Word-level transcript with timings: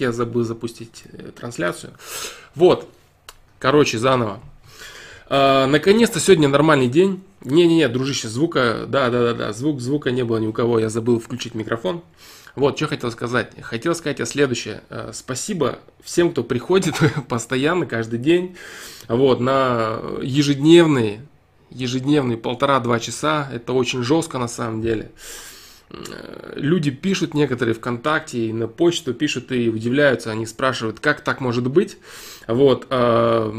я 0.00 0.12
забыл 0.12 0.44
запустить 0.44 1.04
э, 1.12 1.30
трансляцию. 1.30 1.92
Вот, 2.54 2.88
короче, 3.58 3.98
заново. 3.98 4.40
А, 5.28 5.66
наконец-то 5.66 6.18
сегодня 6.20 6.48
нормальный 6.48 6.88
день. 6.88 7.22
Не-не-не, 7.42 7.88
дружище, 7.88 8.28
звука, 8.28 8.84
да-да-да-да, 8.86 9.52
звук, 9.52 9.80
звука 9.80 10.10
не 10.10 10.24
было 10.24 10.38
ни 10.38 10.46
у 10.46 10.52
кого, 10.52 10.78
я 10.78 10.90
забыл 10.90 11.20
включить 11.20 11.54
микрофон. 11.54 12.02
Вот, 12.56 12.76
что 12.76 12.88
хотел 12.88 13.10
сказать. 13.12 13.52
Хотел 13.62 13.94
сказать 13.94 14.18
я 14.18 14.26
следующее. 14.26 14.82
А, 14.90 15.12
спасибо 15.14 15.78
всем, 16.02 16.32
кто 16.32 16.42
приходит 16.42 16.96
постоянно, 17.28 17.86
каждый 17.86 18.18
день, 18.18 18.56
вот, 19.08 19.40
на 19.40 20.00
ежедневные, 20.20 21.26
ежедневные 21.70 22.36
полтора-два 22.36 22.98
часа. 22.98 23.48
Это 23.52 23.72
очень 23.72 24.02
жестко 24.02 24.38
на 24.38 24.48
самом 24.48 24.82
деле. 24.82 25.12
Э, 25.90 26.52
люди 26.56 26.90
пишут 26.90 27.34
некоторые 27.34 27.74
ВКонтакте 27.74 28.46
и 28.46 28.52
на 28.52 28.68
почту 28.68 29.14
пишут 29.14 29.52
и 29.52 29.68
удивляются, 29.68 30.30
они 30.30 30.46
спрашивают, 30.46 31.00
как 31.00 31.22
так 31.22 31.40
может 31.40 31.68
быть. 31.68 31.98
Вот, 32.46 32.86
э, 32.90 33.52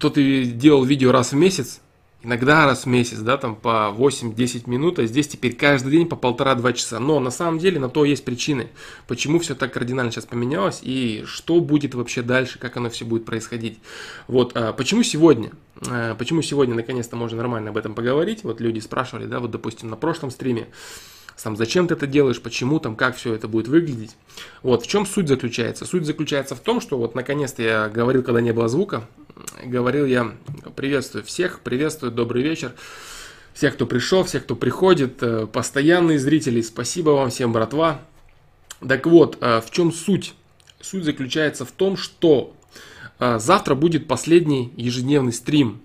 то 0.00 0.10
ты 0.10 0.44
делал 0.44 0.84
видео 0.84 1.12
раз 1.12 1.32
в 1.32 1.36
месяц, 1.36 1.80
иногда 2.22 2.66
раз 2.66 2.84
в 2.84 2.86
месяц, 2.86 3.18
да, 3.18 3.36
там 3.36 3.56
по 3.56 3.94
8-10 3.96 4.68
минут, 4.68 4.98
а 4.98 5.06
здесь 5.06 5.28
теперь 5.28 5.54
каждый 5.54 5.92
день 5.92 6.08
по 6.08 6.16
полтора-два 6.16 6.72
часа. 6.72 6.98
Но 6.98 7.20
на 7.20 7.30
самом 7.30 7.58
деле 7.58 7.78
на 7.78 7.88
то 7.88 8.04
есть 8.04 8.24
причины, 8.24 8.68
почему 9.08 9.38
все 9.38 9.54
так 9.54 9.72
кардинально 9.72 10.12
сейчас 10.12 10.26
поменялось 10.26 10.80
и 10.82 11.24
что 11.26 11.60
будет 11.60 11.94
вообще 11.94 12.22
дальше, 12.22 12.58
как 12.58 12.76
оно 12.76 12.90
все 12.90 13.04
будет 13.04 13.24
происходить. 13.24 13.78
Вот, 14.28 14.56
а 14.56 14.72
почему 14.72 15.02
сегодня? 15.02 15.52
А, 15.88 16.14
почему 16.14 16.42
сегодня 16.42 16.74
наконец-то 16.74 17.16
можно 17.16 17.38
нормально 17.38 17.70
об 17.70 17.76
этом 17.76 17.94
поговорить? 17.94 18.44
Вот 18.44 18.60
люди 18.60 18.78
спрашивали, 18.78 19.26
да, 19.26 19.40
вот 19.40 19.50
допустим 19.50 19.90
на 19.90 19.96
прошлом 19.96 20.30
стриме, 20.30 20.68
сам 21.36 21.56
зачем 21.56 21.88
ты 21.88 21.94
это 21.94 22.06
делаешь, 22.06 22.40
почему 22.40 22.78
там, 22.78 22.94
как 22.94 23.16
все 23.16 23.34
это 23.34 23.48
будет 23.48 23.68
выглядеть. 23.68 24.16
Вот, 24.62 24.84
в 24.84 24.86
чем 24.86 25.06
суть 25.06 25.28
заключается? 25.28 25.84
Суть 25.84 26.04
заключается 26.04 26.54
в 26.54 26.60
том, 26.60 26.80
что 26.80 26.98
вот 26.98 27.14
наконец-то 27.14 27.62
я 27.62 27.88
говорил, 27.88 28.22
когда 28.22 28.40
не 28.40 28.52
было 28.52 28.68
звука, 28.68 29.08
говорил 29.64 30.06
я, 30.06 30.34
приветствую 30.76 31.24
всех, 31.24 31.60
приветствую, 31.60 32.12
добрый 32.12 32.42
вечер. 32.42 32.72
Всех, 33.54 33.74
кто 33.74 33.86
пришел, 33.86 34.24
всех, 34.24 34.44
кто 34.44 34.56
приходит, 34.56 35.22
э, 35.22 35.46
постоянные 35.46 36.18
зрители, 36.18 36.62
спасибо 36.62 37.10
вам 37.10 37.30
всем, 37.30 37.52
братва. 37.52 38.00
Так 38.86 39.06
вот, 39.06 39.38
э, 39.40 39.60
в 39.60 39.70
чем 39.70 39.92
суть? 39.92 40.34
Суть 40.80 41.04
заключается 41.04 41.64
в 41.64 41.70
том, 41.70 41.96
что 41.96 42.56
э, 43.18 43.38
завтра 43.38 43.74
будет 43.74 44.08
последний 44.08 44.72
ежедневный 44.76 45.32
стрим 45.32 45.82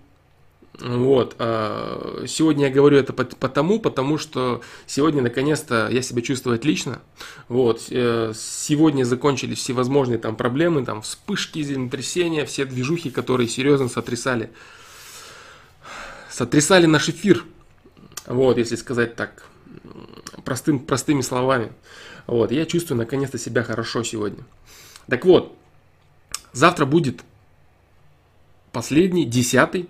вот. 0.80 1.36
А, 1.40 2.24
сегодня 2.28 2.68
я 2.68 2.72
говорю 2.72 2.98
это 2.98 3.12
потому, 3.14 3.80
потому 3.80 4.18
что 4.18 4.62
сегодня 4.86 5.22
наконец-то 5.24 5.90
я 5.90 6.02
себя 6.02 6.22
чувствую 6.22 6.56
отлично. 6.56 7.00
Вот. 7.48 7.86
Э, 7.90 8.34
сегодня 8.36 9.04
закончились 9.04 9.58
всевозможные 9.58 10.20
там 10.20 10.36
проблемы, 10.36 10.86
там 10.86 11.02
вспышки, 11.02 11.64
землетрясения, 11.64 12.46
все 12.46 12.66
движухи, 12.66 13.10
которые 13.10 13.48
серьезно 13.48 13.90
сотрясали, 13.90 14.52
сотрясали 16.30 16.86
наш 16.86 17.10
эфир. 17.10 17.44
Вот, 18.28 18.58
если 18.58 18.76
сказать 18.76 19.16
так 19.16 19.46
простым, 20.44 20.80
простыми 20.80 21.22
словами. 21.22 21.72
Вот, 22.28 22.52
я 22.52 22.66
чувствую 22.66 23.00
наконец-то 23.00 23.40
себя 23.40 23.64
хорошо 23.64 24.04
сегодня. 24.04 24.44
Так 25.08 25.26
вот, 25.26 25.58
завтра 26.52 26.86
будет 26.86 27.24
последний, 28.72 29.26
десятый 29.26 29.90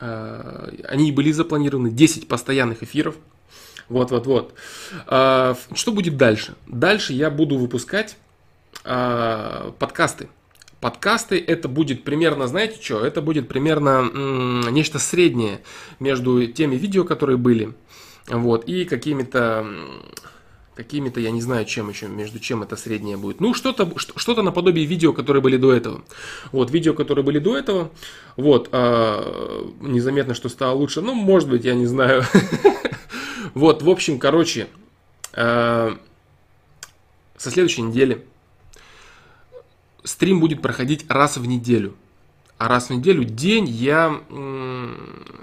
они 0.00 1.12
были 1.12 1.30
запланированы 1.32 1.90
10 1.90 2.26
постоянных 2.28 2.82
эфиров. 2.82 3.16
Вот-вот-вот. 3.88 4.54
Э, 5.08 5.54
что 5.74 5.92
будет 5.92 6.16
дальше? 6.16 6.54
Дальше 6.66 7.12
я 7.12 7.28
буду 7.28 7.58
выпускать 7.58 8.16
э, 8.84 9.72
подкасты. 9.78 10.28
Подкасты 10.80 11.38
это 11.38 11.68
будет 11.68 12.04
примерно, 12.04 12.46
знаете 12.46 12.82
что? 12.82 13.04
Это 13.04 13.20
будет 13.20 13.48
примерно 13.48 14.70
нечто 14.70 14.98
среднее 14.98 15.60
между 15.98 16.46
теми 16.46 16.76
видео, 16.76 17.04
которые 17.04 17.36
были, 17.36 17.74
вот, 18.28 18.64
и 18.64 18.86
какими-то 18.86 19.66
какими-то, 20.82 21.20
я 21.20 21.30
не 21.30 21.42
знаю, 21.42 21.66
чем 21.66 21.90
еще, 21.90 22.08
между 22.08 22.38
чем 22.38 22.62
это 22.62 22.74
среднее 22.74 23.18
будет. 23.18 23.40
Ну, 23.40 23.52
что-то 23.52 23.92
что 23.98 24.42
наподобие 24.42 24.86
видео, 24.86 25.12
которые 25.12 25.42
были 25.42 25.58
до 25.58 25.74
этого. 25.74 26.02
Вот, 26.52 26.70
видео, 26.70 26.94
которые 26.94 27.22
были 27.22 27.38
до 27.38 27.54
этого. 27.54 27.90
Вот, 28.36 28.70
а, 28.72 29.70
незаметно, 29.80 30.32
что 30.34 30.48
стало 30.48 30.74
лучше. 30.74 31.02
Ну, 31.02 31.12
может 31.12 31.50
быть, 31.50 31.64
я 31.64 31.74
не 31.74 31.86
знаю. 31.86 32.24
Вот, 33.52 33.82
в 33.82 33.90
общем, 33.90 34.20
короче, 34.20 34.68
а, 35.32 35.98
со 37.36 37.50
следующей 37.50 37.82
недели 37.82 38.24
стрим 40.04 40.38
будет 40.38 40.62
проходить 40.62 41.04
раз 41.08 41.36
в 41.36 41.44
неделю. 41.46 41.96
А 42.58 42.68
раз 42.68 42.88
в 42.88 42.90
неделю 42.90 43.24
день 43.24 43.66
я 43.66 44.20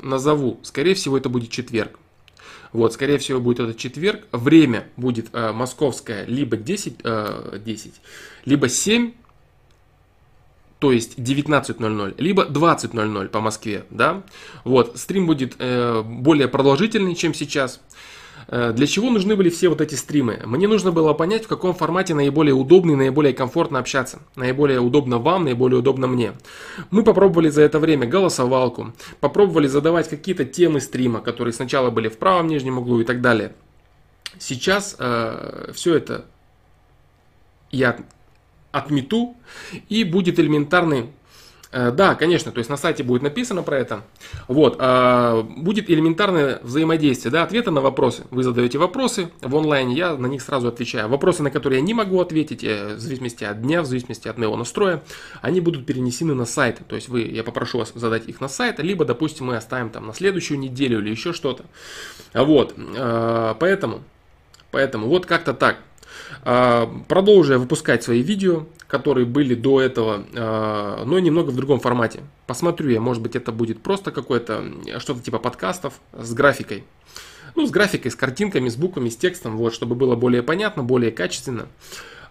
назову. 0.03 0.59
Скорее 0.63 0.93
всего, 0.93 1.17
это 1.17 1.27
будет 1.27 1.49
четверг. 1.49 1.99
Вот, 2.77 2.93
скорее 2.93 3.17
всего, 3.17 3.39
будет 3.39 3.59
этот 3.59 3.77
четверг. 3.77 4.27
Время 4.31 4.87
будет 4.97 5.29
э, 5.33 5.51
московское 5.51 6.25
либо 6.25 6.57
10, 6.57 6.99
э, 7.03 7.59
10, 7.65 7.93
либо 8.45 8.69
7, 8.69 9.13
то 10.77 10.91
есть 10.91 11.17
19.00, 11.17 12.13
либо 12.19 12.45
20.00 12.45 13.29
по 13.29 13.41
Москве, 13.41 13.85
да. 13.89 14.21
Вот, 14.63 14.95
стрим 14.99 15.25
будет 15.25 15.55
э, 15.57 16.03
более 16.03 16.47
продолжительный, 16.47 17.15
чем 17.15 17.33
сейчас. 17.33 17.81
Э, 18.47 18.71
для 18.73 18.87
чего 18.87 19.09
нужны 19.09 19.35
были 19.35 19.49
все 19.49 19.69
вот 19.69 19.81
эти 19.81 19.95
стримы? 19.95 20.41
Мне 20.45 20.67
нужно 20.67 20.91
было 20.91 21.13
понять, 21.13 21.45
в 21.45 21.47
каком 21.47 21.73
формате 21.73 22.13
наиболее 22.13 22.53
удобно 22.53 22.91
и 22.91 22.95
наиболее 22.95 23.33
комфортно 23.33 23.79
общаться. 23.79 24.19
Наиболее 24.35 24.79
удобно 24.79 25.17
вам, 25.17 25.43
наиболее 25.45 25.79
удобно 25.79 26.07
мне. 26.07 26.33
Мы 26.89 27.03
попробовали 27.03 27.49
за 27.49 27.61
это 27.61 27.79
время 27.79 28.07
голосовалку, 28.07 28.93
попробовали 29.19 29.67
задавать 29.67 30.09
какие-то 30.09 30.45
темы 30.45 30.79
стрима, 30.79 31.21
которые 31.21 31.53
сначала 31.53 31.89
были 31.89 32.07
в 32.07 32.17
правом 32.17 32.47
нижнем 32.47 32.77
углу 32.77 33.01
и 33.01 33.03
так 33.03 33.21
далее. 33.21 33.53
Сейчас 34.39 34.95
э, 34.99 35.71
все 35.73 35.95
это 35.95 36.25
я 37.71 37.97
отмету 38.71 39.35
и 39.89 40.03
будет 40.03 40.39
элементарный 40.39 41.09
да, 41.71 42.15
конечно, 42.15 42.51
то 42.51 42.59
есть 42.59 42.69
на 42.69 42.77
сайте 42.77 43.03
будет 43.03 43.21
написано 43.21 43.61
про 43.61 43.77
это. 43.77 44.01
Вот, 44.47 44.77
а, 44.79 45.41
будет 45.41 45.89
элементарное 45.89 46.59
взаимодействие, 46.63 47.31
да, 47.31 47.43
ответы 47.43 47.71
на 47.71 47.81
вопросы. 47.81 48.23
Вы 48.31 48.43
задаете 48.43 48.77
вопросы 48.77 49.29
в 49.41 49.55
онлайне, 49.55 49.95
я 49.95 50.15
на 50.15 50.27
них 50.27 50.41
сразу 50.41 50.69
отвечаю. 50.69 51.09
Вопросы, 51.09 51.43
на 51.43 51.51
которые 51.51 51.79
я 51.79 51.85
не 51.85 51.93
могу 51.93 52.21
ответить, 52.21 52.63
э, 52.63 52.95
в 52.95 52.99
зависимости 52.99 53.43
от 53.43 53.61
дня, 53.61 53.81
в 53.81 53.85
зависимости 53.85 54.27
от 54.27 54.37
моего 54.37 54.55
настроя, 54.55 55.03
они 55.41 55.59
будут 55.59 55.85
перенесены 55.85 56.33
на 56.33 56.45
сайт. 56.45 56.79
То 56.87 56.95
есть 56.95 57.09
вы, 57.09 57.21
я 57.21 57.43
попрошу 57.43 57.79
вас 57.79 57.91
задать 57.93 58.27
их 58.27 58.39
на 58.39 58.47
сайт, 58.47 58.79
либо, 58.79 59.03
допустим, 59.03 59.47
мы 59.47 59.57
оставим 59.57 59.89
там 59.89 60.07
на 60.07 60.13
следующую 60.13 60.59
неделю 60.59 60.99
или 60.99 61.09
еще 61.09 61.33
что-то. 61.33 61.65
Вот, 62.33 62.73
э, 62.77 63.55
поэтому, 63.59 64.01
поэтому 64.71 65.07
вот 65.07 65.25
как-то 65.25 65.53
так. 65.53 65.77
А, 66.43 66.91
продолжу 67.07 67.59
выпускать 67.59 68.03
свои 68.03 68.21
видео, 68.21 68.65
которые 68.87 69.25
были 69.25 69.53
до 69.55 69.81
этого, 69.81 70.25
а, 70.33 71.03
но 71.05 71.19
немного 71.19 71.49
в 71.49 71.55
другом 71.55 71.79
формате. 71.79 72.21
Посмотрю 72.45 72.89
я, 72.89 73.01
может 73.01 73.21
быть 73.21 73.35
это 73.35 73.51
будет 73.51 73.81
просто 73.81 74.11
какое-то, 74.11 74.63
что-то 74.99 75.21
типа 75.21 75.39
подкастов 75.39 75.95
с 76.13 76.33
графикой. 76.33 76.83
Ну, 77.55 77.65
с 77.65 77.71
графикой, 77.71 78.11
с 78.11 78.15
картинками, 78.15 78.69
с 78.69 78.75
буквами, 78.75 79.09
с 79.09 79.17
текстом, 79.17 79.57
вот, 79.57 79.73
чтобы 79.73 79.95
было 79.95 80.15
более 80.15 80.43
понятно, 80.43 80.83
более 80.83 81.11
качественно 81.11 81.67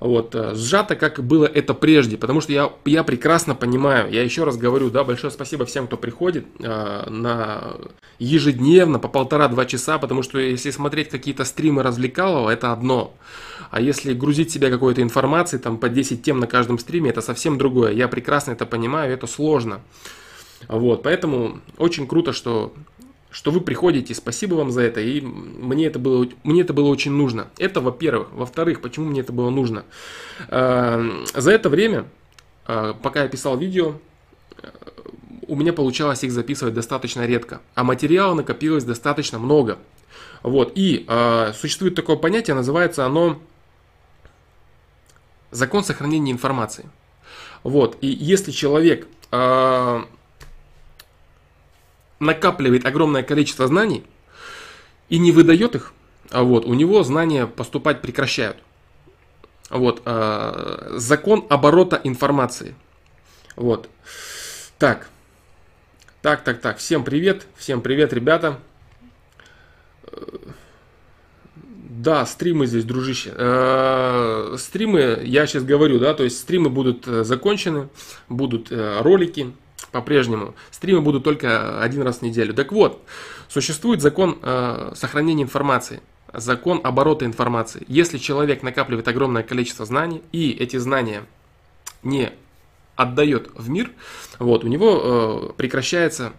вот, 0.01 0.35
э, 0.35 0.55
сжато, 0.55 0.97
как 0.97 1.23
было 1.25 1.47
это 1.47 1.75
прежде, 1.75 2.17
потому 2.17 2.41
что 2.41 2.53
я, 2.53 2.73
я 2.85 3.05
прекрасно 3.05 3.55
понимаю, 3.55 4.11
я 4.11 4.23
еще 4.23 4.45
раз 4.45 4.57
говорю, 4.57 4.91
да, 4.91 5.05
большое 5.05 5.31
спасибо 5.31 5.65
всем, 5.65 5.87
кто 5.87 5.97
приходит 5.97 6.47
э, 6.61 7.11
на 7.11 7.75
ежедневно 8.19 8.99
по 8.99 9.09
полтора-два 9.09 9.65
часа, 9.65 9.99
потому 9.99 10.23
что 10.23 10.39
если 10.39 10.71
смотреть 10.71 11.09
какие-то 11.09 11.45
стримы 11.45 11.83
развлекалого, 11.83 12.51
это 12.51 12.73
одно, 12.73 13.15
а 13.71 13.81
если 13.81 14.13
грузить 14.13 14.51
себя 14.51 14.71
какой-то 14.71 15.03
информацией, 15.03 15.61
там 15.61 15.79
по 15.79 15.89
10 15.89 16.23
тем 16.23 16.41
на 16.41 16.47
каждом 16.47 16.79
стриме, 16.79 17.11
это 17.11 17.21
совсем 17.21 17.59
другое, 17.59 17.93
я 17.93 18.09
прекрасно 18.09 18.53
это 18.53 18.67
понимаю, 18.67 19.13
это 19.13 19.27
сложно, 19.27 19.81
вот, 20.69 21.03
поэтому 21.03 21.61
очень 21.79 22.07
круто, 22.07 22.33
что 22.33 22.73
что 23.37 23.51
вы 23.51 23.61
приходите, 23.61 24.15
спасибо 24.15 24.55
вам 24.55 24.71
за 24.71 24.81
это, 24.81 25.03
и 25.03 25.21
мне 25.21 25.89
это 25.89 25.99
было, 25.99 26.27
мне 26.43 26.63
это 26.63 26.73
было 26.73 26.89
очень 26.89 27.13
нужно. 27.13 27.49
Это 27.59 27.83
во-первых. 27.83 28.33
Во-вторых, 28.33 28.81
почему 28.81 29.11
мне 29.11 29.21
это 29.21 29.31
было 29.31 29.51
нужно? 29.51 29.85
А, 30.49 31.05
за 31.35 31.51
это 31.51 31.69
время, 31.69 32.07
а, 32.65 32.95
пока 32.95 33.25
я 33.25 33.29
писал 33.29 33.59
видео, 33.59 33.97
у 35.49 35.55
меня 35.55 35.75
получалось 35.75 36.25
их 36.25 36.33
записывать 36.33 36.73
достаточно 36.73 37.27
редко, 37.27 37.61
а 37.75 37.85
материала 37.85 38.33
накопилось 38.33 38.85
достаточно 38.85 39.39
много. 39.39 39.77
Вот, 40.43 40.73
и 40.75 41.05
э, 41.07 41.53
существует 41.55 41.95
такое 41.95 42.17
понятие, 42.17 42.57
называется 42.57 43.05
оно 43.05 43.39
закон 45.51 45.85
сохранения 45.85 46.33
информации. 46.33 46.89
Вот, 47.65 47.99
и 48.01 48.07
если 48.07 48.51
человек 48.51 49.07
э, 49.31 50.05
накапливает 52.19 52.87
огромное 52.87 53.23
количество 53.23 53.67
знаний 53.67 54.05
и 55.09 55.19
не 55.19 55.33
выдает 55.33 55.75
их, 55.75 55.93
а 56.31 56.43
вот 56.43 56.65
у 56.65 56.75
него 56.75 57.03
знания 57.03 57.47
поступать 57.47 58.01
прекращают. 58.01 58.59
Вот, 59.71 60.03
э, 60.05 60.95
закон 60.97 61.45
оборота 61.49 62.01
информации. 62.05 62.75
Вот. 63.57 63.89
Так. 64.79 65.09
Так, 66.23 66.45
так, 66.45 66.61
так. 66.61 66.79
Всем 66.79 67.05
привет. 67.05 67.47
Всем 67.57 67.81
привет, 67.81 68.13
ребята. 68.13 68.59
Да, 72.07 72.25
стримы 72.27 72.67
здесь, 72.67 72.85
дружище. 72.85 73.33
Э, 73.35 74.55
стримы, 74.59 75.23
я 75.25 75.47
сейчас 75.47 75.65
говорю, 75.65 75.99
да, 75.99 76.15
то 76.15 76.25
есть 76.25 76.39
стримы 76.39 76.69
будут 76.69 77.09
э, 77.09 77.25
закончены, 77.25 77.89
будут 78.29 78.71
э, 78.71 79.01
ролики 79.01 79.53
по-прежнему. 79.93 80.55
Стримы 80.71 81.01
будут 81.01 81.25
только 81.25 81.83
один 81.83 82.03
раз 82.03 82.19
в 82.19 82.23
неделю. 82.23 82.55
Так 82.55 82.73
вот, 82.73 83.03
существует 83.49 84.01
закон 84.01 84.39
сохранения 84.95 85.43
информации 85.43 86.01
закон 86.33 86.81
оборота 86.85 87.25
информации. 87.25 87.85
Если 87.89 88.19
человек 88.19 88.63
накапливает 88.63 89.09
огромное 89.09 89.43
количество 89.43 89.87
знаний, 89.87 90.23
и 90.33 90.51
эти 90.51 90.77
знания 90.77 91.25
не 92.03 92.33
отдает 92.95 93.51
в 93.55 93.69
мир, 93.69 93.91
вот, 94.39 94.65
у 94.65 94.69
него 94.69 95.51
э, 95.51 95.53
прекращается 95.57 96.33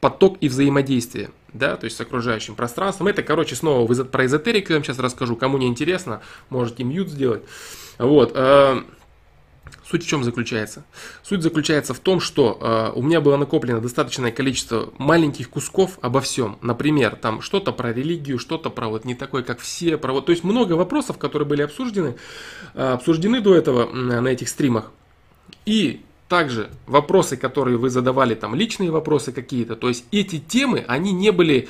поток 0.00 0.36
и 0.40 0.48
взаимодействие, 0.48 1.30
да, 1.52 1.76
то 1.76 1.84
есть 1.84 1.96
с 1.96 2.00
окружающим 2.00 2.54
пространством. 2.54 3.08
Это, 3.08 3.22
короче, 3.22 3.56
снова 3.56 3.92
про 4.04 4.26
эзотерику 4.26 4.72
я 4.72 4.76
вам 4.76 4.84
сейчас 4.84 4.98
расскажу. 4.98 5.34
Кому 5.36 5.58
не 5.58 5.66
интересно, 5.66 6.20
можете 6.50 6.84
мьют 6.84 7.08
сделать. 7.08 7.42
Вот. 7.98 8.32
Э, 8.34 8.82
Суть 9.88 10.04
в 10.04 10.06
чем 10.06 10.22
заключается? 10.22 10.84
Суть 11.22 11.42
заключается 11.42 11.94
в 11.94 11.98
том, 11.98 12.20
что 12.20 12.58
э, 12.60 12.98
у 12.98 13.02
меня 13.02 13.22
было 13.22 13.38
накоплено 13.38 13.80
достаточное 13.80 14.30
количество 14.30 14.92
маленьких 14.98 15.48
кусков 15.48 15.98
обо 16.02 16.20
всем. 16.20 16.58
Например, 16.60 17.16
там 17.16 17.40
что-то 17.40 17.72
про 17.72 17.92
религию, 17.92 18.38
что-то 18.38 18.68
про 18.68 18.88
вот 18.88 19.06
не 19.06 19.14
такой, 19.14 19.44
как 19.44 19.60
все, 19.60 19.96
про 19.96 20.12
вот, 20.12 20.26
то 20.26 20.32
есть 20.32 20.44
много 20.44 20.74
вопросов, 20.74 21.16
которые 21.16 21.48
были 21.48 21.62
обсуждены, 21.62 22.16
э, 22.74 22.92
обсуждены 22.92 23.40
до 23.40 23.54
этого 23.54 23.88
э, 23.88 24.20
на 24.20 24.28
этих 24.28 24.50
стримах. 24.50 24.92
И 25.64 26.02
также 26.28 26.68
вопросы, 26.86 27.38
которые 27.38 27.78
вы 27.78 27.88
задавали, 27.88 28.34
там 28.34 28.54
личные 28.54 28.90
вопросы 28.90 29.32
какие-то, 29.32 29.74
то 29.74 29.88
есть 29.88 30.04
эти 30.12 30.38
темы, 30.38 30.84
они 30.86 31.12
не 31.12 31.32
были 31.32 31.66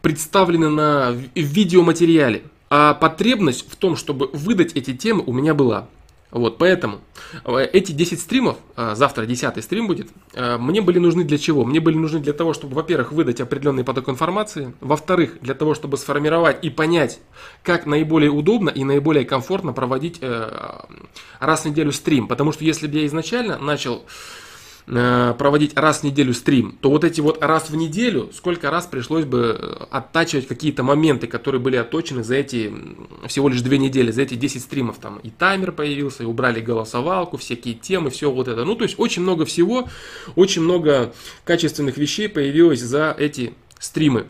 представлены 0.00 0.70
на 0.70 1.12
в 1.12 1.28
видеоматериале, 1.34 2.44
а 2.70 2.94
потребность 2.94 3.70
в 3.70 3.76
том, 3.76 3.96
чтобы 3.96 4.30
выдать 4.32 4.72
эти 4.72 4.96
темы 4.96 5.22
у 5.26 5.34
меня 5.34 5.52
была. 5.52 5.88
Вот, 6.32 6.58
поэтому 6.58 7.00
э, 7.44 7.68
эти 7.72 7.92
10 7.92 8.20
стримов, 8.20 8.56
э, 8.76 8.94
завтра 8.96 9.26
10 9.26 9.62
стрим 9.62 9.86
будет, 9.86 10.08
э, 10.34 10.58
мне 10.58 10.80
были 10.80 10.98
нужны 10.98 11.22
для 11.22 11.38
чего? 11.38 11.64
Мне 11.64 11.78
были 11.78 11.96
нужны 11.96 12.18
для 12.18 12.32
того, 12.32 12.52
чтобы, 12.52 12.74
во-первых, 12.74 13.12
выдать 13.12 13.40
определенный 13.40 13.84
поток 13.84 14.08
информации, 14.08 14.74
во-вторых, 14.80 15.38
для 15.40 15.54
того, 15.54 15.74
чтобы 15.74 15.96
сформировать 15.96 16.64
и 16.64 16.70
понять, 16.70 17.20
как 17.62 17.86
наиболее 17.86 18.30
удобно 18.30 18.70
и 18.70 18.82
наиболее 18.82 19.24
комфортно 19.24 19.72
проводить 19.72 20.20
раз 21.38 21.62
в 21.62 21.64
неделю 21.66 21.92
стрим. 21.92 22.26
Потому 22.26 22.52
что 22.52 22.64
если 22.64 22.86
бы 22.86 22.98
я 22.98 23.06
изначально 23.06 23.58
начал 23.58 24.04
проводить 24.86 25.76
раз 25.76 26.00
в 26.00 26.04
неделю 26.04 26.32
стрим, 26.32 26.78
то 26.80 26.90
вот 26.90 27.02
эти 27.02 27.20
вот 27.20 27.42
раз 27.42 27.70
в 27.70 27.76
неделю, 27.76 28.30
сколько 28.32 28.70
раз 28.70 28.86
пришлось 28.86 29.24
бы 29.24 29.58
э, 29.58 29.84
оттачивать 29.90 30.46
какие-то 30.46 30.84
моменты, 30.84 31.26
которые 31.26 31.60
были 31.60 31.74
отточены 31.74 32.22
за 32.22 32.36
эти 32.36 32.72
всего 33.26 33.48
лишь 33.48 33.62
две 33.62 33.78
недели, 33.78 34.12
за 34.12 34.22
эти 34.22 34.34
10 34.34 34.62
стримов. 34.62 34.98
Там 34.98 35.18
и 35.24 35.30
таймер 35.30 35.72
появился, 35.72 36.22
и 36.22 36.26
убрали 36.26 36.60
голосовалку, 36.60 37.36
всякие 37.36 37.74
темы, 37.74 38.10
все 38.10 38.30
вот 38.30 38.46
это. 38.46 38.64
Ну, 38.64 38.76
то 38.76 38.84
есть 38.84 38.94
очень 38.98 39.22
много 39.22 39.44
всего, 39.44 39.88
очень 40.36 40.62
много 40.62 41.12
качественных 41.44 41.96
вещей 41.96 42.28
появилось 42.28 42.80
за 42.80 43.12
эти 43.18 43.54
стримы. 43.80 44.26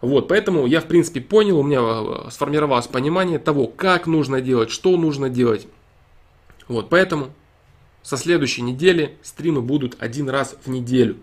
Вот, 0.00 0.28
поэтому 0.28 0.66
я, 0.66 0.80
в 0.80 0.86
принципе, 0.86 1.20
понял, 1.20 1.58
у 1.58 1.62
меня 1.62 1.80
э, 1.82 2.30
сформировалось 2.30 2.86
понимание 2.86 3.38
того, 3.38 3.66
как 3.66 4.06
нужно 4.06 4.40
делать, 4.40 4.70
что 4.70 4.96
нужно 4.96 5.28
делать. 5.28 5.66
Вот, 6.68 6.88
поэтому 6.88 7.34
со 8.02 8.16
следующей 8.16 8.62
недели 8.62 9.16
стримы 9.22 9.62
будут 9.62 9.96
один 9.98 10.28
раз 10.28 10.56
в 10.64 10.70
неделю. 10.70 11.16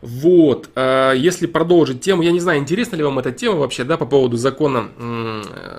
Вот, 0.00 0.70
а, 0.74 1.12
если 1.12 1.46
продолжить 1.46 2.00
тему, 2.00 2.22
я 2.22 2.30
не 2.30 2.40
знаю, 2.40 2.60
интересна 2.60 2.96
ли 2.96 3.02
вам 3.02 3.18
эта 3.18 3.32
тема 3.32 3.56
вообще, 3.56 3.84
да, 3.84 3.96
по 3.96 4.06
поводу 4.06 4.36
закона 4.36 4.90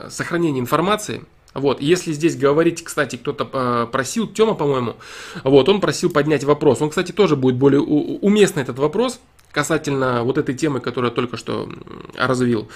сохранения 0.09 0.59
информации. 0.59 1.23
Вот, 1.53 1.81
если 1.81 2.13
здесь 2.13 2.37
говорить, 2.37 2.83
кстати, 2.83 3.15
кто-то 3.15 3.49
а, 3.51 3.85
просил, 3.87 4.27
Тёма, 4.27 4.53
по-моему, 4.53 4.97
вот, 5.43 5.67
он 5.67 5.81
просил 5.81 6.09
поднять 6.09 6.43
вопрос. 6.43 6.81
Он, 6.81 6.89
кстати, 6.89 7.11
тоже 7.11 7.35
будет 7.35 7.55
более 7.55 7.81
уместный 7.81 8.63
этот 8.63 8.77
вопрос 8.77 9.19
касательно 9.51 10.23
вот 10.23 10.37
этой 10.37 10.55
темы, 10.55 10.79
которую 10.79 11.11
я 11.11 11.15
только 11.15 11.37
что 11.37 11.69
развил 12.15 12.69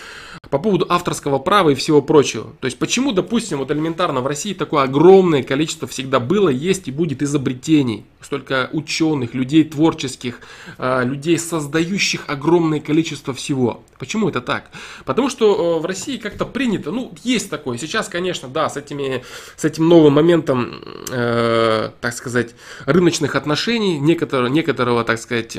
по 0.49 0.59
поводу 0.59 0.85
авторского 0.89 1.39
права 1.39 1.71
и 1.71 1.75
всего 1.75 2.01
прочего. 2.01 2.53
То 2.59 2.65
есть 2.65 2.77
почему, 2.77 3.11
допустим, 3.11 3.57
вот 3.57 3.71
элементарно 3.71 4.21
в 4.21 4.27
России 4.27 4.53
такое 4.53 4.83
огромное 4.83 5.41
количество 5.41 5.87
всегда 5.87 6.19
было, 6.19 6.49
есть 6.49 6.87
и 6.87 6.91
будет 6.91 7.23
изобретений, 7.23 8.05
столько 8.21 8.69
ученых, 8.71 9.33
людей 9.33 9.63
творческих, 9.63 10.39
а, 10.77 11.03
людей, 11.03 11.37
создающих 11.39 12.25
огромное 12.27 12.79
количество 12.79 13.33
всего. 13.33 13.81
Почему 14.03 14.27
это 14.27 14.41
так? 14.41 14.69
Потому 15.05 15.29
что 15.29 15.77
э, 15.77 15.81
в 15.81 15.85
России 15.85 16.17
как-то 16.17 16.44
принято, 16.44 16.91
ну, 16.91 17.13
есть 17.23 17.50
такое. 17.50 17.77
Сейчас, 17.77 18.09
конечно, 18.09 18.50
да, 18.50 18.67
с, 18.67 18.75
этими, 18.75 19.23
с 19.55 19.63
этим 19.63 19.88
новым 19.88 20.11
моментом, 20.11 20.83
э, 21.09 21.91
так 22.01 22.13
сказать, 22.13 22.53
рыночных 22.85 23.38
отношений, 23.38 24.00
некоторого, 24.00 24.47
некоторого, 24.47 25.05
так 25.05 25.19
сказать, 25.19 25.57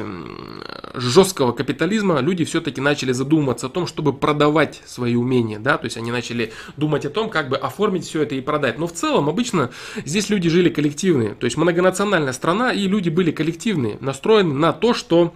жесткого 0.92 1.52
капитализма, 1.52 2.20
люди 2.20 2.44
все-таки 2.44 2.82
начали 2.82 3.12
задумываться 3.12 3.68
о 3.68 3.70
том, 3.70 3.86
чтобы 3.86 4.12
продавать 4.12 4.82
свои 4.84 5.14
умения, 5.14 5.58
да, 5.58 5.78
то 5.78 5.86
есть 5.86 5.96
они 5.96 6.12
начали 6.12 6.52
думать 6.76 7.06
о 7.06 7.10
том, 7.10 7.30
как 7.30 7.48
бы 7.48 7.56
оформить 7.56 8.04
все 8.04 8.24
это 8.24 8.34
и 8.34 8.42
продать. 8.42 8.78
Но 8.78 8.86
в 8.86 8.92
целом 8.92 9.30
обычно 9.30 9.70
здесь 10.04 10.28
люди 10.28 10.50
жили 10.50 10.68
коллективные, 10.68 11.34
то 11.34 11.46
есть 11.46 11.56
многонациональная 11.56 12.34
страна 12.34 12.74
и 12.74 12.86
люди 12.88 13.08
были 13.08 13.30
коллективные, 13.30 13.96
настроены 14.02 14.52
на 14.52 14.74
то, 14.74 14.92
что 14.92 15.32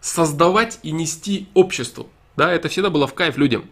создавать 0.00 0.78
и 0.82 0.90
нести 0.90 1.48
обществу. 1.54 2.08
Да, 2.36 2.52
это 2.52 2.68
всегда 2.68 2.90
было 2.90 3.06
в 3.06 3.14
кайф 3.14 3.36
людям. 3.36 3.64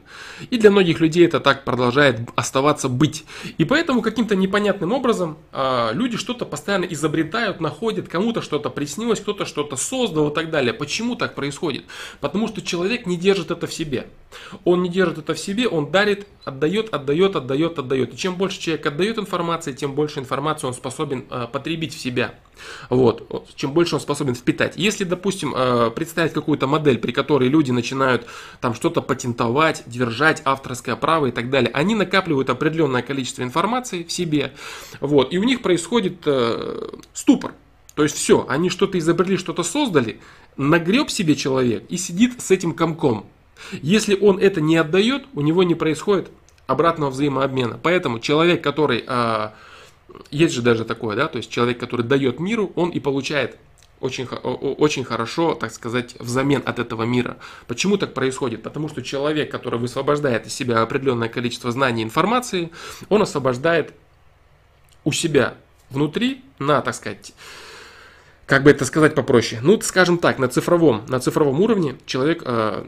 И 0.50 0.56
для 0.56 0.70
многих 0.70 1.00
людей 1.00 1.26
это 1.26 1.40
так 1.40 1.64
продолжает 1.64 2.20
оставаться 2.36 2.88
быть. 2.88 3.24
И 3.58 3.64
поэтому 3.64 4.02
каким-то 4.02 4.36
непонятным 4.36 4.92
образом 4.92 5.36
э, 5.52 5.90
люди 5.94 6.16
что-то 6.16 6.46
постоянно 6.46 6.84
изобретают, 6.84 7.60
находят, 7.60 8.08
кому-то 8.08 8.40
что-то 8.40 8.70
приснилось, 8.70 9.20
кто-то 9.20 9.46
что-то 9.46 9.74
создал 9.74 10.30
и 10.30 10.34
так 10.34 10.50
далее. 10.50 10.72
Почему 10.72 11.16
так 11.16 11.34
происходит? 11.34 11.84
Потому 12.20 12.46
что 12.46 12.62
человек 12.62 13.04
не 13.04 13.16
держит 13.16 13.50
это 13.50 13.66
в 13.66 13.74
себе. 13.74 14.06
Он 14.64 14.82
не 14.82 14.88
держит 14.88 15.18
это 15.18 15.34
в 15.34 15.40
себе, 15.40 15.66
он 15.66 15.90
дарит, 15.90 16.28
отдает, 16.44 16.94
отдает, 16.94 17.34
отдает, 17.34 17.78
отдает. 17.80 18.14
И 18.14 18.16
чем 18.16 18.36
больше 18.36 18.60
человек 18.60 18.86
отдает 18.86 19.18
информации, 19.18 19.72
тем 19.72 19.94
больше 19.94 20.20
информации 20.20 20.68
он 20.68 20.74
способен 20.74 21.24
э, 21.30 21.48
потребить 21.50 21.94
в 21.94 21.98
себя. 22.00 22.34
Вот. 22.90 23.46
Чем 23.56 23.72
больше 23.72 23.94
он 23.94 24.00
способен 24.00 24.34
впитать. 24.34 24.74
Если, 24.76 25.04
допустим, 25.04 25.54
э, 25.56 25.90
представить 25.90 26.32
какую-то 26.32 26.66
модель, 26.66 26.98
при 26.98 27.12
которой 27.12 27.48
люди 27.48 27.70
начинают 27.70 28.26
там 28.60 28.74
что-то 28.74 29.02
патентовать, 29.02 29.82
держать 29.86 30.42
авторское 30.44 30.96
право 30.96 31.26
и 31.26 31.30
так 31.30 31.50
далее, 31.50 31.70
они 31.72 31.94
накапливают 31.94 32.50
определенное 32.50 33.02
количество 33.02 33.42
информации 33.42 34.02
в 34.02 34.12
себе. 34.12 34.52
Вот. 35.00 35.32
И 35.32 35.38
у 35.38 35.44
них 35.44 35.62
происходит 35.62 36.22
э, 36.26 36.88
ступор. 37.12 37.54
То 37.94 38.02
есть 38.02 38.16
все, 38.16 38.46
они 38.48 38.70
что-то 38.70 38.98
изобрели, 38.98 39.36
что-то 39.36 39.62
создали, 39.62 40.18
нагреб 40.56 41.10
себе 41.10 41.34
человек 41.34 41.84
и 41.88 41.96
сидит 41.96 42.40
с 42.40 42.50
этим 42.50 42.74
комком. 42.74 43.26
Если 43.82 44.18
он 44.18 44.38
это 44.38 44.60
не 44.60 44.76
отдает, 44.76 45.24
у 45.34 45.40
него 45.40 45.62
не 45.62 45.74
происходит 45.74 46.30
обратного 46.66 47.10
взаимообмена. 47.10 47.78
Поэтому 47.82 48.18
человек, 48.18 48.62
который... 48.62 49.04
Э, 49.06 49.50
есть 50.30 50.54
же 50.54 50.62
даже 50.62 50.84
такое, 50.84 51.16
да, 51.16 51.28
то 51.28 51.38
есть 51.38 51.50
человек, 51.50 51.78
который 51.78 52.04
дает 52.04 52.40
миру, 52.40 52.72
он 52.74 52.90
и 52.90 53.00
получает 53.00 53.56
очень, 54.00 54.26
очень 54.26 55.04
хорошо, 55.04 55.54
так 55.54 55.72
сказать, 55.72 56.16
взамен 56.18 56.62
от 56.66 56.80
этого 56.80 57.04
мира. 57.04 57.36
Почему 57.68 57.96
так 57.96 58.14
происходит? 58.14 58.62
Потому 58.62 58.88
что 58.88 59.00
человек, 59.00 59.50
который 59.50 59.78
высвобождает 59.78 60.46
из 60.46 60.54
себя 60.54 60.82
определенное 60.82 61.28
количество 61.28 61.70
знаний 61.70 62.02
и 62.02 62.04
информации, 62.04 62.70
он 63.08 63.22
освобождает 63.22 63.94
у 65.04 65.12
себя 65.12 65.54
внутри 65.90 66.42
на, 66.58 66.80
так 66.80 66.94
сказать, 66.94 67.32
как 68.46 68.64
бы 68.64 68.70
это 68.70 68.84
сказать 68.84 69.14
попроще, 69.14 69.60
ну, 69.62 69.80
скажем 69.80 70.18
так, 70.18 70.38
на 70.38 70.48
цифровом, 70.48 71.04
на 71.08 71.20
цифровом 71.20 71.60
уровне 71.60 71.96
человек, 72.06 72.42
э, 72.44 72.84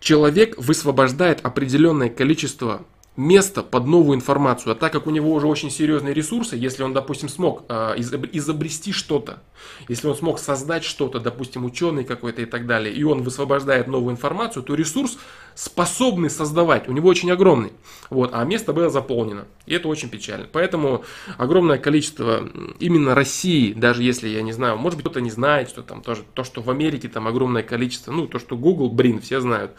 человек 0.00 0.56
высвобождает 0.56 1.44
определенное 1.44 2.08
количество 2.08 2.84
место 3.16 3.62
под 3.62 3.86
новую 3.86 4.16
информацию. 4.16 4.72
А 4.72 4.74
так 4.74 4.92
как 4.92 5.06
у 5.06 5.10
него 5.10 5.32
уже 5.32 5.46
очень 5.46 5.70
серьезные 5.70 6.14
ресурсы, 6.14 6.56
если 6.56 6.82
он, 6.82 6.92
допустим, 6.92 7.28
смог 7.28 7.64
э, 7.68 7.94
изобрести 7.96 8.92
что-то, 8.92 9.42
если 9.88 10.08
он 10.08 10.16
смог 10.16 10.40
создать 10.40 10.84
что-то, 10.84 11.20
допустим, 11.20 11.64
ученый 11.64 12.04
какой-то 12.04 12.42
и 12.42 12.44
так 12.44 12.66
далее, 12.66 12.92
и 12.92 13.04
он 13.04 13.22
высвобождает 13.22 13.86
новую 13.86 14.12
информацию, 14.12 14.64
то 14.64 14.74
ресурс, 14.74 15.16
способный 15.54 16.28
создавать, 16.28 16.88
у 16.88 16.92
него 16.92 17.08
очень 17.08 17.30
огромный. 17.30 17.72
Вот, 18.10 18.30
а 18.32 18.44
место 18.44 18.72
было 18.72 18.90
заполнено. 18.90 19.46
И 19.66 19.74
это 19.74 19.86
очень 19.86 20.08
печально. 20.08 20.48
Поэтому 20.50 21.04
огромное 21.38 21.78
количество 21.78 22.48
именно 22.80 23.14
России, 23.14 23.72
даже 23.72 24.02
если, 24.02 24.28
я 24.28 24.42
не 24.42 24.52
знаю, 24.52 24.76
может 24.76 24.96
быть, 24.96 25.04
кто-то 25.04 25.20
не 25.20 25.30
знает, 25.30 25.68
что 25.68 25.82
там 25.82 26.02
тоже, 26.02 26.22
то, 26.34 26.42
что 26.42 26.62
в 26.62 26.70
Америке 26.70 27.08
там 27.08 27.28
огромное 27.28 27.62
количество, 27.62 28.10
ну, 28.10 28.26
то, 28.26 28.40
что 28.40 28.56
Google, 28.56 28.90
блин, 28.90 29.20
все 29.20 29.40
знают. 29.40 29.70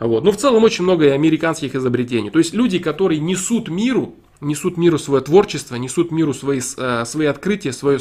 Вот. 0.00 0.24
Но 0.24 0.32
в 0.32 0.36
целом 0.36 0.64
очень 0.64 0.84
много 0.84 1.06
и 1.06 1.10
американских 1.10 1.74
изобретений. 1.74 2.30
То 2.30 2.38
есть 2.38 2.54
люди, 2.54 2.78
которые 2.78 3.20
несут 3.20 3.68
миру, 3.68 4.14
несут 4.40 4.76
миру 4.76 4.98
свое 4.98 5.22
творчество, 5.22 5.76
несут 5.76 6.10
миру 6.10 6.34
свои, 6.34 6.60
э, 6.76 7.04
свои 7.04 7.26
открытия, 7.26 7.72
свое, 7.72 7.98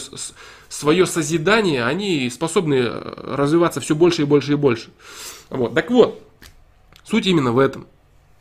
свое 0.69 1.05
созидание, 1.05 1.85
они 1.85 2.29
способны 2.29 2.75
э, 2.75 3.35
развиваться 3.35 3.79
все 3.79 3.95
больше 3.95 4.23
и 4.23 4.25
больше 4.25 4.53
и 4.53 4.55
больше. 4.55 4.89
Вот. 5.49 5.73
Так 5.73 5.89
вот, 5.91 6.21
суть 7.03 7.27
именно 7.27 7.51
в 7.51 7.59
этом. 7.59 7.87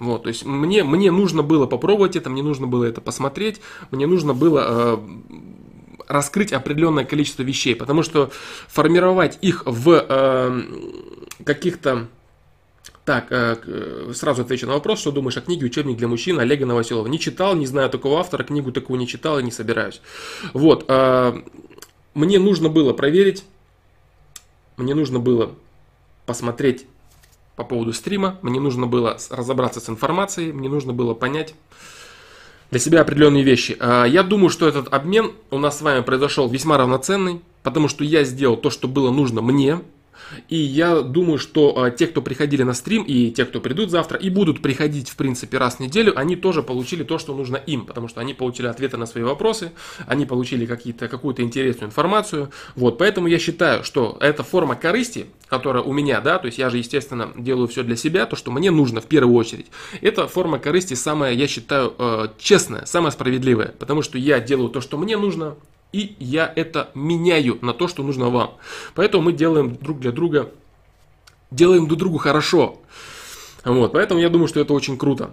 Вот, 0.00 0.25
то 0.25 0.28
есть 0.28 0.44
мне, 0.44 0.82
мне 0.82 1.12
нужно 1.12 1.42
было 1.42 1.66
попробовать 1.66 2.16
это, 2.16 2.28
мне 2.28 2.42
нужно 2.42 2.66
было 2.66 2.84
это 2.84 3.00
посмотреть, 3.00 3.61
мне 3.92 4.08
нужно 4.08 4.34
было 4.34 4.64
э, 4.66 4.99
раскрыть 6.08 6.52
определенное 6.52 7.04
количество 7.04 7.42
вещей, 7.42 7.76
потому 7.76 8.02
что 8.02 8.30
формировать 8.66 9.38
их 9.40 9.62
в 9.64 10.04
э, 10.06 10.62
каких-то 11.44 12.08
так, 13.04 13.26
э, 13.30 13.56
э, 13.66 14.12
сразу 14.14 14.42
отвечу 14.42 14.66
на 14.66 14.75
вопрос, 14.75 15.00
что 15.00 15.12
думаешь 15.12 15.37
о 15.37 15.42
книге 15.42 15.66
«Учебник 15.66 15.99
для 15.99 16.08
мужчин» 16.08 16.38
Олега 16.40 16.64
Новоселова. 16.64 17.06
Не 17.06 17.18
читал, 17.18 17.54
не 17.54 17.66
знаю 17.66 17.90
такого 17.90 18.18
автора, 18.18 18.44
книгу 18.44 18.73
такую 18.73 18.99
не 18.99 19.06
читал 19.06 19.38
и 19.38 19.42
не 19.42 19.50
собираюсь. 19.50 20.00
Вот, 20.54 20.87
э, 20.88 21.42
мне 22.14 22.38
нужно 22.38 22.70
было 22.70 22.94
проверить, 22.94 23.44
мне 24.78 24.94
нужно 24.94 25.18
было 25.18 25.54
посмотреть 26.25 26.87
по 27.56 27.64
поводу 27.64 27.92
стрима, 27.92 28.38
мне 28.40 28.58
нужно 28.58 28.87
было 28.87 29.18
разобраться 29.30 29.80
с 29.80 29.88
информацией, 29.90 30.52
мне 30.52 30.70
нужно 30.70 30.94
было 30.94 31.12
понять 31.12 31.54
для 32.70 32.80
себя 32.80 33.02
определенные 33.02 33.44
вещи. 33.44 33.76
Я 34.08 34.23
думаю, 34.23 34.49
что 34.49 34.66
этот 34.66 34.92
обмен 34.92 35.32
у 35.50 35.58
нас 35.58 35.78
с 35.78 35.82
вами 35.82 36.00
произошел 36.00 36.49
весьма 36.49 36.78
равноценный, 36.78 37.42
потому 37.62 37.87
что 37.87 38.02
я 38.02 38.25
сделал 38.25 38.56
то, 38.56 38.70
что 38.70 38.88
было 38.88 39.12
нужно 39.12 39.42
мне, 39.42 39.80
и 40.49 40.57
я 40.57 41.00
думаю, 41.00 41.38
что 41.38 41.83
а, 41.83 41.90
те, 41.90 42.07
кто 42.07 42.23
приходили 42.23 42.62
на 42.62 42.75
стрим, 42.75 43.02
и 43.02 43.31
те, 43.31 43.45
кто 43.45 43.61
придут 43.61 43.90
завтра, 43.90 44.19
и 44.19 44.31
будут 44.31 44.62
приходить, 44.62 45.09
в 45.09 45.16
принципе, 45.16 45.59
раз 45.59 45.76
в 45.76 45.81
неделю, 45.81 46.19
они 46.19 46.37
тоже 46.37 46.62
получили 46.62 47.02
то, 47.02 47.19
что 47.19 47.35
нужно 47.35 47.57
им, 47.57 47.87
потому 47.87 48.09
что 48.09 48.21
они 48.21 48.35
получили 48.35 48.66
ответы 48.66 48.97
на 48.97 49.07
свои 49.07 49.25
вопросы, 49.25 49.73
они 50.07 50.26
получили 50.26 50.66
какие-то, 50.66 51.09
какую-то 51.09 51.43
интересную 51.43 51.88
информацию. 51.88 52.50
Вот, 52.75 52.99
поэтому 52.99 53.28
я 53.28 53.38
считаю, 53.38 53.85
что 53.85 54.16
эта 54.21 54.43
форма 54.43 54.75
корысти, 54.75 55.26
которая 55.49 55.83
у 55.83 55.93
меня, 55.93 56.21
да, 56.21 56.38
то 56.38 56.47
есть 56.47 56.59
я 56.59 56.71
же, 56.71 56.78
естественно, 56.78 57.31
делаю 57.37 57.69
все 57.69 57.83
для 57.83 57.97
себя, 57.97 58.26
то, 58.26 58.37
что 58.37 58.50
мне 58.50 58.71
нужно 58.71 59.00
в 59.00 59.07
первую 59.07 59.37
очередь. 59.37 59.66
Эта 60.00 60.26
форма 60.26 60.59
корысти 60.59 60.95
самая, 60.95 61.33
я 61.33 61.47
считаю, 61.47 61.95
э, 61.99 62.28
честная, 62.38 62.87
самая 62.87 63.11
справедливая, 63.12 63.75
потому 63.78 64.02
что 64.02 64.19
я 64.19 64.40
делаю 64.40 64.71
то, 64.71 64.81
что 64.81 64.97
мне 64.97 65.16
нужно, 65.16 65.57
и 65.94 66.16
я 66.18 66.52
это 66.56 66.90
меняю 66.94 67.58
на 67.62 67.72
то, 67.72 67.86
что 67.86 68.02
нужно 68.02 68.28
вам. 68.28 68.54
Поэтому 68.96 69.22
мы 69.22 69.32
делаем 69.32 69.76
друг 69.76 70.00
для 70.00 70.10
друга, 70.10 70.50
делаем 71.52 71.86
друг 71.86 72.00
другу 72.00 72.18
хорошо. 72.18 72.80
Вот, 73.64 73.92
поэтому 73.92 74.20
я 74.20 74.28
думаю, 74.28 74.48
что 74.48 74.58
это 74.58 74.72
очень 74.72 74.98
круто. 74.98 75.30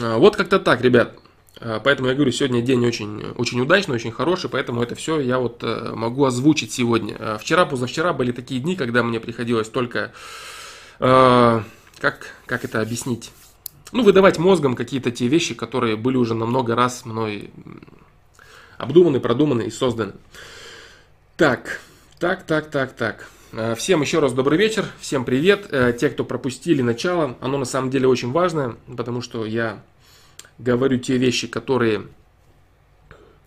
А, 0.00 0.18
вот 0.18 0.36
как-то 0.36 0.60
так, 0.60 0.80
ребят. 0.80 1.18
А, 1.58 1.80
поэтому 1.80 2.08
я 2.08 2.14
говорю, 2.14 2.30
сегодня 2.30 2.62
день 2.62 2.86
очень, 2.86 3.20
очень 3.36 3.60
удачный, 3.60 3.96
очень 3.96 4.12
хороший, 4.12 4.48
поэтому 4.48 4.80
это 4.80 4.94
все 4.94 5.18
я 5.18 5.40
вот 5.40 5.64
э, 5.64 5.92
могу 5.96 6.24
озвучить 6.24 6.72
сегодня. 6.72 7.16
А, 7.18 7.38
вчера, 7.38 7.66
позавчера 7.66 8.12
были 8.12 8.30
такие 8.30 8.60
дни, 8.60 8.76
когда 8.76 9.02
мне 9.02 9.18
приходилось 9.18 9.68
только, 9.68 10.12
как, 10.98 12.30
как 12.46 12.64
это 12.64 12.80
объяснить, 12.80 13.32
ну, 13.90 14.04
выдавать 14.04 14.38
мозгом 14.38 14.76
какие-то 14.76 15.10
те 15.10 15.26
вещи, 15.26 15.54
которые 15.54 15.96
были 15.96 16.16
уже 16.16 16.34
на 16.34 16.46
много 16.46 16.76
раз 16.76 17.04
мной 17.04 17.50
обдуманы, 18.78 19.20
продуманы 19.20 19.62
и 19.62 19.70
созданы. 19.70 20.12
Так, 21.36 21.80
так, 22.18 22.44
так, 22.44 22.70
так, 22.70 22.92
так. 22.94 23.28
Э, 23.52 23.74
всем 23.74 24.00
еще 24.00 24.18
раз 24.18 24.32
добрый 24.32 24.58
вечер, 24.58 24.86
всем 25.00 25.24
привет. 25.24 25.66
Э, 25.70 25.92
те, 25.98 26.08
кто 26.08 26.24
пропустили 26.24 26.82
начало, 26.82 27.36
оно 27.40 27.58
на 27.58 27.64
самом 27.64 27.90
деле 27.90 28.08
очень 28.08 28.32
важное, 28.32 28.76
потому 28.96 29.22
что 29.22 29.44
я 29.44 29.82
говорю 30.58 30.98
те 30.98 31.16
вещи, 31.16 31.46
которые, 31.46 32.06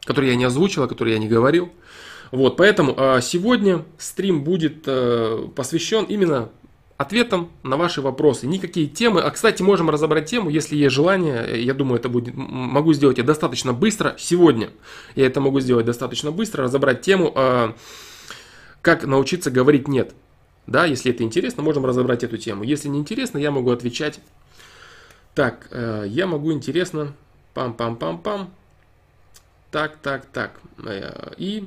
которые 0.05 0.31
я 0.31 0.38
не 0.38 0.45
озвучил, 0.45 0.88
которые 0.88 1.15
я 1.15 1.19
не 1.19 1.27
говорил. 1.27 1.71
Вот, 2.31 2.57
поэтому 2.57 2.93
э, 2.95 3.21
сегодня 3.21 3.86
стрим 3.98 4.43
будет 4.43 4.88
посвящен 5.55 6.05
именно 6.05 6.50
ответом 7.00 7.50
на 7.63 7.77
ваши 7.77 8.01
вопросы. 8.01 8.46
Никакие 8.46 8.86
темы. 8.86 9.22
А, 9.22 9.32
кстати, 9.32 9.62
можем 9.62 9.89
разобрать 9.89 10.25
тему, 10.25 10.50
если 10.50 10.75
есть 10.75 10.94
желание. 10.94 11.63
Я 11.63 11.74
думаю, 11.74 11.98
это 11.98 12.10
будет, 12.10 12.36
могу 12.36 12.91
сделать 12.91 13.18
это 13.18 13.27
достаточно 13.27 13.72
быстро. 13.72 14.18
Сегодня 14.20 14.70
я 15.15 15.25
это 15.25 15.39
могу 15.39 15.62
сделать 15.62 15.86
достаточно 15.86 16.34
быстро. 16.34 16.65
Разобрать 16.65 17.00
тему, 17.00 17.32
а, 17.34 17.74
как 18.82 19.06
научиться 19.06 19.50
говорить 19.50 19.88
«нет». 19.88 20.13
Да, 20.68 20.86
если 20.86 21.13
это 21.13 21.24
интересно, 21.24 21.63
можем 21.63 21.86
разобрать 21.86 22.25
эту 22.25 22.38
тему. 22.38 22.63
Если 22.63 22.89
не 22.89 23.00
интересно, 23.00 23.38
я 23.38 23.50
могу 23.50 23.72
отвечать. 23.72 24.20
Так, 25.34 25.70
э, 25.72 26.03
я 26.06 26.27
могу 26.27 26.51
интересно. 26.51 27.13
Пам-пам-пам-пам. 27.56 28.50
Так, 29.72 29.96
так, 30.03 30.25
так. 30.25 30.60
Э, 30.86 31.32
и 31.38 31.65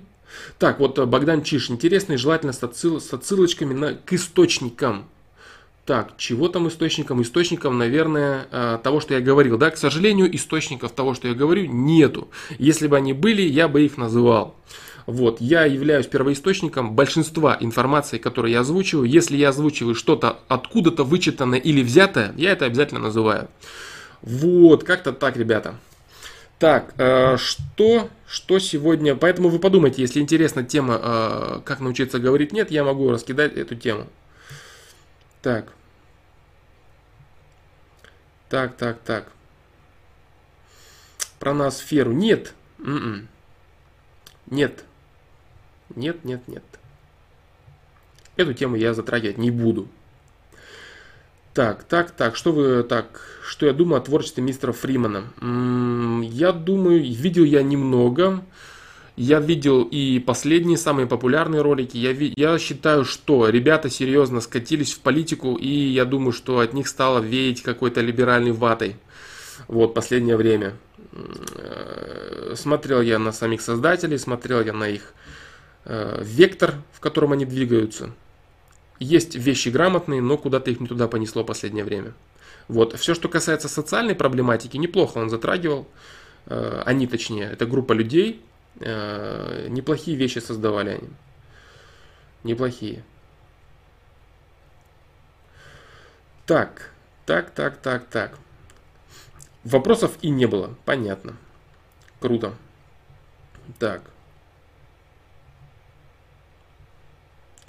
так, 0.58 0.78
вот 0.78 0.98
Богдан 0.98 1.42
Чиш, 1.42 1.70
интересный, 1.70 2.16
желательно 2.16 2.52
с, 2.52 2.62
отсыл, 2.62 3.00
с 3.00 3.12
отсылочками 3.12 3.74
на, 3.74 3.94
к 3.94 4.12
источникам. 4.12 5.08
Так, 5.84 6.16
чего 6.16 6.48
там 6.48 6.68
источником? 6.68 7.22
Источником, 7.22 7.76
наверное, 7.76 8.46
а, 8.52 8.78
того, 8.78 9.00
что 9.00 9.14
я 9.14 9.20
говорил. 9.20 9.58
Да, 9.58 9.70
к 9.70 9.76
сожалению, 9.76 10.34
источников 10.34 10.92
того, 10.92 11.14
что 11.14 11.26
я 11.26 11.34
говорю, 11.34 11.66
нету. 11.66 12.28
Если 12.58 12.86
бы 12.86 12.96
они 12.96 13.12
были, 13.12 13.42
я 13.42 13.66
бы 13.66 13.82
их 13.82 13.96
называл. 13.96 14.54
Вот, 15.06 15.40
я 15.40 15.64
являюсь 15.64 16.06
первоисточником 16.06 16.94
большинства 16.94 17.56
информации, 17.58 18.18
которую 18.18 18.52
я 18.52 18.60
озвучиваю. 18.60 19.08
Если 19.08 19.36
я 19.36 19.48
озвучиваю 19.48 19.96
что-то 19.96 20.38
откуда-то 20.46 21.02
вычитанное 21.02 21.58
или 21.58 21.82
взятое, 21.82 22.32
я 22.36 22.52
это 22.52 22.66
обязательно 22.66 23.00
называю. 23.00 23.48
Вот, 24.22 24.84
как-то 24.84 25.12
так, 25.12 25.36
ребята. 25.36 25.74
Так, 26.60 26.94
э, 26.96 27.36
что, 27.38 28.08
что 28.28 28.60
сегодня? 28.60 29.16
Поэтому 29.16 29.48
вы 29.48 29.58
подумайте, 29.58 30.00
если 30.00 30.20
интересна 30.20 30.62
тема, 30.62 31.00
э, 31.02 31.60
как 31.64 31.80
научиться 31.80 32.20
говорить 32.20 32.52
нет, 32.52 32.70
я 32.70 32.84
могу 32.84 33.10
раскидать 33.10 33.56
эту 33.56 33.74
тему. 33.74 34.06
Так. 35.42 35.72
Так, 38.48 38.76
так, 38.76 39.00
так. 39.00 39.32
Про 41.40 41.52
ноосферу. 41.52 42.12
Нет. 42.12 42.54
М-м. 42.78 43.28
Нет. 44.46 44.84
Нет, 45.96 46.24
нет, 46.24 46.46
нет. 46.46 46.62
Эту 48.36 48.54
тему 48.54 48.76
я 48.76 48.94
затрагивать 48.94 49.38
не 49.38 49.50
буду. 49.50 49.88
Так, 51.54 51.84
так, 51.84 52.12
так, 52.12 52.36
что 52.36 52.52
вы 52.52 52.82
так, 52.82 53.20
что 53.44 53.66
я 53.66 53.72
думаю 53.72 54.00
о 54.00 54.04
творчестве 54.04 54.42
мистера 54.42 54.72
Фримана? 54.72 55.24
М-м, 55.40 56.22
я 56.22 56.52
думаю, 56.52 57.02
видел 57.02 57.44
я 57.44 57.62
немного. 57.62 58.42
Я 59.16 59.40
видел 59.40 59.82
и 59.82 60.18
последние, 60.20 60.78
самые 60.78 61.06
популярные 61.06 61.60
ролики. 61.60 61.98
Я, 61.98 62.12
я 62.12 62.58
считаю, 62.58 63.04
что 63.04 63.48
ребята 63.48 63.90
серьезно 63.90 64.40
скатились 64.40 64.94
в 64.94 65.00
политику, 65.00 65.56
и 65.56 65.68
я 65.68 66.06
думаю, 66.06 66.32
что 66.32 66.60
от 66.60 66.72
них 66.72 66.88
стало 66.88 67.18
веять 67.18 67.62
какой-то 67.62 68.00
либеральной 68.00 68.52
ватой. 68.52 68.96
Вот, 69.68 69.92
последнее 69.92 70.36
время. 70.36 70.74
Э, 71.12 72.54
смотрел 72.56 73.02
я 73.02 73.18
на 73.18 73.32
самих 73.32 73.60
создателей, 73.60 74.18
смотрел 74.18 74.62
я 74.62 74.72
на 74.72 74.88
их 74.88 75.12
э, 75.84 76.22
вектор, 76.22 76.76
в 76.92 77.00
котором 77.00 77.32
они 77.32 77.44
двигаются. 77.44 78.12
Есть 78.98 79.34
вещи 79.34 79.68
грамотные, 79.68 80.22
но 80.22 80.38
куда-то 80.38 80.70
их 80.70 80.80
не 80.80 80.86
туда 80.86 81.06
понесло 81.06 81.44
последнее 81.44 81.84
время. 81.84 82.14
Вот. 82.68 82.98
Все, 82.98 83.12
что 83.14 83.28
касается 83.28 83.68
социальной 83.68 84.14
проблематики, 84.14 84.78
неплохо 84.78 85.18
он 85.18 85.28
затрагивал. 85.28 85.86
Э, 86.46 86.82
они, 86.86 87.06
точнее, 87.06 87.50
это 87.52 87.66
группа 87.66 87.92
людей, 87.92 88.40
неплохие 88.76 90.16
вещи 90.16 90.38
создавали 90.38 90.90
они. 90.90 91.08
Неплохие. 92.44 93.04
Так, 96.46 96.90
так, 97.24 97.50
так, 97.50 97.76
так, 97.76 98.06
так. 98.06 98.38
Вопросов 99.64 100.18
и 100.22 100.30
не 100.30 100.46
было. 100.46 100.74
Понятно. 100.84 101.36
Круто. 102.20 102.54
Так. 103.78 104.02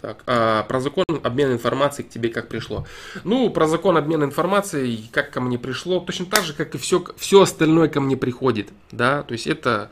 Так, 0.03 0.21
а 0.27 0.63
про 0.63 0.81
закон 0.81 1.05
обмена 1.23 1.53
информацией 1.53 2.05
к 2.05 2.11
тебе 2.11 2.27
как 2.27 2.49
пришло? 2.49 2.85
Ну, 3.23 3.49
про 3.49 3.67
закон 3.67 3.95
обмена 3.95 4.25
информацией 4.25 5.09
как 5.13 5.31
ко 5.31 5.39
мне 5.39 5.57
пришло, 5.57 6.01
точно 6.01 6.25
так 6.25 6.43
же, 6.43 6.53
как 6.53 6.75
и 6.75 6.77
все, 6.77 7.05
все 7.15 7.43
остальное 7.43 7.87
ко 7.87 8.01
мне 8.01 8.17
приходит, 8.17 8.73
да, 8.91 9.23
то 9.23 9.31
есть 9.31 9.47
это 9.47 9.91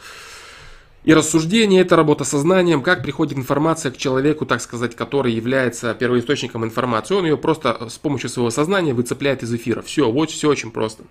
и 1.04 1.14
рассуждение– 1.14 1.82
это 1.84 1.96
работа 1.96 2.24
сознанием, 2.24 2.84
как 2.84 3.02
приходит 3.02 3.38
информация 3.38 3.92
к 3.92 3.98
человеку, 3.98 4.46
так 4.46 4.62
сказать, 4.62 4.96
который 4.96 5.34
является 5.34 5.96
первоисточником 5.96 6.64
информации. 6.64 7.16
Он 7.16 7.26
ее 7.26 7.38
просто 7.38 7.90
с 7.90 7.98
помощью 7.98 8.30
своего 8.30 8.52
сознания 8.52 8.94
выцепляет 8.94 9.42
из 9.42 9.52
эфира. 9.54 9.82
Все, 9.82 10.12
вот 10.12 10.30
все 10.30 10.48
очень 10.48 10.70
просто. 10.70 11.04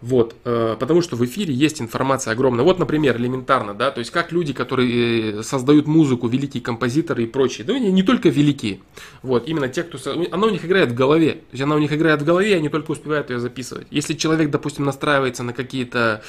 Вот, 0.00 0.36
э, 0.44 0.76
потому 0.78 1.02
что 1.02 1.16
в 1.16 1.24
эфире 1.24 1.52
есть 1.52 1.80
информация 1.80 2.32
огромная. 2.32 2.64
Вот, 2.64 2.78
например, 2.78 3.16
элементарно, 3.16 3.74
да, 3.74 3.90
то 3.90 3.98
есть 3.98 4.12
как 4.12 4.30
люди, 4.30 4.52
которые 4.52 5.40
э, 5.40 5.42
создают 5.42 5.88
музыку, 5.88 6.28
великие 6.28 6.62
композиторы 6.62 7.24
и 7.24 7.26
прочие, 7.26 7.66
да, 7.66 7.76
не, 7.76 7.90
не 7.90 8.04
только 8.04 8.28
великие, 8.28 8.78
вот, 9.22 9.48
именно 9.48 9.68
те, 9.68 9.82
кто, 9.82 9.98
она 10.30 10.46
у 10.46 10.50
них 10.50 10.64
играет 10.64 10.92
в 10.92 10.94
голове, 10.94 11.32
то 11.32 11.50
есть 11.50 11.62
она 11.64 11.74
у 11.74 11.78
них 11.78 11.92
играет 11.92 12.22
в 12.22 12.24
голове, 12.24 12.52
и 12.52 12.54
они 12.54 12.68
только 12.68 12.92
успевают 12.92 13.30
ее 13.30 13.40
записывать. 13.40 13.88
Если 13.90 14.14
человек, 14.14 14.50
допустим, 14.50 14.84
настраивается 14.84 15.42
на 15.42 15.52
какие-то 15.52 16.22
э, 16.22 16.26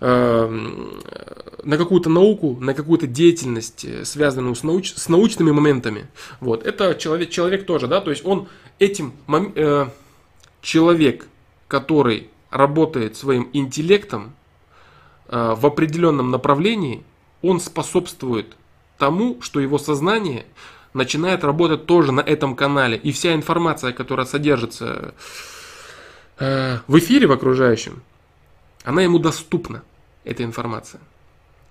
на 0.00 1.76
какую-то 1.76 2.08
науку, 2.10 2.56
на 2.60 2.74
какую-то 2.74 3.06
деятельность, 3.06 3.86
связанную 4.06 4.54
с, 4.54 4.62
науч, 4.62 4.92
с 4.94 5.08
научными 5.08 5.52
моментами. 5.52 6.06
Вот, 6.40 6.66
это 6.66 6.94
человек, 6.94 7.30
человек 7.30 7.66
тоже, 7.66 7.86
да, 7.86 8.00
то 8.00 8.10
есть 8.10 8.24
он 8.24 8.48
этим, 8.78 9.12
э, 9.54 9.86
человек, 10.60 11.26
который 11.68 12.28
работает 12.50 13.16
своим 13.16 13.48
интеллектом 13.52 14.34
э, 15.28 15.54
в 15.56 15.64
определенном 15.66 16.30
направлении, 16.30 17.04
он 17.42 17.60
способствует 17.60 18.56
тому, 18.98 19.40
что 19.40 19.60
его 19.60 19.78
сознание 19.78 20.46
начинает 20.94 21.44
работать 21.44 21.86
тоже 21.86 22.12
на 22.12 22.20
этом 22.20 22.54
канале. 22.54 22.96
И 22.96 23.12
вся 23.12 23.34
информация, 23.34 23.92
которая 23.92 24.26
содержится 24.26 25.14
э, 26.38 26.78
в 26.86 26.98
эфире 26.98 27.26
в 27.26 27.32
окружающем, 27.32 28.02
она 28.84 29.02
ему 29.02 29.18
доступна, 29.18 29.82
эта 30.24 30.44
информация. 30.44 31.00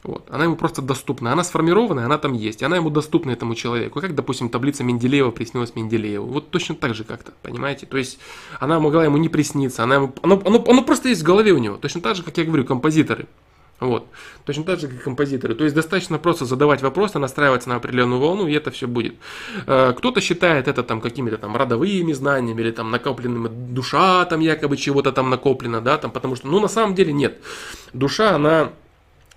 Вот. 0.04 0.28
Она 0.32 0.46
ему 0.46 0.56
просто 0.56 0.82
доступна. 0.82 1.32
Она 1.32 1.44
сформированная, 1.44 2.06
она 2.06 2.18
там 2.18 2.34
есть. 2.34 2.64
Она 2.64 2.78
ему 2.78 2.90
доступна 2.90 3.32
этому 3.32 3.54
человеку. 3.54 4.02
Как, 4.02 4.16
допустим, 4.16 4.50
таблица 4.50 4.84
Менделеева 4.84 5.30
приснилась 5.32 5.76
Менделееву. 5.76 6.26
Вот 6.26 6.50
точно 6.50 6.76
так 6.76 6.96
же 6.96 7.04
как-то, 7.04 7.34
понимаете? 7.44 7.86
То 7.86 7.98
есть 7.98 8.18
она 8.60 8.80
могла 8.80 9.04
ему 9.04 9.18
не 9.18 9.30
присниться. 9.30 9.84
Она 9.84 9.96
ему, 9.96 10.14
оно, 10.24 10.42
оно, 10.44 10.64
оно 10.68 10.84
просто 10.84 11.10
есть 11.10 11.22
в 11.22 11.26
голове 11.26 11.52
у 11.52 11.60
него. 11.60 11.78
Точно 11.78 12.02
так 12.02 12.16
же, 12.16 12.24
как 12.24 12.38
я 12.38 12.46
говорю, 12.46 12.66
композиторы. 12.66 13.28
Вот. 13.82 14.06
Точно 14.46 14.64
так 14.64 14.80
же, 14.80 14.88
как 14.88 14.98
и 14.98 15.00
композиторы. 15.00 15.56
То 15.56 15.64
есть 15.64 15.76
достаточно 15.76 16.20
просто 16.20 16.46
задавать 16.46 16.84
вопросы, 16.84 17.18
настраиваться 17.18 17.68
на 17.68 17.78
определенную 17.78 18.22
волну, 18.22 18.48
и 18.48 18.54
это 18.54 18.70
все 18.70 18.88
будет. 18.88 19.16
Э, 19.66 19.94
кто-то 19.98 20.22
считает 20.22 20.68
это 20.68 20.84
там 20.84 21.02
какими-то 21.02 21.40
там 21.40 21.58
родовыми 21.58 22.14
знаниями, 22.14 22.62
или 22.62 22.72
там 22.72 22.92
накопленными 22.92 23.50
душа 23.74 24.24
там 24.26 24.40
якобы 24.40 24.78
чего-то 24.78 25.12
там 25.12 25.32
накоплено, 25.32 25.82
да, 25.82 25.98
там, 25.98 26.12
потому 26.12 26.36
что, 26.36 26.48
ну, 26.48 26.60
на 26.60 26.68
самом 26.68 26.94
деле 26.94 27.12
нет. 27.12 27.40
Душа, 27.92 28.36
она 28.36 28.70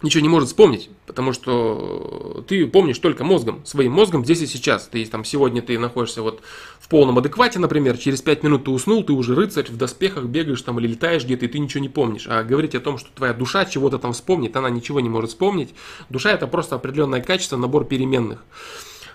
ничего 0.03 0.23
не 0.23 0.29
может 0.29 0.49
вспомнить, 0.49 0.91
потому 1.07 1.33
что 1.33 2.45
ты 2.47 2.67
помнишь 2.67 2.99
только 2.99 3.25
мозгом, 3.25 3.65
своим 3.65 3.93
мозгом 3.93 4.25
здесь 4.25 4.43
и 4.43 4.47
сейчас. 4.47 4.89
Ты 4.89 5.05
там 5.07 5.25
сегодня 5.25 5.63
ты 5.63 5.79
находишься 5.79 6.23
вот 6.23 6.43
в 6.79 6.89
полном 6.89 7.19
адеквате, 7.19 7.59
например, 7.59 7.97
через 7.97 8.21
5 8.21 8.43
минут 8.43 8.65
ты 8.65 8.71
уснул, 8.71 9.03
ты 9.03 9.13
уже 9.13 9.35
рыцарь 9.35 9.71
в 9.71 9.77
доспехах 9.77 10.25
бегаешь 10.25 10.63
там 10.63 10.79
или 10.79 10.89
летаешь 10.89 11.25
где-то, 11.25 11.47
и 11.47 11.49
ты 11.49 11.59
ничего 11.59 11.81
не 11.81 11.89
помнишь. 11.89 12.27
А 12.29 12.43
говорить 12.43 12.75
о 12.75 12.81
том, 12.81 12.99
что 12.99 13.09
твоя 13.15 13.33
душа 13.33 13.65
чего-то 13.65 13.99
там 13.99 14.13
вспомнит, 14.13 14.57
она 14.57 14.69
ничего 14.69 15.01
не 15.01 15.09
может 15.09 15.31
вспомнить. 15.31 15.75
Душа 16.11 16.33
это 16.33 16.47
просто 16.47 16.77
определенное 16.77 17.23
качество, 17.23 17.57
набор 17.57 17.87
переменных. 17.87 18.45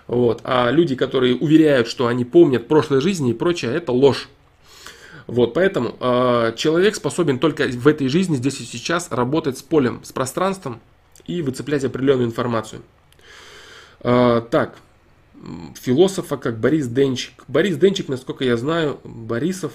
Вот. 0.08 0.40
А 0.42 0.70
люди, 0.70 0.96
которые 0.96 1.36
уверяют, 1.36 1.86
что 1.86 2.08
они 2.08 2.24
помнят 2.24 2.66
прошлой 2.66 3.00
жизни 3.00 3.30
и 3.30 3.34
прочее, 3.34 3.72
это 3.76 3.92
ложь. 3.92 4.28
Вот, 5.30 5.54
поэтому 5.54 5.94
э, 6.00 6.54
человек 6.56 6.96
способен 6.96 7.38
только 7.38 7.68
в 7.68 7.86
этой 7.86 8.08
жизни, 8.08 8.34
здесь 8.34 8.60
и 8.60 8.64
сейчас, 8.64 9.12
работать 9.12 9.58
с 9.58 9.62
полем, 9.62 10.02
с 10.02 10.10
пространством 10.10 10.80
и 11.24 11.40
выцеплять 11.40 11.84
определенную 11.84 12.26
информацию. 12.26 12.82
Э, 14.00 14.42
так, 14.50 14.74
философа 15.80 16.36
как 16.36 16.58
Борис 16.58 16.88
Денчик. 16.88 17.44
Борис 17.46 17.76
Денчик, 17.76 18.08
насколько 18.08 18.44
я 18.44 18.56
знаю, 18.56 18.98
Борисов, 19.04 19.72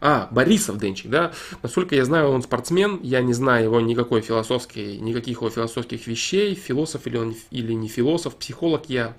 а, 0.00 0.28
Борисов 0.30 0.78
Денчик, 0.78 1.10
да. 1.10 1.32
Насколько 1.64 1.96
я 1.96 2.04
знаю, 2.04 2.28
он 2.28 2.40
спортсмен. 2.42 3.00
Я 3.02 3.22
не 3.22 3.32
знаю 3.32 3.64
его 3.64 3.80
никакой 3.80 4.20
философской, 4.20 4.98
никаких 4.98 5.38
его 5.38 5.50
философских 5.50 6.06
вещей. 6.06 6.54
Философ 6.54 7.08
или 7.08 7.16
он 7.16 7.34
или 7.50 7.72
не 7.72 7.88
философ, 7.88 8.36
психолог 8.36 8.84
я. 8.88 9.16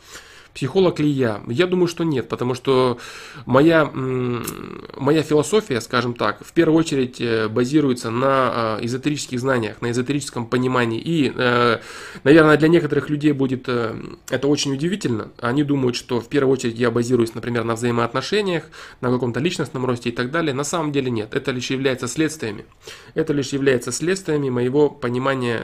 Психолог 0.54 1.00
ли 1.00 1.10
я? 1.10 1.42
Я 1.48 1.66
думаю, 1.66 1.88
что 1.88 2.04
нет, 2.04 2.28
потому 2.28 2.56
что 2.56 2.98
моя, 3.46 3.86
моя 3.86 5.24
философия, 5.24 5.80
скажем 5.80 6.14
так, 6.14 6.44
в 6.44 6.52
первую 6.52 6.78
очередь 6.78 7.22
э, 7.22 7.48
базируется 7.48 8.10
на 8.10 8.78
э, 8.82 8.86
эзотерических 8.86 9.40
знаниях, 9.40 9.82
на 9.82 9.92
эзотерическом 9.92 10.46
понимании. 10.46 11.00
И, 11.00 11.32
э, 11.34 11.80
наверное, 12.26 12.58
для 12.58 12.68
некоторых 12.68 13.10
людей 13.10 13.32
будет 13.32 13.70
это 13.70 14.48
очень 14.48 14.74
удивительно. 14.74 15.30
Они 15.40 15.64
думают, 15.64 15.96
что 15.96 16.20
в 16.20 16.28
первую 16.28 16.54
очередь 16.54 16.78
я 16.78 16.92
базируюсь, 16.92 17.34
например, 17.34 17.64
на 17.64 17.76
взаимоотношениях, 17.76 18.66
на 19.00 19.10
каком-то 19.10 19.40
личностном 19.40 19.86
росте 19.86 20.10
и 20.10 20.12
так 20.12 20.32
далее. 20.32 20.54
На 20.54 20.66
самом 20.66 20.92
деле 20.92 21.12
нет, 21.12 21.34
это 21.34 21.52
лишь 21.52 21.70
является 21.70 22.08
следствиями. 22.08 22.66
Это 23.14 23.32
лишь 23.32 23.54
является 23.54 23.94
следствиями 23.94 24.50
моего 24.50 24.90
понимания 24.90 25.62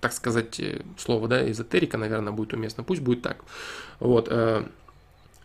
так 0.00 0.12
сказать, 0.12 0.60
э, 0.60 0.82
слово, 0.98 1.28
да, 1.28 1.50
эзотерика, 1.50 1.98
наверное, 1.98 2.32
будет 2.32 2.52
уместно, 2.52 2.84
пусть 2.84 3.02
будет 3.02 3.22
так. 3.22 3.44
Вот, 4.00 4.28
э, 4.30 4.64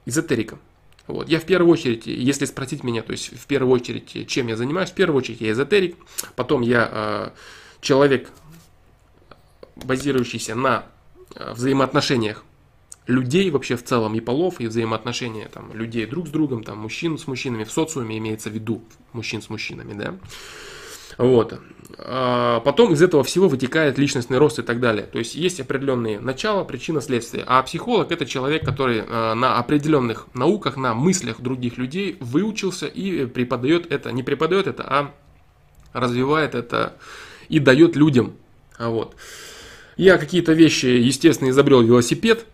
эзотерика. 0.06 0.58
Вот. 1.08 1.30
Я 1.30 1.40
в 1.40 1.46
первую 1.46 1.72
очередь, 1.72 2.08
если 2.08 2.46
спросить 2.46 2.84
меня, 2.84 3.02
то 3.02 3.12
есть 3.12 3.36
в 3.38 3.46
первую 3.48 3.74
очередь, 3.74 4.28
чем 4.28 4.48
я 4.48 4.56
занимаюсь, 4.56 4.92
в 4.92 4.94
первую 4.94 5.18
очередь 5.18 5.42
я 5.42 5.52
эзотерик, 5.52 5.98
потом 6.36 6.62
я 6.62 6.90
э, 6.92 7.30
человек, 7.82 8.30
базирующийся 9.76 10.56
на 10.56 10.86
э, 11.36 11.54
взаимоотношениях 11.54 12.46
людей 13.08 13.50
вообще 13.50 13.76
в 13.76 13.84
целом 13.84 14.16
и 14.16 14.20
полов, 14.20 14.62
и 14.62 14.68
взаимоотношения 14.68 15.48
там, 15.50 15.74
людей 15.74 16.06
друг 16.06 16.28
с 16.28 16.30
другом, 16.30 16.64
там, 16.64 16.80
мужчин 16.80 17.18
с 17.18 17.28
мужчинами 17.28 17.64
в 17.64 17.72
социуме 17.72 18.18
имеется 18.18 18.50
в 18.50 18.54
виду, 18.54 18.84
мужчин 19.12 19.42
с 19.42 19.50
мужчинами, 19.50 19.94
да. 19.94 20.16
Вот. 21.22 21.60
А 22.00 22.62
потом 22.62 22.94
из 22.94 23.02
этого 23.02 23.24
всего 23.24 23.48
вытекает 23.48 24.00
личностный 24.00 24.40
рост 24.40 24.58
и 24.58 24.64
так 24.64 24.80
далее. 24.80 25.06
То 25.06 25.20
есть 25.20 25.36
есть 25.36 25.60
определенные 25.60 26.20
начала, 26.20 26.64
причина, 26.64 27.00
следствие. 27.00 27.44
А 27.46 27.62
психолог 27.62 28.12
это 28.12 28.26
человек, 28.26 28.66
который 28.66 29.04
а, 29.08 29.36
на 29.36 29.60
определенных 29.60 30.26
науках, 30.34 30.78
на 30.78 30.96
мыслях 30.96 31.40
других 31.40 31.78
людей 31.78 32.18
выучился 32.20 32.88
и 32.88 33.28
преподает 33.28 33.92
это, 33.92 34.12
не 34.12 34.24
преподает 34.24 34.66
это, 34.66 34.84
а 34.84 35.12
развивает 35.94 36.56
это 36.56 36.96
и 37.50 37.60
дает 37.60 37.96
людям. 37.96 38.34
Вот. 38.80 39.16
Я 39.96 40.18
какие-то 40.18 40.54
вещи, 40.54 40.88
естественно, 40.88 41.50
изобрел 41.50 41.84
велосипед, 41.84 42.46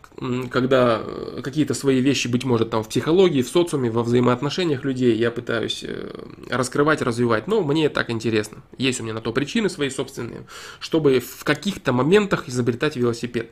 когда 0.49 1.01
э, 1.03 1.41
какие-то 1.43 1.73
свои 1.75 1.99
вещи, 2.01 2.27
быть 2.27 2.43
может, 2.43 2.71
там 2.71 2.83
в 2.83 2.89
психологии, 2.89 3.43
в 3.43 3.49
социуме, 3.49 3.91
во 3.91 4.01
взаимоотношениях 4.03 4.83
людей 4.83 5.15
я 5.15 5.29
пытаюсь 5.29 5.83
э, 5.83 6.11
раскрывать, 6.49 7.01
развивать. 7.03 7.47
Но 7.47 7.61
мне 7.61 7.89
так 7.89 8.09
интересно. 8.09 8.63
Есть 8.77 8.99
у 8.99 9.03
меня 9.03 9.13
на 9.13 9.21
то 9.21 9.31
причины 9.31 9.69
свои 9.69 9.89
собственные, 9.89 10.47
чтобы 10.79 11.19
в 11.19 11.43
каких-то 11.43 11.93
моментах 11.93 12.49
изобретать 12.49 12.95
велосипед. 12.95 13.51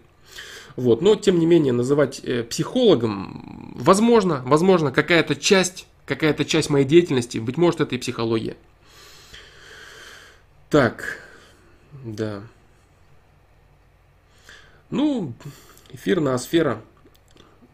Вот. 0.75 1.01
Но, 1.01 1.15
тем 1.15 1.39
не 1.39 1.45
менее, 1.45 1.71
называть 1.71 2.19
э, 2.23 2.43
психологом, 2.43 3.73
возможно, 3.75 4.41
возможно, 4.45 4.91
какая-то 4.91 5.35
часть, 5.35 5.87
какая-то 6.05 6.45
часть 6.45 6.71
моей 6.71 6.85
деятельности, 6.85 7.37
быть 7.37 7.57
может, 7.57 7.81
это 7.81 7.93
и 7.93 7.99
психология. 7.99 8.57
Так, 10.71 11.19
да. 12.03 12.41
Ну, 14.89 15.33
эфирная 15.91 16.37
сфера. 16.37 16.81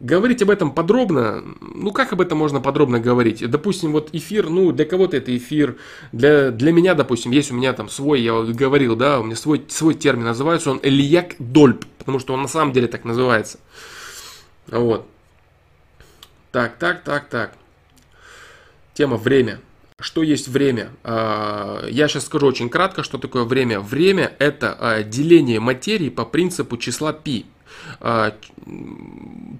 Говорить 0.00 0.42
об 0.42 0.50
этом 0.50 0.72
подробно, 0.72 1.44
ну 1.60 1.92
как 1.92 2.12
об 2.12 2.20
этом 2.20 2.36
можно 2.36 2.60
подробно 2.60 2.98
говорить? 2.98 3.48
Допустим, 3.48 3.92
вот 3.92 4.08
эфир, 4.12 4.48
ну 4.48 4.72
для 4.72 4.84
кого-то 4.84 5.16
это 5.16 5.36
эфир, 5.36 5.76
для, 6.10 6.50
для 6.50 6.72
меня, 6.72 6.94
допустим, 6.94 7.30
есть 7.30 7.52
у 7.52 7.54
меня 7.54 7.72
там 7.72 7.88
свой, 7.88 8.20
я 8.20 8.42
говорил, 8.42 8.96
да, 8.96 9.20
у 9.20 9.22
меня 9.22 9.36
свой, 9.36 9.64
свой 9.68 9.94
термин 9.94 10.24
называется, 10.24 10.72
он 10.72 10.80
Элияк 10.82 11.36
Дольп, 11.38 11.84
потому 11.98 12.18
что 12.18 12.34
он 12.34 12.42
на 12.42 12.48
самом 12.48 12.72
деле 12.72 12.88
так 12.88 13.04
называется. 13.04 13.60
Вот. 14.66 15.06
Так, 16.50 16.78
так, 16.78 17.04
так, 17.04 17.28
так. 17.28 17.54
Тема 18.94 19.16
время. 19.16 19.60
Что 20.00 20.22
есть 20.22 20.48
время? 20.48 20.90
А, 21.04 21.86
я 21.86 22.08
сейчас 22.08 22.26
скажу 22.26 22.46
очень 22.46 22.68
кратко, 22.68 23.02
что 23.04 23.18
такое 23.18 23.44
время. 23.44 23.80
Время 23.80 24.34
это 24.38 24.76
а, 24.78 25.02
деление 25.02 25.60
материи 25.60 26.08
по 26.08 26.24
принципу 26.24 26.76
числа 26.76 27.12
π. 27.12 27.44
А, 28.04 28.32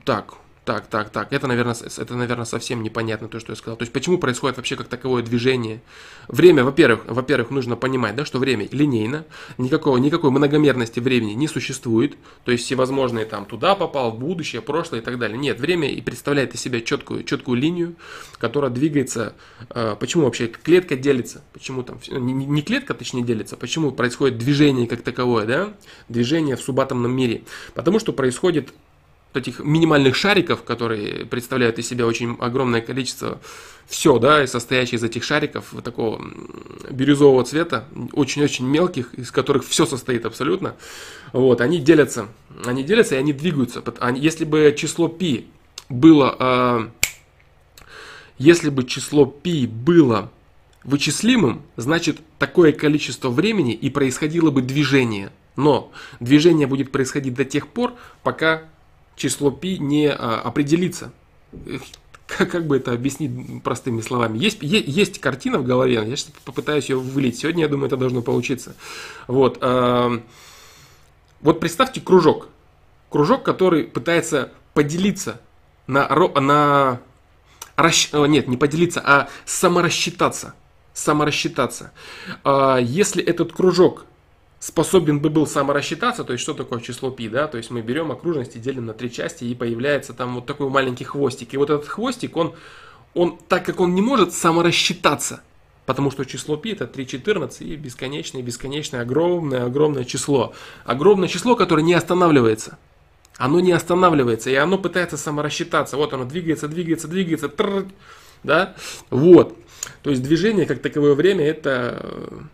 так, 0.04 0.34
так, 0.64 0.86
так, 0.86 1.10
так, 1.10 1.32
это, 1.32 1.48
наверное, 1.48 1.74
это, 1.74 2.14
наверное, 2.14 2.44
совсем 2.44 2.84
непонятно 2.84 3.26
то, 3.26 3.40
что 3.40 3.50
я 3.50 3.56
сказал. 3.56 3.76
То 3.76 3.82
есть, 3.82 3.92
почему 3.92 4.18
происходит 4.18 4.58
вообще 4.58 4.76
как 4.76 4.86
таковое 4.86 5.24
движение? 5.24 5.82
Время, 6.28 6.62
во-первых, 6.62 7.04
во-первых, 7.06 7.50
нужно 7.50 7.74
понимать, 7.74 8.14
да, 8.14 8.24
что 8.24 8.38
время 8.38 8.68
линейно, 8.70 9.24
никакого, 9.58 9.96
никакой 9.96 10.30
многомерности 10.30 11.00
времени 11.00 11.32
не 11.32 11.48
существует, 11.48 12.16
то 12.44 12.52
есть 12.52 12.64
всевозможные 12.64 13.24
там 13.24 13.44
туда 13.44 13.74
попал, 13.74 14.12
в 14.12 14.20
будущее, 14.20 14.62
прошлое 14.62 15.00
и 15.00 15.02
так 15.02 15.18
далее. 15.18 15.36
Нет, 15.36 15.58
время 15.58 15.90
и 15.90 16.00
представляет 16.00 16.54
из 16.54 16.60
себя 16.60 16.80
четкую, 16.80 17.24
четкую 17.24 17.58
линию, 17.58 17.96
которая 18.38 18.70
двигается. 18.70 19.34
Э, 19.70 19.96
почему 19.98 20.26
вообще 20.26 20.46
клетка 20.46 20.94
делится? 20.94 21.42
Почему 21.52 21.82
там, 21.82 21.98
не, 22.08 22.32
не 22.32 22.62
клетка, 22.62 22.94
точнее, 22.94 23.24
делится, 23.24 23.56
почему 23.56 23.90
происходит 23.90 24.38
движение 24.38 24.86
как 24.86 25.02
таковое, 25.02 25.44
да, 25.44 25.74
движение 26.08 26.54
в 26.54 26.60
субатомном 26.60 27.10
мире? 27.10 27.42
Потому 27.74 27.98
что 27.98 28.12
происходит 28.12 28.72
этих 29.36 29.60
минимальных 29.60 30.14
шариков, 30.14 30.62
которые 30.62 31.26
представляют 31.26 31.78
из 31.78 31.88
себя 31.88 32.06
очень 32.06 32.36
огромное 32.40 32.80
количество 32.80 33.40
все, 33.86 34.18
да, 34.18 34.46
состоящие 34.46 34.98
из 34.98 35.04
этих 35.04 35.24
шариков 35.24 35.72
вот 35.72 35.84
такого 35.84 36.24
бирюзового 36.90 37.44
цвета, 37.44 37.84
очень-очень 38.12 38.66
мелких, 38.66 39.12
из 39.14 39.30
которых 39.30 39.66
все 39.66 39.86
состоит 39.86 40.24
абсолютно, 40.24 40.76
вот, 41.32 41.60
они 41.60 41.78
делятся, 41.78 42.28
они 42.64 42.82
делятся 42.84 43.16
и 43.16 43.18
они 43.18 43.32
двигаются. 43.32 43.82
Если 44.14 44.44
бы 44.44 44.74
число 44.76 45.08
π 45.08 45.44
было, 45.88 46.36
э, 46.38 46.88
если 48.38 48.70
бы 48.70 48.84
число 48.84 49.26
π 49.26 49.66
было 49.66 50.30
вычислимым, 50.84 51.62
значит 51.76 52.18
такое 52.38 52.72
количество 52.72 53.28
времени 53.28 53.74
и 53.74 53.90
происходило 53.90 54.50
бы 54.50 54.62
движение. 54.62 55.30
Но 55.54 55.92
движение 56.18 56.66
будет 56.66 56.90
происходить 56.90 57.34
до 57.34 57.44
тех 57.44 57.68
пор, 57.68 57.94
пока 58.22 58.64
число 59.16 59.50
π 59.50 59.78
не 59.78 60.10
а, 60.10 60.40
определится. 60.40 61.12
Как, 62.26 62.50
как 62.50 62.66
бы 62.66 62.76
это 62.76 62.92
объяснить 62.92 63.62
простыми 63.62 64.00
словами? 64.00 64.38
Есть, 64.38 64.58
есть, 64.60 65.20
картина 65.20 65.58
в 65.58 65.64
голове, 65.64 65.94
я 65.94 66.04
сейчас 66.04 66.30
попытаюсь 66.44 66.88
ее 66.88 66.98
вылить. 66.98 67.38
Сегодня, 67.38 67.62
я 67.62 67.68
думаю, 67.68 67.88
это 67.88 67.96
должно 67.96 68.22
получиться. 68.22 68.74
Вот, 69.26 69.58
э, 69.60 70.20
вот 71.42 71.60
представьте 71.60 72.00
кружок. 72.00 72.48
Кружок, 73.10 73.42
который 73.42 73.84
пытается 73.84 74.50
поделиться 74.72 75.40
на, 75.86 76.08
на 76.08 77.00
расщ... 77.76 78.10
нет, 78.12 78.48
не 78.48 78.56
поделиться, 78.56 79.02
а 79.04 79.28
саморассчитаться. 79.44 80.54
Саморассчитаться. 80.94 81.92
Э, 82.44 82.78
если 82.80 83.22
этот 83.22 83.52
кружок 83.52 84.06
способен 84.62 85.18
бы 85.18 85.28
был 85.28 85.48
саморассчитаться, 85.48 86.22
то 86.22 86.32
есть 86.32 86.42
что 86.44 86.54
такое 86.54 86.80
число 86.80 87.10
π, 87.10 87.28
да, 87.28 87.48
то 87.48 87.58
есть 87.58 87.72
мы 87.72 87.82
берем 87.82 88.12
окружность 88.12 88.54
и 88.54 88.60
делим 88.60 88.86
на 88.86 88.92
три 88.92 89.10
части, 89.10 89.42
и 89.42 89.56
появляется 89.56 90.14
там 90.14 90.36
вот 90.36 90.46
такой 90.46 90.68
маленький 90.68 91.02
хвостик. 91.02 91.52
И 91.52 91.56
вот 91.56 91.68
этот 91.68 91.88
хвостик, 91.88 92.36
он, 92.36 92.54
он 93.12 93.38
так 93.48 93.66
как 93.66 93.80
он 93.80 93.96
не 93.96 94.02
может 94.02 94.32
саморассчитаться, 94.32 95.42
потому 95.84 96.12
что 96.12 96.24
число 96.24 96.56
π 96.56 96.70
это 96.70 96.84
3,14 96.84 97.64
и 97.64 97.74
бесконечное, 97.74 98.40
бесконечное, 98.40 99.00
огромное, 99.00 99.64
огромное 99.64 100.04
число. 100.04 100.54
Огромное 100.84 101.26
число, 101.26 101.56
которое 101.56 101.82
не 101.82 101.94
останавливается. 101.94 102.78
Оно 103.38 103.58
не 103.58 103.72
останавливается, 103.72 104.48
и 104.50 104.54
оно 104.54 104.78
пытается 104.78 105.16
саморассчитаться. 105.16 105.96
Вот 105.96 106.12
оно 106.12 106.24
двигается, 106.24 106.68
двигается, 106.68 107.08
двигается, 107.08 107.48
тррр, 107.48 107.86
да, 108.44 108.76
вот. 109.10 109.58
То 110.04 110.10
есть 110.10 110.22
движение, 110.22 110.66
как 110.66 110.80
таковое 110.82 111.14
время, 111.14 111.44
это 111.44 112.46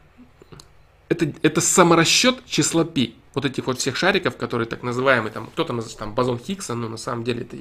это, 1.09 1.33
это 1.42 1.61
саморасчет 1.61 2.44
числа 2.47 2.85
π. 2.85 3.12
Вот 3.35 3.44
этих 3.44 3.66
вот 3.66 3.79
всех 3.79 3.97
шариков, 3.97 4.37
которые 4.37 4.66
так 4.66 4.83
называемые, 4.83 5.33
там, 5.33 5.47
кто-то 5.47 5.73
называет 5.73 5.99
там 5.99 6.14
бозон 6.14 6.38
Хиггса, 6.38 6.75
но 6.75 6.88
на 6.88 6.97
самом 6.97 7.25
деле 7.25 7.42
это 7.42 7.57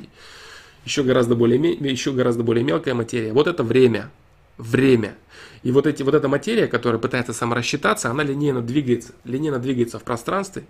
еще 0.85 1.03
гораздо 1.03 1.35
более, 1.35 1.59
еще 1.73 2.11
гораздо 2.13 2.43
более 2.43 2.63
мелкая 2.63 2.93
материя. 2.93 3.33
Вот 3.33 3.47
это 3.47 3.63
время. 3.63 4.09
Время. 4.57 5.15
И 5.61 5.71
вот, 5.71 5.85
эти, 5.85 6.01
вот 6.01 6.15
эта 6.15 6.27
материя, 6.27 6.67
которая 6.67 6.99
пытается 6.99 7.33
саморассчитаться, 7.33 8.09
она 8.09 8.23
линейно 8.23 8.61
двигается, 8.61 9.13
линейно 9.23 9.59
двигается 9.59 9.99
в 9.99 10.03
пространстве. 10.03 10.63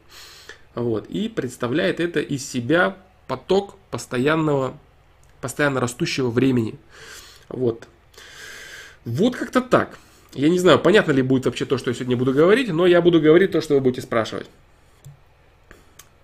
Вот, 0.75 1.07
и 1.07 1.29
представляет 1.29 1.99
это 1.99 2.19
из 2.19 2.47
себя 2.47 2.97
поток 3.27 3.77
постоянного, 3.89 4.77
постоянно 5.41 5.79
растущего 5.79 6.29
времени. 6.29 6.77
Вот. 7.47 7.87
Вот 9.05 9.35
как-то 9.35 9.61
так. 9.61 9.97
Я 10.37 10.49
не 10.49 10.59
знаю, 10.59 10.77
понятно 10.77 11.13
ли 11.13 11.23
будет 11.23 11.45
вообще 11.45 11.65
то, 11.65 11.79
что 11.79 11.89
я 11.89 11.95
сегодня 11.95 12.15
буду 12.15 12.31
говорить, 12.31 12.69
но 12.71 12.85
я 12.85 13.01
буду 13.01 13.19
говорить 13.19 13.51
то, 13.51 13.59
что 13.59 13.73
вы 13.73 13.81
будете 13.81 14.03
спрашивать. 14.03 14.45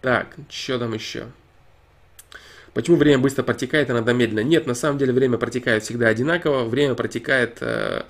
Так, 0.02 0.28
что 0.50 0.78
там 0.78 0.94
еще? 0.94 1.26
Почему 2.76 2.98
время 2.98 3.18
быстро 3.18 3.42
протекает, 3.42 3.90
иногда 3.90 4.14
медленно? 4.14 4.46
Нет, 4.46 4.68
на 4.68 4.76
самом 4.76 5.00
деле 5.00 5.14
время 5.14 5.40
протекает 5.40 5.84
всегда 5.84 6.10
одинаково. 6.10 6.66
Время 6.66 6.94
протекает... 6.94 7.58
Э, 7.62 8.04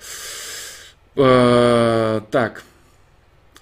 э, 1.16 2.20
так. 2.30 2.64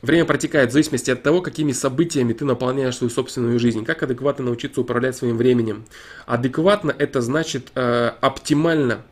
Время 0.00 0.24
протекает 0.24 0.70
в 0.70 0.72
зависимости 0.72 1.12
от 1.12 1.22
того, 1.22 1.42
какими 1.42 1.70
событиями 1.70 2.32
ты 2.32 2.44
наполняешь 2.44 2.96
свою 2.96 3.10
собственную 3.10 3.60
жизнь. 3.60 3.84
Как 3.84 4.02
адекватно 4.02 4.46
научиться 4.46 4.80
управлять 4.80 5.14
своим 5.14 5.36
временем? 5.36 5.84
Адекватно 6.26 6.92
это 6.98 7.20
значит 7.20 7.70
э, 7.76 8.10
оптимально 8.20 9.02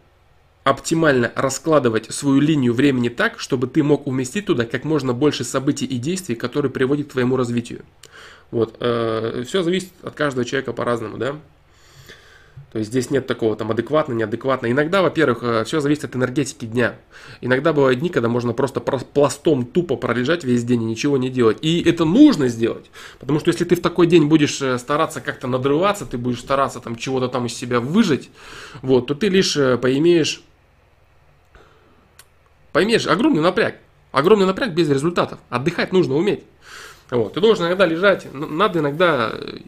оптимально 0.64 1.32
раскладывать 1.34 2.12
свою 2.12 2.40
линию 2.40 2.74
времени 2.74 3.08
так, 3.08 3.40
чтобы 3.40 3.66
ты 3.66 3.82
мог 3.82 4.06
уместить 4.06 4.46
туда 4.46 4.66
как 4.66 4.84
можно 4.84 5.12
больше 5.12 5.44
событий 5.44 5.86
и 5.86 5.98
действий, 5.98 6.34
которые 6.34 6.70
приводят 6.70 7.08
к 7.08 7.12
твоему 7.12 7.36
развитию. 7.36 7.82
Вот, 8.50 8.76
э, 8.80 9.44
все 9.46 9.62
зависит 9.62 9.90
от 10.02 10.14
каждого 10.14 10.44
человека 10.44 10.72
по-разному, 10.72 11.18
да. 11.18 11.36
То 12.72 12.78
есть 12.78 12.90
здесь 12.90 13.10
нет 13.10 13.26
такого 13.26 13.56
там 13.56 13.70
адекватно, 13.72 14.12
неадекватно. 14.12 14.70
Иногда, 14.70 15.02
во-первых, 15.02 15.38
э, 15.42 15.64
все 15.64 15.80
зависит 15.80 16.04
от 16.04 16.14
энергетики 16.14 16.66
дня. 16.66 16.96
Иногда 17.40 17.72
бывают 17.72 17.98
дни, 17.98 18.10
когда 18.10 18.28
можно 18.28 18.52
просто 18.52 18.80
пластом 18.80 19.66
тупо 19.66 19.96
пролежать 19.96 20.44
весь 20.44 20.62
день 20.62 20.82
и 20.82 20.86
ничего 20.86 21.18
не 21.18 21.30
делать. 21.30 21.58
И 21.62 21.82
это 21.82 22.04
нужно 22.04 22.46
сделать. 22.48 22.90
Потому 23.18 23.40
что 23.40 23.50
если 23.50 23.64
ты 23.64 23.74
в 23.74 23.80
такой 23.80 24.06
день 24.06 24.26
будешь 24.26 24.62
э, 24.62 24.78
стараться 24.78 25.20
как-то 25.20 25.48
надрываться, 25.48 26.06
ты 26.06 26.16
будешь 26.16 26.40
стараться 26.40 26.78
там 26.78 26.94
чего-то 26.94 27.28
там 27.28 27.46
из 27.46 27.54
себя 27.54 27.80
выжить, 27.80 28.30
вот, 28.82 29.08
то 29.08 29.14
ты 29.14 29.28
лишь 29.28 29.56
э, 29.56 29.76
поимеешь 29.76 30.44
Поймешь, 32.72 33.06
огромный 33.06 33.42
напряг. 33.42 33.76
Огромный 34.12 34.46
напряг 34.46 34.72
без 34.72 34.88
результатов. 34.88 35.38
Отдыхать 35.48 35.92
нужно 35.92 36.16
уметь. 36.16 36.44
Вот. 37.10 37.34
Ты 37.34 37.40
должен 37.40 37.66
иногда 37.66 37.86
лежать. 37.86 38.26
Надо 38.32 38.80
иногда 38.80 39.32
э, 39.32 39.58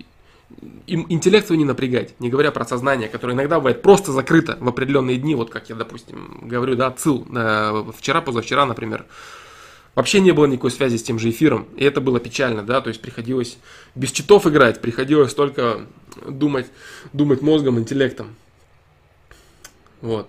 интеллект 0.87 1.47
свой 1.47 1.59
не 1.59 1.65
напрягать, 1.65 2.19
не 2.21 2.29
говоря 2.29 2.51
про 2.51 2.65
сознание, 2.65 3.09
которое 3.09 3.35
иногда 3.35 3.59
бывает 3.59 3.83
просто 3.83 4.13
закрыто 4.13 4.57
в 4.61 4.69
определенные 4.69 5.17
дни, 5.17 5.35
вот 5.35 5.51
как 5.51 5.69
я, 5.69 5.75
допустим, 5.75 6.41
говорю, 6.43 6.77
да, 6.77 6.91
цил, 6.91 7.27
э, 7.35 7.85
вчера, 7.97 8.21
позавчера, 8.21 8.67
например, 8.67 9.07
вообще 9.95 10.21
не 10.21 10.33
было 10.33 10.47
никакой 10.47 10.71
связи 10.71 10.97
с 10.97 11.03
тем 11.03 11.19
же 11.19 11.31
эфиром, 11.31 11.67
и 11.77 11.85
это 11.85 12.01
было 12.01 12.21
печально, 12.21 12.63
да, 12.63 12.81
то 12.81 12.89
есть 12.89 13.01
приходилось 13.01 13.59
без 13.95 14.11
читов 14.11 14.47
играть, 14.47 14.81
приходилось 14.81 15.35
только 15.35 15.87
думать, 16.27 16.67
думать 17.13 17.43
мозгом, 17.43 17.79
интеллектом, 17.79 18.35
вот. 20.01 20.29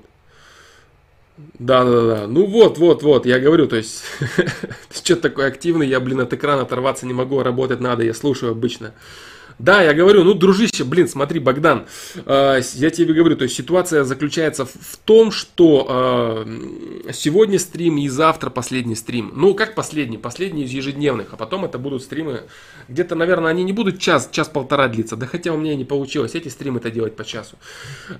Да, 1.38 1.84
да, 1.84 2.02
да. 2.06 2.28
Ну 2.28 2.46
вот, 2.46 2.78
вот, 2.78 3.02
вот, 3.02 3.26
я 3.26 3.40
говорю, 3.40 3.68
то 3.68 3.76
есть, 3.76 4.04
ты 4.90 4.98
что 5.04 5.16
такой 5.16 5.48
активный, 5.48 5.88
я, 5.88 6.00
блин, 6.00 6.20
от 6.20 6.34
экрана 6.34 6.62
оторваться 6.62 7.08
не 7.08 7.14
могу, 7.14 7.42
работать 7.42 7.80
надо, 7.80 8.04
я 8.04 8.14
слушаю 8.14 8.52
обычно. 8.52 8.94
Да, 9.60 9.82
я 9.82 9.94
говорю, 9.94 10.24
ну, 10.24 10.34
дружище, 10.34 10.84
блин, 10.84 11.08
смотри, 11.08 11.40
Богдан, 11.40 11.86
э, 12.26 12.62
я 12.74 12.90
тебе 12.90 13.14
говорю, 13.14 13.36
то 13.36 13.44
есть 13.44 13.56
ситуация 13.56 14.04
заключается 14.04 14.66
в, 14.66 14.72
в 14.74 14.98
том, 14.98 15.32
что 15.32 16.44
э, 16.46 17.12
сегодня 17.14 17.60
стрим 17.60 17.98
и 17.98 18.08
завтра 18.08 18.50
последний 18.50 18.96
стрим. 18.96 19.32
Ну, 19.36 19.54
как 19.54 19.76
последний? 19.76 20.18
Последний 20.18 20.64
из 20.64 20.72
ежедневных, 20.72 21.34
а 21.34 21.38
потом 21.38 21.66
это 21.66 21.78
будут 21.78 22.04
стримы, 22.04 22.44
где-то, 22.88 23.16
наверное, 23.16 23.52
они 23.52 23.64
не 23.64 23.74
будут 23.74 24.00
час, 24.00 24.30
час-полтора 24.32 24.88
длиться, 24.88 25.16
да 25.16 25.28
хотя 25.28 25.54
у 25.54 25.58
меня 25.58 25.74
и 25.74 25.76
не 25.76 25.86
получилось 25.86 26.36
эти 26.36 26.50
стримы 26.50 26.80
это 26.80 26.92
делать 26.92 27.16
по 27.16 27.24
часу. 27.24 27.58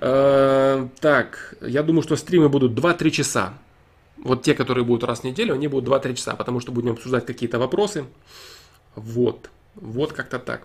Э, 0.00 0.86
так, 1.00 1.54
я 1.60 1.82
думаю, 1.82 2.02
что 2.02 2.16
стримы 2.16 2.48
будут 2.48 2.72
2-3 2.72 3.10
часа. 3.10 3.54
Вот 4.18 4.42
те, 4.42 4.54
которые 4.54 4.84
будут 4.84 5.04
раз 5.04 5.20
в 5.20 5.24
неделю, 5.24 5.54
они 5.54 5.68
будут 5.68 5.88
2-3 5.88 6.14
часа, 6.14 6.36
потому 6.36 6.60
что 6.60 6.72
будем 6.72 6.92
обсуждать 6.92 7.26
какие-то 7.26 7.58
вопросы. 7.58 8.04
Вот, 8.94 9.50
вот 9.74 10.12
как-то 10.12 10.38
так. 10.38 10.62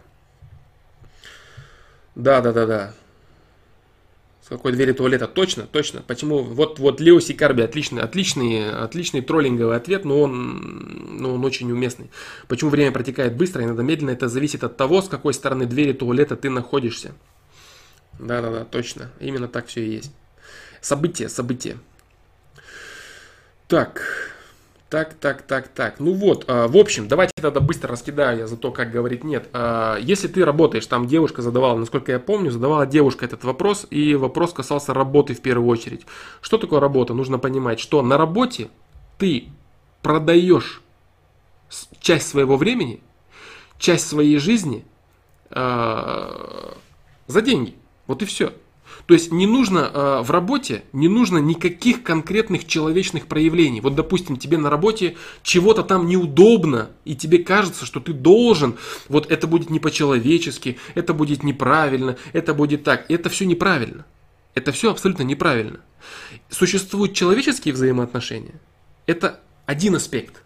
Да, 2.20 2.42
да, 2.42 2.52
да, 2.52 2.66
да. 2.66 2.94
С 4.44 4.50
какой 4.50 4.74
двери 4.74 4.92
туалета? 4.92 5.26
Точно, 5.26 5.64
точно. 5.64 6.02
Почему? 6.02 6.40
Вот, 6.44 6.78
вот 6.78 7.00
Лео 7.00 7.22
Сикарби 7.22 7.62
отличный, 7.62 8.02
отличный, 8.02 8.72
отличный 8.72 9.22
троллинговый 9.22 9.78
ответ, 9.78 10.04
но 10.04 10.22
он, 10.22 11.18
но 11.22 11.36
он 11.36 11.46
очень 11.46 11.72
уместный. 11.72 12.12
Почему 12.50 12.72
время 12.72 12.92
протекает 12.92 13.38
быстро, 13.38 13.64
иногда 13.64 13.84
медленно? 13.84 14.10
Это 14.10 14.28
зависит 14.28 14.66
от 14.66 14.76
того, 14.76 15.02
с 15.02 15.08
какой 15.08 15.34
стороны 15.34 15.66
двери 15.66 15.94
туалета 15.94 16.36
ты 16.36 16.50
находишься. 16.50 17.14
Да, 18.20 18.42
да, 18.42 18.52
да, 18.52 18.66
точно. 18.66 19.12
Именно 19.22 19.48
так 19.48 19.68
все 19.68 19.82
и 19.86 19.90
есть. 19.90 20.12
События, 20.82 21.30
события. 21.30 21.78
Так. 23.70 24.02
Так, 24.90 25.14
так, 25.14 25.44
так, 25.44 25.68
так. 25.68 26.00
Ну 26.00 26.14
вот, 26.14 26.46
а, 26.48 26.68
в 26.68 26.76
общем, 26.76 27.08
давайте 27.08 27.32
тогда 27.36 27.60
быстро 27.60 27.92
раскидаю 27.92 28.40
я 28.40 28.48
за 28.48 28.58
то, 28.58 28.72
как 28.72 28.90
говорить 28.90 29.24
нет. 29.24 29.48
А, 29.54 29.98
если 29.98 30.28
ты 30.28 30.44
работаешь, 30.44 30.88
там 30.88 31.06
девушка 31.06 31.44
задавала, 31.44 31.78
насколько 31.78 32.12
я 32.12 32.20
помню, 32.20 32.50
задавала 32.50 32.88
девушка 32.88 33.26
этот 33.26 33.44
вопрос, 33.44 33.86
и 33.92 34.16
вопрос 34.16 34.52
касался 34.52 34.96
работы 34.96 35.36
в 35.36 35.42
первую 35.42 35.70
очередь. 35.70 36.08
Что 36.42 36.58
такое 36.58 36.80
работа? 36.80 37.14
Нужно 37.14 37.38
понимать, 37.38 37.80
что 37.80 38.02
на 38.02 38.18
работе 38.18 38.70
ты 39.20 39.50
продаешь 40.02 40.82
часть 42.00 42.28
своего 42.28 42.58
времени, 42.58 43.00
часть 43.78 44.08
своей 44.08 44.40
жизни 44.40 44.86
э, 45.52 46.74
за 47.28 47.42
деньги. 47.42 47.76
Вот 48.08 48.24
и 48.24 48.26
все. 48.26 48.54
То 49.10 49.16
есть 49.16 49.32
не 49.32 49.48
нужно 49.48 49.90
э, 49.92 50.22
в 50.22 50.30
работе, 50.30 50.84
не 50.94 51.08
нужно 51.08 51.40
никаких 51.40 52.04
конкретных 52.04 52.68
человечных 52.68 53.26
проявлений. 53.26 53.82
Вот, 53.82 53.96
допустим, 53.96 54.38
тебе 54.38 54.60
на 54.60 54.70
работе 54.70 55.18
чего-то 55.42 55.82
там 55.82 56.06
неудобно, 56.06 56.92
и 57.06 57.16
тебе 57.16 57.40
кажется, 57.40 57.88
что 57.88 58.02
ты 58.02 58.14
должен, 58.14 58.76
вот 59.08 59.32
это 59.32 59.48
будет 59.48 59.72
не 59.72 59.80
по-человечески, 59.80 60.78
это 60.94 61.16
будет 61.16 61.42
неправильно, 61.42 62.18
это 62.34 62.54
будет 62.54 62.84
так. 62.84 63.10
Это 63.10 63.30
все 63.30 63.48
неправильно. 63.48 64.06
Это 64.54 64.72
все 64.72 64.92
абсолютно 64.92 65.24
неправильно. 65.24 65.80
Существуют 66.52 67.16
человеческие 67.16 67.74
взаимоотношения. 67.74 68.62
Это 69.08 69.40
один 69.66 69.96
аспект. 69.96 70.44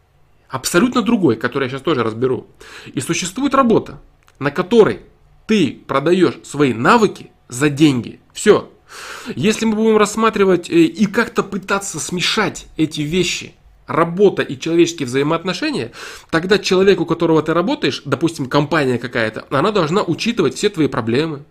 Абсолютно 0.48 1.02
другой, 1.02 1.36
который 1.36 1.66
я 1.66 1.70
сейчас 1.70 1.82
тоже 1.82 2.02
разберу. 2.02 2.48
И 2.94 3.02
существует 3.02 3.56
работа, 3.56 4.00
на 4.40 4.52
которой 4.52 5.02
ты 5.48 5.84
продаешь 5.86 6.40
свои 6.44 6.74
навыки 6.74 7.33
за 7.48 7.70
деньги. 7.70 8.20
Все. 8.34 8.70
Если 9.36 9.66
мы 9.66 9.76
будем 9.76 9.98
рассматривать 9.98 10.70
э, 10.70 10.84
и 10.84 11.06
как-то 11.06 11.44
пытаться 11.44 12.00
смешать 12.00 12.68
эти 12.78 13.02
вещи– 13.02 13.54
работа 13.88 14.42
и 14.42 14.58
человеческие 14.58 15.08
взаимоотношения, 15.08 15.92
тогда 16.30 16.58
человек, 16.58 17.02
у 17.02 17.06
которого 17.06 17.42
ты 17.42 17.54
работаешь, 17.54 18.02
допустим, 18.06 18.48
компания 18.48 18.98
какая-то, 18.98 19.46
она 19.50 19.72
должна 19.72 20.04
учитывать 20.04 20.56
все 20.56 20.70
твои 20.70 20.88
проблемы. 20.88 21.44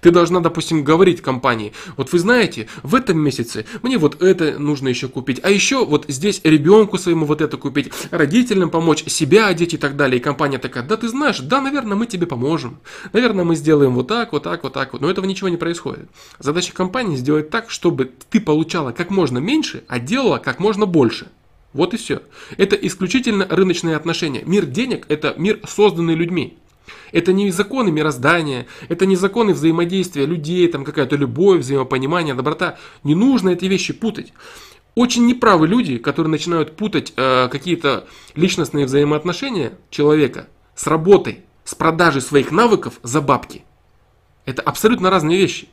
Ты 0.00 0.10
должна, 0.10 0.40
допустим, 0.40 0.84
говорить 0.84 1.20
компании, 1.20 1.72
вот 1.96 2.12
вы 2.12 2.18
знаете, 2.18 2.68
в 2.82 2.94
этом 2.94 3.18
месяце 3.18 3.66
мне 3.82 3.98
вот 3.98 4.22
это 4.22 4.58
нужно 4.58 4.88
еще 4.88 5.08
купить, 5.08 5.40
а 5.42 5.50
еще 5.50 5.84
вот 5.84 6.04
здесь 6.08 6.40
ребенку 6.44 6.98
своему 6.98 7.26
вот 7.26 7.40
это 7.40 7.56
купить, 7.56 7.92
родителям 8.10 8.70
помочь, 8.70 9.04
себя 9.06 9.46
одеть 9.46 9.74
и 9.74 9.76
так 9.76 9.96
далее. 9.96 10.18
И 10.20 10.22
компания 10.22 10.58
такая, 10.58 10.84
да 10.84 10.96
ты 10.96 11.08
знаешь, 11.08 11.40
да, 11.40 11.60
наверное, 11.60 11.96
мы 11.96 12.06
тебе 12.06 12.26
поможем. 12.26 12.80
Наверное, 13.12 13.44
мы 13.44 13.56
сделаем 13.56 13.94
вот 13.94 14.08
так, 14.08 14.32
вот 14.32 14.42
так, 14.42 14.62
вот 14.62 14.72
так 14.72 14.92
вот. 14.92 15.02
Но 15.02 15.10
этого 15.10 15.24
ничего 15.26 15.48
не 15.48 15.56
происходит. 15.56 16.08
Задача 16.38 16.72
компании 16.72 17.16
сделать 17.16 17.50
так, 17.50 17.70
чтобы 17.70 18.10
ты 18.30 18.40
получала 18.40 18.92
как 18.92 19.10
можно 19.10 19.38
меньше, 19.38 19.84
а 19.88 19.98
делала 19.98 20.38
как 20.38 20.58
можно 20.60 20.86
больше. 20.86 21.28
Вот 21.72 21.94
и 21.94 21.96
все. 21.96 22.22
Это 22.56 22.74
исключительно 22.76 23.46
рыночные 23.48 23.96
отношения. 23.96 24.42
Мир 24.44 24.66
денег– 24.66 25.06
это 25.08 25.34
мир, 25.36 25.60
созданный 25.68 26.14
людьми. 26.14 26.58
Это 27.12 27.32
не 27.32 27.50
законы 27.50 27.90
мироздания, 27.90 28.66
это 28.88 29.06
не 29.06 29.16
законы 29.16 29.52
взаимодействия 29.52 30.26
людей, 30.26 30.66
там 30.68 30.84
какая-то 30.84 31.16
любовь, 31.16 31.60
взаимопонимание, 31.60 32.34
доброта. 32.34 32.78
Не 33.04 33.14
нужно 33.14 33.50
эти 33.50 33.66
вещи 33.66 33.92
путать. 33.92 34.32
Очень 34.94 35.26
неправы 35.26 35.68
люди, 35.68 35.98
которые 35.98 36.30
начинают 36.30 36.76
путать 36.76 37.12
э, 37.16 37.48
какие-то 37.48 38.06
личностные 38.34 38.86
взаимоотношения 38.86 39.72
человека 39.90 40.48
с 40.74 40.86
работой, 40.86 41.44
с 41.64 41.74
продажей 41.74 42.20
своих 42.20 42.50
навыков 42.50 42.94
за 43.02 43.20
бабки. 43.20 43.64
Это 44.44 44.62
абсолютно 44.62 45.10
разные 45.10 45.38
вещи. 45.38 45.68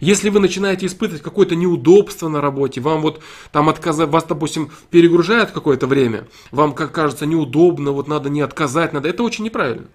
Если 0.00 0.28
вы 0.28 0.40
начинаете 0.40 0.86
испытывать 0.86 1.22
какое-то 1.22 1.54
неудобство 1.54 2.28
на 2.28 2.40
работе, 2.40 2.80
вам 2.80 3.02
вот 3.02 3.20
там 3.52 3.68
отказать, 3.68 4.08
вас, 4.08 4.24
допустим, 4.24 4.70
перегружают 4.90 5.50
какое-то 5.50 5.86
время, 5.86 6.26
вам 6.50 6.72
как 6.72 6.92
кажется 6.92 7.26
неудобно, 7.26 7.92
вот 7.92 8.08
надо 8.08 8.28
не 8.28 8.40
отказать, 8.40 8.92
надо, 8.92 9.08
это 9.08 9.22
очень 9.22 9.44
неправильно. 9.44 9.86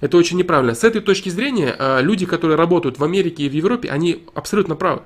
Это 0.00 0.16
очень 0.16 0.36
неправильно. 0.36 0.74
С 0.74 0.84
этой 0.84 1.00
точки 1.00 1.28
зрения, 1.28 1.74
а, 1.78 2.00
люди, 2.00 2.26
которые 2.26 2.56
работают 2.56 2.98
в 2.98 3.04
Америке 3.04 3.44
и 3.44 3.48
в 3.48 3.52
Европе, 3.52 3.88
они 3.88 4.24
абсолютно 4.34 4.76
правы. 4.76 5.02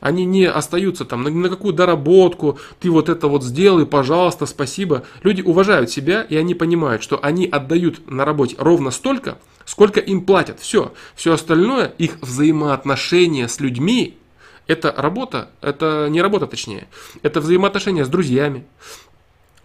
Они 0.00 0.24
не 0.24 0.44
остаются 0.44 1.04
там 1.04 1.22
на 1.22 1.48
какую 1.48 1.74
доработку, 1.74 2.58
ты 2.78 2.90
вот 2.90 3.08
это 3.08 3.26
вот 3.28 3.42
сделай, 3.42 3.86
пожалуйста, 3.86 4.46
спасибо. 4.46 5.04
Люди 5.22 5.42
уважают 5.42 5.90
себя, 5.90 6.22
и 6.22 6.36
они 6.36 6.54
понимают, 6.54 7.02
что 7.02 7.18
они 7.22 7.46
отдают 7.46 8.08
на 8.10 8.24
работе 8.24 8.54
ровно 8.58 8.90
столько, 8.90 9.38
сколько 9.66 10.00
им 10.00 10.24
платят. 10.24 10.58
Все. 10.60 10.94
Все 11.14 11.34
остальное, 11.34 11.92
их 11.98 12.18
взаимоотношения 12.22 13.48
с 13.48 13.60
людьми, 13.60 14.16
это 14.66 14.94
работа, 14.96 15.50
это 15.60 16.08
не 16.08 16.22
работа 16.22 16.46
точнее, 16.46 16.88
это 17.22 17.40
взаимоотношения 17.40 18.04
с 18.04 18.08
друзьями, 18.08 18.64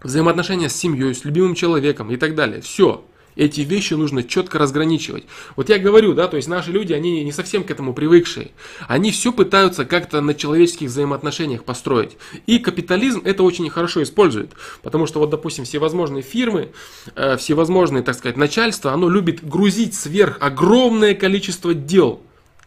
взаимоотношения 0.02 0.68
с 0.68 0.76
семьей, 0.76 1.14
с 1.14 1.24
любимым 1.24 1.54
человеком 1.54 2.10
и 2.10 2.16
так 2.16 2.34
далее. 2.34 2.60
Все. 2.60 3.04
Эти 3.36 3.62
вещи 3.62 3.94
нужно 3.94 4.22
четко 4.22 4.58
разграничивать. 4.58 5.24
Вот 5.56 5.68
я 5.68 5.78
говорю, 5.78 6.12
да, 6.14 6.28
то 6.28 6.36
есть 6.36 6.48
наши 6.48 6.70
люди, 6.70 6.92
они 6.92 7.24
не 7.24 7.32
совсем 7.32 7.64
к 7.64 7.70
этому 7.70 7.94
привыкшие. 7.94 8.50
Они 8.88 9.10
все 9.10 9.32
пытаются 9.32 9.84
как-то 9.84 10.20
на 10.20 10.34
человеческих 10.34 10.88
взаимоотношениях 10.88 11.64
построить. 11.64 12.16
И 12.46 12.58
капитализм 12.58 13.22
это 13.24 13.42
очень 13.42 13.68
хорошо 13.70 14.02
использует. 14.02 14.52
Потому 14.82 15.06
что 15.06 15.18
вот, 15.18 15.30
допустим, 15.30 15.64
всевозможные 15.64 16.22
фирмы, 16.22 16.72
э, 17.14 17.36
всевозможные, 17.36 18.02
так 18.02 18.16
сказать, 18.16 18.36
начальство, 18.36 18.92
оно 18.92 19.08
любит 19.08 19.46
грузить 19.46 19.94
сверх 19.94 20.36
огромное 20.40 21.14
количество 21.14 21.74
дел 21.74 22.20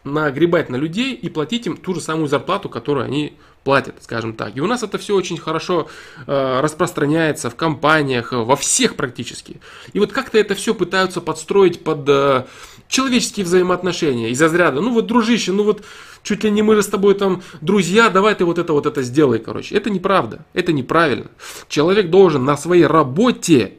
нагребать 0.06 0.70
на 0.70 0.76
людей 0.76 1.14
и 1.14 1.28
платить 1.28 1.66
им 1.66 1.76
ту 1.76 1.94
же 1.94 2.00
самую 2.00 2.28
зарплату, 2.28 2.68
которую 2.68 3.04
они 3.04 3.34
платят, 3.66 3.96
скажем 4.00 4.32
так. 4.34 4.56
И 4.56 4.60
у 4.60 4.66
нас 4.68 4.84
это 4.84 4.96
все 4.96 5.16
очень 5.16 5.38
хорошо 5.38 5.88
э, 6.28 6.60
распространяется 6.60 7.50
в 7.50 7.56
компаниях, 7.56 8.30
во 8.30 8.54
всех 8.54 8.94
практически. 8.94 9.60
И 9.92 9.98
вот 9.98 10.12
как-то 10.12 10.38
это 10.38 10.54
все 10.54 10.72
пытаются 10.72 11.20
подстроить 11.20 11.82
под 11.82 12.08
э, 12.08 12.44
человеческие 12.86 13.44
взаимоотношения 13.44 14.30
из 14.30 14.40
разряда, 14.40 14.80
ну 14.80 14.92
вот, 14.92 15.06
дружище, 15.06 15.50
ну 15.50 15.64
вот, 15.64 15.82
чуть 16.22 16.44
ли 16.44 16.50
не 16.52 16.62
мы 16.62 16.76
же 16.76 16.82
с 16.84 16.86
тобой 16.86 17.16
там 17.16 17.42
друзья, 17.60 18.08
давай 18.08 18.36
ты 18.36 18.44
вот 18.44 18.58
это 18.58 18.72
вот 18.72 18.86
это 18.86 19.02
сделай, 19.02 19.40
короче. 19.40 19.74
Это 19.74 19.90
неправда, 19.90 20.46
это 20.54 20.72
неправильно. 20.72 21.26
Человек 21.68 22.08
должен 22.08 22.44
на 22.44 22.56
своей 22.56 22.86
работе 22.86 23.74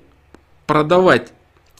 продавать 0.65 1.31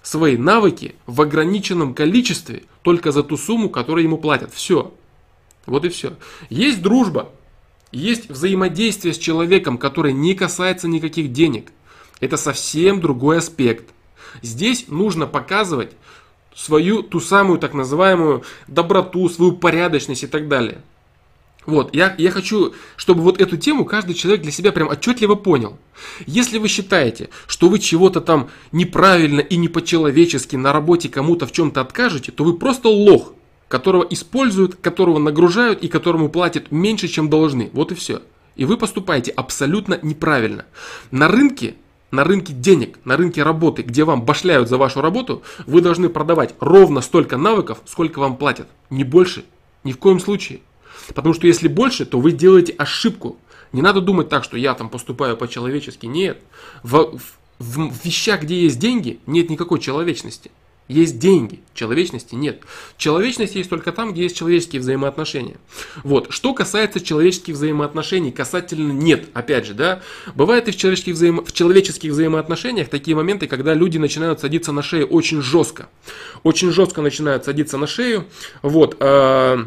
свои 0.02 0.38
навыки 0.38 0.96
в 1.08 1.22
ограниченном 1.22 1.94
количестве 1.94 2.64
только 2.84 3.12
за 3.12 3.22
ту 3.22 3.36
сумму, 3.36 3.70
которую 3.70 4.06
ему 4.06 4.18
платят. 4.18 4.54
Все. 4.54 4.94
Вот 5.66 5.84
и 5.84 5.90
все. 5.90 6.14
Есть 6.50 6.82
дружба, 6.82 7.34
есть 7.92 8.30
взаимодействие 8.30 9.14
с 9.14 9.18
человеком, 9.18 9.78
которое 9.78 10.14
не 10.14 10.34
касается 10.34 10.88
никаких 10.88 11.32
денег. 11.32 11.72
Это 12.20 12.38
совсем 12.38 13.00
другой 13.00 13.38
аспект. 13.38 13.90
Здесь 14.42 14.86
нужно 14.88 15.28
показывать 15.28 15.92
свою 16.56 17.04
ту 17.04 17.20
самую 17.20 17.60
так 17.60 17.74
называемую 17.74 18.44
доброту, 18.68 19.30
свою 19.30 19.54
порядочность 19.54 20.24
и 20.24 20.28
так 20.28 20.48
далее. 20.48 20.82
Вот, 21.68 21.94
я, 21.94 22.16
я 22.18 22.32
хочу, 22.32 22.74
чтобы 22.96 23.22
вот 23.22 23.42
эту 23.42 23.58
тему 23.58 23.84
каждый 23.84 24.16
человек 24.16 24.42
для 24.42 24.52
себя 24.52 24.72
прям 24.72 24.88
отчетливо 24.88 25.36
понял. 25.36 25.78
Если 26.26 26.60
вы 26.60 26.70
считаете, 26.70 27.30
что 27.46 27.68
вы 27.68 27.80
чего-то 27.80 28.22
там 28.22 28.50
неправильно 28.72 29.42
и 29.42 29.58
не 29.58 29.68
по-человечески 29.68 30.56
на 30.56 30.72
работе 30.72 31.10
кому-то 31.10 31.46
в 31.46 31.52
чем-то 31.52 31.82
откажете, 31.82 32.32
то 32.32 32.46
вы 32.46 32.58
просто 32.58 32.88
лох, 32.88 33.34
которого 33.68 34.06
используют, 34.10 34.76
которого 34.76 35.20
нагружают 35.20 35.84
и 35.84 35.88
которому 35.88 36.30
платят 36.30 36.72
меньше, 36.72 37.08
чем 37.08 37.30
должны. 37.30 37.70
Вот 37.74 37.92
и 37.92 37.96
все. 37.96 38.22
И 38.56 38.66
вы 38.66 38.78
поступаете 38.78 39.32
абсолютно 39.32 40.00
неправильно. 40.02 40.66
На 41.12 41.28
рынке 41.28 41.76
на 42.10 42.24
рынке 42.24 42.54
денег, 42.54 43.00
на 43.04 43.18
рынке 43.18 43.44
работы, 43.44 43.82
где 43.82 44.06
вам 44.06 44.22
башляют 44.22 44.70
за 44.70 44.78
вашу 44.78 45.02
работу, 45.02 45.44
вы 45.66 45.82
должны 45.82 46.08
продавать 46.08 46.56
ровно 46.60 47.02
столько 47.02 47.38
навыков, 47.38 47.80
сколько 47.86 48.20
вам 48.20 48.38
платят. 48.38 48.68
Не 48.90 49.04
больше. 49.04 49.44
Ни 49.84 49.92
в 49.92 49.98
коем 49.98 50.20
случае. 50.20 50.62
Потому 51.10 51.34
что 51.34 51.48
если 51.48 51.68
больше, 51.68 52.06
то 52.06 52.20
вы 52.20 52.32
делаете 52.32 52.74
ошибку. 52.78 53.38
Не 53.74 53.82
надо 53.82 54.02
думать 54.02 54.30
так, 54.30 54.44
что 54.44 54.58
я 54.58 54.74
там 54.74 54.90
поступаю 54.90 55.36
по-человечески. 55.36 56.06
Нет. 56.06 56.40
В, 56.82 57.18
в, 57.18 57.22
в 57.60 58.06
вещах, 58.06 58.44
где 58.44 58.64
есть 58.64 58.80
деньги, 58.80 59.20
нет 59.26 59.50
никакой 59.50 59.80
человечности. 59.80 60.52
Есть 60.88 61.20
деньги, 61.20 61.60
человечности 61.74 62.36
нет. 62.36 62.62
Человечность 62.98 63.56
есть 63.56 63.70
только 63.70 63.92
там, 63.92 64.14
где 64.14 64.24
есть 64.24 64.38
человеческие 64.38 64.80
взаимоотношения. 64.80 65.58
Вот. 66.04 66.28
Что 66.30 66.54
касается 66.54 67.02
человеческих 67.02 67.56
взаимоотношений, 67.56 68.32
касательно 68.32 68.94
нет, 68.94 69.28
опять 69.34 69.66
же, 69.66 69.74
да, 69.74 70.02
бывает 70.34 70.70
и 70.70 70.72
в 70.72 70.78
человеческих, 70.78 71.16
взаимо... 71.16 71.44
в 71.44 71.52
человеческих 71.52 72.12
взаимоотношениях 72.12 72.88
такие 72.88 73.18
моменты, 73.18 73.48
когда 73.48 73.74
люди 73.74 73.98
начинают 73.98 74.40
садиться 74.40 74.72
на 74.72 74.82
шею 74.82 75.08
очень 75.08 75.42
жестко. 75.42 75.90
Очень 76.44 76.72
жестко 76.72 77.02
начинают 77.02 77.44
садиться 77.44 77.78
на 77.78 77.86
шею, 77.88 78.26
вот, 78.62 78.96
э, 79.02 79.66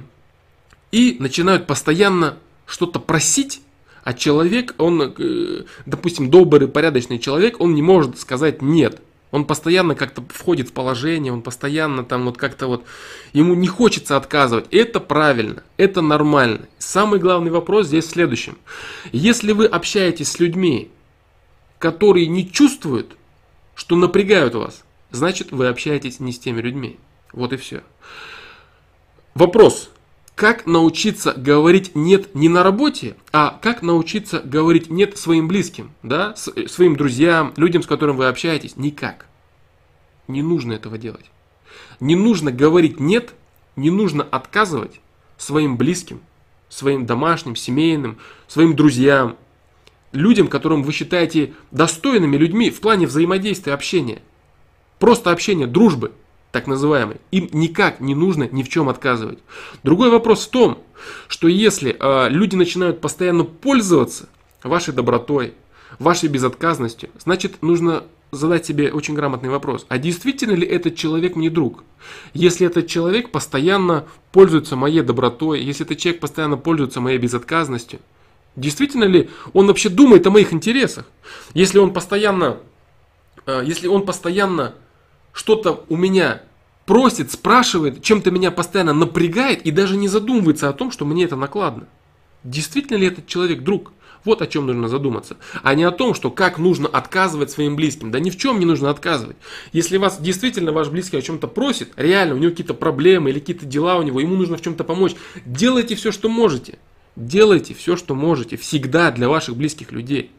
и 0.91 1.17
начинают 1.19 1.67
постоянно 1.67 2.39
что-то 2.65 2.99
просить, 2.99 3.61
а 4.05 4.15
человек, 4.15 4.75
он, 4.79 5.15
э, 5.19 5.65
допустим, 5.85 6.31
добрый, 6.31 6.67
порядочный 6.67 7.19
человек, 7.19 7.61
он 7.61 7.75
не 7.75 7.83
может 7.83 8.19
сказать 8.19 8.63
нет. 8.63 9.03
Он 9.31 9.45
постоянно 9.45 9.95
как-то 9.95 10.23
входит 10.29 10.71
в 10.71 10.73
положение, 10.73 11.33
он 11.33 11.43
постоянно 11.43 12.05
там 12.05 12.25
вот 12.25 12.37
как-то 12.37 12.67
вот, 12.67 12.85
ему 13.33 13.55
не 13.55 13.69
хочется 13.69 14.17
отказывать. 14.17 14.67
Это 14.73 14.99
правильно, 14.99 15.63
это 15.77 16.01
нормально. 16.01 16.67
Самый 16.79 17.21
главный 17.21 17.51
вопрос 17.51 17.87
здесь 17.87 18.07
в 18.07 18.11
следующем. 18.11 18.59
Если 19.13 19.53
вы 19.53 19.67
общаетесь 19.67 20.33
с 20.33 20.41
людьми, 20.41 20.91
которые 21.79 22.27
не 22.27 22.51
чувствуют, 22.51 23.17
что 23.77 23.95
напрягают 23.97 24.55
вас, 24.55 24.85
значит 25.13 25.53
вы 25.53 25.69
общаетесь 25.69 26.19
не 26.19 26.33
с 26.33 26.39
теми 26.39 26.61
людьми. 26.61 26.99
Вот 27.33 27.53
и 27.53 27.57
все. 27.57 27.83
Вопрос 29.35 29.91
как 30.41 30.65
научиться 30.65 31.35
говорить 31.37 31.95
нет 31.95 32.35
не 32.35 32.49
на 32.49 32.63
работе, 32.63 33.15
а 33.31 33.59
как 33.61 33.83
научиться 33.83 34.41
говорить 34.41 34.89
нет 34.89 35.19
своим 35.19 35.49
близким, 35.49 35.91
да, 36.03 36.35
э, 36.57 36.67
своим 36.67 36.97
друзьям, 36.97 37.53
людям, 37.59 37.83
с 37.83 37.87
которыми 37.87 38.17
вы 38.17 38.27
общаетесь? 38.27 38.75
Никак. 38.77 39.27
Не 40.29 40.41
нужно 40.41 40.73
этого 40.73 40.97
делать. 40.97 41.31
Не 42.01 42.17
нужно 42.17 42.51
говорить 42.51 42.99
нет, 42.99 43.35
не 43.77 43.91
нужно 43.91 44.23
отказывать 44.23 45.03
своим 45.37 45.77
близким, 45.77 46.23
своим 46.71 47.05
домашним, 47.05 47.55
семейным, 47.55 48.17
своим 48.49 48.75
друзьям, 48.75 49.37
людям, 50.13 50.49
которым 50.49 50.85
вы 50.85 50.93
считаете 50.93 51.53
достойными 51.71 52.39
людьми 52.39 52.71
в 52.71 52.81
плане 52.81 53.07
взаимодействия, 53.07 53.75
общения. 53.75 54.23
Просто 54.99 55.33
общение, 55.33 55.67
дружбы, 55.67 56.13
так 56.53 56.67
называемой. 56.67 57.17
Им 57.31 57.49
никак 57.53 58.01
не 58.01 58.15
нужно 58.15 58.49
ни 58.51 58.63
в 58.63 58.69
чем 58.69 58.89
отказывать. 58.89 59.39
Другой 59.83 60.11
вопрос 60.11 60.47
в 60.47 60.51
том, 60.51 60.79
что 61.29 61.49
если 61.49 61.97
э, 61.99 62.29
люди 62.29 62.57
начинают 62.57 63.01
постоянно 63.01 63.45
пользоваться 63.45 64.29
вашей 64.63 64.93
добротой, 64.93 65.55
вашей 65.99 66.29
безотказностью, 66.29 67.11
значит 67.19 67.63
нужно 67.63 68.05
задать 68.33 68.67
себе 68.67 68.93
очень 68.93 69.15
грамотный 69.15 69.49
вопрос. 69.49 69.87
А 69.89 69.99
действительно 69.99 70.53
ли 70.53 70.67
этот 70.67 70.97
человек 70.97 71.37
мне 71.37 71.51
друг? 71.51 71.85
Если 72.33 72.67
этот 72.67 72.87
человек 72.87 73.31
постоянно 73.31 74.05
пользуется 74.33 74.77
моей 74.77 75.03
добротой, 75.03 75.61
если 75.61 75.85
этот 75.85 75.99
человек 75.99 76.21
постоянно 76.21 76.57
пользуется 76.57 77.01
моей 77.01 77.19
безотказностью, 77.19 77.99
действительно 78.57 79.05
ли 79.05 79.31
он 79.53 79.67
вообще 79.67 79.89
думает 79.89 80.27
о 80.27 80.31
моих 80.31 80.53
интересах? 80.53 81.07
Если 81.55 81.79
он 81.79 81.93
постоянно, 81.93 82.59
э, 83.47 83.63
если 83.65 83.89
он 83.89 84.05
постоянно 84.05 84.75
что-то 85.33 85.85
у 85.89 85.97
меня 85.97 86.43
просит, 86.87 87.31
спрашивает, 87.31 88.03
чем-то 88.03 88.31
меня 88.31 88.51
постоянно 88.51 88.93
напрягает 88.93 89.63
и 89.63 89.71
даже 89.71 89.97
не 89.97 90.09
задумывается 90.09 90.69
о 90.69 90.73
том, 90.73 90.91
что 90.91 91.05
мне 91.05 91.25
это 91.25 91.37
накладно. 91.37 91.87
Действительно 92.43 92.97
ли 92.97 93.07
этот 93.07 93.27
человек 93.27 93.63
друг? 93.63 93.93
Вот 94.25 94.43
о 94.43 94.47
чем 94.47 94.67
нужно 94.67 94.89
задуматься. 94.89 95.37
А 95.63 95.75
не 95.75 95.85
о 95.85 95.93
том, 95.93 96.15
что 96.15 96.31
как 96.31 96.59
нужно 96.59 96.89
отказывать 96.89 97.51
своим 97.51 97.75
близким. 97.75 98.11
Да 98.11 98.21
ни 98.21 98.31
в 98.31 98.37
чем 98.37 98.59
не 98.59 98.67
нужно 98.67 98.91
отказывать. 98.91 99.37
Если 99.73 99.97
вас 99.97 100.21
действительно 100.21 100.73
ваш 100.73 100.89
близкий 100.89 101.17
о 101.17 101.23
чем-то 101.23 101.47
просит, 101.49 101.93
реально 101.97 102.35
у 102.35 102.39
него 102.39 102.51
какие-то 102.51 102.75
проблемы 102.75 103.31
или 103.31 103.39
какие-то 103.39 103.67
дела 103.67 103.97
у 103.97 104.03
него, 104.03 104.21
ему 104.21 104.37
нужно 104.37 104.57
в 104.57 104.63
чем-то 104.63 104.85
помочь, 104.85 105.15
делайте 105.47 105.95
все, 105.95 106.13
что 106.13 106.29
можете. 106.29 106.79
Делайте 107.17 107.75
все, 107.75 107.97
что 107.97 108.15
можете. 108.15 108.57
Всегда 108.57 109.11
для 109.11 109.29
ваших 109.29 109.57
близких 109.57 109.93
людей. 109.93 110.31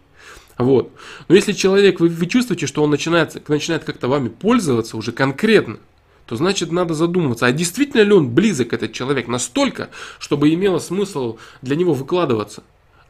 Вот. 0.57 0.91
Но 1.27 1.35
если 1.35 1.53
человек, 1.53 1.99
вы, 1.99 2.09
вы 2.09 2.25
чувствуете, 2.27 2.67
что 2.67 2.83
он 2.83 2.89
начинает, 2.89 3.47
начинает 3.49 3.83
как-то 3.83 4.07
вами 4.07 4.29
пользоваться 4.29 4.97
уже 4.97 5.11
конкретно, 5.11 5.79
то 6.25 6.35
значит 6.35 6.71
надо 6.71 6.93
задуматься, 6.93 7.45
а 7.45 7.51
действительно 7.51 8.01
ли 8.01 8.13
он 8.13 8.29
близок, 8.29 8.73
этот 8.73 8.93
человек, 8.93 9.27
настолько, 9.27 9.89
чтобы 10.19 10.53
имело 10.53 10.79
смысл 10.79 11.37
для 11.61 11.75
него 11.75 11.93
выкладываться. 11.93 12.63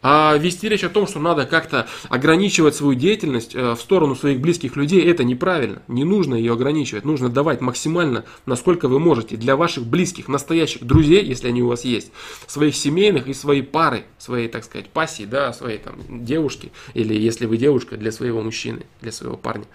А 0.04 0.36
вести 0.36 0.68
речь 0.68 0.84
о 0.84 0.90
том, 0.90 1.06
что 1.06 1.20
надо 1.20 1.46
как-то 1.46 1.88
ограничивать 2.10 2.76
свою 2.76 2.96
деятельность 2.96 3.54
э, 3.54 3.74
в 3.74 3.80
сторону 3.80 4.16
своих 4.16 4.40
близких 4.40 4.76
людей, 4.76 5.04
это 5.06 5.24
неправильно. 5.24 5.84
Не 5.88 6.04
нужно 6.06 6.34
ее 6.34 6.54
ограничивать. 6.54 7.06
Нужно 7.06 7.30
давать 7.30 7.62
максимально, 7.62 8.26
насколько 8.48 8.88
вы 8.88 9.00
можете, 9.00 9.38
для 9.38 9.56
ваших 9.56 9.86
близких, 9.86 10.28
настоящих 10.28 10.84
друзей, 10.84 11.24
если 11.24 11.50
они 11.50 11.62
у 11.62 11.68
вас 11.68 11.86
есть, 11.86 12.12
своих 12.48 12.76
семейных 12.76 13.28
и 13.28 13.34
своей 13.36 13.62
пары, 13.62 14.06
своей, 14.18 14.48
так 14.48 14.64
сказать, 14.64 14.90
пассии, 14.90 15.26
да, 15.26 15.54
своей 15.54 15.78
там 15.78 15.96
девушки, 16.10 16.72
или 16.96 17.14
если 17.14 17.46
вы 17.46 17.58
девушка, 17.58 17.96
для 17.96 18.12
своего 18.12 18.42
мужчины, 18.42 18.88
для 19.02 19.12
своего 19.12 19.38
парня. 19.38 19.66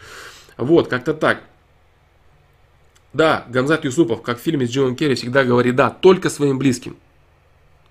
Вот, 0.57 0.89
как-то 0.89 1.15
так. 1.15 1.43
Да, 3.13 3.47
Гамзат 3.49 3.85
Юсупов, 3.85 4.23
как 4.23 4.41
в 4.41 4.43
фильме 4.43 4.67
с 4.67 4.71
Джимом 4.71 4.97
Керри, 4.97 5.15
всегда 5.15 5.45
говорит, 5.45 5.77
да, 5.77 5.89
только 5.89 6.31
своим 6.31 6.59
близким. 6.59 6.97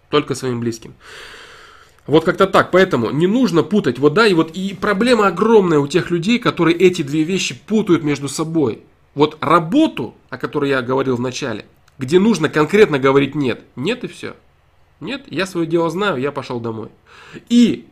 Только 0.09 0.35
своим 0.35 0.59
близким. 0.59 0.93
Вот 2.07 2.23
как-то 2.23 2.45
так, 2.45 2.69
поэтому 2.71 3.09
не 3.09 3.25
нужно 3.25 3.63
путать, 3.63 3.97
вот 3.97 4.13
да, 4.13 4.27
и 4.27 4.33
вот 4.33 4.51
и 4.55 4.75
проблема 4.75 5.27
огромная 5.27 5.79
у 5.79 5.87
тех 5.87 6.11
людей, 6.11 6.37
которые 6.37 6.77
эти 6.77 7.01
две 7.01 7.23
вещи 7.23 7.55
путают 7.55 8.03
между 8.03 8.29
собой. 8.29 8.81
Вот 9.15 9.37
работу, 9.41 10.13
о 10.29 10.37
которой 10.37 10.69
я 10.69 10.81
говорил 10.81 11.15
в 11.15 11.21
начале, 11.21 11.65
где 11.97 12.19
нужно 12.19 12.49
конкретно 12.49 12.99
говорить 12.99 13.33
нет, 13.33 13.61
нет 13.75 14.03
и 14.03 14.07
все. 14.07 14.35
Нет, 14.99 15.23
я 15.27 15.45
свое 15.45 15.65
дело 15.65 15.89
знаю, 15.89 16.17
я 16.17 16.31
пошел 16.31 16.59
домой. 16.59 16.89
И 17.49 17.87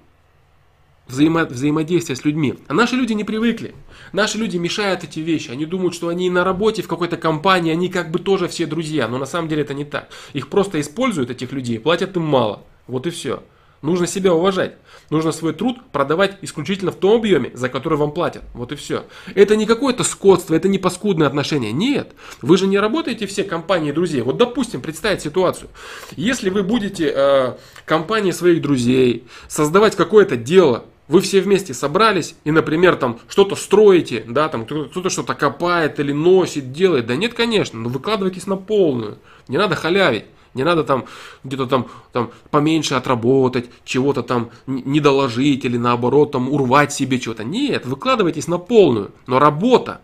взаимо, 1.07 1.45
взаимодействие 1.45 2.15
с 2.15 2.23
людьми. 2.23 2.55
А 2.67 2.73
наши 2.73 2.95
люди 2.95 3.13
не 3.13 3.23
привыкли. 3.23 3.73
Наши 4.11 4.37
люди 4.37 4.57
мешают 4.57 5.03
эти 5.03 5.19
вещи. 5.19 5.49
Они 5.49 5.65
думают, 5.65 5.95
что 5.95 6.07
они 6.07 6.29
на 6.29 6.43
работе 6.43 6.81
в 6.81 6.87
какой-то 6.87 7.17
компании, 7.17 7.71
они 7.71 7.89
как 7.89 8.11
бы 8.11 8.19
тоже 8.19 8.47
все 8.47 8.65
друзья. 8.65 9.07
Но 9.07 9.17
на 9.17 9.25
самом 9.25 9.49
деле 9.49 9.63
это 9.63 9.73
не 9.73 9.85
так. 9.85 10.09
Их 10.33 10.49
просто 10.49 10.79
используют, 10.79 11.29
этих 11.29 11.51
людей, 11.51 11.79
платят 11.79 12.15
им 12.15 12.23
мало. 12.23 12.63
Вот 12.87 13.07
и 13.07 13.09
все. 13.09 13.43
Нужно 13.83 14.07
себя 14.07 14.33
уважать. 14.33 14.77
Нужно 15.09 15.33
свой 15.33 15.53
труд 15.53 15.77
продавать 15.91 16.37
исключительно 16.41 16.91
в 16.93 16.95
том 16.95 17.17
объеме, 17.17 17.51
за 17.53 17.67
который 17.67 17.97
вам 17.97 18.13
платят. 18.13 18.43
Вот 18.53 18.71
и 18.71 18.75
все. 18.75 19.03
Это 19.35 19.57
не 19.57 19.65
какое-то 19.65 20.05
скотство, 20.05 20.55
это 20.55 20.69
не 20.69 20.77
паскудное 20.77 21.27
отношение. 21.27 21.73
Нет. 21.73 22.13
Вы 22.41 22.55
же 22.55 22.65
не 22.65 22.79
работаете 22.79 23.27
все 23.27 23.43
компании 23.43 23.91
друзей. 23.91 24.21
Вот 24.21 24.37
допустим, 24.37 24.79
представить 24.79 25.21
ситуацию. 25.21 25.69
Если 26.15 26.49
вы 26.49 26.63
будете 26.63 27.11
э, 27.13 27.53
компании 27.83 28.31
своих 28.31 28.61
друзей 28.61 29.27
создавать 29.49 29.97
какое-то 29.97 30.37
дело, 30.37 30.85
вы 31.09 31.19
все 31.19 31.41
вместе 31.41 31.73
собрались 31.73 32.35
и, 32.45 32.51
например, 32.51 32.95
там 32.95 33.19
что-то 33.27 33.57
строите, 33.57 34.23
да, 34.25 34.47
там 34.47 34.65
кто-то 34.65 35.09
что-то 35.09 35.35
копает 35.35 35.99
или 35.99 36.13
носит, 36.13 36.71
делает. 36.71 37.07
Да 37.07 37.17
нет, 37.17 37.33
конечно, 37.33 37.77
но 37.77 37.89
выкладывайтесь 37.89 38.47
на 38.47 38.55
полную. 38.55 39.17
Не 39.49 39.57
надо 39.57 39.75
халявить. 39.75 40.23
Не 40.53 40.63
надо 40.63 40.83
там 40.83 41.05
где-то 41.43 41.65
там, 41.65 41.87
там 42.11 42.31
поменьше 42.51 42.93
отработать, 42.93 43.69
чего-то 43.83 44.21
там 44.21 44.51
не 44.67 44.99
доложить 44.99 45.65
или 45.65 45.77
наоборот 45.77 46.31
там 46.31 46.49
урвать 46.49 46.93
себе 46.93 47.19
чего-то. 47.19 47.43
Нет, 47.43 47.85
выкладывайтесь 47.85 48.47
на 48.47 48.57
полную. 48.57 49.11
Но 49.25 49.39
работа, 49.39 50.01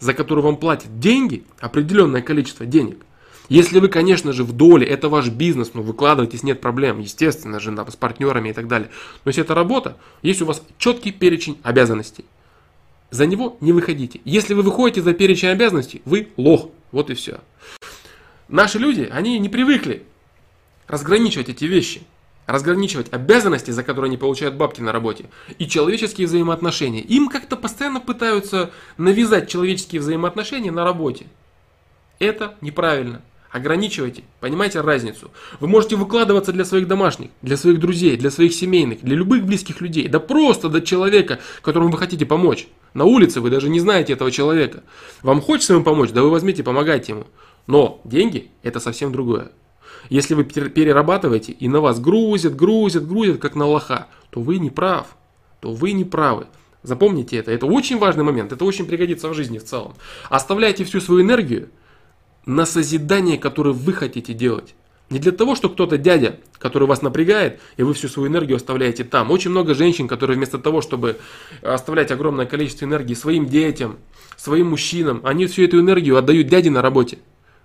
за 0.00 0.14
которую 0.14 0.44
вам 0.44 0.56
платят 0.56 0.98
деньги, 0.98 1.44
определенное 1.60 2.22
количество 2.22 2.66
денег, 2.66 2.98
если 3.48 3.80
вы, 3.80 3.88
конечно 3.88 4.32
же, 4.32 4.44
в 4.44 4.52
доле, 4.52 4.86
это 4.86 5.08
ваш 5.08 5.28
бизнес, 5.28 5.72
ну, 5.74 5.82
выкладывайтесь, 5.82 6.42
нет 6.42 6.60
проблем, 6.60 7.00
естественно 7.00 7.60
же, 7.60 7.76
с 7.88 7.96
партнерами 7.96 8.48
и 8.48 8.52
так 8.52 8.66
далее. 8.66 8.88
Но 9.24 9.28
если 9.28 9.42
это 9.42 9.54
работа, 9.54 9.96
есть 10.22 10.40
у 10.42 10.46
вас 10.46 10.62
четкий 10.78 11.12
перечень 11.12 11.58
обязанностей. 11.62 12.24
За 13.10 13.26
него 13.26 13.58
не 13.60 13.72
выходите. 13.72 14.20
Если 14.24 14.54
вы 14.54 14.62
выходите 14.62 15.02
за 15.02 15.12
перечень 15.12 15.48
обязанностей, 15.48 16.00
вы 16.06 16.28
лох. 16.38 16.70
Вот 16.92 17.10
и 17.10 17.14
все. 17.14 17.40
Наши 18.52 18.78
люди, 18.78 19.08
они 19.10 19.38
не 19.38 19.48
привыкли 19.48 20.02
разграничивать 20.86 21.48
эти 21.48 21.64
вещи. 21.64 22.02
Разграничивать 22.46 23.10
обязанности, 23.10 23.70
за 23.70 23.82
которые 23.82 24.10
они 24.10 24.18
получают 24.18 24.56
бабки 24.56 24.82
на 24.82 24.92
работе, 24.92 25.24
и 25.58 25.66
человеческие 25.66 26.26
взаимоотношения. 26.26 27.00
Им 27.00 27.28
как-то 27.30 27.56
постоянно 27.56 27.98
пытаются 28.00 28.70
навязать 28.98 29.48
человеческие 29.48 30.02
взаимоотношения 30.02 30.70
на 30.70 30.84
работе. 30.84 31.28
Это 32.18 32.54
неправильно. 32.60 33.22
Ограничивайте, 33.50 34.22
понимаете 34.40 34.82
разницу. 34.82 35.30
Вы 35.60 35.68
можете 35.68 35.96
выкладываться 35.96 36.52
для 36.52 36.66
своих 36.66 36.88
домашних, 36.88 37.30
для 37.40 37.56
своих 37.56 37.78
друзей, 37.78 38.18
для 38.18 38.30
своих 38.30 38.52
семейных, 38.52 39.02
для 39.02 39.16
любых 39.16 39.44
близких 39.44 39.80
людей, 39.80 40.08
да 40.08 40.20
просто 40.20 40.68
до 40.68 40.82
человека, 40.82 41.38
которому 41.62 41.90
вы 41.90 41.98
хотите 41.98 42.26
помочь. 42.26 42.66
На 42.92 43.04
улице 43.04 43.40
вы 43.40 43.48
даже 43.48 43.70
не 43.70 43.80
знаете 43.80 44.12
этого 44.12 44.30
человека. 44.30 44.82
Вам 45.22 45.40
хочется 45.40 45.74
ему 45.74 45.84
помочь, 45.84 46.10
да 46.10 46.22
вы 46.22 46.30
возьмите, 46.30 46.62
помогайте 46.62 47.12
ему. 47.12 47.26
Но 47.66 48.00
деньги 48.04 48.50
это 48.62 48.80
совсем 48.80 49.12
другое. 49.12 49.52
Если 50.08 50.34
вы 50.34 50.44
перерабатываете 50.44 51.52
и 51.52 51.68
на 51.68 51.80
вас 51.80 52.00
грузят, 52.00 52.56
грузят, 52.56 53.06
грузят, 53.06 53.38
как 53.38 53.54
на 53.54 53.66
лоха, 53.66 54.08
то 54.30 54.40
вы 54.40 54.58
не 54.58 54.70
прав. 54.70 55.16
То 55.60 55.72
вы 55.72 55.92
не 55.92 56.04
правы. 56.04 56.46
Запомните 56.82 57.36
это. 57.36 57.52
Это 57.52 57.66
очень 57.66 57.98
важный 57.98 58.24
момент. 58.24 58.52
Это 58.52 58.64
очень 58.64 58.86
пригодится 58.86 59.28
в 59.28 59.34
жизни 59.34 59.58
в 59.58 59.64
целом. 59.64 59.94
Оставляйте 60.28 60.84
всю 60.84 61.00
свою 61.00 61.22
энергию 61.22 61.68
на 62.44 62.66
созидание, 62.66 63.38
которое 63.38 63.72
вы 63.72 63.92
хотите 63.92 64.34
делать. 64.34 64.74
Не 65.08 65.18
для 65.18 65.30
того, 65.30 65.54
что 65.54 65.68
кто-то 65.68 65.98
дядя, 65.98 66.40
который 66.58 66.88
вас 66.88 67.02
напрягает, 67.02 67.60
и 67.76 67.82
вы 67.82 67.92
всю 67.92 68.08
свою 68.08 68.28
энергию 68.28 68.56
оставляете 68.56 69.04
там. 69.04 69.30
Очень 69.30 69.50
много 69.50 69.74
женщин, 69.74 70.08
которые 70.08 70.36
вместо 70.36 70.58
того, 70.58 70.80
чтобы 70.80 71.18
оставлять 71.60 72.10
огромное 72.10 72.46
количество 72.46 72.86
энергии 72.86 73.14
своим 73.14 73.46
детям, 73.46 73.98
своим 74.36 74.70
мужчинам, 74.70 75.20
они 75.22 75.46
всю 75.46 75.64
эту 75.64 75.78
энергию 75.80 76.16
отдают 76.16 76.48
дяде 76.48 76.70
на 76.70 76.80
работе. 76.80 77.18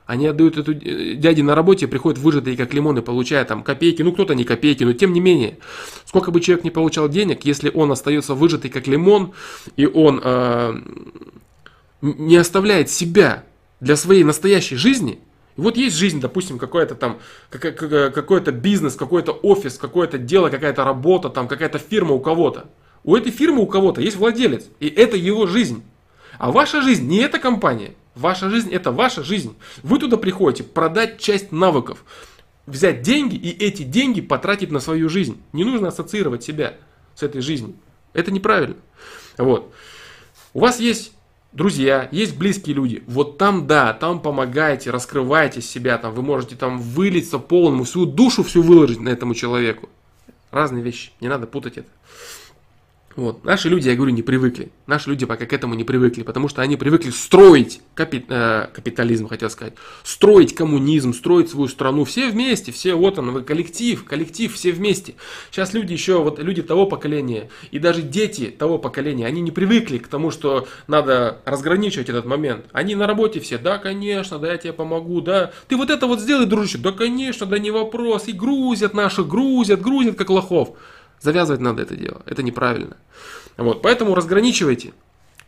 Они 0.07 0.25
отдают 0.25 0.57
эту 0.57 0.71
э, 0.71 1.15
дяде 1.15 1.43
на 1.43 1.53
работе, 1.53 1.85
приходят 1.85 2.17
выжатые 2.17 2.55
как 2.57 2.73
лимоны, 2.73 3.01
получая 3.01 3.43
там 3.43 3.61
копейки, 3.61 4.01
ну 4.01 4.13
кто-то 4.13 4.33
не 4.33 4.45
копейки, 4.45 4.85
но 4.85 4.93
тем 4.93 5.11
не 5.13 5.19
менее, 5.19 5.59
сколько 6.05 6.31
бы 6.31 6.39
человек 6.39 6.63
не 6.63 6.71
получал 6.71 7.09
денег, 7.09 7.43
если 7.45 7.69
он 7.69 7.91
остается 7.91 8.33
выжатый 8.33 8.71
как 8.71 8.87
лимон, 8.87 9.33
и 9.75 9.85
он 9.85 10.21
э, 10.23 10.81
не 12.01 12.37
оставляет 12.37 12.89
себя 12.89 13.43
для 13.81 13.97
своей 13.97 14.23
настоящей 14.23 14.77
жизни, 14.77 15.19
вот 15.57 15.75
есть 15.75 15.97
жизнь, 15.97 16.21
допустим, 16.21 16.57
какой-то 16.57 16.95
там, 16.95 17.17
какой-то 17.49 18.51
бизнес, 18.51 18.95
какой-то 18.95 19.33
офис, 19.33 19.77
какое-то 19.77 20.17
дело, 20.19 20.49
какая-то 20.49 20.83
работа, 20.85 21.29
там 21.29 21.47
какая-то 21.47 21.79
фирма 21.79 22.13
у 22.13 22.19
кого-то. 22.19 22.69
У 23.03 23.15
этой 23.15 23.31
фирмы 23.31 23.61
у 23.61 23.67
кого-то 23.67 23.99
есть 23.99 24.17
владелец, 24.17 24.67
и 24.79 24.87
это 24.87 25.17
его 25.17 25.47
жизнь. 25.47 25.83
А 26.37 26.51
ваша 26.51 26.81
жизнь 26.81 27.07
не 27.07 27.17
эта 27.17 27.39
компания. 27.39 27.93
Ваша 28.17 28.49
жизнь 28.49 28.73
это 28.73 28.91
ваша 28.91 29.23
жизнь. 29.23 29.55
Вы 29.83 29.99
туда 29.99 30.17
приходите 30.17 30.63
продать 30.63 31.19
часть 31.19 31.51
навыков, 31.51 32.03
взять 32.65 33.01
деньги 33.01 33.35
и 33.35 33.49
эти 33.49 33.83
деньги 33.83 34.21
потратить 34.21 34.71
на 34.71 34.79
свою 34.79 35.07
жизнь. 35.07 35.41
Не 35.53 35.63
нужно 35.63 35.89
ассоциировать 35.89 36.43
себя 36.43 36.73
с 37.15 37.23
этой 37.23 37.41
жизнью. 37.41 37.75
Это 38.13 38.31
неправильно. 38.31 38.77
Вот. 39.37 39.71
У 40.53 40.61
вас 40.61 40.79
есть 40.79 41.13
друзья, 41.51 42.09
есть 42.11 42.35
близкие 42.37 42.75
люди. 42.75 43.03
Вот 43.05 43.37
там, 43.37 43.67
да, 43.67 43.93
там 43.93 44.19
помогаете, 44.19 44.89
раскрываете 44.89 45.61
себя, 45.61 45.97
там 45.99 46.13
вы 46.13 46.23
можете 46.23 46.55
там 46.55 46.79
вылиться 46.79 47.37
полному, 47.37 47.83
всю 47.83 48.05
душу 48.05 48.43
всю 48.43 48.63
выложить 48.63 48.99
на 48.99 49.09
этому 49.09 49.35
человеку. 49.35 49.89
Разные 50.49 50.83
вещи, 50.83 51.11
не 51.19 51.27
надо 51.27 51.45
путать 51.45 51.77
это. 51.77 51.89
Вот. 53.17 53.43
Наши 53.43 53.67
люди, 53.67 53.89
я 53.89 53.95
говорю, 53.95 54.13
не 54.13 54.21
привыкли. 54.21 54.71
Наши 54.85 55.09
люди 55.09 55.25
пока 55.25 55.47
к 55.47 55.51
этому 55.51 55.73
не 55.73 55.83
привыкли, 55.83 56.21
потому 56.21 56.47
что 56.47 56.61
они 56.61 56.77
привыкли 56.77 57.09
строить 57.09 57.81
капи, 57.95 58.23
э, 58.29 58.67
капитализм, 58.71 59.27
хотел 59.27 59.49
сказать, 59.49 59.73
строить 60.03 60.53
коммунизм, 60.53 61.13
строить 61.13 61.49
свою 61.49 61.67
страну. 61.67 62.05
Все 62.05 62.29
вместе, 62.29 62.71
все, 62.71 62.93
вот 62.93 63.17
он, 63.17 63.43
коллектив, 63.43 64.05
коллектив, 64.05 64.53
все 64.53 64.71
вместе. 64.71 65.15
Сейчас 65.49 65.73
люди 65.73 65.93
еще, 65.93 66.21
вот 66.21 66.37
люди 66.37 66.61
того 66.61 66.85
поколения, 66.85 67.49
и 67.71 67.79
даже 67.79 68.03
дети 68.03 68.55
того 68.55 68.77
поколения, 68.77 69.25
они 69.25 69.41
не 69.41 69.49
привыкли 69.49 69.97
к 69.97 70.07
тому, 70.07 70.29
что 70.29 70.67
надо 70.85 71.39
разграничивать 71.43 72.09
этот 72.09 72.25
момент. 72.27 72.65
Они 72.71 72.93
на 72.93 73.07
работе 73.07 73.39
все, 73.39 73.57
да, 73.57 73.79
конечно, 73.79 74.37
да, 74.37 74.51
я 74.51 74.57
тебе 74.59 74.73
помогу, 74.73 75.21
да. 75.21 75.53
Ты 75.67 75.75
вот 75.75 75.89
это 75.89 76.05
вот 76.05 76.19
сделай, 76.19 76.45
дружище, 76.45 76.77
да, 76.77 76.91
конечно, 76.91 77.47
да, 77.47 77.57
не 77.57 77.71
вопрос. 77.71 78.27
И 78.27 78.31
грузят 78.31 78.93
наши, 78.93 79.23
грузят, 79.23 79.81
грузят, 79.81 80.15
как 80.17 80.29
лохов. 80.29 80.77
Завязывать 81.19 81.61
надо 81.61 81.81
это 81.81 81.95
дело. 81.95 82.21
Это 82.25 82.43
неправильно. 82.43 82.97
Вот, 83.57 83.81
поэтому 83.81 84.15
разграничивайте. 84.15 84.93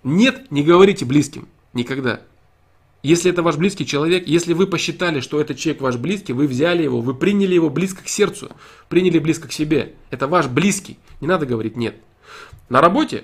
Нет, 0.03 0.51
не 0.51 0.63
говорите 0.63 1.05
близким. 1.05 1.47
Никогда. 1.73 2.21
Если 3.01 3.31
это 3.31 3.43
ваш 3.43 3.55
близкий 3.55 3.85
человек, 3.85 4.27
если 4.27 4.53
вы 4.53 4.67
посчитали, 4.67 5.21
что 5.21 5.39
этот 5.39 5.57
человек 5.57 5.81
ваш 5.81 5.95
близкий, 5.95 6.33
вы 6.33 6.47
взяли 6.47 6.83
его, 6.83 6.99
вы 6.99 7.13
приняли 7.13 7.53
его 7.53 7.69
близко 7.69 8.03
к 8.03 8.09
сердцу, 8.09 8.51
приняли 8.89 9.19
близко 9.19 9.47
к 9.47 9.53
себе. 9.53 9.93
Это 10.09 10.27
ваш 10.27 10.47
близкий. 10.47 10.99
Не 11.21 11.27
надо 11.27 11.45
говорить 11.45 11.77
нет. 11.77 11.95
На 12.67 12.81
работе 12.81 13.23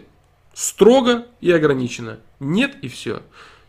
строго 0.54 1.26
и 1.42 1.52
ограничено. 1.52 2.20
Нет 2.40 2.78
и 2.82 2.88
все. 2.88 3.22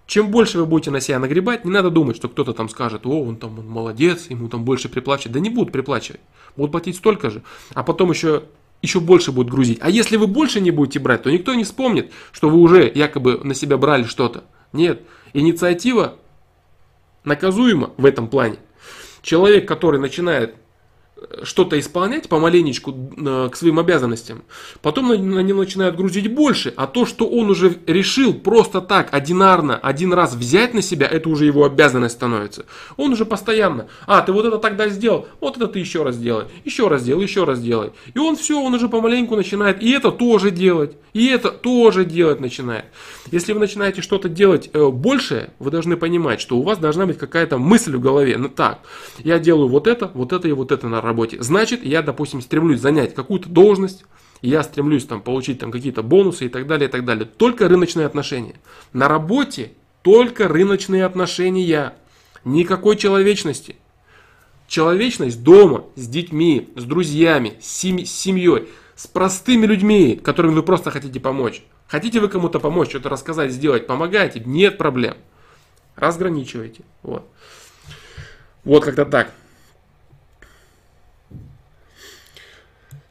Чем 0.06 0.30
больше 0.30 0.58
вы 0.58 0.66
будете 0.66 0.92
на 0.92 1.00
себя 1.00 1.18
нагребать, 1.18 1.64
не 1.64 1.72
надо 1.72 1.90
думать, 1.90 2.16
что 2.16 2.28
кто-то 2.28 2.52
там 2.52 2.68
скажет, 2.68 3.04
о, 3.06 3.24
он 3.24 3.36
там 3.36 3.58
он 3.58 3.68
молодец, 3.68 4.26
ему 4.30 4.48
там 4.48 4.64
больше 4.64 4.88
приплачивать. 4.88 5.32
Да 5.32 5.40
не 5.40 5.50
будут 5.50 5.72
приплачивать. 5.72 6.20
Будут 6.56 6.70
платить 6.70 6.96
столько 6.96 7.30
же. 7.30 7.42
А 7.74 7.82
потом 7.82 8.10
еще 8.10 8.44
еще 8.82 9.00
больше 9.00 9.32
будет 9.32 9.48
грузить. 9.48 9.78
А 9.80 9.90
если 9.90 10.16
вы 10.16 10.26
больше 10.26 10.60
не 10.60 10.70
будете 10.70 10.98
брать, 10.98 11.22
то 11.22 11.30
никто 11.30 11.54
не 11.54 11.64
вспомнит, 11.64 12.12
что 12.32 12.50
вы 12.50 12.58
уже 12.58 12.90
якобы 12.94 13.40
на 13.42 13.54
себя 13.54 13.78
брали 13.78 14.04
что-то. 14.04 14.44
Нет, 14.72 15.02
инициатива 15.32 16.16
наказуема 17.24 17.92
в 17.96 18.04
этом 18.04 18.28
плане. 18.28 18.56
Человек, 19.22 19.66
который 19.66 20.00
начинает 20.00 20.54
что-то 21.42 21.78
исполнять 21.78 22.28
помаленечку 22.28 22.94
э, 23.16 23.48
к 23.50 23.56
своим 23.56 23.78
обязанностям, 23.78 24.42
потом 24.82 25.08
на, 25.08 25.40
него 25.40 25.60
начинают 25.60 25.96
грузить 25.96 26.32
больше, 26.32 26.74
а 26.76 26.86
то, 26.86 27.06
что 27.06 27.26
он 27.26 27.50
уже 27.50 27.76
решил 27.86 28.34
просто 28.34 28.80
так, 28.80 29.08
одинарно, 29.12 29.76
один 29.78 30.12
раз 30.12 30.34
взять 30.34 30.74
на 30.74 30.82
себя, 30.82 31.06
это 31.06 31.28
уже 31.28 31.46
его 31.46 31.64
обязанность 31.64 32.16
становится. 32.16 32.66
Он 32.96 33.12
уже 33.12 33.24
постоянно, 33.24 33.88
а, 34.06 34.20
ты 34.20 34.32
вот 34.32 34.44
это 34.44 34.58
тогда 34.58 34.88
сделал, 34.88 35.26
вот 35.40 35.56
это 35.56 35.68
ты 35.68 35.78
еще 35.78 36.02
раз 36.02 36.18
делай, 36.18 36.46
еще 36.64 36.88
раз 36.88 37.02
делай, 37.02 37.22
еще 37.22 37.44
раз 37.44 37.60
делай. 37.60 37.92
И 38.12 38.18
он 38.18 38.36
все, 38.36 38.60
он 38.60 38.74
уже 38.74 38.88
помаленьку 38.88 39.36
начинает 39.36 39.82
и 39.82 39.90
это 39.92 40.10
тоже 40.10 40.50
делать, 40.50 40.96
и 41.14 41.26
это 41.28 41.50
тоже 41.50 42.04
делать 42.04 42.40
начинает. 42.40 42.84
Если 43.32 43.52
вы 43.52 43.60
начинаете 43.60 44.02
что-то 44.02 44.28
делать 44.28 44.68
э, 44.72 44.88
большее, 44.88 45.50
вы 45.58 45.70
должны 45.70 45.96
понимать, 45.96 46.40
что 46.40 46.58
у 46.58 46.62
вас 46.62 46.78
должна 46.78 47.06
быть 47.06 47.18
какая-то 47.18 47.56
мысль 47.56 47.96
в 47.96 48.00
голове. 48.00 48.36
Ну 48.36 48.48
так, 48.48 48.80
я 49.18 49.38
делаю 49.38 49.68
вот 49.68 49.86
это, 49.86 50.10
вот 50.12 50.32
это 50.32 50.46
и 50.46 50.52
вот 50.52 50.72
это 50.72 50.88
на 50.88 51.00
работе. 51.06 51.42
Значит, 51.42 51.84
я, 51.84 52.02
допустим, 52.02 52.42
стремлюсь 52.42 52.80
занять 52.80 53.14
какую-то 53.14 53.48
должность, 53.48 54.04
я 54.42 54.62
стремлюсь 54.62 55.06
там 55.06 55.22
получить 55.22 55.58
там 55.58 55.70
какие-то 55.70 56.02
бонусы 56.02 56.46
и 56.46 56.48
так 56.48 56.66
далее, 56.66 56.88
и 56.88 56.92
так 56.92 57.04
далее. 57.04 57.24
Только 57.24 57.68
рыночные 57.68 58.06
отношения. 58.06 58.56
На 58.92 59.08
работе 59.08 59.72
только 60.02 60.46
рыночные 60.46 61.04
отношения. 61.04 61.94
Никакой 62.44 62.96
человечности. 62.96 63.76
Человечность 64.68 65.42
дома, 65.42 65.84
с 65.94 66.06
детьми, 66.06 66.68
с 66.76 66.84
друзьями, 66.84 67.54
с 67.60 67.66
семьей, 67.66 68.68
с 68.94 69.06
простыми 69.06 69.64
людьми, 69.66 70.20
которым 70.22 70.54
вы 70.54 70.62
просто 70.62 70.90
хотите 70.90 71.20
помочь. 71.20 71.62
Хотите 71.86 72.20
вы 72.20 72.28
кому-то 72.28 72.58
помочь, 72.58 72.90
что-то 72.90 73.08
рассказать, 73.08 73.52
сделать, 73.52 73.86
помогайте, 73.86 74.42
нет 74.44 74.76
проблем. 74.76 75.16
Разграничивайте. 75.94 76.82
Вот. 77.02 77.26
Вот 78.64 78.84
как-то 78.84 79.06
так. 79.06 79.32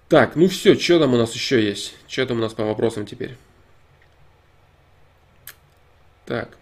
Так, 0.08 0.36
ну 0.36 0.48
все, 0.48 0.76
что 0.76 1.00
там 1.00 1.14
у 1.14 1.18
нас 1.18 1.34
еще 1.34 1.64
есть? 1.64 1.96
Что 2.08 2.26
там 2.28 2.38
у 2.38 2.42
нас 2.42 2.54
по 2.54 2.64
вопросам 2.64 3.06
теперь? 3.06 3.36
Так. 6.26 6.58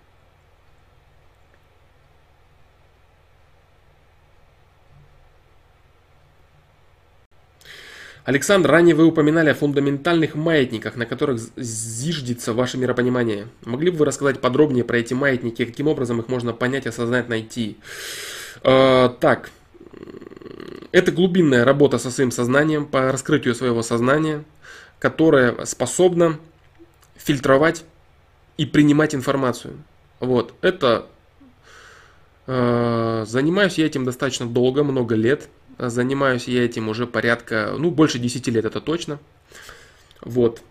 Александр, 8.26 8.72
ранее 8.72 8.96
вы 8.96 9.06
упоминали 9.06 9.50
о 9.50 9.54
фундаментальных 9.54 10.36
маятниках, 10.36 10.96
на 10.96 11.06
которых 11.06 11.42
зиждется 11.58 12.54
ваше 12.54 12.78
миропонимание. 12.78 13.50
Могли 13.66 13.92
бы 13.92 13.98
вы 13.98 14.06
рассказать 14.06 14.40
подробнее 14.40 14.86
про 14.86 15.00
эти 15.00 15.14
маятники, 15.14 15.66
каким 15.66 15.90
образом 15.90 16.22
их 16.22 16.30
можно 16.30 16.54
понять, 16.54 16.88
осознать, 16.88 17.28
найти? 17.28 17.78
Э, 18.64 19.10
так, 19.20 19.50
это 20.94 21.12
глубинная 21.12 21.66
работа 21.66 21.98
со 21.98 22.12
своим 22.12 22.32
сознанием, 22.32 22.86
по 22.86 23.12
раскрытию 23.12 23.56
своего 23.56 23.82
сознания, 23.82 24.46
которая 25.00 25.66
способна 25.66 26.40
фильтровать 27.16 27.84
и 28.58 28.66
принимать 28.66 29.16
информацию. 29.16 29.74
Вот, 30.20 30.54
это 30.62 31.08
э, 32.46 33.26
занимаюсь 33.28 33.80
я 33.80 33.88
этим 33.88 34.06
достаточно 34.06 34.46
долго, 34.46 34.84
много 34.84 35.16
лет. 35.16 35.50
Занимаюсь 35.80 36.48
я 36.48 36.64
этим 36.64 36.88
уже 36.88 37.08
порядка, 37.08 37.74
ну, 37.78 37.90
больше 37.90 38.20
10 38.20 38.48
лет, 38.50 38.64
это 38.64 38.80
точно. 38.80 39.20
Вот. 40.22 40.62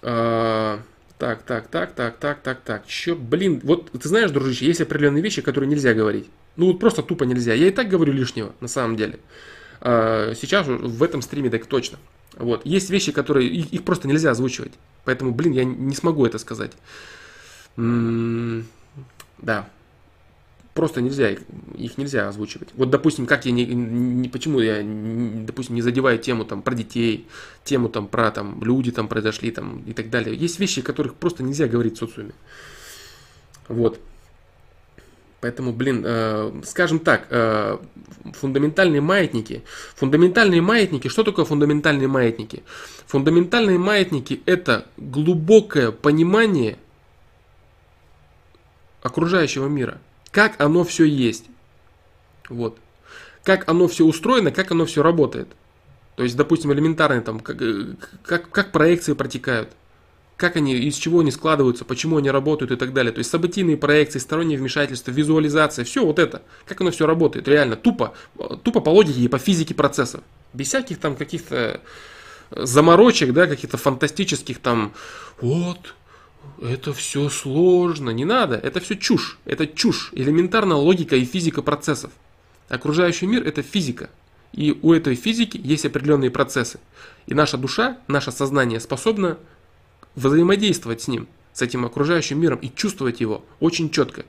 А, 0.00 0.80
так, 1.18 1.42
так, 1.42 1.68
так, 1.68 1.92
так, 1.92 2.16
так, 2.16 2.40
так, 2.40 2.60
так. 2.62 2.86
Че, 2.86 3.14
блин, 3.14 3.60
вот 3.62 3.90
ты 3.90 4.08
знаешь, 4.08 4.30
дружище, 4.30 4.64
есть 4.64 4.80
определенные 4.80 5.22
вещи, 5.22 5.42
которые 5.42 5.68
нельзя 5.68 5.92
говорить. 5.92 6.30
Ну, 6.56 6.68
вот 6.68 6.80
просто 6.80 7.02
тупо 7.02 7.24
нельзя. 7.24 7.52
Я 7.52 7.66
и 7.66 7.70
так 7.70 7.88
говорю 7.88 8.14
лишнего, 8.14 8.54
на 8.60 8.68
самом 8.68 8.96
деле. 8.96 9.18
А, 9.80 10.34
сейчас 10.34 10.66
в 10.66 11.02
этом 11.02 11.22
стриме 11.22 11.50
так 11.50 11.66
точно. 11.66 11.98
Вот. 12.36 12.64
Есть 12.64 12.90
вещи, 12.90 13.12
которые, 13.12 13.48
их, 13.48 13.72
их 13.72 13.84
просто 13.84 14.08
нельзя 14.08 14.30
озвучивать. 14.30 14.72
Поэтому, 15.04 15.32
блин, 15.32 15.52
я 15.52 15.64
не 15.64 15.94
смогу 15.94 16.26
это 16.26 16.38
сказать. 16.38 16.72
М 17.76 18.60
-м 18.60 18.64
да 19.38 19.68
просто 20.78 21.00
нельзя, 21.00 21.30
их, 21.30 21.40
их 21.76 21.98
нельзя 21.98 22.28
озвучивать. 22.28 22.68
Вот, 22.76 22.88
допустим, 22.88 23.26
как 23.26 23.46
я 23.46 23.50
не, 23.50 23.64
не 23.66 24.28
почему 24.28 24.60
я, 24.60 24.80
не, 24.80 25.44
допустим, 25.44 25.74
не 25.74 25.82
задеваю 25.82 26.20
тему 26.20 26.44
там 26.44 26.62
про 26.62 26.72
детей, 26.72 27.26
тему 27.64 27.88
там 27.88 28.06
про 28.06 28.30
там 28.30 28.62
люди 28.62 28.92
там 28.92 29.08
произошли 29.08 29.50
там 29.50 29.82
и 29.86 29.92
так 29.92 30.08
далее. 30.08 30.36
Есть 30.36 30.60
вещи, 30.60 30.80
которых 30.80 31.14
просто 31.14 31.42
нельзя 31.42 31.66
говорить 31.66 31.96
в 31.96 31.98
социуме. 31.98 32.30
Вот. 33.66 33.98
Поэтому, 35.40 35.72
блин, 35.72 36.02
э, 36.04 36.62
скажем 36.64 36.98
так, 36.98 37.26
э, 37.30 37.78
фундаментальные 38.34 39.00
маятники. 39.00 39.62
Фундаментальные 39.94 40.60
маятники, 40.60 41.08
что 41.08 41.22
такое 41.22 41.44
фундаментальные 41.44 42.08
маятники? 42.08 42.64
Фундаментальные 43.06 43.78
маятники 43.78 44.42
это 44.46 44.86
глубокое 44.96 45.92
понимание 45.92 46.76
окружающего 49.02 49.68
мира 49.68 50.00
как 50.30 50.60
оно 50.60 50.84
все 50.84 51.04
есть. 51.04 51.46
Вот. 52.48 52.78
Как 53.44 53.68
оно 53.68 53.88
все 53.88 54.04
устроено, 54.04 54.50
как 54.50 54.70
оно 54.70 54.86
все 54.86 55.02
работает. 55.02 55.48
То 56.16 56.22
есть, 56.22 56.36
допустим, 56.36 56.72
элементарно 56.72 57.20
там, 57.22 57.40
как, 57.40 57.60
э, 57.62 57.94
как, 58.22 58.50
как 58.50 58.72
проекции 58.72 59.12
протекают, 59.14 59.70
как 60.38 60.54
они, 60.54 60.72
из 60.74 60.94
чего 60.94 61.18
они 61.18 61.32
складываются, 61.32 61.84
почему 61.84 62.16
они 62.16 62.30
работают 62.30 62.70
и 62.70 62.76
так 62.76 62.92
далее. 62.92 63.12
То 63.12 63.18
есть 63.18 63.28
событийные 63.28 63.76
проекции, 63.76 64.20
сторонние 64.20 64.56
вмешательства, 64.56 65.10
визуализация, 65.10 65.84
все 65.84 66.06
вот 66.06 66.20
это, 66.20 66.42
как 66.64 66.80
оно 66.80 66.92
все 66.92 67.06
работает, 67.06 67.48
реально, 67.48 67.74
тупо, 67.74 68.14
тупо 68.62 68.80
по 68.80 68.90
логике 68.90 69.20
и 69.20 69.28
по 69.28 69.38
физике 69.38 69.74
процессов. 69.74 70.22
Без 70.54 70.68
всяких 70.68 71.00
там 71.00 71.16
каких-то 71.16 71.80
заморочек, 72.52 73.32
да, 73.32 73.48
каких-то 73.48 73.78
фантастических 73.78 74.60
там, 74.60 74.94
вот, 75.40 75.96
это 76.62 76.92
все 76.92 77.28
сложно, 77.30 78.10
не 78.10 78.24
надо, 78.24 78.54
это 78.54 78.78
все 78.78 78.94
чушь, 78.94 79.40
это 79.44 79.66
чушь, 79.66 80.10
элементарная 80.12 80.76
логика 80.76 81.16
и 81.16 81.24
физика 81.24 81.62
процессов. 81.62 82.12
Окружающий 82.68 83.26
мир 83.26 83.44
это 83.44 83.62
физика, 83.62 84.08
и 84.52 84.78
у 84.82 84.92
этой 84.92 85.16
физики 85.16 85.60
есть 85.60 85.84
определенные 85.84 86.30
процессы. 86.30 86.78
И 87.26 87.34
наша 87.34 87.58
душа, 87.58 87.98
наше 88.06 88.30
сознание 88.30 88.78
способно 88.78 89.36
взаимодействовать 90.14 91.02
с 91.02 91.08
ним, 91.08 91.28
с 91.52 91.62
этим 91.62 91.84
окружающим 91.84 92.40
миром 92.40 92.58
и 92.60 92.70
чувствовать 92.74 93.20
его 93.20 93.44
очень 93.60 93.90
четко. 93.90 94.24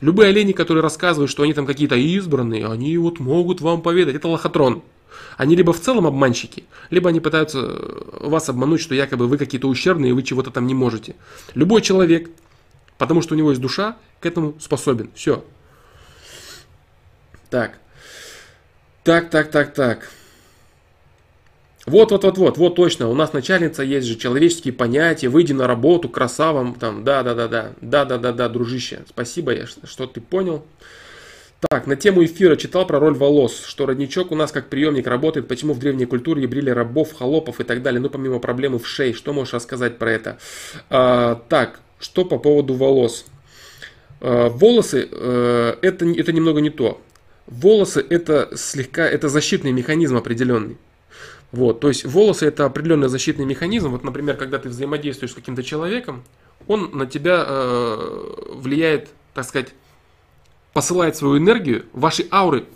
Любые 0.00 0.30
олени, 0.30 0.52
которые 0.52 0.82
рассказывают, 0.82 1.30
что 1.30 1.42
они 1.42 1.54
там 1.54 1.66
какие-то 1.66 1.96
избранные, 1.96 2.66
они 2.66 2.96
вот 2.98 3.18
могут 3.18 3.60
вам 3.60 3.82
поведать, 3.82 4.14
это 4.14 4.28
лохотрон. 4.28 4.82
Они 5.36 5.56
либо 5.56 5.72
в 5.72 5.80
целом 5.80 6.06
обманщики, 6.06 6.64
либо 6.90 7.08
они 7.08 7.20
пытаются 7.20 7.58
э, 7.60 8.28
вас 8.28 8.48
обмануть, 8.48 8.80
что 8.80 8.94
якобы 8.94 9.26
вы 9.26 9.38
какие-то 9.38 9.68
ущербные, 9.68 10.10
и 10.10 10.12
вы 10.12 10.22
чего-то 10.22 10.50
там 10.50 10.66
не 10.66 10.74
можете. 10.74 11.14
Любой 11.54 11.80
человек, 11.80 12.30
Потому 12.98 13.22
что 13.22 13.34
у 13.34 13.38
него 13.38 13.50
есть 13.50 13.62
душа, 13.62 13.96
к 14.20 14.26
этому 14.26 14.58
способен. 14.60 15.10
Все. 15.14 15.44
Так. 17.48 17.78
Так, 19.04 19.30
так, 19.30 19.50
так, 19.50 19.72
так. 19.72 20.10
Вот, 21.88 22.12
вот, 22.12 22.24
вот, 22.24 22.36
вот, 22.36 22.58
вот 22.58 22.74
точно, 22.74 23.08
у 23.08 23.14
нас 23.14 23.32
начальница 23.32 23.82
есть 23.82 24.06
же 24.06 24.16
человеческие 24.16 24.74
понятия, 24.74 25.28
выйди 25.28 25.54
на 25.54 25.66
работу, 25.66 26.10
красавам, 26.10 26.74
там, 26.74 27.02
да, 27.02 27.22
да, 27.22 27.34
да, 27.34 27.48
да, 27.48 27.72
да, 27.80 28.04
да, 28.04 28.18
да, 28.18 28.32
да, 28.32 28.48
дружище, 28.50 29.00
спасибо, 29.08 29.52
я, 29.54 29.66
что 29.66 30.06
ты 30.06 30.20
понял. 30.20 30.64
Так, 31.70 31.86
на 31.86 31.96
тему 31.96 32.22
эфира 32.24 32.56
читал 32.56 32.86
про 32.86 33.00
роль 33.00 33.14
волос, 33.14 33.64
что 33.66 33.86
родничок 33.86 34.30
у 34.30 34.36
нас 34.36 34.52
как 34.52 34.68
приемник 34.68 35.06
работает, 35.06 35.48
почему 35.48 35.72
в 35.72 35.78
древней 35.78 36.04
культуре 36.04 36.46
брили 36.46 36.68
рабов, 36.68 37.14
холопов 37.14 37.58
и 37.60 37.64
так 37.64 37.82
далее, 37.82 38.00
ну 38.00 38.10
помимо 38.10 38.38
проблемы 38.38 38.78
в 38.78 38.86
шее, 38.86 39.14
что 39.14 39.32
можешь 39.32 39.54
рассказать 39.54 39.96
про 39.96 40.12
это? 40.12 40.38
А, 40.90 41.42
так, 41.48 41.80
что 41.98 42.26
по 42.26 42.38
поводу 42.38 42.74
волос? 42.74 43.24
А, 44.20 44.50
волосы, 44.50 45.08
а, 45.10 45.78
это, 45.80 46.06
это 46.06 46.32
немного 46.32 46.60
не 46.60 46.70
то. 46.70 47.00
Волосы 47.46 48.04
это 48.08 48.50
слегка, 48.54 49.08
это 49.08 49.30
защитный 49.30 49.72
механизм 49.72 50.16
определенный. 50.18 50.76
Вот, 51.50 51.80
то 51.80 51.88
есть 51.88 52.04
волосы 52.04 52.46
это 52.46 52.66
определенный 52.66 53.08
защитный 53.08 53.46
механизм. 53.46 53.90
Вот, 53.90 54.04
например, 54.04 54.36
когда 54.36 54.58
ты 54.58 54.68
взаимодействуешь 54.68 55.32
с 55.32 55.34
каким-то 55.34 55.62
человеком, 55.62 56.22
он 56.66 56.90
на 56.92 57.06
тебя 57.06 57.44
э, 57.46 58.54
влияет, 58.54 59.08
так 59.32 59.46
сказать, 59.46 59.68
посылает 60.74 61.16
свою 61.16 61.38
энергию, 61.38 61.86
ваши 61.94 62.26
ауры, 62.30 62.66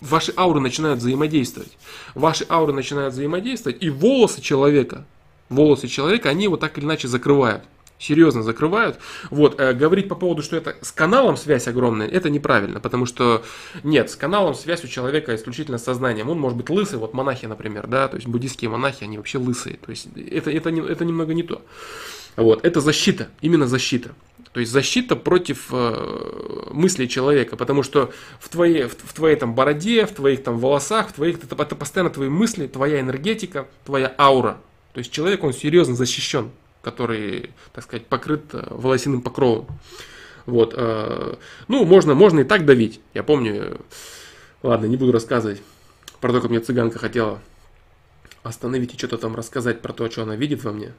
ваши 0.00 0.32
ауры 0.36 0.60
начинают 0.60 1.00
взаимодействовать. 1.00 1.76
Ваши 2.14 2.46
ауры 2.48 2.72
начинают 2.72 3.14
взаимодействовать, 3.14 3.82
и 3.82 3.90
волосы 3.90 4.40
человека, 4.40 5.04
волосы 5.48 5.88
человека, 5.88 6.28
они 6.28 6.46
вот 6.46 6.60
так 6.60 6.78
или 6.78 6.84
иначе 6.84 7.08
закрывают 7.08 7.64
серьезно 7.98 8.42
закрывают. 8.42 8.98
Вот, 9.30 9.60
э, 9.60 9.72
говорить 9.72 10.08
по 10.08 10.14
поводу, 10.14 10.42
что 10.42 10.56
это 10.56 10.76
с 10.82 10.92
каналом 10.92 11.36
связь 11.36 11.68
огромная, 11.68 12.08
это 12.08 12.30
неправильно, 12.30 12.80
потому 12.80 13.06
что 13.06 13.42
нет, 13.82 14.10
с 14.10 14.16
каналом 14.16 14.54
связь 14.54 14.84
у 14.84 14.88
человека 14.88 15.34
исключительно 15.34 15.78
с 15.78 15.84
сознанием. 15.84 16.28
Он 16.28 16.38
может 16.38 16.56
быть 16.56 16.70
лысый, 16.70 16.98
вот 16.98 17.14
монахи, 17.14 17.46
например, 17.46 17.86
да, 17.86 18.08
то 18.08 18.16
есть 18.16 18.28
буддийские 18.28 18.70
монахи, 18.70 19.04
они 19.04 19.16
вообще 19.16 19.38
лысые, 19.38 19.76
то 19.76 19.90
есть 19.90 20.08
это, 20.16 20.50
это, 20.50 20.70
не, 20.70 20.80
это 20.80 21.04
немного 21.04 21.34
не 21.34 21.42
то. 21.42 21.62
Вот, 22.36 22.64
это 22.64 22.80
защита, 22.80 23.28
именно 23.40 23.66
защита. 23.66 24.10
То 24.52 24.60
есть 24.60 24.72
защита 24.72 25.16
против 25.16 25.68
э, 25.70 26.70
мыслей 26.70 27.08
человека, 27.08 27.56
потому 27.56 27.82
что 27.82 28.10
в 28.40 28.48
твоей, 28.48 28.84
в, 28.84 28.96
в 28.96 29.12
твоей 29.12 29.36
там 29.36 29.54
бороде, 29.54 30.06
в 30.06 30.12
твоих 30.12 30.42
там 30.42 30.58
волосах, 30.58 31.10
в 31.10 31.12
твоих, 31.12 31.42
это, 31.42 31.62
это 31.62 31.74
постоянно 31.74 32.10
твои 32.10 32.28
мысли, 32.28 32.66
твоя 32.66 33.00
энергетика, 33.00 33.68
твоя 33.84 34.14
аура. 34.18 34.58
То 34.94 34.98
есть 34.98 35.12
человек, 35.12 35.44
он 35.44 35.52
серьезно 35.52 35.94
защищен 35.94 36.50
который, 36.86 37.50
так 37.72 37.82
сказать, 37.82 38.06
покрыт 38.06 38.54
э, 38.54 38.64
волосяным 38.70 39.20
покровом. 39.20 39.66
Вот. 40.46 40.72
Э, 40.76 41.34
ну, 41.66 41.84
можно, 41.84 42.14
можно 42.14 42.40
и 42.40 42.44
так 42.44 42.64
давить. 42.64 43.00
Я 43.12 43.24
помню, 43.24 43.80
ладно, 44.62 44.86
не 44.86 44.96
буду 44.96 45.10
рассказывать 45.10 45.60
про 46.20 46.32
то, 46.32 46.40
как 46.40 46.48
мне 46.48 46.60
цыганка 46.60 47.00
хотела 47.00 47.40
остановить 48.44 48.94
и 48.94 48.96
что-то 48.96 49.18
там 49.18 49.34
рассказать 49.34 49.82
про 49.82 49.92
то, 49.92 50.08
что 50.08 50.22
она 50.22 50.36
видит 50.36 50.62
во 50.62 50.70
мне. 50.70 50.92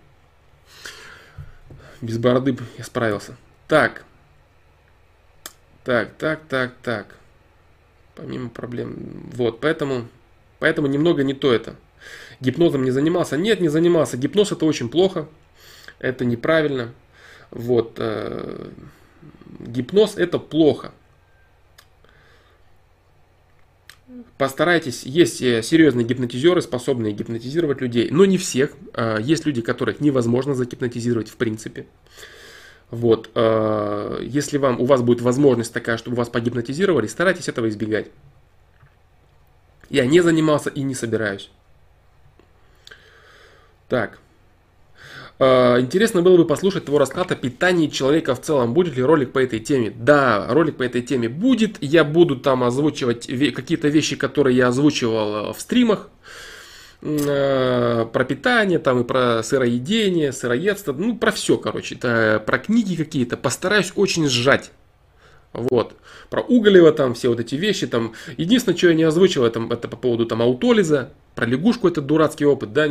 Без 2.01 2.17
бороды 2.17 2.57
я 2.77 2.83
справился. 2.83 3.37
Так. 3.69 4.03
Так, 5.85 6.15
так, 6.17 6.41
так, 6.49 6.73
так. 6.83 7.15
Помимо 8.13 8.49
проблем. 8.49 9.29
Вот, 9.35 9.61
поэтому, 9.61 10.09
поэтому 10.59 10.89
немного 10.89 11.23
не 11.23 11.33
то 11.33 11.53
это. 11.53 11.77
Гипнозом 12.41 12.83
не 12.83 12.91
занимался? 12.91 13.37
Нет, 13.37 13.61
не 13.61 13.69
занимался. 13.69 14.17
Гипноз 14.17 14.51
это 14.51 14.65
очень 14.65 14.89
плохо 14.89 15.29
это 15.99 16.25
неправильно. 16.25 16.93
Вот, 17.51 17.93
э, 17.97 18.69
гипноз 19.59 20.17
это 20.17 20.39
плохо. 20.39 20.91
Постарайтесь, 24.37 25.03
есть 25.03 25.41
э, 25.41 25.61
серьезные 25.61 26.05
гипнотизеры, 26.05 26.61
способные 26.61 27.13
гипнотизировать 27.13 27.81
людей, 27.81 28.09
но 28.11 28.25
не 28.25 28.37
всех. 28.37 28.71
Э, 28.93 29.17
есть 29.19 29.45
люди, 29.45 29.61
которых 29.61 29.99
невозможно 29.99 30.53
загипнотизировать 30.53 31.29
в 31.29 31.35
принципе. 31.37 31.87
Вот, 32.89 33.29
э, 33.35 34.19
если 34.21 34.57
вам, 34.57 34.79
у 34.79 34.85
вас 34.85 35.01
будет 35.01 35.21
возможность 35.21 35.73
такая, 35.73 35.97
чтобы 35.97 36.15
вас 36.17 36.29
погипнотизировали, 36.29 37.07
старайтесь 37.07 37.49
этого 37.49 37.67
избегать. 37.67 38.07
Я 39.89 40.05
не 40.05 40.21
занимался 40.21 40.69
и 40.69 40.83
не 40.83 40.95
собираюсь. 40.95 41.49
Так. 43.89 44.19
Э, 45.39 45.79
интересно 45.79 46.21
было 46.21 46.37
бы 46.37 46.45
послушать 46.45 46.85
твой 46.85 46.99
расклад 46.99 47.31
о 47.31 47.35
питании 47.35 47.87
человека 47.87 48.35
в 48.35 48.41
целом. 48.41 48.73
Будет 48.73 48.95
ли 48.95 49.03
ролик 49.03 49.31
по 49.31 49.39
этой 49.39 49.59
теме? 49.59 49.91
Да, 49.95 50.47
ролик 50.49 50.77
по 50.77 50.83
этой 50.83 51.01
теме 51.01 51.29
будет. 51.29 51.77
Я 51.81 52.03
буду 52.03 52.37
там 52.37 52.63
озвучивать 52.63 53.27
какие-то 53.27 53.87
вещи, 53.87 54.15
которые 54.15 54.57
я 54.57 54.67
озвучивал 54.69 55.51
э, 55.51 55.53
в 55.53 55.59
стримах. 55.59 56.09
Э, 57.01 58.07
про 58.11 58.25
питание, 58.25 58.79
там 58.79 59.01
и 59.01 59.03
про 59.03 59.43
сыроедение, 59.43 60.31
сыроедство. 60.31 60.93
Ну, 60.93 61.15
про 61.15 61.31
все, 61.31 61.57
короче. 61.57 61.95
Это 61.95 62.41
про 62.45 62.57
книги 62.57 62.95
какие-то. 62.95 63.37
Постараюсь 63.37 63.93
очень 63.95 64.27
сжать. 64.27 64.71
Вот. 65.53 65.95
Про 66.29 66.41
Уголева 66.41 66.91
там 66.91 67.13
все 67.13 67.29
вот 67.29 67.39
эти 67.39 67.55
вещи. 67.55 67.85
Там. 67.85 68.13
Единственное, 68.37 68.77
что 68.77 68.87
я 68.87 68.95
не 68.95 69.03
озвучил, 69.03 69.45
это, 69.45 69.65
это 69.69 69.87
по 69.87 69.97
поводу 69.97 70.25
там 70.25 70.41
аутолиза. 70.41 71.11
Про 71.35 71.45
лягушку 71.45 71.87
это 71.87 72.01
дурацкий 72.01 72.45
опыт. 72.45 72.73
Да, 72.73 72.87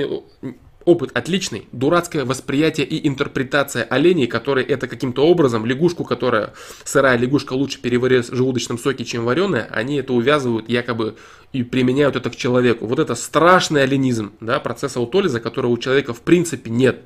Опыт 0.86 1.10
отличный, 1.14 1.66
дурацкое 1.72 2.24
восприятие 2.24 2.86
и 2.86 3.08
интерпретация 3.08 3.82
оленей, 3.82 4.28
которые 4.28 4.64
это 4.64 4.86
каким-то 4.86 5.26
образом, 5.26 5.66
лягушку, 5.66 6.04
которая, 6.04 6.54
сырая 6.84 7.18
лягушка 7.18 7.54
лучше 7.54 7.80
переварит 7.80 8.28
в 8.28 8.36
желудочном 8.36 8.78
соке, 8.78 9.04
чем 9.04 9.24
вареная, 9.24 9.68
они 9.72 9.96
это 9.96 10.12
увязывают 10.12 10.68
якобы 10.68 11.16
и 11.52 11.64
применяют 11.64 12.14
это 12.14 12.30
к 12.30 12.36
человеку. 12.36 12.86
Вот 12.86 13.00
это 13.00 13.16
страшный 13.16 13.82
оленизм, 13.82 14.34
да, 14.40 14.60
процесс 14.60 14.96
аутолиза, 14.96 15.40
которого 15.40 15.72
у 15.72 15.78
человека 15.78 16.14
в 16.14 16.20
принципе 16.20 16.70
нет. 16.70 17.00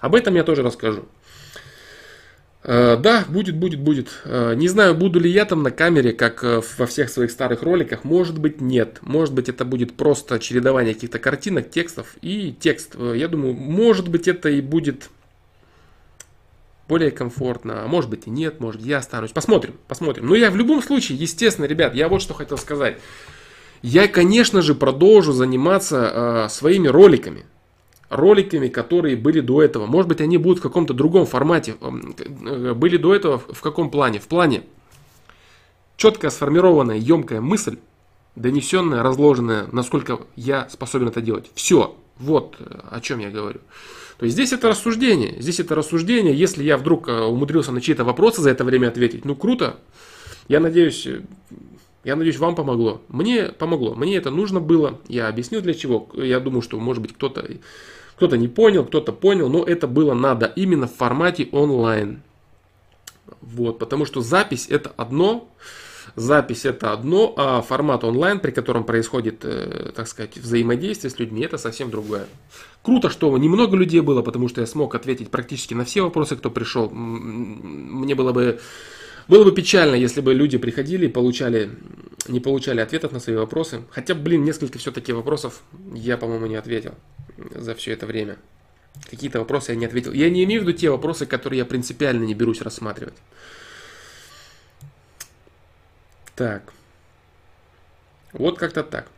Об 0.00 0.14
этом 0.14 0.34
я 0.34 0.42
тоже 0.42 0.62
расскажу. 0.62 1.04
Э, 2.64 2.96
да, 2.96 3.24
будет, 3.28 3.56
будет, 3.56 3.80
будет. 3.80 4.08
Э, 4.24 4.54
не 4.54 4.68
знаю, 4.68 4.94
буду 4.94 5.20
ли 5.20 5.30
я 5.30 5.44
там 5.44 5.62
на 5.62 5.70
камере, 5.70 6.12
как 6.12 6.42
э, 6.42 6.60
во 6.76 6.86
всех 6.86 7.08
своих 7.08 7.30
старых 7.30 7.62
роликах. 7.62 8.04
Может 8.04 8.38
быть, 8.38 8.60
нет. 8.60 8.98
Может 9.02 9.34
быть, 9.34 9.48
это 9.48 9.64
будет 9.64 9.96
просто 9.96 10.38
чередование 10.38 10.94
каких-то 10.94 11.18
картинок, 11.18 11.70
текстов 11.70 12.16
и 12.20 12.54
текст. 12.58 12.96
Я 12.96 13.28
думаю, 13.28 13.54
может 13.54 14.08
быть, 14.08 14.26
это 14.26 14.48
и 14.48 14.60
будет 14.60 15.08
более 16.88 17.10
комфортно. 17.10 17.84
А 17.84 17.86
может 17.86 18.10
быть 18.10 18.26
и 18.26 18.30
нет, 18.30 18.60
может 18.60 18.82
я 18.82 18.98
останусь. 18.98 19.30
Посмотрим, 19.30 19.76
посмотрим. 19.86 20.26
Но 20.26 20.34
я 20.34 20.50
в 20.50 20.56
любом 20.56 20.82
случае, 20.82 21.18
естественно, 21.18 21.66
ребят, 21.66 21.94
я 21.94 22.08
вот 22.08 22.22
что 22.22 22.34
хотел 22.34 22.58
сказать. 22.58 22.98
Я, 23.82 24.08
конечно 24.08 24.62
же, 24.62 24.74
продолжу 24.74 25.32
заниматься 25.32 26.46
э, 26.46 26.48
своими 26.48 26.88
роликами 26.88 27.44
роликами, 28.08 28.68
которые 28.68 29.16
были 29.16 29.40
до 29.40 29.62
этого. 29.62 29.86
Может 29.86 30.08
быть, 30.08 30.20
они 30.20 30.38
будут 30.38 30.58
в 30.58 30.62
каком-то 30.62 30.94
другом 30.94 31.26
формате. 31.26 31.76
Э, 31.80 32.74
были 32.74 32.96
до 32.96 33.14
этого 33.14 33.38
в 33.38 33.60
каком 33.60 33.90
плане? 33.90 34.18
В 34.18 34.28
плане 34.28 34.62
четкая 35.96 36.30
сформированная, 36.30 36.96
емкая 36.96 37.40
мысль, 37.40 37.78
донесенная, 38.36 39.02
разложенная, 39.02 39.66
насколько 39.72 40.20
я 40.36 40.68
способен 40.70 41.08
это 41.08 41.20
делать. 41.20 41.50
Все. 41.54 41.96
Вот 42.18 42.56
э, 42.58 42.80
о 42.90 43.00
чем 43.00 43.18
я 43.18 43.30
говорю. 43.30 43.60
То 44.18 44.24
есть 44.24 44.34
здесь 44.34 44.52
это 44.52 44.68
рассуждение. 44.68 45.40
Здесь 45.40 45.60
это 45.60 45.74
рассуждение. 45.74 46.34
Если 46.34 46.64
я 46.64 46.76
вдруг 46.76 47.08
э, 47.08 47.20
умудрился 47.20 47.72
на 47.72 47.80
чьи-то 47.80 48.04
вопросы 48.04 48.40
за 48.40 48.50
это 48.50 48.64
время 48.64 48.88
ответить, 48.88 49.24
ну 49.24 49.36
круто. 49.36 49.76
Я 50.48 50.60
надеюсь, 50.60 51.06
я 52.04 52.16
надеюсь, 52.16 52.38
вам 52.38 52.54
помогло. 52.54 53.02
Мне 53.08 53.44
помогло. 53.44 53.94
Мне 53.94 54.16
это 54.16 54.30
нужно 54.30 54.60
было. 54.60 54.98
Я 55.08 55.28
объяснил 55.28 55.60
для 55.60 55.74
чего. 55.74 56.08
Я 56.14 56.40
думаю, 56.40 56.62
что 56.62 56.80
может 56.80 57.02
быть 57.02 57.12
кто-то 57.12 57.46
кто-то 58.18 58.36
не 58.36 58.48
понял, 58.48 58.84
кто-то 58.84 59.12
понял, 59.12 59.48
но 59.48 59.62
это 59.62 59.86
было 59.86 60.12
надо 60.12 60.52
именно 60.56 60.88
в 60.88 60.92
формате 60.92 61.48
онлайн. 61.52 62.20
Вот, 63.40 63.78
потому 63.78 64.06
что 64.06 64.22
запись 64.22 64.66
это 64.68 64.90
одно, 64.96 65.48
запись 66.16 66.64
это 66.64 66.92
одно, 66.92 67.32
а 67.36 67.62
формат 67.62 68.02
онлайн, 68.02 68.40
при 68.40 68.50
котором 68.50 68.82
происходит, 68.82 69.44
э, 69.44 69.92
так 69.94 70.08
сказать, 70.08 70.36
взаимодействие 70.36 71.12
с 71.12 71.20
людьми, 71.20 71.42
это 71.42 71.58
совсем 71.58 71.92
другое. 71.92 72.26
Круто, 72.82 73.08
что 73.08 73.38
немного 73.38 73.76
людей 73.76 74.00
было, 74.00 74.22
потому 74.22 74.48
что 74.48 74.62
я 74.62 74.66
смог 74.66 74.96
ответить 74.96 75.30
практически 75.30 75.74
на 75.74 75.84
все 75.84 76.02
вопросы, 76.02 76.34
кто 76.34 76.50
пришел. 76.50 76.90
Мне 76.90 78.16
было 78.16 78.32
бы 78.32 78.58
было 79.28 79.44
бы 79.44 79.52
печально, 79.52 79.94
если 79.94 80.20
бы 80.22 80.34
люди 80.34 80.58
приходили 80.58 81.06
и 81.06 81.08
получали, 81.08 81.70
не 82.26 82.40
получали 82.40 82.80
ответов 82.80 83.12
на 83.12 83.20
свои 83.20 83.36
вопросы. 83.36 83.82
Хотя, 83.90 84.16
блин, 84.16 84.42
несколько 84.42 84.78
все-таки 84.78 85.12
вопросов 85.12 85.62
я, 85.94 86.16
по-моему, 86.16 86.46
не 86.46 86.56
ответил 86.56 86.94
за 87.54 87.74
все 87.74 87.92
это 87.92 88.06
время. 88.06 88.36
Какие-то 89.08 89.38
вопросы 89.38 89.72
я 89.72 89.76
не 89.76 89.86
ответил. 89.86 90.12
Я 90.12 90.30
не 90.30 90.44
имею 90.44 90.62
в 90.62 90.66
виду 90.66 90.76
те 90.76 90.90
вопросы, 90.90 91.26
которые 91.26 91.58
я 91.58 91.64
принципиально 91.64 92.24
не 92.24 92.34
берусь 92.34 92.62
рассматривать. 92.62 93.14
Так. 96.34 96.72
Вот 98.32 98.58
как-то 98.58 98.82
так. 98.82 99.08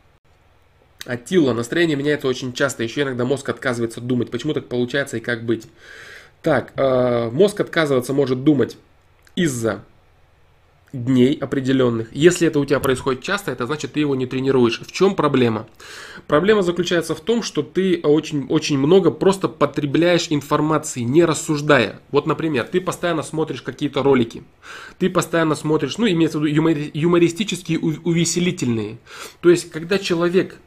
Атилла, 1.05 1.53
настроение 1.53 1.97
меняется 1.97 2.27
очень 2.27 2.53
часто, 2.53 2.83
еще 2.83 3.01
иногда 3.01 3.25
мозг 3.25 3.49
отказывается 3.49 4.01
думать, 4.01 4.29
почему 4.29 4.53
так 4.53 4.67
получается 4.67 5.17
и 5.17 5.19
как 5.19 5.43
быть. 5.43 5.67
Так, 6.43 6.73
э, 6.75 7.29
мозг 7.31 7.59
отказываться 7.59 8.13
может 8.13 8.43
думать 8.43 8.77
из-за 9.35 9.83
дней 10.93 11.35
определенных. 11.35 12.09
Если 12.11 12.47
это 12.47 12.59
у 12.59 12.65
тебя 12.65 12.79
происходит 12.79 13.23
часто, 13.23 13.51
это 13.51 13.65
значит 13.65 13.93
ты 13.93 14.01
его 14.01 14.15
не 14.15 14.25
тренируешь. 14.25 14.81
В 14.81 14.91
чем 14.91 15.15
проблема? 15.15 15.67
Проблема 16.27 16.63
заключается 16.63 17.15
в 17.15 17.21
том, 17.21 17.43
что 17.43 17.63
ты 17.63 18.01
очень, 18.03 18.45
очень 18.47 18.77
много 18.77 19.09
просто 19.11 19.47
потребляешь 19.47 20.27
информации, 20.29 21.01
не 21.01 21.23
рассуждая. 21.23 22.01
Вот, 22.11 22.27
например, 22.27 22.67
ты 22.67 22.81
постоянно 22.81 23.23
смотришь 23.23 23.61
какие-то 23.61 24.03
ролики, 24.03 24.43
ты 24.99 25.09
постоянно 25.09 25.55
смотришь, 25.55 25.97
ну, 25.97 26.07
имеется 26.09 26.39
в 26.39 26.45
виду 26.45 26.61
юмори- 26.61 26.91
юмористические, 26.93 27.79
увеселительные. 27.79 28.97
То 29.39 29.49
есть, 29.49 29.71
когда 29.71 29.97
человек 29.97 30.57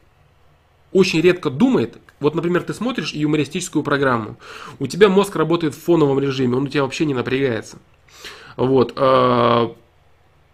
очень 0.93 1.20
редко 1.20 1.51
думает, 1.51 1.99
вот, 2.20 2.35
например, 2.35 2.62
ты 2.62 2.72
смотришь 2.72 3.12
юмористическую 3.12 3.83
программу, 3.83 4.37
у 4.79 4.87
тебя 4.87 5.11
мозг 5.11 5.37
работает 5.37 5.75
в 5.75 5.83
фоновом 5.83 6.18
режиме, 6.18 6.57
он 6.57 6.64
у 6.64 6.68
тебя 6.68 6.83
вообще 6.83 7.05
не 7.05 7.12
напрягается. 7.12 7.79
Вот. 8.57 8.95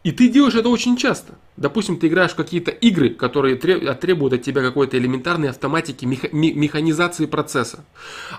И 0.02 0.12
ты 0.12 0.28
делаешь 0.28 0.54
это 0.54 0.68
очень 0.70 0.96
часто. 0.96 1.34
Допустим, 1.56 1.98
ты 1.98 2.06
играешь 2.06 2.30
в 2.30 2.36
какие-то 2.36 2.70
игры, 2.70 3.10
которые 3.10 3.56
требуют 3.56 4.32
от 4.32 4.42
тебя 4.42 4.62
какой-то 4.62 4.96
элементарной 4.96 5.50
автоматики, 5.50 6.06
механизации 6.06 7.26
процесса. 7.26 7.84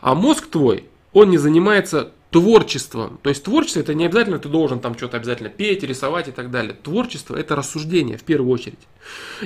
А 0.01 0.15
мозг 0.15 0.47
твой, 0.47 0.85
он 1.13 1.29
не 1.29 1.37
занимается 1.37 2.11
творчеством. 2.31 3.19
То 3.21 3.29
есть 3.29 3.43
творчество 3.43 3.81
это 3.81 3.93
не 3.93 4.05
обязательно 4.05 4.39
ты 4.39 4.49
должен 4.49 4.79
там 4.79 4.97
что-то 4.97 5.17
обязательно 5.17 5.49
петь, 5.49 5.83
рисовать 5.83 6.29
и 6.29 6.31
так 6.31 6.49
далее. 6.49 6.73
Творчество 6.73 7.35
это 7.35 7.55
рассуждение 7.55 8.17
в 8.17 8.23
первую 8.23 8.51
очередь. 8.51 8.79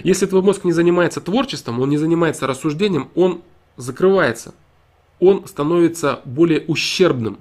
Если 0.03 0.25
твой 0.25 0.43
мозг 0.43 0.63
не 0.63 0.71
занимается 0.71 1.19
творчеством, 1.19 1.81
он 1.81 1.89
не 1.89 1.97
занимается 1.97 2.47
рассуждением, 2.47 3.09
он 3.15 3.41
закрывается. 3.75 4.53
Он 5.19 5.47
становится 5.47 6.21
более 6.25 6.63
ущербным. 6.67 7.39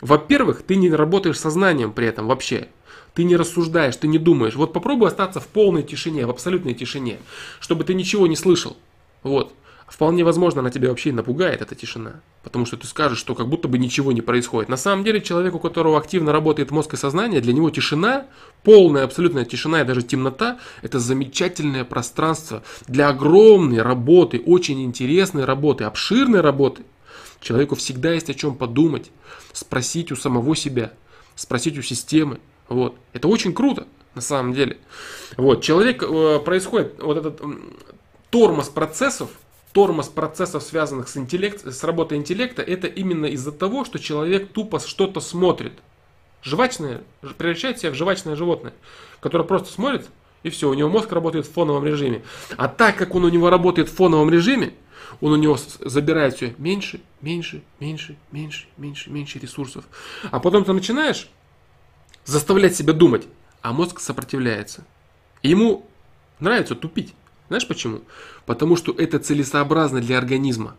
Во-первых, 0.00 0.62
ты 0.62 0.76
не 0.76 0.90
работаешь 0.90 1.38
сознанием 1.38 1.92
при 1.92 2.06
этом 2.06 2.26
вообще. 2.26 2.68
Ты 3.16 3.24
не 3.24 3.34
рассуждаешь, 3.36 3.96
ты 3.96 4.08
не 4.08 4.18
думаешь. 4.18 4.56
Вот 4.56 4.74
попробуй 4.74 5.08
остаться 5.08 5.40
в 5.40 5.46
полной 5.46 5.82
тишине, 5.82 6.26
в 6.26 6.30
абсолютной 6.30 6.74
тишине, 6.74 7.16
чтобы 7.60 7.82
ты 7.84 7.94
ничего 7.94 8.26
не 8.26 8.36
слышал. 8.36 8.76
Вот. 9.22 9.54
Вполне 9.88 10.22
возможно, 10.22 10.60
она 10.60 10.70
тебя 10.70 10.90
вообще 10.90 11.12
напугает, 11.12 11.62
эта 11.62 11.74
тишина. 11.74 12.20
Потому 12.42 12.66
что 12.66 12.76
ты 12.76 12.86
скажешь, 12.86 13.16
что 13.16 13.34
как 13.34 13.48
будто 13.48 13.68
бы 13.68 13.78
ничего 13.78 14.12
не 14.12 14.20
происходит. 14.20 14.68
На 14.68 14.76
самом 14.76 15.02
деле, 15.02 15.22
человек, 15.22 15.54
у 15.54 15.58
которого 15.58 15.96
активно 15.96 16.30
работает 16.30 16.70
мозг 16.70 16.92
и 16.92 16.98
сознание, 16.98 17.40
для 17.40 17.54
него 17.54 17.70
тишина, 17.70 18.26
полная 18.62 19.04
абсолютная 19.04 19.46
тишина 19.46 19.80
и 19.80 19.86
даже 19.86 20.02
темнота, 20.02 20.58
это 20.82 20.98
замечательное 20.98 21.84
пространство 21.84 22.62
для 22.86 23.08
огромной 23.08 23.80
работы, 23.80 24.42
очень 24.44 24.84
интересной 24.84 25.46
работы, 25.46 25.84
обширной 25.84 26.42
работы. 26.42 26.82
Человеку 27.40 27.76
всегда 27.76 28.12
есть 28.12 28.28
о 28.28 28.34
чем 28.34 28.56
подумать, 28.56 29.10
спросить 29.54 30.12
у 30.12 30.16
самого 30.16 30.54
себя, 30.54 30.92
спросить 31.34 31.78
у 31.78 31.82
системы, 31.82 32.40
вот. 32.68 32.96
Это 33.12 33.28
очень 33.28 33.52
круто, 33.52 33.86
на 34.14 34.20
самом 34.20 34.52
деле. 34.52 34.78
Вот. 35.36 35.62
Человек, 35.62 36.02
э, 36.02 36.40
происходит 36.44 37.00
вот 37.00 37.16
этот 37.16 37.40
тормоз 38.30 38.68
процессов, 38.68 39.30
тормоз 39.72 40.08
процессов, 40.08 40.62
связанных 40.62 41.08
с, 41.08 41.16
интеллект, 41.16 41.64
с 41.66 41.84
работой 41.84 42.18
интеллекта, 42.18 42.62
это 42.62 42.86
именно 42.86 43.26
из-за 43.26 43.52
того, 43.52 43.84
что 43.84 43.98
человек 43.98 44.52
тупо 44.52 44.80
что-то 44.80 45.20
смотрит. 45.20 45.72
Жвачное, 46.42 47.02
превращает 47.38 47.78
себя 47.78 47.90
в 47.90 47.94
жвачное 47.94 48.36
животное, 48.36 48.72
которое 49.20 49.44
просто 49.44 49.72
смотрит, 49.72 50.08
и 50.42 50.50
все, 50.50 50.68
у 50.68 50.74
него 50.74 50.88
мозг 50.88 51.12
работает 51.12 51.44
в 51.46 51.52
фоновом 51.52 51.84
режиме. 51.84 52.22
А 52.56 52.68
так 52.68 52.96
как 52.96 53.14
он 53.14 53.24
у 53.24 53.28
него 53.28 53.50
работает 53.50 53.88
в 53.88 53.94
фоновом 53.94 54.30
режиме, 54.30 54.72
он 55.20 55.32
у 55.32 55.36
него 55.36 55.58
забирает 55.80 56.36
все 56.36 56.54
меньше, 56.58 57.00
меньше, 57.20 57.62
меньше, 57.80 58.16
меньше, 58.32 58.66
меньше, 58.76 59.10
меньше 59.10 59.38
ресурсов. 59.38 59.84
А 60.30 60.40
потом 60.40 60.64
ты 60.64 60.72
начинаешь 60.72 61.28
заставлять 62.26 62.76
себя 62.76 62.92
думать, 62.92 63.26
а 63.62 63.72
мозг 63.72 64.00
сопротивляется. 64.00 64.84
И 65.42 65.48
ему 65.48 65.86
нравится 66.40 66.74
тупить. 66.74 67.14
Знаешь 67.48 67.66
почему? 67.66 68.02
Потому 68.44 68.76
что 68.76 68.92
это 68.92 69.18
целесообразно 69.18 70.00
для 70.00 70.18
организма. 70.18 70.76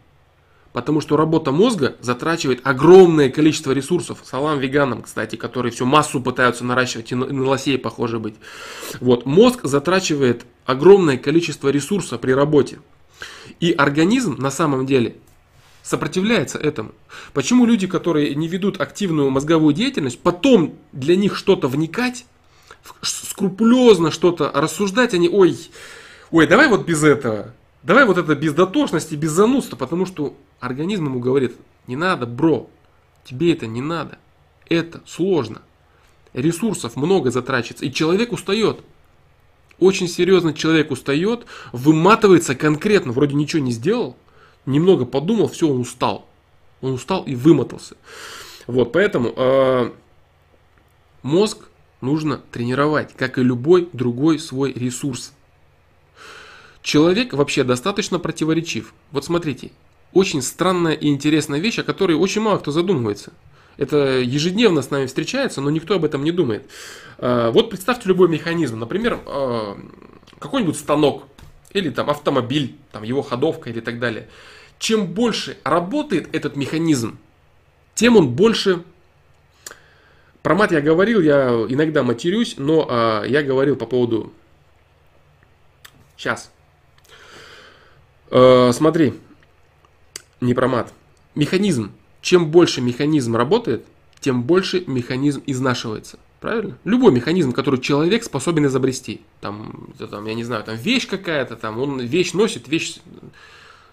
Потому 0.73 1.01
что 1.01 1.17
работа 1.17 1.51
мозга 1.51 1.95
затрачивает 2.01 2.59
огромное 2.63 3.29
количество 3.29 3.71
ресурсов. 3.71 4.19
Салам 4.23 4.59
веганам, 4.59 5.01
кстати, 5.01 5.35
которые 5.35 5.71
всю 5.71 5.85
массу 5.85 6.21
пытаются 6.21 6.65
наращивать 6.65 7.11
и 7.11 7.15
на 7.15 7.47
лосей 7.47 7.79
похоже 7.79 8.19
быть. 8.19 8.35
Вот, 8.99 9.25
мозг 9.25 9.61
затрачивает 9.63 10.45
огромное 10.65 11.17
количество 11.17 11.69
ресурса 11.69 12.17
при 12.17 12.33
работе. 12.33 12.79
И 13.59 13.71
организм 13.71 14.35
на 14.37 14.51
самом 14.51 14.85
деле 14.85 15.15
сопротивляется 15.88 16.57
этому. 16.57 16.91
Почему 17.33 17.65
люди, 17.65 17.88
которые 17.88 18.35
не 18.35 18.49
ведут 18.49 18.81
активную 18.81 19.29
мозговую 19.29 19.73
деятельность, 19.73 20.19
потом 20.19 20.75
для 20.91 21.15
них 21.15 21.38
что-то 21.38 21.69
вникать, 21.69 22.25
скрупулезно 23.01 24.11
что-то 24.11 24.51
рассуждать, 24.53 25.13
они, 25.13 25.29
ой, 25.29 25.57
ой, 26.31 26.45
давай 26.45 26.67
вот 26.67 26.85
без 26.85 27.03
этого, 27.03 27.53
давай 27.83 28.05
вот 28.05 28.17
это 28.17 28.35
без 28.35 28.53
дотошности, 28.53 29.15
без 29.15 29.31
занудства, 29.31 29.77
потому 29.77 30.05
что 30.05 30.35
организм 30.59 31.05
ему 31.05 31.19
говорит, 31.19 31.55
не 31.88 31.95
надо, 31.95 32.25
бро, 32.25 32.69
тебе 33.23 33.53
это 33.53 33.65
не 33.65 33.81
надо, 33.81 34.17
это 34.67 35.01
сложно, 35.05 35.61
ресурсов 36.33 36.97
много 36.97 37.31
затрачивается, 37.31 37.85
и 37.85 37.93
человек 37.93 38.33
устает. 38.33 38.81
Очень 39.79 40.09
серьезно 40.09 40.53
человек 40.53 40.91
устает, 40.91 41.45
выматывается 41.71 42.55
конкретно, 42.55 43.13
вроде 43.13 43.35
ничего 43.35 43.61
не 43.61 43.71
сделал, 43.71 44.17
немного 44.68 45.05
подумал, 45.05 45.47
все, 45.47 45.68
он 45.68 45.80
устал. 45.80 46.28
Он 46.82 46.93
устал 46.93 47.24
и 47.24 47.34
вымотался. 47.34 47.95
Вот, 48.68 48.91
поэтому 48.91 49.34
э, 49.36 49.91
мозг 51.24 51.70
нужно 52.01 52.38
тренировать, 52.51 53.13
как 53.15 53.39
и 53.39 53.43
любой 53.43 53.89
другой 53.93 54.38
свой 54.38 54.74
ресурс. 54.74 55.34
Человек 56.84 57.34
вообще 57.34 57.63
достаточно 57.63 58.20
противоречив. 58.20 58.93
Вот 59.11 59.26
смотрите, 59.26 59.72
очень 60.13 60.41
странная 60.41 60.93
и 60.93 61.07
интересная 61.07 61.59
вещь, 61.59 61.80
о 61.80 61.84
которой 61.84 62.13
очень 62.13 62.41
мало 62.41 62.59
кто 62.59 62.72
задумывается. 62.72 63.34
Это 63.78 64.20
ежедневно 64.20 64.82
с 64.82 64.89
нами 64.89 65.05
встречается, 65.05 65.61
но 65.61 65.70
никто 65.70 65.95
об 65.95 66.05
этом 66.05 66.24
не 66.24 66.32
думает. 66.32 66.70
Э, 67.18 67.51
вот 67.51 67.70
представьте 67.70 68.09
любой 68.09 68.28
механизм. 68.28 68.78
Например, 68.78 69.20
э, 69.26 69.76
какой-нибудь 70.39 70.78
станок 70.78 71.24
или 71.72 71.89
там 71.89 72.09
автомобиль, 72.09 72.76
там 72.91 73.03
его 73.03 73.22
ходовка 73.22 73.70
или 73.70 73.80
так 73.80 73.99
далее 73.99 74.28
чем 74.80 75.07
больше 75.07 75.57
работает 75.63 76.34
этот 76.36 76.55
механизм, 76.55 77.17
тем 77.95 78.17
он 78.17 78.30
больше... 78.30 78.84
Про 80.43 80.55
мат 80.55 80.71
я 80.71 80.82
говорил, 80.82 81.21
я 81.21 81.49
иногда 81.67 82.03
матерюсь, 82.03 82.55
но 82.57 82.88
а, 82.89 83.23
я 83.23 83.43
говорил 83.43 83.75
по 83.75 83.86
поводу... 83.86 84.32
Сейчас. 86.15 86.51
Э, 88.32 88.71
смотри, 88.73 89.13
не 90.41 90.53
про 90.53 90.67
мат. 90.67 90.93
Механизм. 91.36 91.91
Чем 92.21 92.49
больше 92.49 92.82
механизм 92.82 93.36
работает, 93.36 93.86
тем 94.19 94.43
больше 94.43 94.84
механизм 94.88 95.43
изнашивается. 95.45 96.17
Правильно? 96.39 96.78
Любой 96.84 97.11
механизм, 97.11 97.51
который 97.51 97.80
человек 97.80 98.23
способен 98.23 98.65
изобрести. 98.67 99.21
Там, 99.41 99.93
там 99.97 100.25
я 100.25 100.34
не 100.34 100.43
знаю, 100.43 100.63
там 100.63 100.75
вещь 100.75 101.07
какая-то, 101.07 101.55
там 101.55 101.80
он 101.80 101.99
вещь 101.99 102.34
носит, 102.34 102.67
вещь 102.67 102.97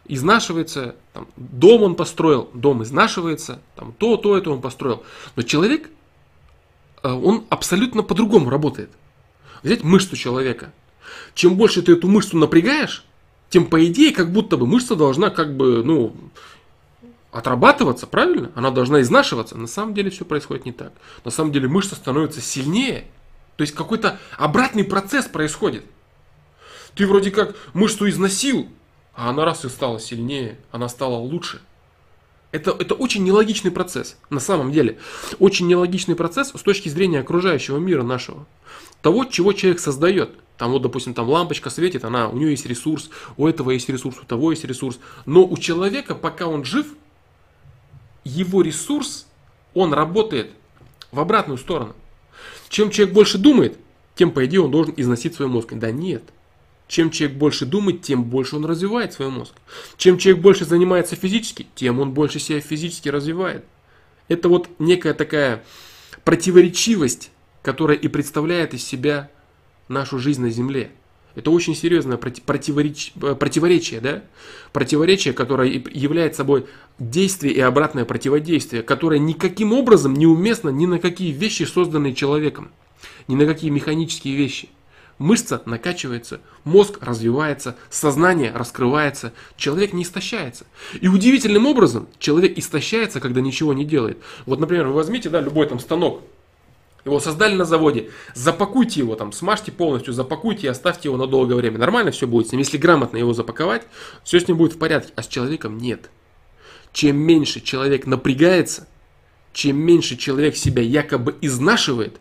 изнашивается, 0.07 0.97
там, 1.13 1.29
дом 1.37 1.83
он 1.83 1.95
построил, 1.95 2.51
дом 2.55 2.83
изнашивается, 2.83 3.61
там, 3.77 3.93
то, 3.93 4.17
то, 4.17 4.37
это 4.37 4.51
он 4.51 4.61
построил. 4.61 5.03
Но 5.37 5.43
человек, 5.43 5.91
э, 7.03 7.11
он 7.11 7.45
абсолютно 7.49 8.03
по-другому 8.03 8.51
работает. 8.51 8.91
Взять 9.63 9.83
мышцу 9.83 10.17
человека. 10.17 10.73
Чем 11.35 11.57
больше 11.57 11.83
ты 11.83 11.93
эту 11.93 12.09
мышцу 12.09 12.37
напрягаешь, 12.37 13.05
тем 13.49 13.67
по 13.67 13.85
идее, 13.87 14.13
как 14.13 14.33
будто 14.33 14.57
бы 14.57 14.67
мышца 14.67 14.95
должна 14.97 15.31
как 15.31 15.57
бы, 15.57 15.83
ну, 15.85 16.15
отрабатываться, 17.33 18.07
правильно? 18.07 18.51
Она 18.55 18.71
должна 18.71 19.01
изнашиваться. 19.01 19.57
На 19.57 19.67
самом 19.67 19.95
деле 19.95 20.11
все 20.11 20.25
происходит 20.25 20.67
не 20.67 20.73
так. 20.73 20.93
На 21.25 21.31
самом 21.31 21.53
деле 21.53 21.69
мышца 21.69 21.95
становится 21.95 22.41
сильнее. 22.41 23.07
То 23.57 23.63
есть 23.63 23.75
какой-то 23.75 24.19
обратный 24.37 24.85
процесс 24.85 25.27
происходит. 25.27 25.85
Ты 26.95 27.07
вроде 27.07 27.31
как 27.31 27.57
мышцу 27.73 28.09
износил, 28.09 28.69
а 29.15 29.31
она 29.31 29.45
раз 29.45 29.65
и 29.65 29.69
стала 29.69 30.01
сильнее, 30.01 30.59
она 30.71 30.89
стала 30.89 31.17
лучше. 31.17 31.61
Это, 32.53 32.71
это 32.71 32.95
очень 32.95 33.25
нелогичный 33.25 33.71
процесс, 33.71 34.17
на 34.31 34.39
самом 34.39 34.71
деле. 34.71 34.99
Очень 35.41 35.67
нелогичный 35.67 36.15
процесс 36.15 36.53
с 36.55 36.63
точки 36.63 36.89
зрения 36.89 37.21
окружающего 37.21 37.79
мира 37.79 38.03
нашего. 38.03 38.47
Того, 39.03 39.25
чего 39.25 39.53
человек 39.53 39.81
создает. 39.81 40.31
Там 40.57 40.71
вот, 40.71 40.83
допустим, 40.83 41.15
там 41.15 41.29
лампочка 41.29 41.69
светит, 41.69 42.05
она, 42.05 42.29
у 42.29 42.37
нее 42.37 42.51
есть 42.51 42.65
ресурс, 42.65 43.11
у 43.37 43.49
этого 43.49 43.73
есть 43.73 43.89
ресурс, 43.89 44.19
у 44.23 44.25
того 44.25 44.53
есть 44.53 44.65
ресурс. 44.65 45.01
Но 45.27 45.45
у 45.45 45.57
человека, 45.57 46.15
пока 46.15 46.47
он 46.47 46.65
жив, 46.65 46.87
его 48.23 48.63
ресурс, 48.63 49.27
он 49.75 49.93
работает 49.93 50.53
в 51.11 51.19
обратную 51.19 51.59
сторону. 51.59 51.95
Чем 52.69 52.91
человек 52.91 53.15
больше 53.15 53.39
думает, 53.39 53.79
тем, 54.15 54.31
по 54.31 54.45
идее, 54.47 54.61
он 54.61 54.71
должен 54.71 54.95
износить 54.97 55.35
свой 55.35 55.49
мозг. 55.49 55.73
Да 55.73 55.91
нет. 55.91 56.23
Чем 56.87 57.11
человек 57.11 57.37
больше 57.39 57.65
думает, 57.67 58.03
тем 58.03 58.25
больше 58.25 58.57
он 58.57 58.65
развивает 58.65 59.13
свой 59.13 59.31
мозг. 59.31 59.55
Чем 59.97 60.19
человек 60.19 60.43
больше 60.43 60.65
занимается 60.65 61.17
физически, 61.17 61.67
тем 61.75 61.99
он 62.01 62.13
больше 62.13 62.39
себя 62.39 62.61
физически 62.61 63.09
развивает. 63.09 63.65
Это 64.29 64.49
вот 64.49 64.69
некая 64.79 65.15
такая 65.15 65.65
противоречивость, 66.25 67.31
которая 67.63 67.97
и 67.97 68.09
представляет 68.09 68.75
из 68.75 68.85
себя 68.85 69.31
нашу 69.89 70.19
жизнь 70.19 70.43
на 70.43 70.51
Земле. 70.51 70.91
Это 71.35 71.51
очень 71.51 71.75
серьезное 71.75 72.17
противореч... 72.17 73.13
противоречие, 73.13 74.01
да? 74.01 74.23
Противоречие, 74.73 75.35
которое 75.35 75.69
является 75.69 76.39
собой 76.39 76.67
действие 76.99 77.55
и 77.55 77.61
обратное 77.61 78.05
противодействие, 78.05 78.83
которое 78.83 79.19
никаким 79.19 79.73
образом 79.73 80.15
неуместно 80.15 80.69
ни 80.69 80.87
на 80.87 81.01
какие 81.01 81.33
вещи, 81.33 81.65
созданные 81.65 82.15
человеком, 82.15 82.71
ни 83.27 83.35
на 83.35 83.47
какие 83.47 83.71
механические 83.71 84.37
вещи. 84.37 84.69
Мышца 85.19 85.63
накачивается, 85.65 86.41
мозг 86.65 86.99
развивается, 87.01 87.77
сознание 87.89 88.53
раскрывается, 88.53 89.33
человек 89.57 89.93
не 89.93 90.03
истощается. 90.03 90.67
И 91.01 91.07
удивительным 91.07 91.67
образом 91.67 92.09
человек 92.19 92.59
истощается, 92.59 93.21
когда 93.21 93.41
ничего 93.41 93.75
не 93.75 93.85
делает. 93.85 94.19
Вот, 94.45 94.59
например, 94.59 94.89
вы 94.89 94.95
возьмите 94.95 95.31
да, 95.31 95.41
любой 95.41 95.69
там 95.69 95.79
станок, 95.79 96.23
его 97.05 97.21
создали 97.21 97.55
на 97.55 97.65
заводе, 97.65 98.11
запакуйте 98.35 99.01
его 99.01 99.15
там, 99.15 99.31
смажьте 99.33 99.71
полностью, 99.71 100.15
запакуйте 100.15 100.67
и 100.67 100.71
оставьте 100.71 101.09
его 101.09 101.19
на 101.19 101.27
долгое 101.27 101.57
время. 101.57 101.79
Нормально 101.79 102.11
все 102.11 102.27
будет 102.27 102.49
с 102.49 102.53
ним. 102.53 102.61
Если 102.61 102.79
грамотно 102.79 103.19
его 103.19 103.35
запаковать, 103.35 103.83
все 104.25 104.41
с 104.41 104.49
ним 104.49 104.57
будет 104.57 104.73
в 104.73 104.79
порядке. 104.79 105.13
А 105.15 105.23
с 105.23 105.29
человеком 105.29 105.79
нет. 105.79 106.11
Чем 106.93 107.17
меньше 107.17 107.61
человек 107.61 108.07
напрягается, 108.07 108.89
чем 109.53 109.77
меньше 109.77 110.17
человек 110.17 110.57
себя 110.57 110.83
якобы 110.83 111.37
изнашивает, 111.43 112.21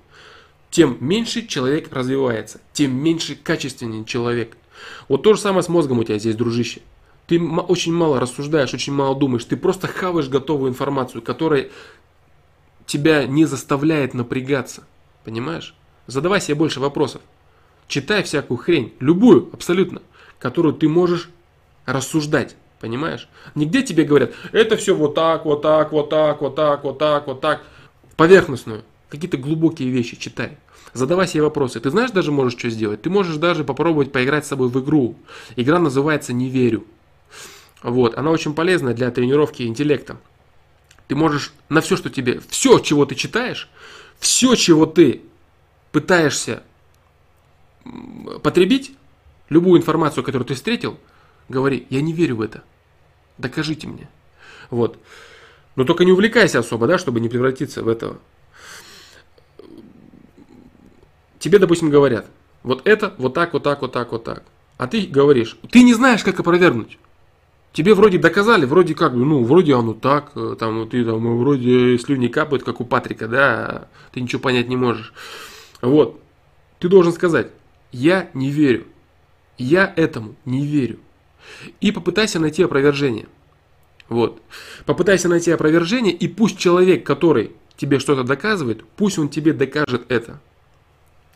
тем 0.74 0.97
меньше 1.01 1.45
человек 1.45 1.93
развивается, 1.93 2.59
тем 2.74 2.95
меньше 2.95 3.36
качественнее 3.36 4.05
человек. 4.05 4.57
Вот 5.07 5.21
то 5.21 5.36
же 5.36 5.39
самое 5.39 5.61
с 5.61 5.69
мозгом 5.69 5.99
у 5.99 6.03
тебя 6.03 6.17
здесь, 6.17 6.36
дружище. 6.36 6.82
Ты 7.28 7.39
очень 7.39 7.93
мало 7.93 8.19
рассуждаешь, 8.19 8.74
очень 8.74 8.91
мало 8.91 9.15
думаешь, 9.15 9.45
ты 9.45 9.55
просто 9.55 9.88
хаваешь 9.88 10.30
готовую 10.30 10.71
информацию, 10.71 11.21
которая 11.21 11.69
тебя 12.88 13.28
не 13.28 13.45
заставляет 13.45 14.15
напрягаться. 14.15 14.84
Понимаешь? 15.24 15.76
Задавай 16.07 16.41
себе 16.41 16.55
больше 16.55 16.80
вопросов. 16.80 17.21
Читай 17.88 18.24
всякую 18.24 18.57
хрень, 18.57 18.95
любую, 18.99 19.49
абсолютно, 19.53 20.01
которую 20.39 20.74
ты 20.74 20.89
можешь 20.89 21.30
рассуждать. 21.86 22.55
Понимаешь? 22.80 23.30
Нигде 23.53 23.84
тебе 23.84 24.05
говорят, 24.05 24.32
это 24.51 24.76
все 24.76 24.95
вот 24.95 25.13
так, 25.13 25.45
вот 25.45 25.61
так, 25.61 25.91
вот 25.91 26.09
так, 26.09 26.41
вот 26.41 26.55
так, 26.55 26.84
вот 26.84 26.97
так, 26.97 27.28
вот 27.28 27.41
так. 27.41 27.61
Поверхностную. 28.17 28.84
Какие-то 29.09 29.38
глубокие 29.38 29.91
вещи 29.91 30.17
читай. 30.17 30.57
Задавай 30.94 31.28
себе 31.28 31.44
вопросы. 31.44 31.80
Ты 31.80 31.89
знаешь, 31.89 32.12
даже 32.12 32.32
можешь 32.32 32.58
что 32.58 32.70
сделать? 32.70 33.02
Ты 33.02 33.10
можешь 33.10 33.38
даже 33.38 33.64
попробовать 33.64 34.12
поиграть 34.12 34.46
с 34.46 34.50
собой 34.50 34.70
в 34.70 34.80
игру. 34.80 35.16
Игра 35.56 35.80
называется 35.80 36.34
«Не 36.34 36.50
верю». 36.50 36.86
Вот. 37.82 38.16
Она 38.18 38.30
очень 38.30 38.54
полезна 38.54 38.94
для 38.94 39.10
тренировки 39.10 39.64
интеллекта. 39.64 40.18
Ты 41.08 41.16
можешь 41.16 41.54
на 41.70 41.82
все, 41.82 41.98
что 41.98 42.10
тебе, 42.10 42.41
все, 42.48 42.80
чего 42.80 43.06
ты 43.06 43.16
читаешь, 43.16 43.70
все, 44.20 44.56
чего 44.56 44.86
ты 44.86 45.22
пытаешься 45.91 46.64
потребить, 48.41 48.96
любую 49.50 49.80
информацию, 49.80 50.24
которую 50.24 50.46
ты 50.46 50.54
встретил, 50.54 50.98
говори, 51.50 51.86
я 51.89 52.02
не 52.02 52.14
верю 52.14 52.38
в 52.38 52.41
это. 52.41 52.64
Докажите 53.38 53.88
мне. 53.88 54.08
Вот. 54.70 54.98
Но 55.76 55.84
только 55.84 56.06
не 56.06 56.12
увлекайся 56.12 56.60
особо, 56.60 56.88
да, 56.88 56.98
чтобы 56.98 57.20
не 57.20 57.30
превратиться 57.30 57.84
в 57.84 57.88
этого. 57.88 58.20
Тебе, 61.44 61.60
допустим, 61.60 61.89
говорят, 61.89 62.28
вот 62.64 62.88
это, 62.88 63.14
вот 63.18 63.34
так, 63.34 63.52
вот 63.52 63.64
так, 63.64 63.82
вот 63.82 63.91
так, 63.91 64.14
вот 64.14 64.24
так. 64.24 64.44
А 64.78 64.88
ты 64.88 65.02
говоришь, 65.02 65.58
ты 65.70 65.84
не 65.84 65.94
знаешь, 65.94 66.24
как 66.24 66.39
опровергнуть. 66.39 66.98
Тебе 67.74 67.96
вроде 67.96 68.18
доказали, 68.18 68.66
вроде 68.66 68.96
как 68.96 69.14
бы, 69.14 69.26
ну, 69.26 69.44
вроде 69.44 69.76
оно 69.76 69.94
так, 69.94 70.32
э, 70.36 70.56
там, 70.58 70.88
ты 70.88 71.04
там, 71.04 71.28
э, 71.28 71.38
вроде 71.38 71.98
слюни 71.98 72.28
капают, 72.30 72.64
как 72.64 72.80
у 72.80 72.86
Патрика, 72.86 73.28
да, 73.28 73.89
ты 74.14 74.22
ничего 74.22 74.41
понять 74.41 74.70
не 74.70 74.78
можешь. 74.78 75.14
Вот, 75.82 76.22
ты 76.80 76.88
должен 76.88 77.12
сказать, 77.12 77.48
я 77.91 78.30
не 78.34 78.50
верю, 78.50 78.86
я 79.58 79.91
этому 79.98 80.36
не 80.46 80.66
верю. 80.66 81.00
И 81.82 81.91
попытайся 81.91 82.39
найти 82.39 82.64
опровержение. 82.64 83.26
Вот. 84.08 84.41
Попытайся 84.86 85.28
найти 85.28 85.52
опровержение, 85.52 86.14
и 86.14 86.30
пусть 86.30 86.58
человек, 86.58 87.06
который 87.06 87.52
тебе 87.76 88.00
что-то 88.00 88.24
доказывает, 88.24 88.86
пусть 88.96 89.20
он 89.20 89.28
тебе 89.28 89.52
докажет 89.52 90.06
это. 90.08 90.39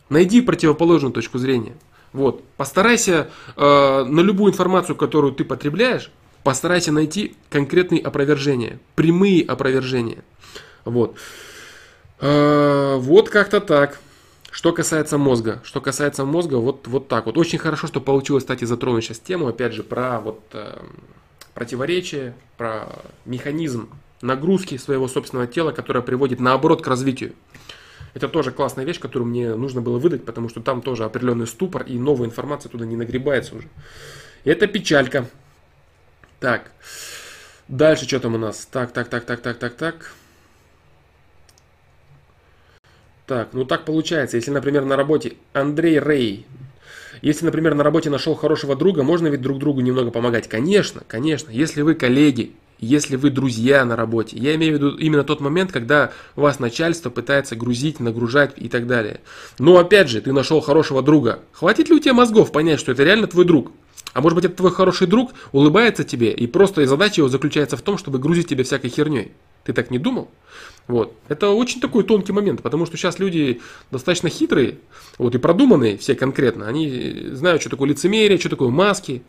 Найди 0.08 0.40
противоположную 0.40 1.12
точку 1.12 1.38
зрения. 1.38 1.74
Вот. 2.12 2.42
Постарайся 2.56 3.28
э, 3.56 4.04
на 4.04 4.20
любую 4.20 4.52
информацию, 4.52 4.96
которую 4.96 5.32
ты 5.32 5.44
потребляешь, 5.44 6.10
Постарайся 6.48 6.92
найти 6.92 7.36
конкретные 7.50 8.00
опровержения, 8.00 8.78
прямые 8.94 9.44
опровержения. 9.44 10.24
Вот. 10.84 11.16
А, 12.20 12.96
вот 12.96 13.28
как-то 13.28 13.60
так. 13.60 14.00
Что 14.50 14.72
касается 14.72 15.18
мозга, 15.18 15.60
что 15.62 15.82
касается 15.82 16.24
мозга, 16.24 16.54
вот, 16.54 16.86
вот 16.88 17.06
так 17.06 17.26
вот. 17.26 17.36
Очень 17.36 17.58
хорошо, 17.58 17.86
что 17.86 18.00
получилось, 18.00 18.44
кстати, 18.44 18.64
затронуть 18.64 19.04
сейчас 19.04 19.18
тему, 19.18 19.46
опять 19.46 19.74
же, 19.74 19.82
про 19.82 20.20
вот 20.20 20.40
э, 20.52 20.78
противоречие, 21.52 22.34
про 22.56 22.88
механизм 23.26 23.90
нагрузки 24.22 24.78
своего 24.78 25.06
собственного 25.06 25.46
тела, 25.46 25.72
которая 25.72 26.02
приводит 26.02 26.40
наоборот 26.40 26.82
к 26.82 26.86
развитию. 26.86 27.34
Это 28.14 28.28
тоже 28.28 28.50
классная 28.50 28.84
вещь, 28.84 29.00
которую 29.00 29.28
мне 29.28 29.54
нужно 29.54 29.80
было 29.80 29.98
выдать, 29.98 30.24
потому 30.24 30.48
что 30.48 30.60
там 30.60 30.82
тоже 30.82 31.04
определенный 31.04 31.46
ступор 31.46 31.82
и 31.82 31.98
новая 31.98 32.26
информация 32.26 32.70
туда 32.70 32.86
не 32.86 32.96
нагребается 32.96 33.56
уже. 33.56 33.68
Это 34.44 34.66
печалька. 34.66 35.26
Так. 36.40 36.70
Дальше 37.68 38.06
что 38.06 38.20
там 38.20 38.34
у 38.34 38.38
нас? 38.38 38.66
Так, 38.70 38.92
так, 38.92 39.08
так, 39.08 39.24
так, 39.24 39.40
так, 39.40 39.58
так, 39.58 39.74
так. 39.74 40.12
Так, 43.26 43.50
ну 43.52 43.66
так 43.66 43.84
получается, 43.84 44.38
если, 44.38 44.50
например, 44.50 44.86
на 44.86 44.96
работе 44.96 45.34
Андрей 45.52 46.00
Рей, 46.00 46.46
если, 47.20 47.44
например, 47.44 47.74
на 47.74 47.84
работе 47.84 48.08
нашел 48.08 48.34
хорошего 48.34 48.74
друга, 48.74 49.02
можно 49.02 49.26
ведь 49.28 49.42
друг 49.42 49.58
другу 49.58 49.80
немного 49.80 50.10
помогать? 50.10 50.48
Конечно, 50.48 51.02
конечно. 51.06 51.50
Если 51.50 51.82
вы 51.82 51.94
коллеги, 51.94 52.54
если 52.78 53.16
вы 53.16 53.30
друзья 53.30 53.84
на 53.84 53.96
работе. 53.96 54.36
Я 54.36 54.54
имею 54.54 54.72
в 54.72 54.76
виду 54.76 54.96
именно 54.96 55.24
тот 55.24 55.40
момент, 55.40 55.72
когда 55.72 56.12
вас 56.36 56.58
начальство 56.58 57.10
пытается 57.10 57.56
грузить, 57.56 58.00
нагружать 58.00 58.52
и 58.56 58.68
так 58.68 58.86
далее. 58.86 59.20
Но 59.58 59.78
опять 59.78 60.08
же, 60.08 60.20
ты 60.20 60.32
нашел 60.32 60.60
хорошего 60.60 61.02
друга. 61.02 61.40
Хватит 61.52 61.88
ли 61.88 61.96
у 61.96 61.98
тебя 61.98 62.14
мозгов 62.14 62.52
понять, 62.52 62.80
что 62.80 62.92
это 62.92 63.04
реально 63.04 63.26
твой 63.26 63.44
друг? 63.44 63.72
А 64.14 64.20
может 64.20 64.36
быть, 64.36 64.44
это 64.46 64.54
твой 64.54 64.70
хороший 64.70 65.06
друг 65.06 65.32
улыбается 65.52 66.02
тебе, 66.02 66.32
и 66.32 66.46
просто 66.46 66.86
задача 66.86 67.20
его 67.20 67.28
заключается 67.28 67.76
в 67.76 67.82
том, 67.82 67.98
чтобы 67.98 68.18
грузить 68.18 68.48
тебя 68.48 68.64
всякой 68.64 68.90
херней. 68.90 69.32
Ты 69.64 69.72
так 69.72 69.90
не 69.90 69.98
думал? 69.98 70.30
Вот. 70.86 71.14
Это 71.28 71.50
очень 71.50 71.80
такой 71.80 72.02
тонкий 72.04 72.32
момент, 72.32 72.62
потому 72.62 72.86
что 72.86 72.96
сейчас 72.96 73.18
люди 73.18 73.60
достаточно 73.90 74.30
хитрые, 74.30 74.78
вот, 75.18 75.34
и 75.34 75.38
продуманные 75.38 75.98
все 75.98 76.14
конкретно. 76.14 76.66
Они 76.66 77.28
знают, 77.32 77.60
что 77.60 77.70
такое 77.70 77.90
лицемерие, 77.90 78.38
что 78.38 78.48
такое 78.48 78.70
маски. 78.70 79.22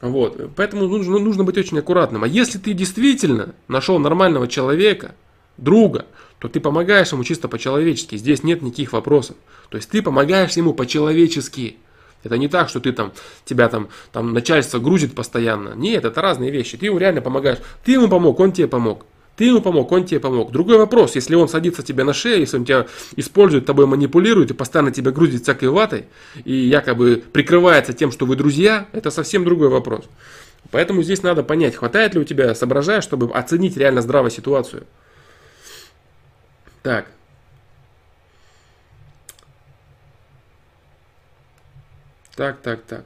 Вот. 0.00 0.54
Поэтому 0.56 0.86
нужно, 0.86 1.18
нужно 1.18 1.44
быть 1.44 1.56
очень 1.56 1.78
аккуратным. 1.78 2.24
А 2.24 2.28
если 2.28 2.58
ты 2.58 2.72
действительно 2.72 3.54
нашел 3.68 3.98
нормального 3.98 4.48
человека, 4.48 5.14
друга, 5.56 6.06
то 6.38 6.48
ты 6.48 6.60
помогаешь 6.60 7.12
ему 7.12 7.24
чисто 7.24 7.48
по-человечески. 7.48 8.16
Здесь 8.16 8.42
нет 8.42 8.62
никаких 8.62 8.92
вопросов. 8.92 9.36
То 9.70 9.76
есть 9.76 9.88
ты 9.88 10.02
помогаешь 10.02 10.52
ему 10.52 10.74
по-человечески. 10.74 11.76
Это 12.22 12.38
не 12.38 12.48
так, 12.48 12.68
что 12.68 12.80
ты 12.80 12.92
там, 12.92 13.12
тебя 13.44 13.68
там, 13.68 13.88
там 14.12 14.32
начальство 14.32 14.78
грузит 14.78 15.14
постоянно. 15.14 15.74
Нет, 15.74 16.04
это 16.04 16.20
разные 16.20 16.50
вещи. 16.50 16.76
Ты 16.76 16.86
ему 16.86 16.98
реально 16.98 17.20
помогаешь. 17.20 17.58
Ты 17.84 17.92
ему 17.92 18.08
помог, 18.08 18.40
он 18.40 18.52
тебе 18.52 18.66
помог. 18.66 19.06
Ты 19.36 19.46
ему 19.46 19.60
помог, 19.60 19.90
он 19.90 20.04
тебе 20.04 20.20
помог. 20.20 20.52
Другой 20.52 20.78
вопрос, 20.78 21.16
если 21.16 21.34
он 21.34 21.48
садится 21.48 21.82
тебе 21.82 22.04
на 22.04 22.12
шею, 22.12 22.40
если 22.40 22.56
он 22.56 22.64
тебя 22.64 22.86
использует, 23.16 23.66
тобой 23.66 23.86
манипулирует 23.86 24.50
и 24.50 24.54
постоянно 24.54 24.92
тебя 24.92 25.10
грузит 25.10 25.42
всякой 25.42 25.70
ватой, 25.70 26.06
и 26.44 26.54
якобы 26.54 27.22
прикрывается 27.32 27.92
тем, 27.92 28.12
что 28.12 28.26
вы 28.26 28.36
друзья, 28.36 28.86
это 28.92 29.10
совсем 29.10 29.44
другой 29.44 29.68
вопрос. 29.68 30.04
Поэтому 30.70 31.02
здесь 31.02 31.22
надо 31.22 31.42
понять, 31.42 31.74
хватает 31.74 32.14
ли 32.14 32.20
у 32.20 32.24
тебя 32.24 32.54
соображая, 32.54 33.00
чтобы 33.00 33.30
оценить 33.32 33.76
реально 33.76 34.02
здраво 34.02 34.30
ситуацию. 34.30 34.84
Так, 36.82 37.06
Так, 42.36 42.60
так, 42.62 42.82
так. 42.82 43.04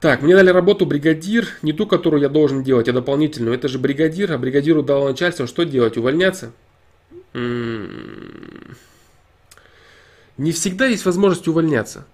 Так, 0.00 0.22
мне 0.22 0.34
дали 0.34 0.50
работу 0.50 0.86
бригадир, 0.86 1.48
не 1.62 1.72
ту, 1.72 1.86
которую 1.86 2.22
я 2.22 2.28
должен 2.28 2.62
делать, 2.62 2.88
а 2.88 2.92
дополнительную. 2.92 3.54
Это 3.54 3.66
же 3.66 3.78
бригадир, 3.78 4.32
а 4.32 4.38
бригадиру 4.38 4.82
дало 4.82 5.08
начальство. 5.08 5.46
Что 5.48 5.64
делать? 5.64 5.96
Увольняться? 5.96 6.52
М-м-м. 7.34 8.76
Не 10.36 10.52
всегда 10.52 10.86
есть 10.86 11.04
возможность 11.04 11.48
увольняться. 11.48 12.06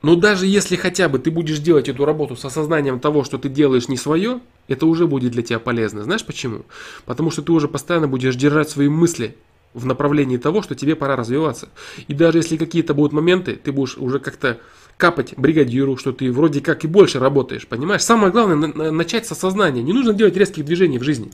Но 0.00 0.16
даже 0.16 0.46
если 0.46 0.74
хотя 0.74 1.08
бы 1.08 1.18
ты 1.18 1.30
будешь 1.30 1.58
делать 1.58 1.88
эту 1.88 2.06
работу 2.06 2.34
с 2.34 2.44
осознанием 2.44 2.98
того, 2.98 3.24
что 3.24 3.36
ты 3.36 3.50
делаешь 3.50 3.88
не 3.88 3.98
свое, 3.98 4.40
это 4.66 4.86
уже 4.86 5.06
будет 5.06 5.32
для 5.32 5.42
тебя 5.42 5.58
полезно. 5.58 6.02
Знаешь 6.02 6.24
почему? 6.24 6.64
Потому 7.04 7.30
что 7.30 7.42
ты 7.42 7.52
уже 7.52 7.68
постоянно 7.68 8.08
будешь 8.08 8.34
держать 8.34 8.70
свои 8.70 8.88
мысли 8.88 9.36
в 9.74 9.86
направлении 9.86 10.38
того, 10.38 10.62
что 10.62 10.74
тебе 10.74 10.96
пора 10.96 11.14
развиваться. 11.14 11.68
И 12.08 12.14
даже 12.14 12.38
если 12.38 12.56
какие-то 12.56 12.94
будут 12.94 13.12
моменты, 13.12 13.54
ты 13.54 13.70
будешь 13.70 13.96
уже 13.96 14.18
как-то 14.18 14.58
капать 14.96 15.34
бригадиру, 15.36 15.96
что 15.96 16.12
ты 16.12 16.30
вроде 16.30 16.60
как 16.60 16.84
и 16.84 16.86
больше 16.86 17.18
работаешь, 17.18 17.66
понимаешь? 17.66 18.02
Самое 18.02 18.32
главное 18.32 18.56
на- 18.56 18.90
начать 18.90 19.26
с 19.26 19.32
осознания. 19.32 19.82
Не 19.82 19.92
нужно 19.92 20.12
делать 20.12 20.36
резких 20.36 20.64
движений 20.64 20.98
в 20.98 21.02
жизни. 21.02 21.30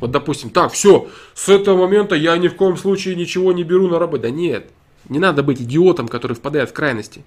Вот, 0.00 0.10
допустим, 0.10 0.50
так, 0.50 0.72
все, 0.72 1.08
с 1.34 1.48
этого 1.48 1.76
момента 1.76 2.14
я 2.14 2.36
ни 2.38 2.48
в 2.48 2.54
коем 2.54 2.76
случае 2.76 3.16
ничего 3.16 3.52
не 3.52 3.64
беру 3.64 3.88
на 3.88 3.98
работу. 3.98 4.22
Да 4.22 4.30
нет, 4.30 4.70
не 5.08 5.18
надо 5.18 5.42
быть 5.42 5.60
идиотом, 5.60 6.08
который 6.08 6.34
впадает 6.34 6.70
в 6.70 6.72
крайности. 6.72 7.24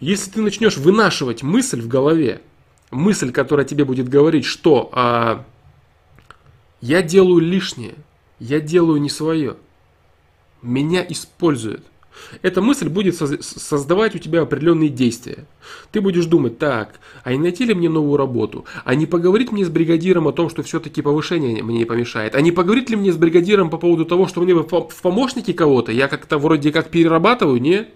Если 0.00 0.30
ты 0.30 0.42
начнешь 0.42 0.76
вынашивать 0.76 1.42
мысль 1.42 1.80
в 1.80 1.88
голове, 1.88 2.42
мысль, 2.90 3.32
которая 3.32 3.66
тебе 3.66 3.84
будет 3.84 4.08
говорить, 4.08 4.44
что 4.44 4.90
а, 4.92 5.44
я 6.80 7.02
делаю 7.02 7.40
лишнее, 7.40 7.94
я 8.38 8.60
делаю 8.60 9.00
не 9.00 9.08
свое, 9.08 9.56
меня 10.62 11.04
используют. 11.08 11.84
Эта 12.42 12.62
мысль 12.62 12.88
будет 12.88 13.16
создавать 13.16 14.14
у 14.14 14.18
тебя 14.18 14.42
определенные 14.42 14.88
действия. 14.88 15.46
Ты 15.92 16.00
будешь 16.00 16.26
думать, 16.26 16.58
так, 16.58 17.00
а 17.24 17.32
не 17.32 17.38
найти 17.38 17.64
ли 17.64 17.74
мне 17.74 17.88
новую 17.88 18.16
работу? 18.16 18.64
А 18.84 18.94
не 18.94 19.06
поговорить 19.06 19.52
мне 19.52 19.64
с 19.64 19.68
бригадиром 19.68 20.28
о 20.28 20.32
том, 20.32 20.50
что 20.50 20.62
все-таки 20.62 21.02
повышение 21.02 21.62
мне 21.62 21.78
не 21.78 21.84
помешает? 21.84 22.34
А 22.34 22.40
не 22.40 22.52
поговорить 22.52 22.90
ли 22.90 22.96
мне 22.96 23.12
с 23.12 23.16
бригадиром 23.16 23.70
по 23.70 23.78
поводу 23.78 24.04
того, 24.04 24.26
что 24.26 24.40
мне 24.40 24.54
в 24.54 24.64
помощники 25.02 25.52
кого-то? 25.52 25.92
Я 25.92 26.08
как-то 26.08 26.38
вроде 26.38 26.72
как 26.72 26.90
перерабатываю, 26.90 27.60
не? 27.60 27.88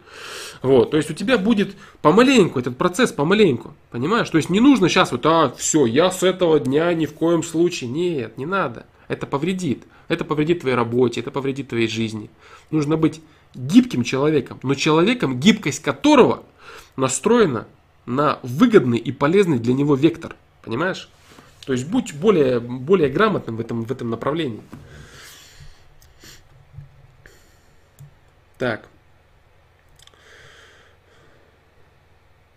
Вот, 0.63 0.91
то 0.91 0.99
есть 0.99 1.11
у 1.11 1.15
тебя 1.15 1.39
будет 1.39 1.75
помаленьку 2.03 2.59
этот 2.59 2.77
процесс, 2.77 3.13
помаленьку, 3.13 3.73
понимаешь? 3.91 4.29
То 4.29 4.37
есть 4.37 4.51
не 4.51 4.61
нужно 4.61 4.91
сейчас 4.91 5.11
вот, 5.11 5.25
а, 5.25 5.55
все, 5.57 5.87
я 5.87 6.11
с 6.11 6.23
этого 6.23 6.61
дня 6.61 6.93
ни 6.93 7.07
в 7.07 7.15
коем 7.15 7.43
случае. 7.43 7.89
Нет, 7.89 8.37
не 8.37 8.45
надо. 8.45 8.85
Это 9.09 9.27
повредит. 9.27 9.85
Это 10.09 10.25
повредит 10.25 10.61
твоей 10.61 10.77
работе, 10.77 11.21
это 11.21 11.31
повредит 11.31 11.69
твоей 11.69 11.89
жизни. 11.89 12.31
Нужно 12.71 12.97
быть 12.97 13.23
гибким 13.55 14.05
человеком, 14.05 14.59
но 14.63 14.75
человеком, 14.75 15.39
гибкость 15.39 15.83
которого 15.83 16.45
настроена 16.97 17.67
на 18.07 18.39
выгодный 18.43 18.99
и 18.99 19.13
полезный 19.13 19.59
для 19.59 19.75
него 19.75 19.95
вектор. 19.95 20.37
Понимаешь? 20.63 21.09
То 21.65 21.73
есть 21.73 21.89
будь 21.89 22.15
более, 22.15 22.61
более 22.61 23.09
грамотным 23.09 23.57
в 23.57 23.61
этом, 23.61 23.85
в 23.85 23.93
этом 23.93 24.11
направлении. 24.11 24.63
Так. 28.59 28.89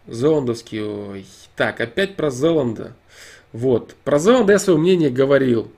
Зеландовский, 0.08 0.82
ой. 0.82 1.26
Так, 1.56 1.80
опять 1.80 2.16
про 2.16 2.30
Зеланда. 2.30 2.96
Вот. 3.54 3.96
Про 4.04 4.20
Зеланда 4.20 4.54
я 4.54 4.60
свое 4.60 4.78
мнение 4.78 5.10
говорил. 5.10 5.72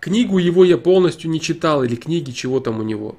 Книгу 0.00 0.38
его 0.38 0.64
я 0.64 0.78
полностью 0.78 1.30
не 1.30 1.40
читал, 1.40 1.82
или 1.82 1.96
книги, 1.96 2.30
чего 2.30 2.60
там 2.60 2.78
у 2.78 2.82
него. 2.82 3.16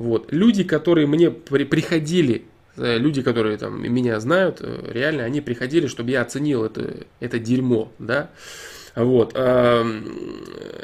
Вот. 0.00 0.32
Люди, 0.32 0.64
которые 0.64 1.06
мне 1.06 1.30
при, 1.30 1.64
приходили, 1.64 2.46
э, 2.78 2.96
люди, 2.96 3.20
которые 3.20 3.58
там 3.58 3.82
меня 3.82 4.18
знают, 4.18 4.60
э, 4.62 4.90
реально, 4.94 5.24
они 5.24 5.42
приходили, 5.42 5.88
чтобы 5.88 6.10
я 6.10 6.22
оценил 6.22 6.64
это, 6.64 7.04
это 7.20 7.38
дерьмо, 7.38 7.92
да. 7.98 8.30
Вот. 8.96 9.38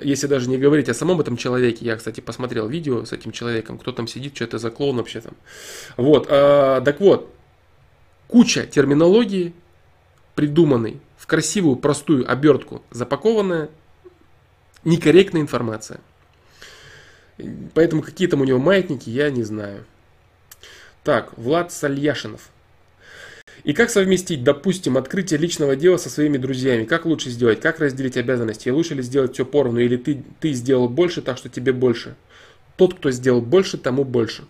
Если 0.02 0.26
даже 0.28 0.48
не 0.48 0.58
говорить 0.58 0.88
о 0.88 0.94
самом 0.94 1.20
этом 1.20 1.36
человеке, 1.36 1.84
я, 1.86 1.96
кстати, 1.96 2.20
посмотрел 2.20 2.68
видео 2.68 3.04
с 3.04 3.12
этим 3.12 3.32
человеком, 3.32 3.78
кто 3.78 3.90
там 3.90 4.06
сидит, 4.06 4.36
что 4.36 4.44
это 4.44 4.58
за 4.58 4.70
клоун 4.70 4.98
вообще 4.98 5.22
там. 5.22 5.34
Вот. 5.96 6.28
А, 6.30 6.82
так 6.82 7.00
вот, 7.00 7.34
куча 8.28 8.64
терминологии, 8.66 9.54
придуманной 10.36 11.00
в 11.16 11.26
красивую, 11.26 11.76
простую 11.76 12.30
обертку, 12.30 12.82
запакованная, 12.90 13.70
некорректная 14.84 15.40
информация. 15.40 16.00
Поэтому 17.74 18.02
какие 18.02 18.28
там 18.28 18.40
у 18.40 18.44
него 18.44 18.58
маятники, 18.58 19.10
я 19.10 19.30
не 19.30 19.42
знаю. 19.42 19.84
Так, 21.04 21.36
Влад 21.38 21.72
Сальяшинов. 21.72 22.50
И 23.64 23.72
как 23.72 23.90
совместить, 23.90 24.44
допустим, 24.44 24.96
открытие 24.96 25.38
личного 25.38 25.76
дела 25.76 25.96
со 25.96 26.08
своими 26.08 26.36
друзьями? 26.36 26.84
Как 26.84 27.04
лучше 27.04 27.30
сделать? 27.30 27.60
Как 27.60 27.80
разделить 27.80 28.16
обязанности? 28.16 28.68
И 28.68 28.70
лучше 28.70 28.94
ли 28.94 29.02
сделать 29.02 29.34
все 29.34 29.44
поровну? 29.44 29.80
Или 29.80 29.96
ты, 29.96 30.22
ты 30.40 30.52
сделал 30.52 30.88
больше, 30.88 31.22
так 31.22 31.36
что 31.36 31.48
тебе 31.48 31.72
больше? 31.72 32.14
Тот, 32.76 32.94
кто 32.94 33.10
сделал 33.10 33.40
больше, 33.40 33.78
тому 33.78 34.04
больше. 34.04 34.44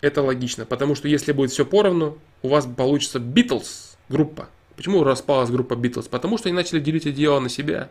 Это 0.00 0.20
логично, 0.20 0.66
потому 0.66 0.94
что 0.94 1.08
если 1.08 1.32
будет 1.32 1.52
все 1.52 1.64
поровну, 1.64 2.18
у 2.42 2.48
вас 2.48 2.66
получится 2.66 3.20
Битлз 3.20 3.96
группа. 4.08 4.48
Почему 4.76 5.04
распалась 5.04 5.50
группа 5.50 5.76
Битлз? 5.76 6.08
Потому 6.08 6.38
что 6.38 6.48
они 6.48 6.56
начали 6.56 6.80
делить 6.80 7.06
одеяло 7.06 7.40
на 7.40 7.48
себя. 7.48 7.88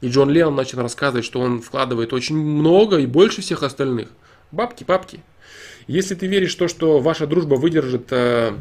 И 0.00 0.08
Джон 0.08 0.30
Леннон 0.30 0.54
начал 0.54 0.80
рассказывать, 0.80 1.24
что 1.24 1.40
он 1.40 1.62
вкладывает 1.62 2.12
очень 2.12 2.36
много 2.36 2.98
и 2.98 3.06
больше 3.06 3.40
всех 3.40 3.62
остальных. 3.62 4.08
Бабки, 4.52 4.84
бабки. 4.84 5.20
Если 5.86 6.14
ты 6.14 6.26
веришь 6.26 6.54
в 6.54 6.58
то, 6.58 6.68
что 6.68 7.00
ваша 7.00 7.26
дружба 7.26 7.54
выдержит 7.54 8.08
э, 8.10 8.54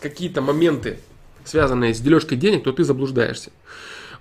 какие-то 0.00 0.42
моменты, 0.42 0.98
связанные 1.44 1.94
с 1.94 2.00
дележкой 2.00 2.36
денег, 2.36 2.64
то 2.64 2.72
ты 2.72 2.84
заблуждаешься. 2.84 3.50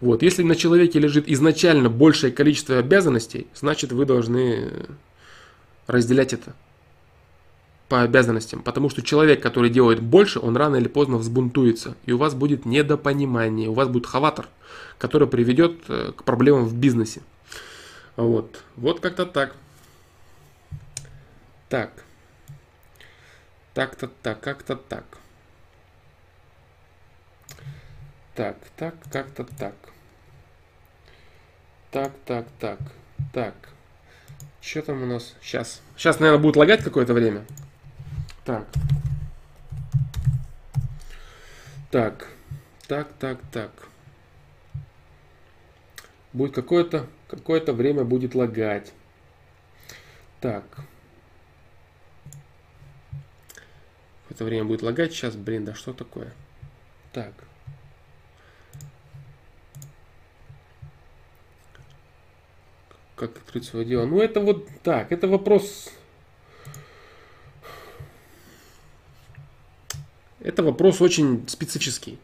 Вот. 0.01 0.23
Если 0.23 0.43
на 0.43 0.55
человеке 0.55 0.99
лежит 0.99 1.27
изначально 1.27 1.89
большее 1.89 2.31
количество 2.31 2.77
обязанностей, 2.77 3.47
значит 3.55 3.91
вы 3.91 4.05
должны 4.05 4.71
разделять 5.87 6.33
это 6.33 6.53
по 7.89 8.01
обязанностям. 8.01 8.61
Потому 8.61 8.89
что 8.89 9.01
человек, 9.01 9.41
который 9.41 9.69
делает 9.69 10.01
больше, 10.01 10.39
он 10.39 10.57
рано 10.57 10.77
или 10.77 10.87
поздно 10.87 11.17
взбунтуется. 11.17 11.95
И 12.05 12.11
у 12.11 12.17
вас 12.17 12.33
будет 12.33 12.65
недопонимание, 12.65 13.69
у 13.69 13.73
вас 13.73 13.87
будет 13.87 14.07
хаватор, 14.07 14.47
который 14.97 15.27
приведет 15.27 15.81
э, 15.87 16.11
к 16.15 16.23
проблемам 16.23 16.65
в 16.65 16.75
бизнесе. 16.75 17.21
Вот, 18.15 18.63
вот 18.75 18.99
как-то 19.01 19.25
так. 19.25 19.55
Так. 21.69 21.91
Так-то 23.73 24.09
так, 24.23 24.39
как-то 24.39 24.75
так. 24.75 25.03
Так, 28.33 28.57
так, 28.77 28.95
как-то 29.11 29.45
так. 29.57 29.75
Так, 31.91 32.11
так, 32.25 32.45
так, 32.59 32.79
так. 33.33 33.53
Что 34.61 34.81
там 34.81 35.03
у 35.03 35.05
нас? 35.05 35.35
Сейчас. 35.41 35.81
Сейчас, 35.95 36.19
наверное, 36.19 36.41
будет 36.41 36.55
лагать 36.55 36.83
какое-то 36.83 37.13
время. 37.13 37.45
Так. 38.45 38.67
Так. 41.89 42.27
Так, 42.87 43.07
так, 43.19 43.39
так. 43.51 43.71
Будет 46.31 46.53
какое-то 46.53 47.07
какое-то 47.27 47.73
время 47.73 48.03
будет 48.03 48.35
лагать. 48.35 48.93
Так. 50.41 50.63
Какое-то 54.23 54.45
время 54.45 54.65
будет 54.65 54.83
лагать. 54.83 55.11
Сейчас, 55.11 55.35
блин, 55.35 55.65
да 55.65 55.73
что 55.73 55.93
такое? 55.93 56.31
Так. 57.13 57.33
Как 63.15 63.35
открыть 63.37 63.65
свое 63.65 63.85
дело? 63.85 64.05
Ну, 64.05 64.21
это 64.21 64.39
вот 64.39 64.67
так. 64.83 65.11
Это 65.11 65.27
вопрос 65.27 65.91
Это 70.45 70.61
вопрос 70.61 71.01
очень 71.01 71.43
специфический. 71.47 72.19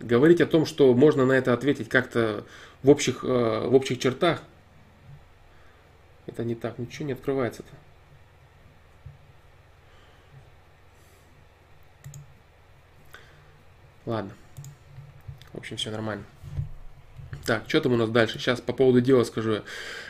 Говорить 0.00 0.42
о 0.42 0.46
том, 0.46 0.66
что 0.66 0.92
можно 0.92 1.24
на 1.24 1.32
это 1.32 1.54
ответить 1.54 1.88
как-то 1.88 2.44
в 2.82 2.90
общих, 2.90 3.24
э, 3.24 3.66
в 3.66 3.74
общих 3.74 3.98
чертах, 3.98 4.42
это 6.26 6.44
не 6.44 6.54
так, 6.54 6.78
ничего 6.78 7.06
не 7.06 7.14
открывается-то. 7.14 7.70
Ладно. 14.04 14.32
В 15.54 15.56
общем, 15.56 15.78
все 15.78 15.90
нормально. 15.90 16.24
Так, 17.46 17.64
что 17.66 17.80
там 17.80 17.94
у 17.94 17.96
нас 17.96 18.10
дальше? 18.10 18.38
Сейчас 18.38 18.60
по 18.60 18.74
поводу 18.74 19.00
дела 19.00 19.24
скажу 19.24 19.52
я. 19.52 19.62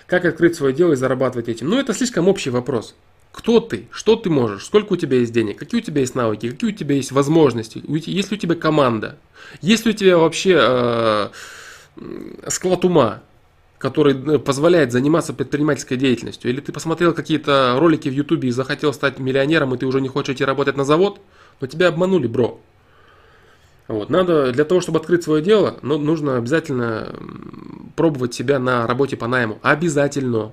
Как 0.08 0.24
открыть 0.24 0.56
свое 0.56 0.74
дело 0.74 0.94
и 0.94 0.96
зарабатывать 0.96 1.48
этим? 1.48 1.68
Ну, 1.68 1.78
это 1.78 1.94
слишком 1.94 2.26
общий 2.26 2.50
вопрос. 2.50 2.96
Кто 3.38 3.60
ты? 3.60 3.86
Что 3.92 4.16
ты 4.16 4.30
можешь? 4.30 4.64
Сколько 4.64 4.94
у 4.94 4.96
тебя 4.96 5.18
есть 5.18 5.32
денег? 5.32 5.60
Какие 5.60 5.80
у 5.80 5.84
тебя 5.84 6.00
есть 6.00 6.16
навыки? 6.16 6.50
Какие 6.50 6.70
у 6.70 6.74
тебя 6.74 6.96
есть 6.96 7.12
возможности? 7.12 7.80
Есть 7.86 8.32
ли 8.32 8.36
у 8.36 8.40
тебя 8.40 8.56
команда? 8.56 9.16
Есть 9.60 9.86
ли 9.86 9.92
у 9.92 9.94
тебя 9.94 10.18
вообще 10.18 10.58
э, 10.60 11.28
склад 12.48 12.84
ума, 12.84 13.22
который 13.78 14.14
э, 14.14 14.38
позволяет 14.40 14.90
заниматься 14.90 15.32
предпринимательской 15.32 15.96
деятельностью? 15.96 16.50
Или 16.50 16.60
ты 16.60 16.72
посмотрел 16.72 17.14
какие-то 17.14 17.76
ролики 17.78 18.08
в 18.08 18.12
Ютубе 18.12 18.48
и 18.48 18.50
захотел 18.50 18.92
стать 18.92 19.20
миллионером, 19.20 19.72
и 19.72 19.78
ты 19.78 19.86
уже 19.86 20.00
не 20.00 20.08
хочешь 20.08 20.34
идти 20.34 20.44
работать 20.44 20.76
на 20.76 20.84
завод? 20.84 21.20
Но 21.60 21.68
тебя 21.68 21.88
обманули, 21.88 22.26
бро. 22.26 22.60
Вот. 23.86 24.10
Надо, 24.10 24.50
для 24.50 24.64
того, 24.64 24.80
чтобы 24.80 24.98
открыть 24.98 25.22
свое 25.22 25.44
дело, 25.44 25.78
ну, 25.82 25.96
нужно 25.96 26.38
обязательно 26.38 27.14
пробовать 27.94 28.34
себя 28.34 28.58
на 28.58 28.84
работе 28.88 29.16
по 29.16 29.28
найму. 29.28 29.60
Обязательно. 29.62 30.50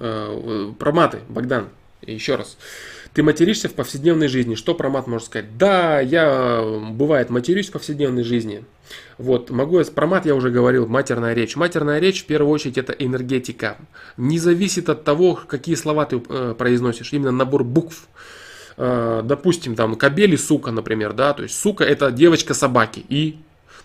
Про 0.00 0.92
маты, 0.92 1.20
Богдан, 1.28 1.68
еще 2.02 2.36
раз. 2.36 2.56
Ты 3.12 3.22
материшься 3.24 3.68
в 3.68 3.74
повседневной 3.74 4.28
жизни. 4.28 4.54
Что 4.54 4.74
про 4.74 4.88
мат 4.88 5.06
можно 5.06 5.26
сказать? 5.26 5.58
Да, 5.58 6.00
я, 6.00 6.62
бывает, 6.92 7.28
матерюсь 7.28 7.68
в 7.68 7.72
повседневной 7.72 8.22
жизни. 8.22 8.64
Вот, 9.18 9.50
могу 9.50 9.78
я, 9.78 9.84
про 9.84 10.06
мат 10.06 10.26
я 10.26 10.34
уже 10.34 10.50
говорил, 10.50 10.86
матерная 10.86 11.34
речь. 11.34 11.56
Матерная 11.56 11.98
речь, 11.98 12.22
в 12.22 12.26
первую 12.26 12.52
очередь, 12.52 12.78
это 12.78 12.92
энергетика. 12.92 13.78
Не 14.16 14.38
зависит 14.38 14.88
от 14.88 15.04
того, 15.04 15.40
какие 15.46 15.74
слова 15.74 16.06
ты 16.06 16.22
э, 16.28 16.54
произносишь, 16.56 17.12
именно 17.12 17.32
набор 17.32 17.64
букв. 17.64 18.08
Э, 18.76 19.22
допустим, 19.24 19.74
там, 19.74 19.96
кобели, 19.96 20.36
сука, 20.36 20.70
например, 20.70 21.12
да, 21.12 21.34
то 21.34 21.42
есть 21.42 21.58
сука 21.58 21.84
это 21.84 22.12
девочка 22.12 22.54
собаки. 22.54 23.04
И, 23.08 23.38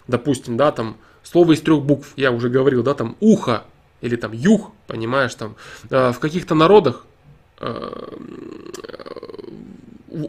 допустим, 0.08 0.56
да, 0.56 0.72
там, 0.72 0.98
слово 1.24 1.54
из 1.54 1.62
трех 1.62 1.82
букв, 1.82 2.14
я 2.16 2.32
уже 2.32 2.50
говорил, 2.50 2.84
да, 2.84 2.94
там, 2.94 3.18
ухо, 3.20 3.64
или 4.02 4.16
там 4.16 4.32
юг, 4.34 4.72
понимаешь, 4.88 5.34
там, 5.36 5.56
э, 5.90 6.12
в 6.12 6.20
каких-то 6.20 6.56
народах 6.56 7.06
э, 7.60 8.08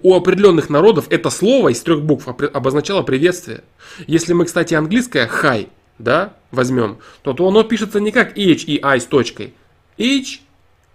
у 0.03 0.14
определенных 0.14 0.69
народов 0.69 1.07
это 1.11 1.31
слово 1.31 1.69
из 1.69 1.81
трех 1.81 2.03
букв 2.03 2.27
обозначало 2.29 3.03
приветствие. 3.03 3.62
Если 4.07 4.33
мы, 4.33 4.45
кстати, 4.45 4.75
английское 4.75 5.29
hi, 5.29 5.69
да, 5.99 6.35
возьмем, 6.51 6.99
то, 7.23 7.33
то 7.33 7.47
оно 7.47 7.62
пишется 7.62 8.01
не 8.01 8.11
как 8.11 8.37
H 8.37 8.64
и 8.67 8.81
I 8.83 9.01
с 9.01 9.05
точкой. 9.05 9.55
H, 9.99 10.41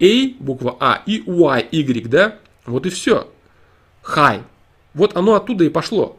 A, 0.02 0.34
буква 0.40 0.78
А, 0.80 1.04
и 1.06 1.24
Y, 1.26 1.68
Y, 1.72 2.08
да? 2.08 2.38
Вот 2.66 2.86
и 2.86 2.90
все. 2.90 3.28
Hi. 4.04 4.42
Вот 4.94 5.16
оно 5.16 5.36
оттуда 5.36 5.64
и 5.64 5.70
пошло. 5.70 6.18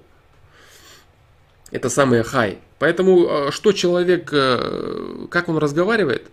Это 1.70 1.88
самое 1.88 2.22
high. 2.22 2.59
Поэтому 2.78 3.26
э, 3.26 3.50
что 3.50 3.72
человек, 3.72 4.30
э, 4.32 5.26
как 5.30 5.48
он 5.48 5.59
разговаривает, 5.59 6.30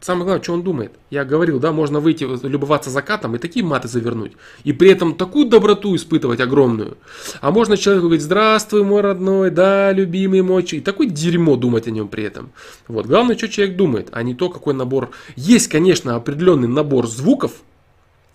Самое 0.00 0.24
главное, 0.24 0.42
что 0.42 0.52
он 0.52 0.62
думает. 0.62 0.92
Я 1.10 1.24
говорил, 1.24 1.58
да, 1.58 1.72
можно 1.72 2.00
выйти, 2.00 2.24
любоваться 2.46 2.90
закатом 2.90 3.34
и 3.34 3.38
такие 3.38 3.64
маты 3.64 3.88
завернуть. 3.88 4.32
И 4.62 4.72
при 4.72 4.90
этом 4.90 5.14
такую 5.14 5.48
доброту 5.48 5.96
испытывать 5.96 6.40
огромную. 6.40 6.98
А 7.40 7.50
можно 7.50 7.76
человеку 7.76 8.06
говорить, 8.06 8.22
здравствуй, 8.22 8.84
мой 8.84 9.00
родной, 9.00 9.50
да, 9.50 9.92
любимый 9.92 10.42
мой. 10.42 10.62
И 10.62 10.80
такое 10.80 11.08
дерьмо 11.08 11.56
думать 11.56 11.88
о 11.88 11.90
нем 11.90 12.08
при 12.08 12.24
этом. 12.24 12.52
Вот. 12.88 13.06
Главное, 13.06 13.36
что 13.36 13.48
человек 13.48 13.76
думает, 13.76 14.08
а 14.12 14.22
не 14.22 14.34
то, 14.34 14.50
какой 14.50 14.74
набор. 14.74 15.10
Есть, 15.34 15.68
конечно, 15.68 16.14
определенный 16.14 16.68
набор 16.68 17.06
звуков. 17.06 17.52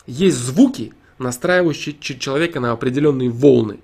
Есть 0.07 0.38
звуки, 0.38 0.93
настраивающие 1.20 1.95
человека 1.99 2.59
на 2.59 2.72
определенные 2.72 3.30
волны. 3.30 3.80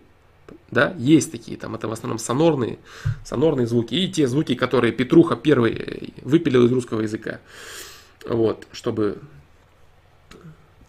Да, 0.70 0.94
есть 0.98 1.32
такие, 1.32 1.58
там 1.58 1.76
это 1.76 1.88
в 1.88 1.94
основном 1.94 2.20
сонорные, 2.20 2.78
сонорные 3.26 3.68
звуки 3.68 3.96
и 3.96 4.12
те 4.12 4.28
звуки, 4.28 4.54
которые 4.56 4.92
Петруха 4.92 5.38
первый 5.38 6.14
выпилил 6.22 6.66
из 6.66 6.72
русского 6.72 7.02
языка. 7.02 7.40
Вот, 8.26 8.68
чтобы 8.74 9.20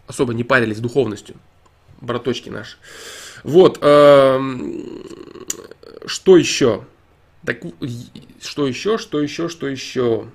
особо 0.07 0.33
не 0.33 0.43
парились 0.43 0.79
духовностью, 0.79 1.35
браточки 2.01 2.49
наши. 2.49 2.75
Вот, 3.43 3.77
э, 3.81 4.39
что 6.05 6.35
еще? 6.35 6.83
Так, 7.45 7.61
что 8.41 8.67
еще, 8.67 8.97
что 8.97 9.21
еще, 9.21 9.47
что 9.47 9.67
еще? 9.67 10.27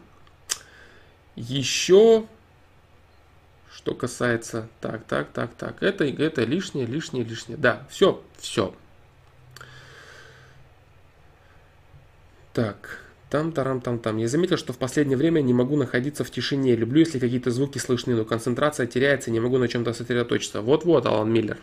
Еще, 1.36 2.24
что 3.74 3.94
касается, 3.94 4.68
так, 4.80 5.04
так, 5.04 5.32
так, 5.32 5.54
так, 5.54 5.82
это, 5.82 6.04
это 6.04 6.44
лишнее, 6.44 6.86
лишнее, 6.86 7.24
лишнее. 7.24 7.58
Да, 7.58 7.86
все, 7.90 8.22
все, 8.38 8.74
Так, 12.54 13.00
там, 13.30 13.50
тарам, 13.50 13.80
там, 13.80 13.98
там. 13.98 14.16
Я 14.16 14.28
заметил, 14.28 14.56
что 14.56 14.72
в 14.72 14.78
последнее 14.78 15.18
время 15.18 15.40
не 15.40 15.52
могу 15.52 15.76
находиться 15.76 16.22
в 16.22 16.30
тишине. 16.30 16.76
Люблю, 16.76 17.00
если 17.00 17.18
какие-то 17.18 17.50
звуки 17.50 17.78
слышны, 17.78 18.14
но 18.14 18.24
концентрация 18.24 18.86
теряется, 18.86 19.32
не 19.32 19.40
могу 19.40 19.58
на 19.58 19.66
чем-то 19.66 19.92
сосредоточиться. 19.92 20.60
Вот-вот, 20.60 21.04
Алан 21.04 21.32
Миллер. 21.32 21.58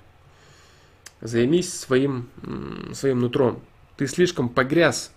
Займись 1.22 1.74
своим, 1.74 2.28
своим 2.94 3.20
нутром. 3.20 3.62
Ты 3.96 4.06
слишком 4.06 4.50
погряз 4.50 5.14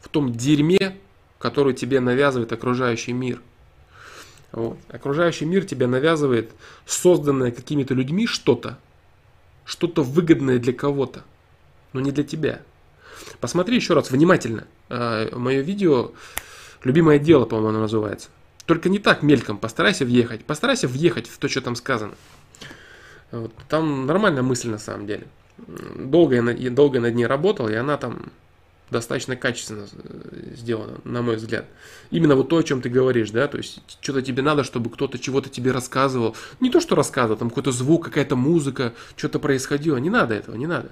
в 0.00 0.08
том 0.08 0.32
дерьме, 0.32 0.96
который 1.40 1.74
тебе 1.74 1.98
навязывает 1.98 2.52
окружающий 2.52 3.12
мир. 3.12 3.42
Вот. 4.52 4.78
Окружающий 4.88 5.44
мир 5.44 5.64
тебе 5.64 5.88
навязывает 5.88 6.52
созданное 6.86 7.50
какими-то 7.50 7.94
людьми 7.94 8.28
что-то, 8.28 8.78
что-то 9.64 10.04
выгодное 10.04 10.60
для 10.60 10.72
кого-то, 10.72 11.24
но 11.92 12.00
не 12.00 12.12
для 12.12 12.22
тебя. 12.22 12.60
Посмотри 13.40 13.76
еще 13.76 13.94
раз 13.94 14.10
внимательно. 14.10 14.66
Э, 14.88 15.34
мое 15.36 15.60
видео 15.60 16.12
«Любимое 16.84 17.18
дело», 17.18 17.44
по-моему, 17.44 17.70
оно 17.70 17.80
называется. 17.80 18.28
Только 18.66 18.88
не 18.88 18.98
так 18.98 19.22
мельком, 19.22 19.58
постарайся 19.58 20.04
въехать. 20.04 20.44
Постарайся 20.44 20.88
въехать 20.88 21.28
в 21.28 21.38
то, 21.38 21.48
что 21.48 21.60
там 21.60 21.76
сказано. 21.76 22.14
Вот. 23.30 23.52
Там 23.68 24.06
нормальная 24.06 24.42
мысль 24.42 24.68
на 24.68 24.78
самом 24.78 25.06
деле. 25.06 25.26
Долго 25.96 26.36
я, 26.52 26.70
долго 26.70 27.00
над 27.00 27.14
ней 27.14 27.26
работал, 27.26 27.68
и 27.68 27.74
она 27.74 27.96
там 27.96 28.30
достаточно 28.90 29.36
качественно 29.36 29.86
э, 29.92 30.54
сделана, 30.54 30.98
на 31.04 31.22
мой 31.22 31.36
взгляд. 31.36 31.66
Именно 32.10 32.36
вот 32.36 32.48
то, 32.48 32.58
о 32.58 32.62
чем 32.62 32.80
ты 32.82 32.88
говоришь, 32.88 33.30
да, 33.30 33.48
то 33.48 33.56
есть 33.56 33.80
что-то 34.00 34.22
тебе 34.22 34.42
надо, 34.42 34.64
чтобы 34.64 34.90
кто-то 34.90 35.18
чего-то 35.18 35.48
тебе 35.48 35.72
рассказывал. 35.72 36.36
Не 36.60 36.70
то, 36.70 36.80
что 36.80 36.94
рассказывал, 36.94 37.36
там 37.36 37.48
какой-то 37.48 37.72
звук, 37.72 38.04
какая-то 38.04 38.36
музыка, 38.36 38.94
что-то 39.16 39.38
происходило. 39.38 39.96
Не 39.96 40.10
надо 40.10 40.34
этого, 40.34 40.56
не 40.56 40.66
надо. 40.66 40.90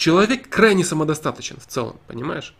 Человек 0.00 0.48
крайне 0.48 0.82
самодостаточен 0.82 1.58
в 1.60 1.66
целом, 1.66 1.98
понимаешь? 2.06 2.54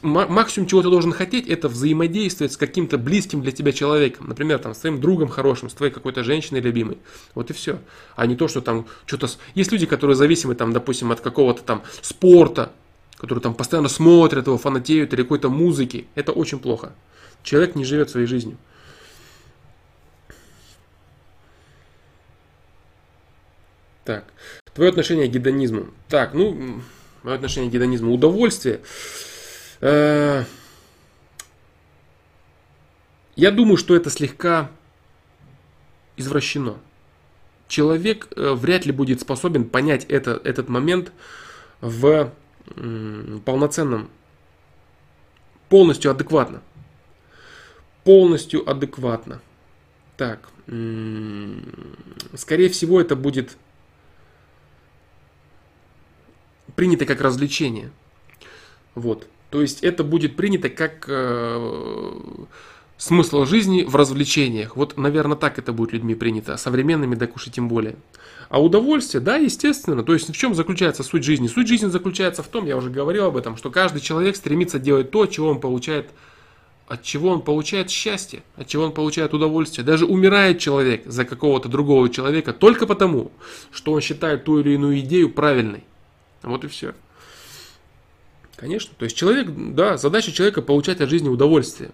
Максимум, 0.00 0.66
чего 0.66 0.80
ты 0.80 0.88
должен 0.88 1.12
хотеть, 1.12 1.46
это 1.46 1.68
взаимодействовать 1.68 2.54
с 2.54 2.56
каким-то 2.56 2.96
близким 2.96 3.42
для 3.42 3.52
тебя 3.52 3.72
человеком. 3.72 4.26
Например, 4.26 4.58
там, 4.58 4.72
с 4.72 4.78
твоим 4.78 4.98
другом 4.98 5.28
хорошим, 5.28 5.68
с 5.68 5.74
твоей 5.74 5.92
какой-то 5.92 6.24
женщиной 6.24 6.60
любимой. 6.60 6.96
Вот 7.34 7.50
и 7.50 7.52
все. 7.52 7.78
А 8.16 8.24
не 8.24 8.36
то, 8.36 8.48
что 8.48 8.62
там 8.62 8.86
что-то... 9.04 9.28
Есть 9.54 9.70
люди, 9.70 9.84
которые 9.84 10.16
зависимы, 10.16 10.54
там, 10.54 10.72
допустим, 10.72 11.12
от 11.12 11.20
какого-то 11.20 11.62
там 11.62 11.82
спорта, 12.00 12.72
которые 13.18 13.42
там 13.42 13.52
постоянно 13.52 13.90
смотрят 13.90 14.46
его, 14.46 14.56
фанатеют 14.56 15.12
или 15.12 15.20
какой-то 15.20 15.50
музыки. 15.50 16.06
Это 16.14 16.32
очень 16.32 16.58
плохо. 16.58 16.94
Человек 17.42 17.74
не 17.74 17.84
живет 17.84 18.08
своей 18.08 18.26
жизнью. 18.26 18.56
Так. 24.06 24.24
Твое 24.74 24.90
отношение 24.90 25.28
к 25.28 25.30
гедонизму. 25.30 25.88
Так, 26.08 26.34
ну, 26.34 26.80
мое 27.22 27.36
отношение 27.36 27.70
к 27.70 27.74
гедонизму. 27.74 28.12
Удовольствие. 28.12 28.80
Э, 29.80 30.44
я 33.36 33.50
думаю, 33.50 33.76
что 33.76 33.94
это 33.94 34.08
слегка 34.08 34.70
извращено. 36.16 36.78
Человек 37.68 38.28
э, 38.34 38.52
вряд 38.52 38.86
ли 38.86 38.92
будет 38.92 39.20
способен 39.20 39.64
понять 39.64 40.06
это, 40.08 40.40
этот 40.44 40.68
момент 40.68 41.12
в 41.80 42.32
полноценном, 43.44 44.08
полностью 45.68 46.12
адекватно. 46.12 46.62
Полностью 48.04 48.68
адекватно. 48.68 49.40
Так, 50.16 50.48
скорее 52.36 52.68
всего, 52.68 53.00
это 53.00 53.16
будет 53.16 53.56
принято 56.74 57.06
как 57.06 57.20
развлечение. 57.20 57.90
Вот. 58.94 59.26
То 59.50 59.60
есть 59.60 59.82
это 59.82 60.02
будет 60.02 60.36
принято 60.36 60.70
как 60.70 61.04
э, 61.08 62.20
смысл 62.96 63.44
жизни 63.44 63.82
в 63.82 63.96
развлечениях. 63.96 64.76
Вот, 64.76 64.96
наверное, 64.96 65.36
так 65.36 65.58
это 65.58 65.72
будет 65.72 65.92
людьми 65.92 66.14
принято, 66.14 66.54
а 66.54 66.58
современными 66.58 67.16
так 67.16 67.34
уж 67.36 67.44
тем 67.46 67.68
более. 67.68 67.96
А 68.48 68.62
удовольствие, 68.62 69.20
да, 69.20 69.36
естественно. 69.36 70.02
То 70.04 70.12
есть 70.12 70.28
в 70.28 70.36
чем 70.36 70.54
заключается 70.54 71.02
суть 71.02 71.24
жизни? 71.24 71.48
Суть 71.48 71.68
жизни 71.68 71.88
заключается 71.88 72.42
в 72.42 72.48
том, 72.48 72.64
я 72.64 72.76
уже 72.76 72.90
говорил 72.90 73.26
об 73.26 73.36
этом, 73.36 73.56
что 73.56 73.70
каждый 73.70 74.00
человек 74.00 74.36
стремится 74.36 74.78
делать 74.78 75.10
то, 75.10 75.26
чего 75.26 75.48
он 75.48 75.60
получает, 75.60 76.10
от 76.86 77.02
чего 77.02 77.30
он 77.30 77.42
получает 77.42 77.90
счастье, 77.90 78.42
от 78.56 78.68
чего 78.68 78.84
он 78.84 78.92
получает 78.92 79.34
удовольствие. 79.34 79.84
Даже 79.84 80.06
умирает 80.06 80.60
человек 80.60 81.02
за 81.06 81.24
какого-то 81.24 81.68
другого 81.68 82.08
человека 82.08 82.52
только 82.52 82.86
потому, 82.86 83.32
что 83.72 83.92
он 83.92 84.00
считает 84.00 84.44
ту 84.44 84.60
или 84.60 84.74
иную 84.74 85.00
идею 85.00 85.30
правильной. 85.30 85.84
Вот 86.42 86.64
и 86.64 86.68
все. 86.68 86.94
Конечно. 88.56 88.94
То 88.96 89.04
есть 89.04 89.16
человек, 89.16 89.48
да, 89.48 89.96
задача 89.96 90.32
человека 90.32 90.62
получать 90.62 91.00
от 91.00 91.10
жизни 91.10 91.28
удовольствие. 91.28 91.90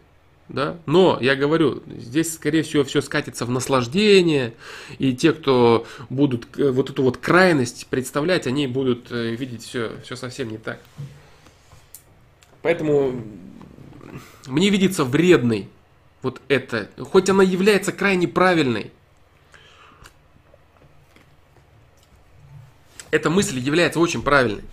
Да? 0.49 0.79
Но, 0.87 1.19
я 1.21 1.37
говорю, 1.37 1.83
здесь, 1.87 2.35
скорее 2.35 2.63
всего, 2.63 2.83
все 2.83 3.03
скатится 3.03 3.45
в 3.45 3.51
наслаждение, 3.51 4.55
и 4.99 5.15
те, 5.15 5.33
кто 5.33 5.87
будут 6.09 6.47
э, 6.59 6.71
вот 6.71 6.89
эту 6.89 7.03
вот 7.03 7.19
крайность 7.19 7.87
представлять, 7.89 8.47
они 8.47 8.67
будут 8.67 9.13
э, 9.13 9.35
видеть 9.35 9.63
все, 9.63 9.93
все 10.05 10.17
совсем 10.17 10.51
не 10.51 10.57
так. 10.57 10.81
Поэтому 12.63 13.23
мне 14.47 14.71
видится 14.71 15.05
вредной 15.05 15.69
вот 16.23 16.41
это, 16.49 16.91
хоть 16.99 17.29
она 17.29 17.43
является 17.43 17.93
крайне 17.93 18.27
правильной, 18.27 18.91
эта 23.11 23.31
мысль 23.31 23.59
является 23.59 24.01
очень 24.01 24.23
правильной. 24.23 24.65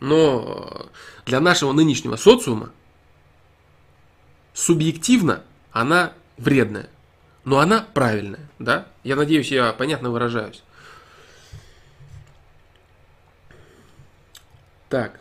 Но 0.00 0.88
для 1.26 1.40
нашего 1.40 1.72
нынешнего 1.72 2.16
социума 2.16 2.72
субъективно 4.54 5.42
она 5.72 6.12
вредная. 6.38 6.88
но 7.44 7.58
она 7.58 7.86
правильная, 7.94 8.48
да? 8.58 8.86
Я 9.02 9.16
надеюсь, 9.16 9.50
я 9.50 9.72
понятно 9.72 10.10
выражаюсь. 10.10 10.62
Так. 14.88 15.20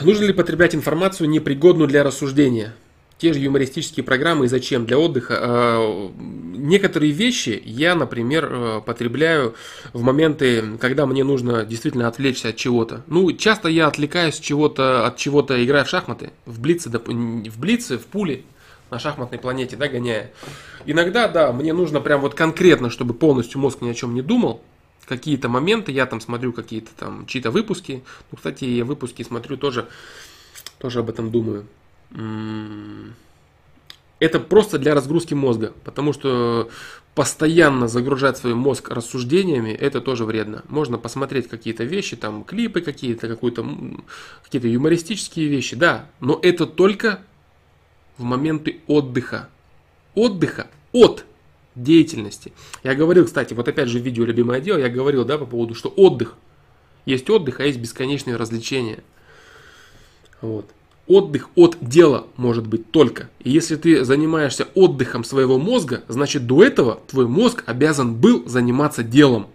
Нужно 0.00 0.24
ли 0.24 0.32
потреблять 0.32 0.74
информацию, 0.74 1.28
непригодную 1.28 1.86
для 1.86 2.02
рассуждения? 2.02 2.74
Те 3.22 3.32
же 3.32 3.38
юмористические 3.38 4.02
программы 4.02 4.46
и 4.46 4.48
зачем? 4.48 4.84
Для 4.84 4.98
отдыха. 4.98 5.38
А, 5.38 6.10
некоторые 6.56 7.12
вещи 7.12 7.62
я, 7.64 7.94
например, 7.94 8.48
э, 8.50 8.80
потребляю 8.84 9.54
в 9.92 10.02
моменты, 10.02 10.76
когда 10.80 11.06
мне 11.06 11.22
нужно 11.22 11.64
действительно 11.64 12.08
отвлечься 12.08 12.48
от 12.48 12.56
чего-то. 12.56 13.04
Ну, 13.06 13.30
часто 13.30 13.68
я 13.68 13.86
отвлекаюсь 13.86 14.40
чего-то, 14.40 15.06
от 15.06 15.18
чего-то, 15.18 15.64
играя 15.64 15.84
в 15.84 15.88
шахматы, 15.88 16.32
в 16.46 16.58
блице, 16.60 16.90
в 16.90 17.60
блице, 17.60 17.96
в 17.96 18.06
пуле, 18.06 18.42
на 18.90 18.98
шахматной 18.98 19.38
планете, 19.38 19.76
да, 19.76 19.86
гоняя. 19.86 20.32
Иногда, 20.84 21.28
да, 21.28 21.52
мне 21.52 21.72
нужно 21.72 22.00
прям 22.00 22.22
вот 22.22 22.34
конкретно, 22.34 22.90
чтобы 22.90 23.14
полностью 23.14 23.60
мозг 23.60 23.82
ни 23.82 23.88
о 23.88 23.94
чем 23.94 24.14
не 24.14 24.22
думал, 24.22 24.62
какие-то 25.06 25.48
моменты, 25.48 25.92
я 25.92 26.06
там 26.06 26.20
смотрю 26.20 26.52
какие-то 26.52 26.90
там 26.98 27.26
чьи-то 27.26 27.52
выпуски. 27.52 28.02
Ну, 28.32 28.36
кстати, 28.38 28.64
я 28.64 28.84
выпуски 28.84 29.22
смотрю 29.22 29.56
тоже, 29.56 29.86
тоже 30.80 30.98
об 30.98 31.08
этом 31.08 31.30
думаю. 31.30 31.68
Это 34.18 34.38
просто 34.38 34.78
для 34.78 34.94
разгрузки 34.94 35.34
мозга, 35.34 35.72
потому 35.84 36.12
что 36.12 36.70
постоянно 37.14 37.88
загружать 37.88 38.38
свой 38.38 38.54
мозг 38.54 38.88
рассуждениями, 38.90 39.70
это 39.70 40.00
тоже 40.00 40.24
вредно. 40.24 40.62
Можно 40.68 40.96
посмотреть 40.96 41.48
какие-то 41.48 41.84
вещи, 41.84 42.16
там 42.16 42.44
клипы 42.44 42.80
какие-то, 42.80 43.28
какие-то 43.28 43.66
какие-то 44.44 44.68
юмористические 44.68 45.48
вещи, 45.48 45.76
да, 45.76 46.06
но 46.20 46.38
это 46.40 46.66
только 46.66 47.22
в 48.16 48.22
моменты 48.22 48.80
отдыха. 48.86 49.48
Отдыха 50.14 50.68
от 50.92 51.24
деятельности. 51.74 52.52
Я 52.82 52.94
говорил, 52.94 53.24
кстати, 53.24 53.54
вот 53.54 53.66
опять 53.66 53.88
же 53.88 53.98
в 53.98 54.02
видео 54.02 54.24
«Любимое 54.24 54.60
дело» 54.60 54.78
я 54.78 54.88
говорил, 54.88 55.24
да, 55.24 55.38
по 55.38 55.46
поводу, 55.46 55.74
что 55.74 55.88
отдых. 55.88 56.36
Есть 57.06 57.28
отдых, 57.30 57.60
а 57.60 57.64
есть 57.64 57.78
бесконечные 57.78 58.36
развлечения. 58.36 59.02
Вот. 60.40 60.70
Отдых 61.08 61.48
от 61.56 61.76
дела 61.80 62.28
может 62.36 62.66
быть 62.66 62.90
только. 62.92 63.28
И 63.40 63.50
если 63.50 63.76
ты 63.76 64.04
занимаешься 64.04 64.68
отдыхом 64.74 65.24
своего 65.24 65.58
мозга, 65.58 66.04
значит 66.08 66.46
до 66.46 66.62
этого 66.62 67.00
твой 67.08 67.26
мозг 67.26 67.64
обязан 67.66 68.14
был 68.14 68.48
заниматься 68.48 69.02
делом. 69.02 69.48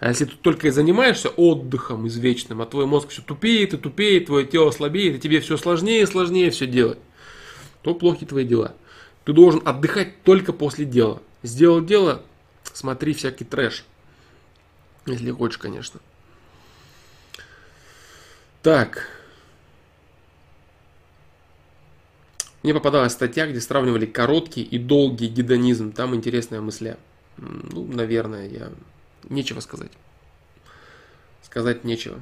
А 0.00 0.08
если 0.08 0.24
ты 0.24 0.34
только 0.34 0.68
и 0.68 0.70
занимаешься 0.70 1.28
отдыхом 1.28 2.08
извечным, 2.08 2.60
а 2.60 2.66
твой 2.66 2.86
мозг 2.86 3.10
все 3.10 3.22
тупеет 3.22 3.74
и 3.74 3.76
тупеет, 3.76 4.26
твое 4.26 4.46
тело 4.46 4.70
слабеет, 4.72 5.16
и 5.16 5.20
тебе 5.20 5.40
все 5.40 5.56
сложнее 5.56 6.02
и 6.02 6.06
сложнее 6.06 6.50
все 6.50 6.66
делать, 6.66 6.98
то 7.82 7.94
плохи 7.94 8.26
твои 8.26 8.44
дела. 8.44 8.74
Ты 9.24 9.32
должен 9.32 9.62
отдыхать 9.64 10.22
только 10.24 10.52
после 10.52 10.86
дела. 10.86 11.22
Сделал 11.42 11.84
дело, 11.84 12.22
смотри 12.72 13.12
всякий 13.12 13.44
трэш. 13.44 13.84
Если 15.06 15.30
хочешь, 15.30 15.58
конечно. 15.58 16.00
Так. 18.62 19.19
Мне 22.62 22.74
попадалась 22.74 23.12
статья, 23.12 23.46
где 23.46 23.60
сравнивали 23.60 24.06
короткий 24.06 24.62
и 24.62 24.78
долгий 24.78 25.28
гедонизм. 25.28 25.92
Там 25.92 26.14
интересная 26.14 26.60
мысля. 26.60 26.98
Ну, 27.38 27.86
наверное, 27.86 28.48
я... 28.48 28.70
Нечего 29.28 29.60
сказать. 29.60 29.92
Сказать 31.42 31.84
нечего. 31.84 32.20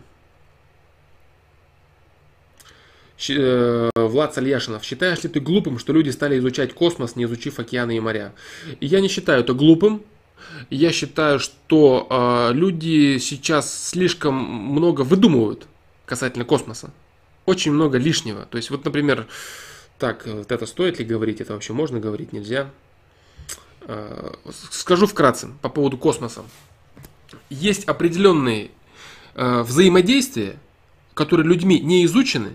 Э, 3.29 3.91
Влад 3.97 4.35
Сальяшинов, 4.35 4.85
считаешь 4.85 5.23
ли 5.25 5.29
ты 5.29 5.41
глупым, 5.41 5.79
что 5.79 5.93
люди 5.93 6.11
стали 6.11 6.39
изучать 6.39 6.73
космос, 6.73 7.17
не 7.17 7.25
изучив 7.25 7.59
океаны 7.59 7.97
и 7.97 8.01
моря? 8.01 8.33
Я 8.81 9.01
не 9.01 9.09
считаю 9.09 9.41
это 9.41 9.55
глупым. 9.55 10.03
Я 10.71 10.93
считаю, 10.93 11.41
что 11.41 12.07
э, 12.09 12.55
люди 12.55 13.19
сейчас 13.19 13.89
слишком 13.89 14.35
много 14.35 15.03
выдумывают 15.03 15.67
касательно 16.07 16.45
космоса. 16.45 16.93
Очень 17.45 17.73
много 17.73 17.99
лишнего. 17.99 18.47
То 18.47 18.57
есть, 18.57 18.71
вот, 18.71 18.85
например, 18.85 19.27
так, 19.99 20.27
вот 20.27 20.53
это 20.53 20.67
стоит 20.67 20.99
ли 20.99 21.05
говорить, 21.05 21.41
это 21.41 21.55
вообще 21.55 21.73
можно 21.73 22.01
говорить, 22.01 22.33
нельзя. 22.33 22.71
Э, 23.83 24.33
скажу 24.71 25.07
вкратце 25.07 25.49
по 25.61 25.69
поводу 25.69 25.97
космоса. 25.99 26.43
Есть 27.51 27.85
определенные 27.85 28.71
э, 29.35 29.63
взаимодействия, 29.63 30.59
которые 31.15 31.47
людьми 31.47 31.81
не 31.81 32.05
изучены, 32.05 32.55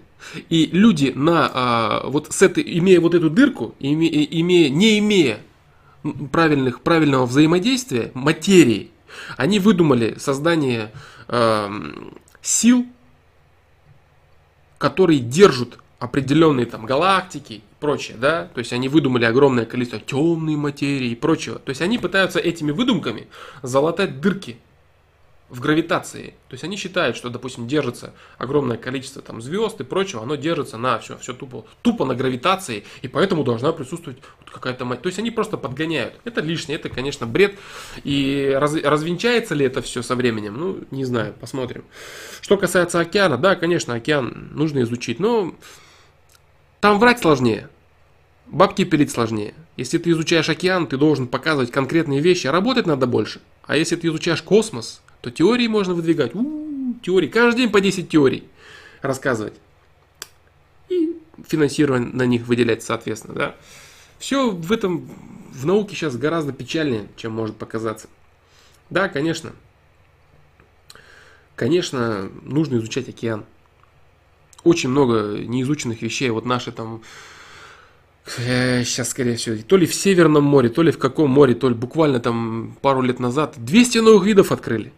и 0.50 0.68
люди 0.68 1.12
на 1.14 2.02
вот 2.06 2.32
с 2.32 2.41
этой, 2.41 2.64
имея 2.80 3.02
вот 3.02 3.14
эту 3.14 3.30
дырку, 3.30 3.76
име, 3.80 4.08
имея, 4.39 4.70
не 4.70 5.00
имея 5.00 5.41
правильных, 6.32 6.82
правильного 6.82 7.26
взаимодействия 7.26 8.12
материи, 8.14 8.91
они 9.38 9.60
выдумали 9.60 10.16
создание 10.18 10.91
э, 11.28 11.70
сил, 12.41 12.86
которые 14.78 15.20
держат 15.20 15.80
определенные 16.04 16.66
там 16.66 16.86
галактики 16.86 17.54
и 17.54 17.64
прочее, 17.80 18.18
да, 18.20 18.49
то 18.54 18.60
есть 18.60 18.74
они 18.74 18.89
выдумали 18.89 19.24
огромное 19.24 19.66
количество 19.66 20.01
темной 20.01 20.58
материи 20.58 21.12
и 21.12 21.16
прочего. 21.16 21.60
То 21.60 21.70
есть 21.70 21.82
они 21.82 21.97
пытаются 21.97 22.39
этими 22.39 22.72
выдумками 22.72 23.30
залатать 23.62 24.20
дырки 24.20 24.58
в 25.47 25.62
гравитации. 25.62 26.34
То 26.49 26.56
есть 26.56 26.66
они 26.66 26.76
считают, 26.76 27.16
что, 27.16 27.30
допустим, 27.30 27.70
держится 27.70 28.14
огромное 28.38 28.76
количество 28.76 29.22
там 29.22 29.41
звезд 29.41 29.80
и 29.80 29.86
прочего, 29.86 30.24
оно 30.24 30.36
держится 30.36 30.78
на 30.78 30.99
все, 30.99 31.18
все 31.20 31.34
тупо, 31.34 31.64
тупо 31.84 32.04
на 32.04 32.16
гравитации, 32.16 32.84
и 33.01 33.08
поэтому 33.08 33.45
должна 33.45 33.72
присутствовать 33.72 34.20
вот 34.41 34.49
какая-то 34.49 34.84
мать. 34.84 35.01
То 35.01 35.08
есть 35.08 35.20
они 35.20 35.32
просто 35.32 35.56
подгоняют. 35.56 36.16
Это 36.26 36.41
лишнее, 36.41 36.78
это, 36.78 36.89
конечно, 36.89 37.26
бред. 37.28 37.58
И 38.04 38.54
раз, 38.60 38.76
развенчается 38.76 39.56
ли 39.56 39.66
это 39.66 39.82
все 39.82 40.01
со 40.01 40.16
временем? 40.18 40.58
Ну, 40.58 40.84
не 40.91 41.06
знаю, 41.06 41.34
посмотрим. 41.39 41.86
Что 42.41 42.58
касается 42.58 42.99
океана, 42.99 43.38
да, 43.38 43.56
конечно, 43.56 43.93
океан 43.93 44.49
нужно 44.51 44.82
изучить, 44.82 45.22
но 45.22 45.56
там 46.84 47.00
врать 47.00 47.22
сложнее. 47.22 47.70
Бабки 48.46 48.84
пилить 48.84 49.10
сложнее. 49.10 49.54
Если 49.78 49.98
ты 50.00 50.10
изучаешь 50.10 50.50
океан, 50.50 50.86
ты 50.86 50.98
должен 50.98 51.30
показывать 51.30 51.72
конкретные 51.72 52.20
вещи, 52.20 52.48
а 52.48 52.52
работать 52.52 52.86
надо 52.86 53.08
больше. 53.08 53.40
А 53.66 53.78
если 53.78 53.96
ты 53.96 54.10
изучаешь 54.10 54.42
космос, 54.42 55.02
то 55.22 55.32
теории 55.32 55.68
можно 55.68 55.94
выдвигать. 55.94 56.36
У-у-у, 56.36 56.96
теории. 56.96 57.30
Каждый 57.30 57.60
день 57.60 57.70
по 57.70 57.80
10 57.80 58.10
теорий 58.10 58.44
рассказывать. 59.02 59.54
И 60.90 61.16
финансирование 61.48 62.12
на 62.12 62.24
них 62.24 62.48
выделять, 62.48 62.84
соответственно. 62.84 63.34
Да. 63.34 63.56
Все 64.20 64.50
в 64.50 64.70
этом, 64.70 65.10
в 65.54 65.66
науке 65.66 65.96
сейчас 65.96 66.18
гораздо 66.18 66.52
печальнее, 66.52 67.08
чем 67.16 67.32
может 67.32 67.56
показаться. 67.56 68.10
Да, 68.90 69.08
конечно. 69.08 69.54
Конечно, 71.56 72.30
нужно 72.42 72.76
изучать 72.76 73.08
океан. 73.08 73.46
Очень 74.64 74.89
много 74.89 75.38
неизученных 75.39 76.01
вещей. 76.01 76.30
Вот 76.30 76.45
наши 76.45 76.72
там 76.72 77.01
сейчас, 78.26 79.09
скорее 79.09 79.36
всего, 79.36 79.57
то 79.68 79.76
ли 79.76 79.86
в 79.86 79.93
Северном 79.93 80.45
море, 80.45 80.70
то 80.70 80.82
ли 80.82 80.91
в 80.91 80.97
каком 80.97 81.30
море, 81.30 81.55
то 81.55 81.68
ли 81.68 81.76
буквально 81.76 82.20
там 82.20 82.78
пару 82.82 83.01
лет 83.01 83.20
назад 83.20 83.55
200 83.57 83.97
новых 83.97 84.26
видов 84.26 84.51
открыли 84.53 84.93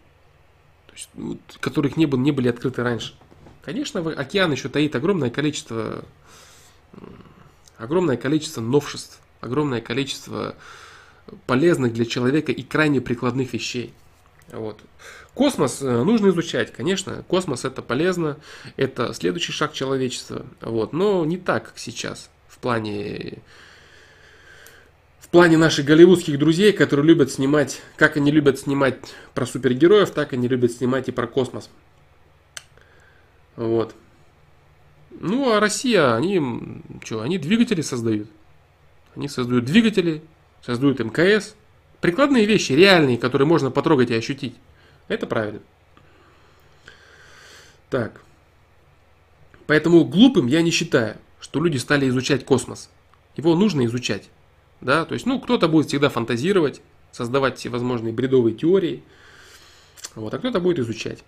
есть, 0.96 1.10
ну, 1.14 1.38
которых 1.60 1.98
не, 1.98 2.06
было, 2.06 2.20
не 2.20 2.32
были 2.32 2.50
открыты 2.50 2.82
раньше. 2.82 3.14
Конечно, 3.64 4.00
океан 4.00 4.52
еще 4.52 4.70
таит 4.70 4.96
огромное 4.96 5.30
количество, 5.30 6.06
огромное 7.78 8.18
количество 8.18 8.62
новшеств, 8.62 9.20
огромное 9.42 9.82
количество 9.82 10.56
полезных 11.46 11.94
для 11.94 12.06
человека 12.06 12.52
и 12.52 12.64
крайне 12.64 13.02
прикладных 13.02 13.54
вещей. 13.54 13.94
Вот. 14.52 14.80
Космос 15.36 15.82
э, 15.82 16.04
нужно 16.04 16.30
изучать, 16.30 16.74
конечно, 16.74 17.24
космос 17.28 17.66
это 17.66 17.84
полезно, 17.84 18.38
это 18.78 19.14
следующий 19.14 19.52
шаг 19.52 19.74
человечества, 19.74 20.46
вот, 20.62 20.94
но 20.94 21.24
не 21.26 21.38
так, 21.38 21.66
как 21.66 21.78
сейчас, 21.78 22.32
в 22.48 22.58
плане 22.58 23.40
плане 25.36 25.58
наших 25.58 25.84
голливудских 25.84 26.40
друзей, 26.40 26.72
которые 26.72 27.06
любят 27.06 27.30
снимать, 27.30 27.82
как 27.98 28.16
они 28.16 28.32
любят 28.32 28.58
снимать 28.58 28.96
про 29.34 29.46
супергероев, 29.46 30.10
так 30.12 30.32
они 30.32 30.48
любят 30.48 30.72
снимать 30.72 31.10
и 31.10 31.12
про 31.12 31.28
космос. 31.28 31.70
Вот. 33.58 33.94
Ну, 35.12 35.52
а 35.52 35.60
Россия, 35.60 36.16
они, 36.16 36.42
что, 37.04 37.20
они 37.20 37.38
двигатели 37.38 37.82
создают. 37.82 38.30
Они 39.14 39.28
создают 39.28 39.66
двигатели, 39.66 40.22
создают 40.66 41.00
МКС. 41.00 41.56
Прикладные 42.00 42.46
вещи, 42.46 42.72
реальные, 42.72 43.18
которые 43.18 43.46
можно 43.46 43.72
потрогать 43.72 44.12
и 44.12 44.16
ощутить. 44.16 44.56
Это 45.08 45.28
правильно. 45.28 45.62
Так. 47.90 48.22
Поэтому 49.68 50.04
глупым 50.06 50.48
я 50.48 50.62
не 50.62 50.72
считаю, 50.72 51.18
что 51.40 51.64
люди 51.64 51.78
стали 51.78 52.08
изучать 52.10 52.46
космос. 52.46 52.90
Его 53.36 53.56
нужно 53.56 53.86
изучать. 53.86 54.30
Да? 54.82 55.06
То 55.06 55.14
есть, 55.14 55.26
ну, 55.26 55.40
кто-то 55.40 55.68
будет 55.68 55.88
всегда 55.88 56.10
фантазировать, 56.10 56.82
создавать 57.12 57.58
всевозможные 57.58 58.14
бредовые 58.14 58.56
теории, 58.56 59.04
вот, 60.16 60.34
а 60.34 60.40
кто-то 60.40 60.60
будет 60.60 60.80
изучать. 60.80 61.24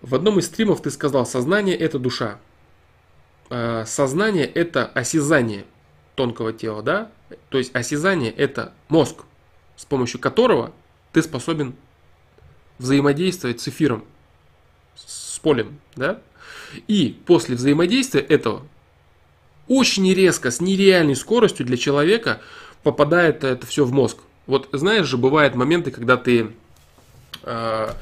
В 0.00 0.14
одном 0.14 0.38
из 0.38 0.46
стримов 0.46 0.82
ты 0.82 0.90
сказал, 0.90 1.26
сознание 1.26 1.76
это 1.76 1.98
душа. 1.98 2.38
А, 3.50 3.84
сознание 3.86 4.46
это 4.46 4.86
осязание. 4.86 5.64
тонкого 6.14 6.52
тела, 6.52 6.82
да? 6.82 7.10
То 7.50 7.58
есть 7.58 7.74
осязание 7.74 8.32
это 8.32 8.72
мозг, 8.88 9.24
с 9.76 9.84
помощью 9.84 10.18
которого 10.18 10.72
ты 11.16 11.22
способен 11.22 11.74
взаимодействовать 12.78 13.62
с 13.62 13.68
эфиром, 13.68 14.04
с 14.96 15.38
полем, 15.38 15.80
да? 15.94 16.20
И 16.88 17.18
после 17.24 17.56
взаимодействия 17.56 18.20
этого 18.20 18.66
очень 19.66 20.12
резко, 20.12 20.50
с 20.50 20.60
нереальной 20.60 21.16
скоростью 21.16 21.64
для 21.64 21.78
человека 21.78 22.42
попадает 22.82 23.44
это 23.44 23.66
все 23.66 23.86
в 23.86 23.92
мозг. 23.92 24.18
Вот 24.46 24.68
знаешь 24.72 25.06
же, 25.06 25.16
бывают 25.16 25.54
моменты, 25.54 25.90
когда 25.90 26.18
ты... 26.18 26.52
Э, 27.44 27.94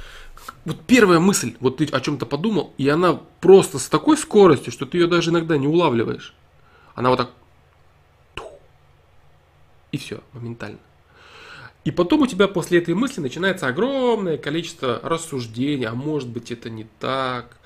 вот 0.65 0.81
первая 0.85 1.20
мысль, 1.20 1.55
вот 1.61 1.77
ты 1.77 1.85
о 1.85 2.01
чем-то 2.01 2.27
подумал, 2.27 2.74
и 2.78 2.89
она 2.89 3.20
просто 3.41 3.78
с 3.78 3.89
такой 3.89 4.16
скоростью, 4.16 4.73
что 4.73 4.86
ты 4.86 4.99
ее 4.99 5.07
даже 5.07 5.31
иногда 5.31 5.57
не 5.57 5.69
улавливаешь. 5.69 6.35
Она 6.97 7.11
вот 7.11 7.19
так... 7.19 7.31
И 9.93 9.99
все, 9.99 10.19
моментально. 10.32 10.81
И 11.85 11.90
потом 11.90 12.23
у 12.23 12.27
тебя 12.27 12.48
после 12.48 12.78
этой 12.78 12.94
мысли 12.94 13.20
начинается 13.20 13.66
огромное 13.66 14.39
количество 14.39 15.01
рассуждений, 15.02 15.86
а 15.86 15.94
может 15.94 16.28
быть 16.28 16.51
это 16.51 16.70
не 16.70 16.86
так, 16.98 17.59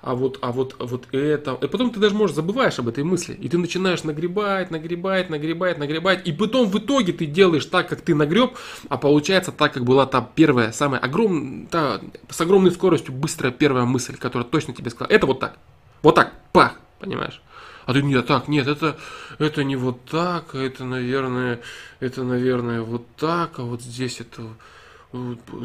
а 0.00 0.14
вот, 0.14 0.38
а 0.42 0.52
вот, 0.52 0.76
а 0.78 0.84
вот 0.84 1.12
это. 1.12 1.58
И 1.60 1.66
потом 1.66 1.90
ты 1.90 1.98
даже, 1.98 2.14
можешь 2.14 2.36
забываешь 2.36 2.78
об 2.78 2.88
этой 2.88 3.02
мысли. 3.02 3.34
И 3.34 3.48
ты 3.48 3.58
начинаешь 3.58 4.04
нагребать, 4.04 4.70
нагребать, 4.70 5.30
нагребать, 5.30 5.78
нагребать. 5.78 6.26
И 6.28 6.32
потом 6.32 6.68
в 6.68 6.78
итоге 6.78 7.12
ты 7.12 7.26
делаешь 7.26 7.64
так, 7.64 7.88
как 7.88 8.02
ты 8.02 8.14
нагреб, 8.14 8.52
а 8.88 8.96
получается 8.96 9.50
так, 9.50 9.72
как 9.72 9.84
была 9.84 10.06
та 10.06 10.20
первая, 10.20 10.72
самая 10.72 11.00
огромная, 11.00 12.00
с 12.28 12.40
огромной 12.40 12.70
скоростью 12.70 13.14
быстрая 13.14 13.52
первая 13.52 13.86
мысль, 13.86 14.16
которая 14.16 14.46
точно 14.48 14.74
тебе 14.74 14.90
сказала. 14.90 15.12
Это 15.12 15.26
вот 15.26 15.40
так. 15.40 15.58
Вот 16.02 16.14
так. 16.14 16.32
Пах. 16.52 16.78
Понимаешь? 17.00 17.42
А 17.86 17.92
ты 17.92 18.02
нет, 18.02 18.26
так, 18.26 18.48
нет, 18.48 18.66
это, 18.66 18.96
это 19.38 19.62
не 19.62 19.76
вот 19.76 20.04
так, 20.06 20.54
это, 20.54 20.84
наверное, 20.84 21.60
это, 22.00 22.24
наверное, 22.24 22.80
вот 22.80 23.06
так, 23.16 23.58
а 23.58 23.62
вот 23.62 23.82
здесь 23.82 24.20
это, 24.20 24.48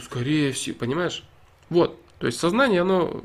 скорее 0.04 0.52
всего, 0.52 0.78
понимаешь? 0.78 1.24
Вот, 1.70 1.98
то 2.18 2.28
есть 2.28 2.40
сознание, 2.40 2.82
оно, 2.82 3.22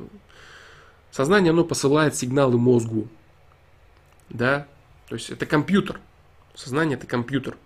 сознание, 1.11 1.51
оно 1.51 1.65
посылает 1.65 2.15
сигналы 2.15 2.57
мозгу, 2.57 3.09
да, 4.29 4.69
то 5.09 5.17
есть 5.17 5.31
это 5.31 5.45
компьютер, 5.45 6.01
сознание 6.55 6.97
это 6.97 7.09
компьютер, 7.09 7.57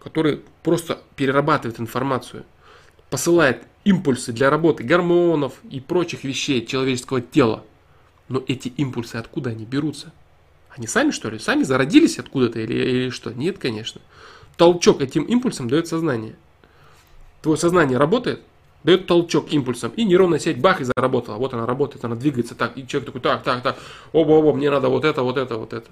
который 0.00 0.42
просто 0.64 1.00
перерабатывает 1.14 1.78
информацию, 1.78 2.44
посылает 3.08 3.62
импульсы 3.84 4.32
для 4.32 4.50
работы 4.50 4.82
гормонов 4.82 5.54
и 5.70 5.78
прочих 5.78 6.24
вещей 6.24 6.66
человеческого 6.66 7.20
тела. 7.20 7.64
Но 8.28 8.42
эти 8.48 8.68
импульсы 8.68 9.16
откуда 9.16 9.50
они 9.50 9.64
берутся? 9.64 10.12
Они 10.76 10.86
сами, 10.86 11.10
что 11.10 11.28
ли? 11.28 11.38
Сами 11.38 11.64
зародились 11.64 12.18
откуда-то 12.18 12.58
или, 12.60 12.72
или 12.72 13.10
что? 13.10 13.32
Нет, 13.32 13.58
конечно. 13.58 14.00
Толчок 14.56 15.02
этим 15.02 15.24
импульсом 15.24 15.68
дает 15.68 15.86
сознание. 15.86 16.34
Твое 17.42 17.58
сознание 17.58 17.98
работает, 17.98 18.40
дает 18.82 19.06
толчок 19.06 19.52
импульсом, 19.52 19.92
и 19.96 20.04
нейронная 20.04 20.38
сеть 20.38 20.60
бах 20.60 20.80
и 20.80 20.84
заработала. 20.84 21.36
Вот 21.36 21.52
она 21.52 21.66
работает, 21.66 22.04
она 22.04 22.16
двигается 22.16 22.54
так, 22.54 22.78
и 22.78 22.86
человек 22.86 23.06
такой, 23.06 23.20
так, 23.20 23.42
так, 23.42 23.62
так, 23.62 23.78
оба, 24.12 24.32
оба, 24.32 24.54
мне 24.56 24.70
надо 24.70 24.88
вот 24.88 25.04
это, 25.04 25.22
вот 25.22 25.36
это, 25.36 25.56
вот 25.56 25.72
это. 25.72 25.90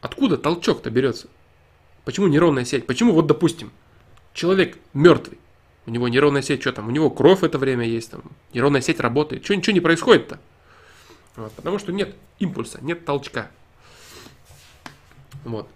Откуда 0.00 0.38
толчок-то 0.38 0.90
берется? 0.90 1.28
Почему 2.04 2.26
нейронная 2.26 2.64
сеть? 2.64 2.86
Почему, 2.86 3.12
вот 3.12 3.26
допустим, 3.26 3.70
человек 4.32 4.78
мертвый, 4.92 5.38
у 5.86 5.90
него 5.90 6.08
нейронная 6.08 6.42
сеть, 6.42 6.62
что 6.62 6.72
там, 6.72 6.88
у 6.88 6.90
него 6.90 7.10
кровь 7.10 7.40
в 7.40 7.44
это 7.44 7.58
время 7.58 7.86
есть, 7.86 8.10
там, 8.10 8.22
нейронная 8.54 8.80
сеть 8.80 8.98
работает, 8.98 9.44
что 9.44 9.54
ничего 9.54 9.74
не 9.74 9.80
происходит-то? 9.80 10.40
Вот, 11.36 11.52
потому 11.52 11.78
что 11.78 11.92
нет 11.92 12.16
импульса, 12.38 12.78
нет 12.82 13.04
толчка. 13.04 13.50
Вот. 15.44 15.68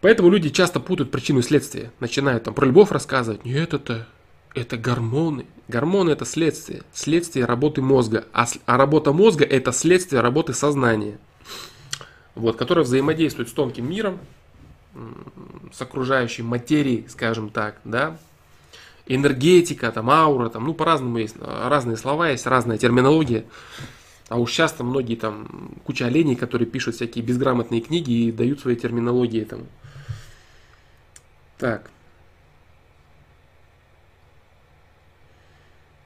Поэтому 0.00 0.30
люди 0.30 0.48
часто 0.48 0.80
путают 0.80 1.10
причину 1.10 1.40
и 1.40 1.42
следствие. 1.42 1.92
Начинают 2.00 2.44
там 2.44 2.54
про 2.54 2.66
любовь 2.66 2.90
рассказывать. 2.90 3.44
Нет, 3.44 3.74
это, 3.74 4.06
это 4.54 4.76
гормоны. 4.76 5.46
Гормоны 5.68 6.10
это 6.10 6.24
следствие. 6.24 6.82
Следствие 6.92 7.44
работы 7.44 7.82
мозга. 7.82 8.24
А, 8.32 8.46
а 8.66 8.76
работа 8.76 9.12
мозга 9.12 9.44
это 9.44 9.72
следствие 9.72 10.22
работы 10.22 10.54
сознания. 10.54 11.18
Вот, 12.34 12.56
которое 12.56 12.82
взаимодействует 12.82 13.48
с 13.50 13.52
тонким 13.52 13.90
миром, 13.90 14.18
с 15.72 15.80
окружающей 15.82 16.42
материей, 16.42 17.06
скажем 17.08 17.50
так, 17.50 17.80
да, 17.84 18.16
энергетика, 19.06 19.90
там, 19.92 20.10
аура, 20.10 20.48
там, 20.48 20.64
ну, 20.64 20.74
по-разному 20.74 21.18
есть, 21.18 21.36
разные 21.40 21.96
слова 21.96 22.30
есть, 22.30 22.46
разная 22.46 22.78
терминология. 22.78 23.44
А 24.30 24.38
уж 24.38 24.52
часто 24.52 24.84
многие 24.84 25.16
там, 25.16 25.74
куча 25.82 26.06
оленей, 26.06 26.36
которые 26.36 26.68
пишут 26.68 26.94
всякие 26.94 27.24
безграмотные 27.24 27.80
книги 27.80 28.12
и 28.12 28.32
дают 28.32 28.60
свои 28.60 28.76
терминологии 28.76 29.42
там. 29.42 29.66
Так. 31.58 31.90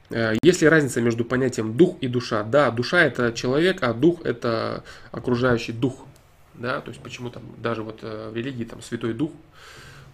Э, 0.09 0.33
есть 0.41 0.63
ли 0.63 0.67
разница 0.67 1.01
между 1.01 1.23
понятием 1.23 1.77
дух 1.77 1.97
и 2.01 2.07
душа? 2.07 2.41
Да, 2.41 2.71
душа 2.71 3.03
это 3.03 3.31
человек, 3.31 3.83
а 3.83 3.93
дух 3.93 4.21
это 4.25 4.83
окружающий 5.11 5.73
дух. 5.73 6.07
Да, 6.55 6.81
то 6.81 6.89
есть 6.89 7.03
почему 7.03 7.29
там 7.29 7.43
даже 7.57 7.83
вот 7.83 7.99
э, 8.01 8.31
в 8.31 8.35
религии 8.35 8.63
там 8.63 8.81
святой 8.81 9.13
дух, 9.13 9.33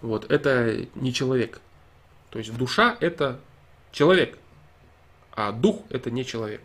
вот 0.02 0.30
это 0.30 0.86
не 0.96 1.14
человек. 1.14 1.62
То 2.28 2.38
есть 2.38 2.54
душа 2.58 2.94
это 3.00 3.40
человек, 3.90 4.36
а 5.34 5.50
дух 5.50 5.80
это 5.88 6.10
не 6.10 6.26
человек 6.26 6.60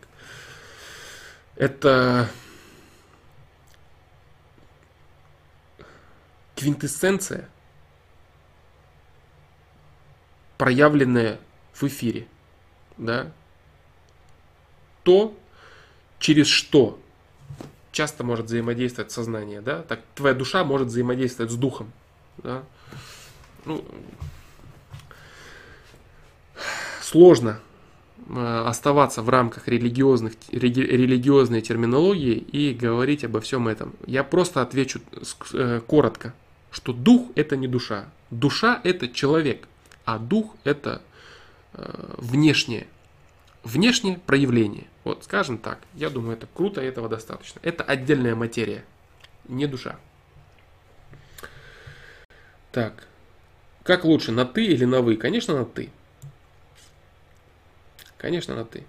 это 1.58 2.30
квинтэссенция, 6.54 7.48
проявленная 10.56 11.40
в 11.74 11.82
эфире. 11.84 12.28
Да? 12.96 13.32
То, 15.02 15.36
через 16.20 16.46
что 16.46 16.98
часто 17.90 18.22
может 18.22 18.46
взаимодействовать 18.46 19.10
сознание. 19.10 19.60
Да? 19.60 19.82
Так 19.82 20.00
твоя 20.14 20.34
душа 20.34 20.62
может 20.62 20.88
взаимодействовать 20.88 21.50
с 21.50 21.56
духом. 21.56 21.92
Да? 22.38 22.62
Ну, 23.64 23.84
сложно 27.02 27.60
оставаться 28.30 29.22
в 29.22 29.28
рамках 29.28 29.68
религиозных, 29.68 30.34
религиозной 30.50 31.62
терминологии 31.62 32.36
и 32.36 32.74
говорить 32.74 33.24
обо 33.24 33.40
всем 33.40 33.68
этом. 33.68 33.94
Я 34.06 34.24
просто 34.24 34.60
отвечу 34.60 35.00
э, 35.52 35.80
коротко, 35.86 36.34
что 36.70 36.92
дух 36.92 37.30
это 37.34 37.56
не 37.56 37.66
душа. 37.66 38.06
Душа 38.30 38.80
это 38.84 39.08
человек, 39.08 39.66
а 40.04 40.18
дух 40.18 40.54
это 40.64 41.00
э, 41.72 42.14
внешнее, 42.18 42.86
внешнее 43.64 44.18
проявление. 44.18 44.86
Вот, 45.04 45.24
скажем 45.24 45.56
так, 45.56 45.78
я 45.94 46.10
думаю, 46.10 46.36
это 46.36 46.46
круто, 46.52 46.82
этого 46.82 47.08
достаточно. 47.08 47.60
Это 47.62 47.82
отдельная 47.82 48.34
материя, 48.34 48.84
не 49.48 49.66
душа. 49.66 49.96
Так, 52.72 53.08
как 53.82 54.04
лучше, 54.04 54.32
на 54.32 54.44
ты 54.44 54.66
или 54.66 54.84
на 54.84 55.00
вы? 55.00 55.16
Конечно, 55.16 55.56
на 55.56 55.64
ты. 55.64 55.88
Конечно, 58.18 58.54
на 58.54 58.64
ты. 58.64 58.84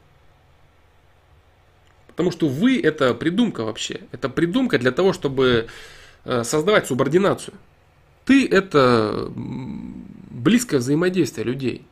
Потому 2.08 2.32
что 2.32 2.50
вы 2.50 2.82
это 2.82 3.14
придумка 3.14 3.64
вообще. 3.64 4.02
Это 4.12 4.28
придумка 4.28 4.78
для 4.78 4.92
того, 4.92 5.14
чтобы 5.14 5.68
э, 6.26 6.44
создавать 6.44 6.88
субординацию. 6.88 7.54
Ты 8.26 8.46
это 8.48 9.32
близкое 9.36 10.80
взаимодействие 10.80 11.46
людей. 11.46 11.86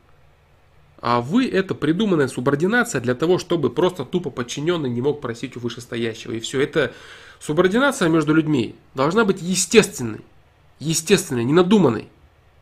А 0.99 1.21
вы 1.21 1.47
это 1.47 1.75
придуманная 1.75 2.27
субординация 2.27 2.99
для 2.99 3.13
того, 3.13 3.37
чтобы 3.37 3.69
просто 3.69 4.03
тупо 4.03 4.31
подчиненный 4.31 4.89
не 4.89 5.01
мог 5.01 5.21
просить 5.21 5.55
у 5.55 5.59
вышестоящего. 5.59 6.33
И 6.33 6.39
все. 6.39 6.59
Это 6.59 6.91
субординация 7.39 8.09
между 8.09 8.33
людьми 8.33 8.75
должна 8.95 9.23
быть 9.23 9.41
естественной. 9.41 10.21
Естественной, 10.79 11.43
не 11.43 11.53
надуманной. 11.53 12.09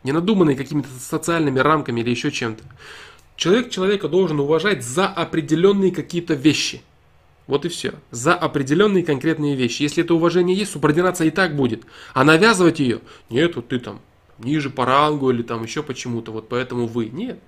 Не 0.04 0.12
надуманной 0.12 0.54
какими-то 0.54 0.88
социальными 1.00 1.58
рамками 1.58 2.00
или 2.00 2.10
еще 2.10 2.30
чем-то. 2.30 2.62
Человек 3.36 3.70
человека 3.70 4.08
должен 4.08 4.40
уважать 4.40 4.82
за 4.82 5.06
определенные 5.06 5.92
какие-то 5.92 6.34
вещи. 6.34 6.82
Вот 7.46 7.64
и 7.64 7.68
все. 7.68 7.94
За 8.10 8.34
определенные 8.34 9.04
конкретные 9.04 9.54
вещи. 9.54 9.82
Если 9.82 10.02
это 10.02 10.14
уважение 10.14 10.56
есть, 10.56 10.72
субординация 10.72 11.28
и 11.28 11.30
так 11.30 11.54
будет. 11.54 11.84
А 12.12 12.24
навязывать 12.24 12.80
ее, 12.80 13.00
нет, 13.30 13.54
вот 13.56 13.68
ты 13.68 13.78
там 13.78 14.00
ниже 14.38 14.70
по 14.70 14.84
рангу 14.84 15.30
или 15.30 15.42
там 15.42 15.62
еще 15.62 15.82
почему-то, 15.82 16.32
вот 16.32 16.48
поэтому 16.48 16.86
вы. 16.86 17.06
Нет. 17.06 17.38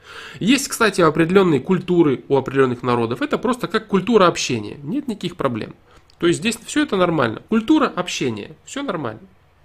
Есть, 0.40 0.68
кстати, 0.68 1.00
определенные 1.00 1.60
культуры 1.60 2.24
у 2.28 2.36
определенных 2.36 2.82
народов. 2.82 3.22
Это 3.22 3.38
просто 3.38 3.66
как 3.66 3.88
культура 3.88 4.26
общения. 4.26 4.78
Нет 4.82 5.08
никаких 5.08 5.36
проблем. 5.36 5.74
То 6.18 6.26
есть 6.26 6.40
здесь 6.40 6.58
все 6.64 6.82
это 6.82 6.96
нормально. 6.96 7.42
Культура 7.48 7.86
общения. 7.86 8.56
Все 8.64 8.82
нормально. 8.82 9.20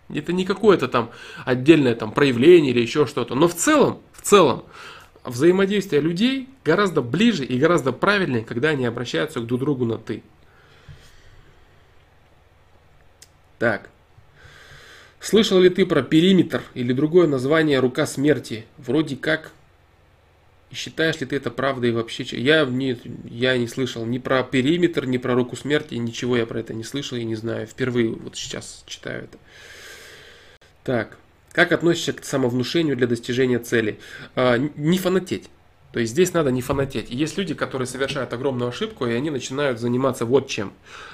Это 0.09 0.33
не 0.33 0.45
какое-то 0.45 0.87
там 0.87 1.11
отдельное 1.45 1.95
там 1.95 2.11
проявление 2.11 2.71
или 2.71 2.81
еще 2.81 3.05
что-то. 3.05 3.35
Но 3.35 3.47
в 3.47 3.55
целом, 3.55 3.99
в 4.11 4.21
целом, 4.21 4.63
взаимодействие 5.23 6.01
людей 6.01 6.49
гораздо 6.63 7.01
ближе 7.01 7.45
и 7.45 7.57
гораздо 7.57 7.91
правильнее, 7.91 8.43
когда 8.43 8.69
они 8.69 8.85
обращаются 8.85 9.39
друг 9.39 9.59
к 9.59 9.63
другу 9.63 9.85
на 9.85 9.97
«ты». 9.97 10.23
Так. 13.59 13.89
Слышал 15.19 15.59
ли 15.61 15.69
ты 15.69 15.85
про 15.85 16.01
периметр 16.03 16.63
или 16.73 16.91
другое 16.91 17.27
название 17.27 17.79
рука 17.79 18.05
смерти? 18.05 18.65
Вроде 18.77 19.15
как. 19.15 19.53
И 20.69 20.75
считаешь 20.75 21.21
ли 21.21 21.25
ты 21.25 21.37
это 21.37 21.49
правдой 21.49 21.91
вообще? 21.93 22.23
Я 22.23 22.65
не, 22.65 22.99
я 23.23 23.57
не 23.57 23.69
слышал 23.69 24.05
ни 24.05 24.17
про 24.17 24.43
периметр, 24.43 25.05
ни 25.05 25.17
про 25.17 25.33
руку 25.33 25.55
смерти, 25.55 25.95
ничего 25.95 26.35
я 26.35 26.45
про 26.45 26.59
это 26.59 26.73
не 26.73 26.83
слышал 26.83 27.17
и 27.17 27.23
не 27.23 27.35
знаю. 27.35 27.67
Впервые 27.67 28.09
вот 28.09 28.35
сейчас 28.35 28.83
читаю 28.85 29.23
это. 29.23 29.37
Так. 30.83 31.17
Как 31.53 31.71
относишься 31.71 32.11
к 32.11 32.25
самовнушению 32.25 32.97
для 32.97 33.07
достижения 33.07 33.59
цели? 33.59 33.99
А, 34.35 34.57
не 34.57 34.97
фанатеть. 34.97 35.49
То 35.93 35.99
есть 36.01 36.11
здесь 36.11 36.33
надо 36.33 36.51
не 36.51 36.61
фанатеть. 36.61 37.09
Есть 37.09 37.37
люди, 37.37 37.53
которые 37.53 37.87
совершают 37.87 38.33
огромную 38.33 38.69
ошибку, 38.69 39.05
и 39.05 39.13
они 39.13 39.29
начинают 39.29 39.79
заниматься 39.79 40.25
вот 40.25 40.47
чем. 40.47 40.73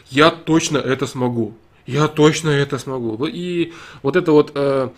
Я 0.10 0.32
точно 0.32 0.78
это 0.78 1.06
смогу 1.06 1.56
я 1.90 2.08
точно 2.08 2.50
это 2.50 2.78
смогу. 2.78 3.26
И 3.26 3.74
вот 4.04 4.16
это 4.16 4.32
вот, 4.32 4.52
э, 4.54 4.90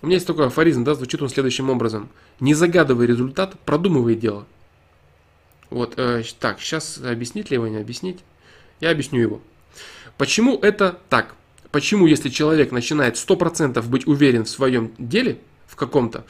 у 0.00 0.06
меня 0.06 0.14
есть 0.14 0.26
такой 0.26 0.46
афоризм, 0.46 0.82
да, 0.82 0.94
звучит 0.94 1.20
он 1.20 1.28
следующим 1.28 1.68
образом. 1.68 2.08
Не 2.40 2.54
загадывай 2.54 3.06
результат, 3.06 3.58
продумывай 3.66 4.14
дело. 4.14 4.46
Вот, 5.68 5.94
э, 5.98 6.22
так, 6.40 6.60
сейчас 6.60 6.98
объяснить 6.98 7.50
ли 7.50 7.56
его, 7.56 7.68
не 7.68 7.76
объяснить? 7.76 8.20
Я 8.80 8.90
объясню 8.90 9.20
его. 9.20 9.40
Почему 10.16 10.58
это 10.58 10.98
так? 11.10 11.34
Почему, 11.76 12.06
если 12.06 12.30
человек 12.30 12.72
начинает 12.72 13.16
100% 13.16 13.86
быть 13.86 14.06
уверен 14.06 14.46
в 14.46 14.48
своем 14.48 14.92
деле, 14.96 15.36
в 15.66 15.76
каком-то, 15.76 16.24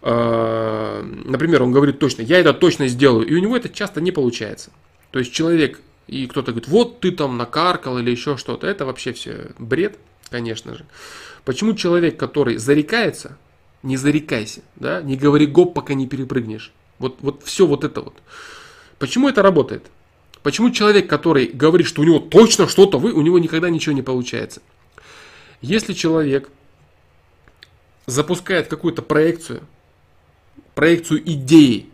э, 0.00 1.02
например, 1.26 1.64
он 1.64 1.70
говорит 1.70 1.98
точно, 1.98 2.22
я 2.22 2.38
это 2.38 2.54
точно 2.54 2.88
сделаю, 2.88 3.26
и 3.26 3.34
у 3.34 3.38
него 3.40 3.58
это 3.58 3.68
часто 3.68 4.00
не 4.00 4.10
получается. 4.10 4.70
То 5.10 5.18
есть 5.18 5.34
человек 5.34 5.82
и 6.06 6.26
кто-то 6.26 6.52
говорит, 6.52 6.68
вот 6.68 7.00
ты 7.00 7.12
там 7.12 7.36
накаркал 7.36 7.98
или 7.98 8.10
еще 8.10 8.38
что-то. 8.38 8.66
Это 8.66 8.86
вообще 8.86 9.12
все 9.12 9.50
бред, 9.58 9.98
конечно 10.30 10.74
же. 10.74 10.86
Почему 11.44 11.74
человек, 11.74 12.18
который 12.18 12.56
зарекается, 12.56 13.36
не 13.82 13.98
зарекайся, 13.98 14.62
да, 14.76 15.02
не 15.02 15.18
говори 15.18 15.44
гоп, 15.44 15.74
пока 15.74 15.92
не 15.92 16.06
перепрыгнешь. 16.06 16.72
Вот, 16.98 17.18
вот 17.20 17.42
все 17.44 17.66
вот 17.66 17.84
это 17.84 18.00
вот. 18.00 18.14
Почему 18.98 19.28
это 19.28 19.42
работает? 19.42 19.90
Почему 20.42 20.70
человек, 20.70 21.08
который 21.08 21.46
говорит, 21.46 21.86
что 21.86 22.02
у 22.02 22.04
него 22.04 22.18
точно 22.18 22.66
что-то 22.66 22.98
вы, 22.98 23.12
у 23.12 23.20
него 23.20 23.38
никогда 23.38 23.68
ничего 23.70 23.94
не 23.94 24.02
получается? 24.02 24.62
Если 25.60 25.92
человек 25.92 26.48
запускает 28.06 28.68
какую-то 28.68 29.02
проекцию, 29.02 29.62
проекцию 30.74 31.22
идеи, 31.32 31.88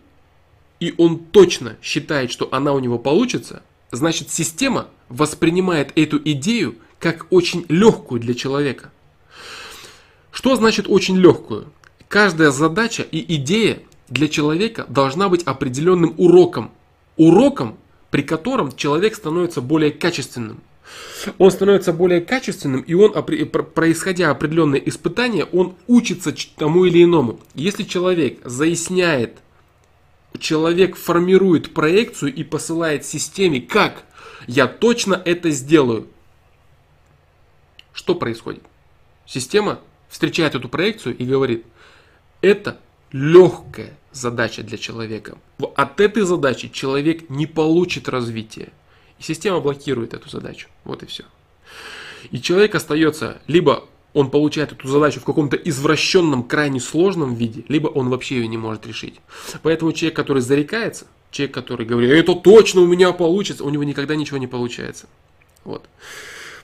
и 0.79 0.95
он 0.99 1.19
точно 1.19 1.77
считает, 1.83 2.31
что 2.31 2.49
она 2.53 2.73
у 2.73 2.79
него 2.79 2.99
получится, 2.99 3.63
Значит, 3.91 4.31
система 4.31 4.89
воспринимает 5.09 5.93
эту 5.97 6.19
идею 6.19 6.77
как 6.99 7.27
очень 7.31 7.65
легкую 7.69 8.21
для 8.21 8.35
человека. 8.35 8.91
Что 10.31 10.57
значит 10.57 10.87
очень 10.89 11.17
легкую? 11.17 11.73
Каждая 12.09 12.51
задача 12.51 13.03
и 13.03 13.37
идея 13.37 13.81
для 14.09 14.29
человека 14.29 14.87
должна 14.89 15.29
быть 15.29 15.45
определенным 15.45 16.15
уроком. 16.19 16.73
Уроком, 17.17 17.79
при 18.17 18.23
котором 18.23 18.75
человек 18.75 19.15
становится 19.15 19.61
более 19.61 19.91
качественным. 19.91 20.63
Он 21.37 21.51
становится 21.51 21.93
более 21.93 22.23
качественным, 22.23 22.81
и 22.81 22.95
он, 22.95 23.13
происходя 23.13 24.31
определенные 24.31 24.89
испытания, 24.89 25.45
он 25.45 25.75
учится 25.87 26.35
тому 26.57 26.87
или 26.87 27.05
иному. 27.05 27.41
Если 27.53 27.83
человек 27.83 28.41
заясняет 28.43 29.35
человек 30.39 30.97
формирует 30.97 31.75
проекцию 31.75 32.35
и 32.35 32.43
посылает 32.43 33.05
системе, 33.05 33.61
как 33.61 34.05
я 34.47 34.67
точно 34.67 35.21
это 35.23 35.51
сделаю. 35.51 36.07
Что 37.93 38.15
происходит? 38.15 38.63
Система 39.27 39.81
встречает 40.09 40.55
эту 40.55 40.71
проекцию 40.71 41.19
и 41.19 41.27
говорит, 41.27 41.67
это 42.41 42.79
легкая 43.13 43.95
задача 44.17 44.63
для 44.63 44.79
человека. 44.79 45.39
От 45.75 46.01
этой 46.01 46.23
задачи 46.23 46.69
человек 46.69 47.29
не 47.31 47.47
получит 47.47 48.09
развития. 48.09 48.73
И 49.19 49.23
система 49.23 49.61
блокирует 49.61 50.15
эту 50.15 50.29
задачу. 50.29 50.69
Вот 50.85 51.03
и 51.03 51.07
все. 51.07 51.25
И 52.31 52.41
человек 52.41 52.75
остается 52.75 53.41
либо 53.47 53.85
он 54.17 54.31
получает 54.31 54.73
эту 54.73 54.89
задачу 54.89 55.21
в 55.21 55.25
каком-то 55.25 55.57
извращенном, 55.57 56.45
крайне 56.45 56.81
сложном 56.81 57.35
виде, 57.35 57.65
либо 57.69 57.89
он 57.89 58.09
вообще 58.09 58.37
ее 58.37 58.49
не 58.49 58.57
может 58.57 58.87
решить. 58.87 59.21
Поэтому 59.63 59.93
человек, 59.93 60.17
который 60.17 60.41
зарекается, 60.41 61.07
человек, 61.31 61.55
который 61.55 61.85
говорит, 61.85 62.11
это 62.11 62.35
точно 62.35 62.81
у 62.81 62.87
меня 62.87 63.13
получится, 63.13 63.63
у 63.63 63.69
него 63.69 63.85
никогда 63.85 64.17
ничего 64.17 64.39
не 64.39 64.47
получается. 64.47 65.07
Вот. 65.65 65.85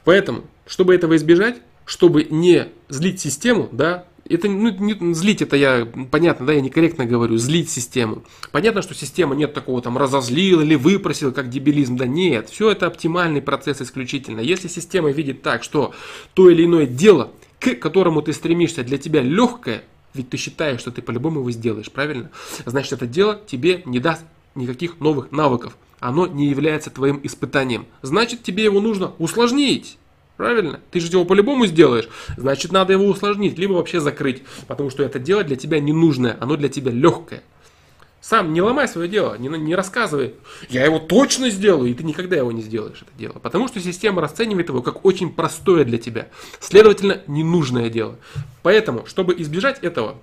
Поэтому, 0.04 0.44
чтобы 0.66 0.94
этого 0.94 1.14
избежать, 1.16 1.56
чтобы 1.84 2.24
не 2.24 2.68
злить 2.88 3.20
систему, 3.20 3.68
да, 3.70 4.06
это 4.34 4.48
ну, 4.48 4.70
не, 4.70 5.14
злить 5.14 5.42
это 5.42 5.56
я, 5.56 5.86
понятно, 6.10 6.46
да, 6.46 6.52
я 6.52 6.60
некорректно 6.60 7.06
говорю, 7.06 7.36
злить 7.36 7.70
систему. 7.70 8.24
Понятно, 8.50 8.82
что 8.82 8.94
система 8.94 9.34
нет 9.34 9.54
такого 9.54 9.82
там 9.82 9.98
разозлил 9.98 10.60
или 10.60 10.74
выпросил, 10.74 11.32
как 11.32 11.48
дебилизм, 11.50 11.96
да 11.96 12.06
нет, 12.06 12.48
все 12.50 12.70
это 12.70 12.86
оптимальный 12.86 13.42
процесс 13.42 13.80
исключительно. 13.82 14.40
Если 14.40 14.68
система 14.68 15.10
видит 15.10 15.42
так, 15.42 15.62
что 15.62 15.94
то 16.34 16.50
или 16.50 16.64
иное 16.64 16.86
дело 16.86 17.30
к 17.62 17.76
которому 17.76 18.22
ты 18.22 18.32
стремишься, 18.32 18.82
для 18.82 18.98
тебя 18.98 19.22
легкое, 19.22 19.84
ведь 20.14 20.30
ты 20.30 20.36
считаешь, 20.36 20.80
что 20.80 20.90
ты 20.90 21.00
по-любому 21.00 21.40
его 21.40 21.50
сделаешь, 21.52 21.90
правильно? 21.90 22.30
Значит, 22.66 22.94
это 22.94 23.06
дело 23.06 23.40
тебе 23.46 23.82
не 23.84 24.00
даст 24.00 24.24
никаких 24.56 24.98
новых 24.98 25.30
навыков. 25.30 25.76
Оно 26.00 26.26
не 26.26 26.48
является 26.48 26.90
твоим 26.90 27.20
испытанием. 27.22 27.86
Значит, 28.02 28.42
тебе 28.42 28.64
его 28.64 28.80
нужно 28.80 29.12
усложнить. 29.18 29.96
Правильно? 30.42 30.80
Ты 30.90 30.98
же 30.98 31.06
его 31.06 31.24
по-любому 31.24 31.66
сделаешь. 31.66 32.08
Значит, 32.36 32.72
надо 32.72 32.92
его 32.94 33.06
усложнить, 33.06 33.56
либо 33.58 33.74
вообще 33.74 34.00
закрыть. 34.00 34.42
Потому 34.66 34.90
что 34.90 35.04
это 35.04 35.20
дело 35.20 35.44
для 35.44 35.54
тебя 35.54 35.78
ненужное, 35.78 36.36
оно 36.40 36.56
для 36.56 36.68
тебя 36.68 36.90
легкое. 36.90 37.44
Сам 38.20 38.52
не 38.52 38.60
ломай 38.60 38.88
свое 38.88 39.08
дело, 39.08 39.36
не, 39.38 39.46
не 39.46 39.76
рассказывай, 39.76 40.34
я 40.68 40.84
его 40.84 40.98
точно 40.98 41.48
сделаю, 41.48 41.88
и 41.88 41.94
ты 41.94 42.02
никогда 42.02 42.34
его 42.34 42.50
не 42.50 42.60
сделаешь, 42.60 43.02
это 43.02 43.16
дело. 43.16 43.34
Потому 43.34 43.68
что 43.68 43.78
система 43.78 44.20
расценивает 44.20 44.68
его 44.68 44.82
как 44.82 45.04
очень 45.04 45.32
простое 45.32 45.84
для 45.84 45.98
тебя, 45.98 46.26
следовательно, 46.58 47.20
ненужное 47.28 47.88
дело. 47.88 48.16
Поэтому, 48.64 49.06
чтобы 49.06 49.40
избежать 49.40 49.78
этого 49.78 50.18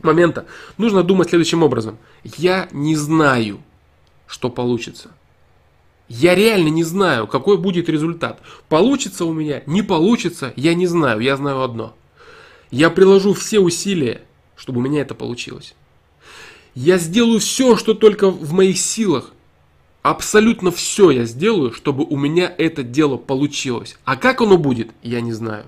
момента, 0.00 0.46
нужно 0.78 1.02
думать 1.02 1.28
следующим 1.28 1.62
образом. 1.62 1.98
Я 2.24 2.66
не 2.72 2.96
знаю, 2.96 3.60
что 4.26 4.48
получится. 4.48 5.10
Я 6.10 6.34
реально 6.34 6.70
не 6.70 6.82
знаю, 6.82 7.28
какой 7.28 7.56
будет 7.56 7.88
результат. 7.88 8.40
Получится 8.68 9.24
у 9.24 9.32
меня, 9.32 9.62
не 9.66 9.82
получится, 9.82 10.52
я 10.56 10.74
не 10.74 10.88
знаю, 10.88 11.20
я 11.20 11.36
знаю 11.36 11.62
одно. 11.62 11.94
Я 12.72 12.90
приложу 12.90 13.32
все 13.32 13.60
усилия, 13.60 14.22
чтобы 14.56 14.80
у 14.80 14.82
меня 14.82 15.02
это 15.02 15.14
получилось. 15.14 15.76
Я 16.74 16.98
сделаю 16.98 17.38
все, 17.38 17.76
что 17.76 17.94
только 17.94 18.28
в 18.28 18.52
моих 18.52 18.76
силах. 18.76 19.30
Абсолютно 20.02 20.72
все 20.72 21.12
я 21.12 21.26
сделаю, 21.26 21.72
чтобы 21.72 22.04
у 22.04 22.16
меня 22.16 22.52
это 22.58 22.82
дело 22.82 23.16
получилось. 23.16 23.96
А 24.04 24.16
как 24.16 24.40
оно 24.40 24.58
будет, 24.58 24.90
я 25.04 25.20
не 25.20 25.32
знаю. 25.32 25.66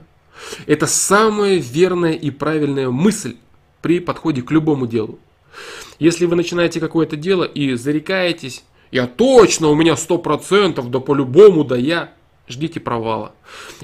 Это 0.66 0.89
самая 0.89 1.59
верная 1.59 2.14
и 2.14 2.32
правильная 2.32 2.90
мысль 2.90 3.36
при 3.81 4.01
подходе 4.01 4.43
к 4.43 4.51
любому 4.51 4.89
делу. 4.89 5.20
Если 6.01 6.27
вы 6.27 6.35
начинаете 6.35 6.81
какое-то 6.81 7.14
дело 7.14 7.44
и 7.44 7.74
зарекаетесь, 7.74 8.64
я 8.93 9.06
точно, 9.06 9.69
у 9.69 9.74
меня 9.74 9.94
100%, 9.94 10.89
да 10.89 11.01
по-любому, 11.01 11.64
да 11.64 11.77
я, 11.77 12.12
ждите 12.47 12.78
провала. 12.78 13.35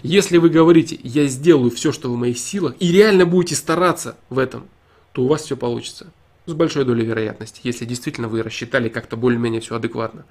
Если 0.02 0.36
вы 0.36 0.51
говорите, 0.51 1.01
я 1.02 1.26
сделаю 1.26 1.70
все, 1.70 1.93
что 1.93 2.10
в 2.10 2.16
моих 2.16 2.39
силах, 2.39 2.74
и 2.78 2.93
реально 2.93 3.24
будете 3.24 3.56
стараться 3.56 4.18
в 4.28 4.39
этом, 4.39 4.68
то 5.12 5.22
у 5.22 5.26
вас 5.26 5.43
все 5.43 5.56
получится 5.56 6.12
с 6.44 6.52
большой 6.52 6.85
долей 6.85 7.05
вероятности, 7.05 7.60
если 7.64 7.85
действительно 7.86 8.28
вы 8.28 8.43
рассчитали 8.43 8.89
как-то 8.89 9.16
более-менее 9.16 9.60
все 9.60 9.76
адекватно. 9.76 10.24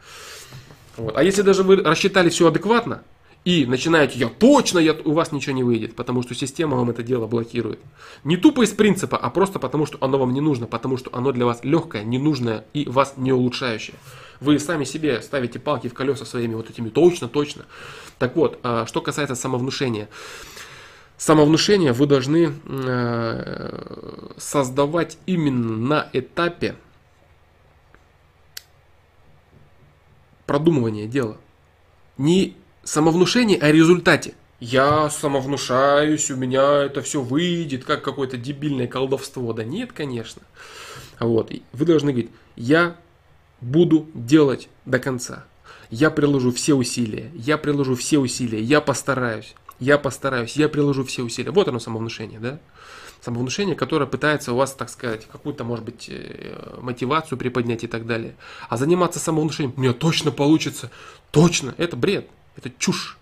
Вот. 0.95 1.18
А 1.18 1.24
если 1.24 1.41
даже 1.41 1.64
вы 1.64 1.78
рассчитали 1.78 2.30
все 2.30 2.48
адекватно 2.48 3.04
и 3.45 3.66
начинаете, 3.66 4.20
я 4.20 4.28
точно, 4.28 4.80
я, 4.80 4.94
у 4.94 5.12
вас 5.12 5.32
ничего 5.32 5.56
не 5.56 5.64
выйдет, 5.64 5.95
потому 5.95 6.22
что 6.22 6.36
система 6.36 6.76
вам 6.76 6.90
это 6.91 7.02
дело 7.02 7.28
блокирует. 7.28 7.80
Не 8.24 8.38
тупо 8.38 8.64
из 8.64 8.72
принципа, 8.72 9.18
а 9.18 9.30
просто 9.30 9.58
потому, 9.58 9.86
что 9.86 9.98
оно 10.02 10.18
вам 10.18 10.34
не 10.34 10.41
нужно, 10.41 10.68
потому 10.68 10.98
что 10.98 11.10
оно 11.14 11.32
для 11.32 11.45
вас 11.45 11.64
легкое, 11.64 12.04
ненужное 12.04 12.66
и 12.74 12.86
вас 12.86 13.14
не 13.18 13.32
улучшающее. 13.32 13.95
Вы 14.39 14.59
сами 14.59 14.84
себе 14.84 15.22
ставите 15.22 15.59
палки 15.59 15.88
в 15.88 15.93
колеса 15.93 16.26
своими 16.26 16.53
вот 16.53 16.69
этими 16.69 16.89
точно, 16.89 17.27
точно. 17.27 17.65
Так 18.19 18.35
вот, 18.35 18.59
а, 18.64 18.85
что 18.85 19.01
касается 19.01 19.35
самовнушения 19.35 20.09
самовнушение 21.18 21.93
вы 21.93 22.05
должны 22.05 22.53
э, 22.65 24.30
создавать 24.38 25.18
именно 25.26 25.76
на 25.76 26.09
этапе 26.14 26.76
продумывания 30.45 31.07
дела. 31.07 31.38
Не 32.18 32.55
самовнушение, 32.84 33.59
а 33.59 33.72
результате. 33.72 34.35
Я 34.59 35.09
самовнушаюсь, 35.09 36.31
у 36.31 36.35
меня 36.35 36.84
это 36.84 37.01
все 37.01 37.22
выйдет, 37.22 37.84
как 37.84 38.03
какое-то 38.03 38.38
дебильное 38.38 38.88
колдовство. 38.88 39.53
Да 39.53 39.64
нет, 39.64 39.91
конечно. 39.91 40.41
Вот. 41.19 41.51
Вы 41.73 41.85
должны 41.85 42.11
говорить, 42.11 42.31
я 42.55 42.95
буду 43.62 44.08
делать 44.14 44.70
до 44.86 45.00
конца. 45.00 45.46
Я 45.90 46.10
приложу 46.10 46.52
все 46.52 46.74
усилия, 46.74 47.32
я 47.34 47.58
приложу 47.58 47.96
все 47.96 48.20
усилия, 48.20 48.62
я 48.62 48.82
постараюсь. 48.82 49.56
я 49.80 49.98
постараюсь, 49.98 50.56
я 50.58 50.70
приложу 50.70 51.04
все 51.04 51.24
усилия. 51.24 51.52
Вот 51.52 51.68
оно 51.68 51.80
самовнушение, 51.80 52.40
да? 52.40 52.60
Самовнушение, 53.22 53.76
которое 53.76 54.06
пытается 54.06 54.54
у 54.54 54.56
вас, 54.56 54.74
так 54.74 54.90
сказать, 54.90 55.28
какую-то, 55.32 55.64
может 55.64 55.86
быть, 55.86 56.08
э, 56.10 56.78
мотивацию 56.82 57.38
приподнять 57.38 57.84
и 57.84 57.88
так 57.88 58.06
далее. 58.06 58.36
А 58.70 58.78
заниматься 58.78 59.20
самовнушением, 59.20 59.74
у 59.76 59.82
меня 59.82 59.94
точно 59.94 60.32
получится, 60.32 60.92
точно, 61.32 61.74
это 61.78 61.96
бред, 61.96 62.30
это 62.56 62.72
чушь. 62.78 63.18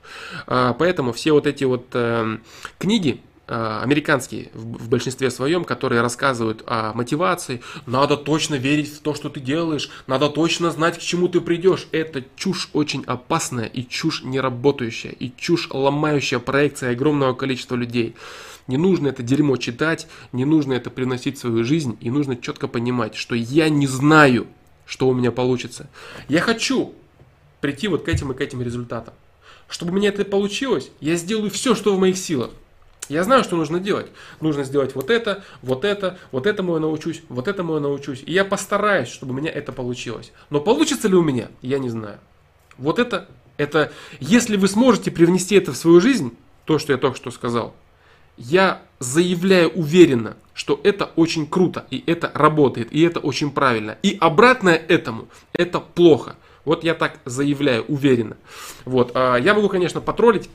А, 0.48 0.74
поэтому 0.74 1.12
все 1.14 1.32
вот 1.32 1.48
эти 1.48 1.64
вот 1.64 1.88
э, 1.94 2.38
книги, 2.78 3.22
американские 3.48 4.50
в 4.54 4.90
большинстве 4.90 5.30
своем, 5.30 5.64
которые 5.64 6.02
рассказывают 6.02 6.64
о 6.66 6.94
мотивации. 6.94 7.62
Надо 7.86 8.18
точно 8.18 8.56
верить 8.56 8.92
в 8.92 9.00
то, 9.02 9.14
что 9.14 9.30
ты 9.30 9.40
делаешь, 9.40 9.90
надо 10.08 10.30
точно 10.30 10.72
знать, 10.72 10.98
к 10.98 11.02
чему 11.02 11.28
ты 11.28 11.42
придешь. 11.42 11.88
Это 11.92 12.24
чушь 12.36 12.70
очень 12.74 13.04
опасная 13.06 13.66
и 13.66 13.88
чушь 13.88 14.24
неработающая, 14.24 15.12
и 15.12 15.32
чушь 15.36 15.70
ломающая 15.72 16.40
проекция 16.40 16.92
огромного 16.92 17.34
количества 17.34 17.76
людей. 17.76 18.16
Не 18.68 18.78
нужно 18.78 19.10
это 19.10 19.22
дерьмо 19.22 19.58
читать, 19.58 20.08
не 20.32 20.44
нужно 20.44 20.74
это 20.74 20.90
приносить 20.90 21.38
в 21.38 21.42
свою 21.42 21.64
жизнь, 21.64 21.98
и 22.02 22.10
нужно 22.10 22.36
четко 22.36 22.68
понимать, 22.68 23.16
что 23.16 23.36
я 23.36 23.70
не 23.70 23.86
знаю, 23.86 24.48
что 24.88 25.08
у 25.08 25.14
меня 25.14 25.32
получится. 25.32 25.88
Я 26.28 26.42
хочу 26.42 26.94
прийти 27.62 27.88
вот 27.88 28.04
к 28.04 28.10
этим 28.10 28.32
и 28.32 28.36
к 28.36 28.42
этим 28.42 28.64
результатам. 28.64 29.14
Чтобы 29.68 29.92
меня 29.92 30.10
это 30.10 30.26
получилось, 30.26 30.90
я 31.00 31.16
сделаю 31.16 31.52
все, 31.52 31.76
что 31.76 31.96
в 31.96 32.00
моих 32.00 32.18
силах. 32.18 32.52
Я 33.10 33.24
знаю, 33.24 33.44
что 33.44 33.56
нужно 33.56 33.80
делать. 33.80 34.08
Нужно 34.42 34.64
сделать 34.64 34.96
вот 34.96 35.10
это, 35.10 35.44
вот 35.62 35.86
это, 35.86 36.18
вот 36.32 36.48
этому 36.48 36.74
я 36.74 36.80
научусь, 36.80 37.22
вот 37.30 37.48
этому 37.48 37.76
я 37.76 37.80
научусь. 37.80 38.24
И 38.26 38.32
я 38.32 38.46
постараюсь, 38.46 39.10
чтобы 39.10 39.34
у 39.34 39.36
меня 39.36 39.52
это 39.52 39.72
получилось. 39.72 40.32
Но 40.50 40.60
получится 40.60 41.08
ли 41.08 41.16
у 41.16 41.22
меня, 41.22 41.50
я 41.62 41.80
не 41.80 41.90
знаю. 41.90 42.20
Вот 42.78 43.00
это, 43.00 43.28
это, 43.58 43.92
если 44.20 44.58
вы 44.58 44.68
сможете 44.68 45.12
привнести 45.12 45.56
это 45.56 45.72
в 45.72 45.78
свою 45.78 46.02
жизнь, 46.02 46.36
то, 46.66 46.80
что 46.80 46.94
я 46.94 46.98
только 46.98 47.18
что 47.18 47.32
сказал, 47.32 47.76
я 48.38 48.82
заявляю 49.00 49.70
уверенно, 49.70 50.36
что 50.54 50.80
это 50.84 51.12
очень 51.16 51.48
круто, 51.48 51.86
и 51.90 52.04
это 52.06 52.32
работает, 52.34 52.92
и 52.92 53.02
это 53.02 53.20
очень 53.20 53.52
правильно. 53.52 53.98
И 54.04 54.18
обратное 54.20 54.76
этому, 54.76 55.28
это 55.54 55.80
плохо. 55.80 56.36
Вот 56.66 56.84
я 56.84 56.96
так 56.96 57.20
заявляю 57.26 57.86
уверенно. 57.86 58.38
Вот. 58.86 59.12
А 59.14 59.38
я 59.38 59.54
могу, 59.54 59.70
конечно, 59.70 60.02
потроллить 60.02 60.50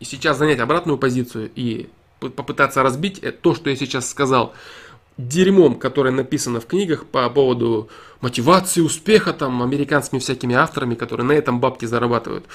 и 0.00 0.04
сейчас 0.04 0.38
занять 0.38 0.60
обратную 0.60 0.98
позицию 0.98 1.50
и 1.54 1.88
попытаться 2.18 2.82
разбить 2.82 3.22
то, 3.42 3.54
что 3.54 3.70
я 3.70 3.76
сейчас 3.76 4.08
сказал, 4.08 4.54
дерьмом, 5.16 5.78
которое 5.78 6.10
написано 6.10 6.60
в 6.60 6.66
книгах 6.66 7.06
по 7.06 7.28
поводу 7.30 7.88
мотивации, 8.20 8.80
успеха, 8.80 9.32
там, 9.32 9.62
американскими 9.62 10.18
всякими 10.18 10.54
авторами, 10.54 10.94
которые 10.94 11.26
на 11.26 11.32
этом 11.32 11.60
бабки 11.60 11.84
зарабатывают. 11.84 12.46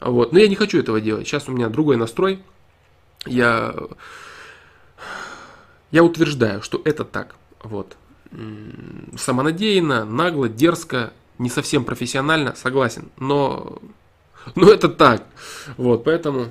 Вот. 0.00 0.32
Но 0.32 0.38
я 0.38 0.48
не 0.48 0.56
хочу 0.56 0.78
этого 0.78 1.00
делать. 1.00 1.26
Сейчас 1.28 1.48
у 1.48 1.52
меня 1.52 1.68
другой 1.68 1.96
настрой. 1.96 2.42
Я, 3.26 3.74
я 5.90 6.02
утверждаю, 6.02 6.62
что 6.62 6.80
это 6.84 7.04
так. 7.04 7.36
Вот. 7.62 7.96
Самонадеянно, 9.16 10.04
нагло, 10.04 10.48
дерзко, 10.48 11.12
не 11.38 11.50
совсем 11.50 11.84
профессионально, 11.84 12.54
согласен. 12.56 13.10
Но, 13.18 13.78
но 14.54 14.70
это 14.70 14.88
так. 14.88 15.24
Вот, 15.76 16.04
поэтому 16.04 16.48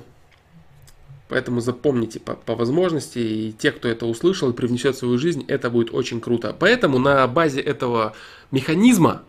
Поэтому 1.28 1.60
запомните 1.60 2.20
по, 2.20 2.34
по 2.34 2.54
возможности, 2.54 3.18
и 3.18 3.52
те, 3.52 3.70
кто 3.70 3.86
это 3.86 4.06
услышал 4.06 4.50
и 4.50 4.54
привнесет 4.54 4.96
в 4.96 4.98
свою 4.98 5.18
жизнь, 5.18 5.44
это 5.46 5.68
будет 5.68 5.92
очень 5.92 6.20
круто. 6.20 6.56
Поэтому 6.58 6.98
на 6.98 7.26
базе 7.26 7.60
этого 7.60 8.14
механизма, 8.50 9.22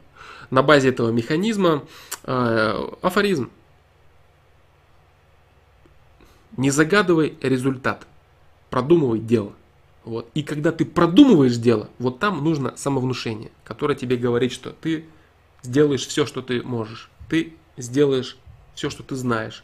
на 0.49 0.63
базе 0.63 0.89
этого 0.89 1.11
механизма 1.11 1.84
э, 2.23 2.89
афоризм. 3.01 3.49
Не 6.55 6.71
загадывай 6.71 7.38
результат, 7.41 8.07
продумывай 8.69 9.19
дело. 9.19 9.53
Вот. 10.05 10.30
И 10.34 10.43
когда 10.43 10.71
ты 10.71 10.85
продумываешь 10.85 11.57
дело, 11.57 11.89
вот 11.99 12.19
там 12.19 12.43
нужно 12.43 12.76
самовнушение, 12.77 13.51
которое 13.65 13.95
тебе 13.95 14.15
говорит, 14.15 14.53
что 14.53 14.71
ты 14.71 15.05
сделаешь 15.63 16.07
все, 16.07 16.26
что 16.26 16.41
ты 16.41 16.63
можешь. 16.63 17.11
Ты 17.30 17.53
сделаешь 17.77 18.38
все, 18.73 18.89
что 18.89 19.03
ты 19.03 19.15
знаешь. 19.15 19.63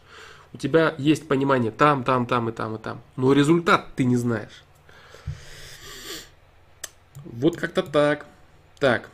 У 0.56 0.58
тебя 0.58 0.96
есть 0.98 1.28
понимание 1.28 1.70
там, 1.70 2.06
там, 2.06 2.26
там 2.26 2.48
и 2.48 2.54
там 2.54 2.78
и 2.78 2.80
там. 2.80 3.02
Но 3.18 3.34
результат 3.34 3.88
ты 3.98 4.06
не 4.06 4.16
знаешь. 4.16 4.64
Вот 7.26 7.58
как-то 7.58 7.84
так. 7.84 8.26
Так. 8.80 9.10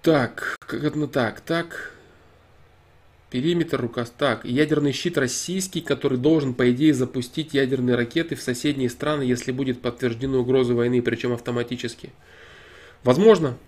Так, 0.00 0.56
как 0.60 0.84
это 0.84 1.06
так, 1.06 1.40
так. 1.40 1.92
Периметр 3.28 3.78
рукас. 3.78 4.10
Так, 4.16 4.46
ядерный 4.46 4.92
щит 4.92 5.18
российский, 5.18 5.82
который 5.82 6.16
должен, 6.16 6.54
по 6.54 6.70
идее, 6.72 6.94
запустить 6.94 7.52
ядерные 7.52 7.94
ракеты 7.94 8.36
в 8.36 8.40
соседние 8.40 8.88
страны, 8.88 9.24
если 9.24 9.52
будет 9.52 9.82
подтверждена 9.82 10.38
угроза 10.38 10.72
войны, 10.72 11.02
причем 11.02 11.34
автоматически. 11.34 12.14
Возможно, 13.04 13.58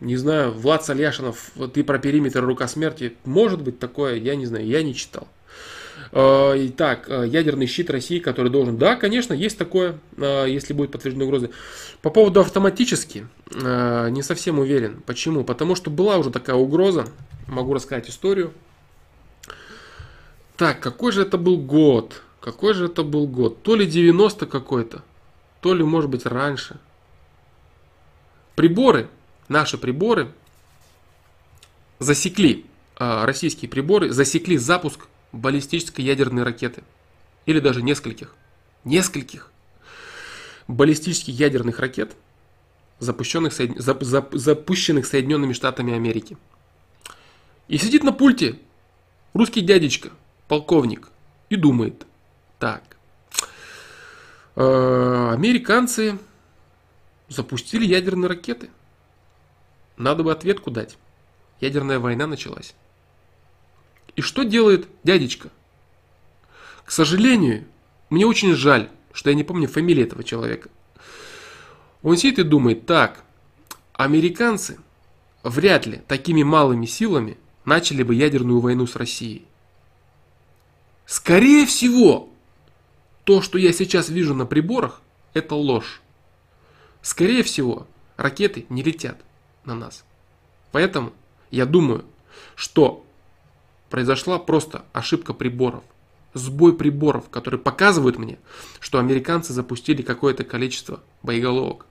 не 0.00 0.16
знаю, 0.16 0.52
Влад 0.52 0.84
Сальяшинов, 0.84 1.52
ты 1.72 1.82
про 1.82 1.98
периметр 1.98 2.44
рука 2.44 2.68
смерти, 2.68 3.16
может 3.24 3.62
быть 3.62 3.78
такое, 3.78 4.16
я 4.16 4.36
не 4.36 4.46
знаю, 4.46 4.66
я 4.66 4.82
не 4.82 4.94
читал. 4.94 5.28
А, 6.12 6.54
итак, 6.56 7.06
а, 7.08 7.22
ядерный 7.22 7.66
щит 7.66 7.90
России, 7.90 8.18
который 8.18 8.50
должен... 8.50 8.76
Да, 8.76 8.96
конечно, 8.96 9.32
есть 9.32 9.58
такое, 9.58 9.98
а, 10.18 10.44
если 10.44 10.72
будет 10.72 10.92
подтверждена 10.92 11.24
угроза. 11.24 11.50
По 12.02 12.10
поводу 12.10 12.40
автоматически, 12.40 13.26
не 13.50 14.22
совсем 14.22 14.58
уверен. 14.58 15.02
Почему? 15.06 15.44
Потому 15.44 15.74
что 15.74 15.90
была 15.90 16.18
уже 16.18 16.30
такая 16.30 16.56
угроза. 16.56 17.06
Могу 17.48 17.74
рассказать 17.74 18.08
историю. 18.08 18.52
Так, 20.56 20.80
какой 20.80 21.12
же 21.12 21.22
это 21.22 21.38
был 21.38 21.58
год? 21.58 22.22
Какой 22.40 22.74
же 22.74 22.86
это 22.86 23.02
был 23.02 23.26
год? 23.26 23.62
То 23.62 23.74
ли 23.74 23.86
90 23.86 24.46
какой-то, 24.46 25.02
то 25.60 25.74
ли, 25.74 25.82
может 25.82 26.10
быть, 26.10 26.26
раньше. 26.26 26.78
Приборы 28.54 29.08
наши 29.48 29.78
приборы 29.78 30.32
засекли, 31.98 32.66
а, 32.96 33.26
российские 33.26 33.68
приборы 33.68 34.10
засекли 34.10 34.56
запуск 34.56 35.08
баллистической 35.32 36.04
ядерной 36.04 36.42
ракеты. 36.42 36.82
Или 37.46 37.60
даже 37.60 37.82
нескольких. 37.82 38.34
Нескольких 38.84 39.52
баллистических 40.68 41.34
ядерных 41.34 41.78
ракет, 41.78 42.16
запущенных, 42.98 43.52
запущенных 43.52 45.06
Соединенными 45.06 45.52
Штатами 45.52 45.94
Америки. 45.94 46.36
И 47.68 47.78
сидит 47.78 48.02
на 48.02 48.12
пульте 48.12 48.58
русский 49.32 49.60
дядечка, 49.60 50.10
полковник, 50.48 51.08
и 51.50 51.56
думает, 51.56 52.04
так, 52.58 52.82
э, 54.56 55.30
американцы 55.32 56.18
запустили 57.28 57.84
ядерные 57.84 58.28
ракеты– 58.28 58.70
надо 59.96 60.22
бы 60.22 60.32
ответку 60.32 60.70
дать. 60.70 60.96
Ядерная 61.60 61.98
война 61.98 62.26
началась. 62.26 62.74
И 64.14 64.20
что 64.20 64.42
делает 64.42 64.88
дядечка? 65.04 65.50
К 66.84 66.90
сожалению, 66.90 67.66
мне 68.10 68.26
очень 68.26 68.54
жаль, 68.54 68.90
что 69.12 69.30
я 69.30 69.36
не 69.36 69.44
помню 69.44 69.68
фамилии 69.68 70.04
этого 70.04 70.22
человека. 70.22 70.68
Он 72.02 72.16
сидит 72.16 72.38
и 72.38 72.42
думает, 72.42 72.86
так, 72.86 73.24
американцы 73.94 74.78
вряд 75.42 75.86
ли 75.86 76.02
такими 76.06 76.42
малыми 76.42 76.86
силами 76.86 77.38
начали 77.64 78.02
бы 78.02 78.14
ядерную 78.14 78.60
войну 78.60 78.86
с 78.86 78.96
Россией. 78.96 79.46
Скорее 81.06 81.66
всего, 81.66 82.28
то, 83.24 83.42
что 83.42 83.58
я 83.58 83.72
сейчас 83.72 84.08
вижу 84.08 84.34
на 84.34 84.46
приборах, 84.46 85.00
это 85.34 85.54
ложь. 85.54 86.00
Скорее 87.02 87.42
всего, 87.42 87.86
ракеты 88.16 88.66
не 88.68 88.82
летят 88.82 89.20
на 89.66 89.74
нас. 89.74 90.04
Поэтому 90.72 91.12
я 91.50 91.66
думаю, 91.66 92.04
что 92.54 93.04
произошла 93.90 94.38
просто 94.38 94.84
ошибка 94.92 95.32
приборов. 95.32 95.84
Сбой 96.34 96.76
приборов, 96.76 97.30
которые 97.30 97.60
показывают 97.60 98.18
мне, 98.18 98.38
что 98.78 98.98
американцы 98.98 99.52
запустили 99.52 100.02
какое-то 100.02 100.44
количество 100.44 101.02
боеголовок. 101.22 101.86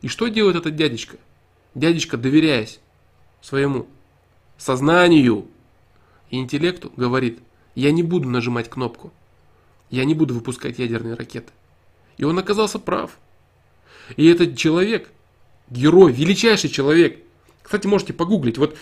И 0.00 0.08
что 0.08 0.28
делает 0.28 0.56
этот 0.56 0.74
дядечка? 0.76 1.18
Дядечка, 1.74 2.16
доверяясь 2.16 2.80
своему 3.42 3.86
сознанию 4.56 5.48
и 6.30 6.38
интеллекту, 6.38 6.92
говорит, 6.96 7.40
я 7.74 7.90
не 7.92 8.02
буду 8.02 8.28
нажимать 8.28 8.70
кнопку, 8.70 9.12
я 9.90 10.04
не 10.04 10.14
буду 10.14 10.34
выпускать 10.34 10.78
ядерные 10.78 11.14
ракеты. 11.14 11.52
И 12.16 12.24
он 12.24 12.38
оказался 12.38 12.78
прав. 12.78 13.18
И 14.16 14.26
этот 14.26 14.56
человек 14.56 15.10
герой, 15.70 16.12
величайший 16.12 16.70
человек. 16.70 17.22
Кстати, 17.62 17.86
можете 17.86 18.12
погуглить. 18.12 18.58
Вот 18.58 18.76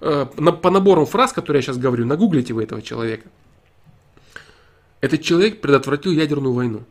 э, 0.00 0.26
по 0.26 0.70
наборам 0.70 1.06
фраз, 1.06 1.32
которые 1.32 1.58
я 1.58 1.62
сейчас 1.62 1.78
говорю, 1.78 2.06
нагуглите 2.06 2.54
вы 2.54 2.64
этого 2.64 2.82
человека. 2.82 3.28
Этот 5.00 5.22
человек 5.22 5.60
предотвратил 5.60 6.12
ядерную 6.12 6.52
войну, 6.52 6.84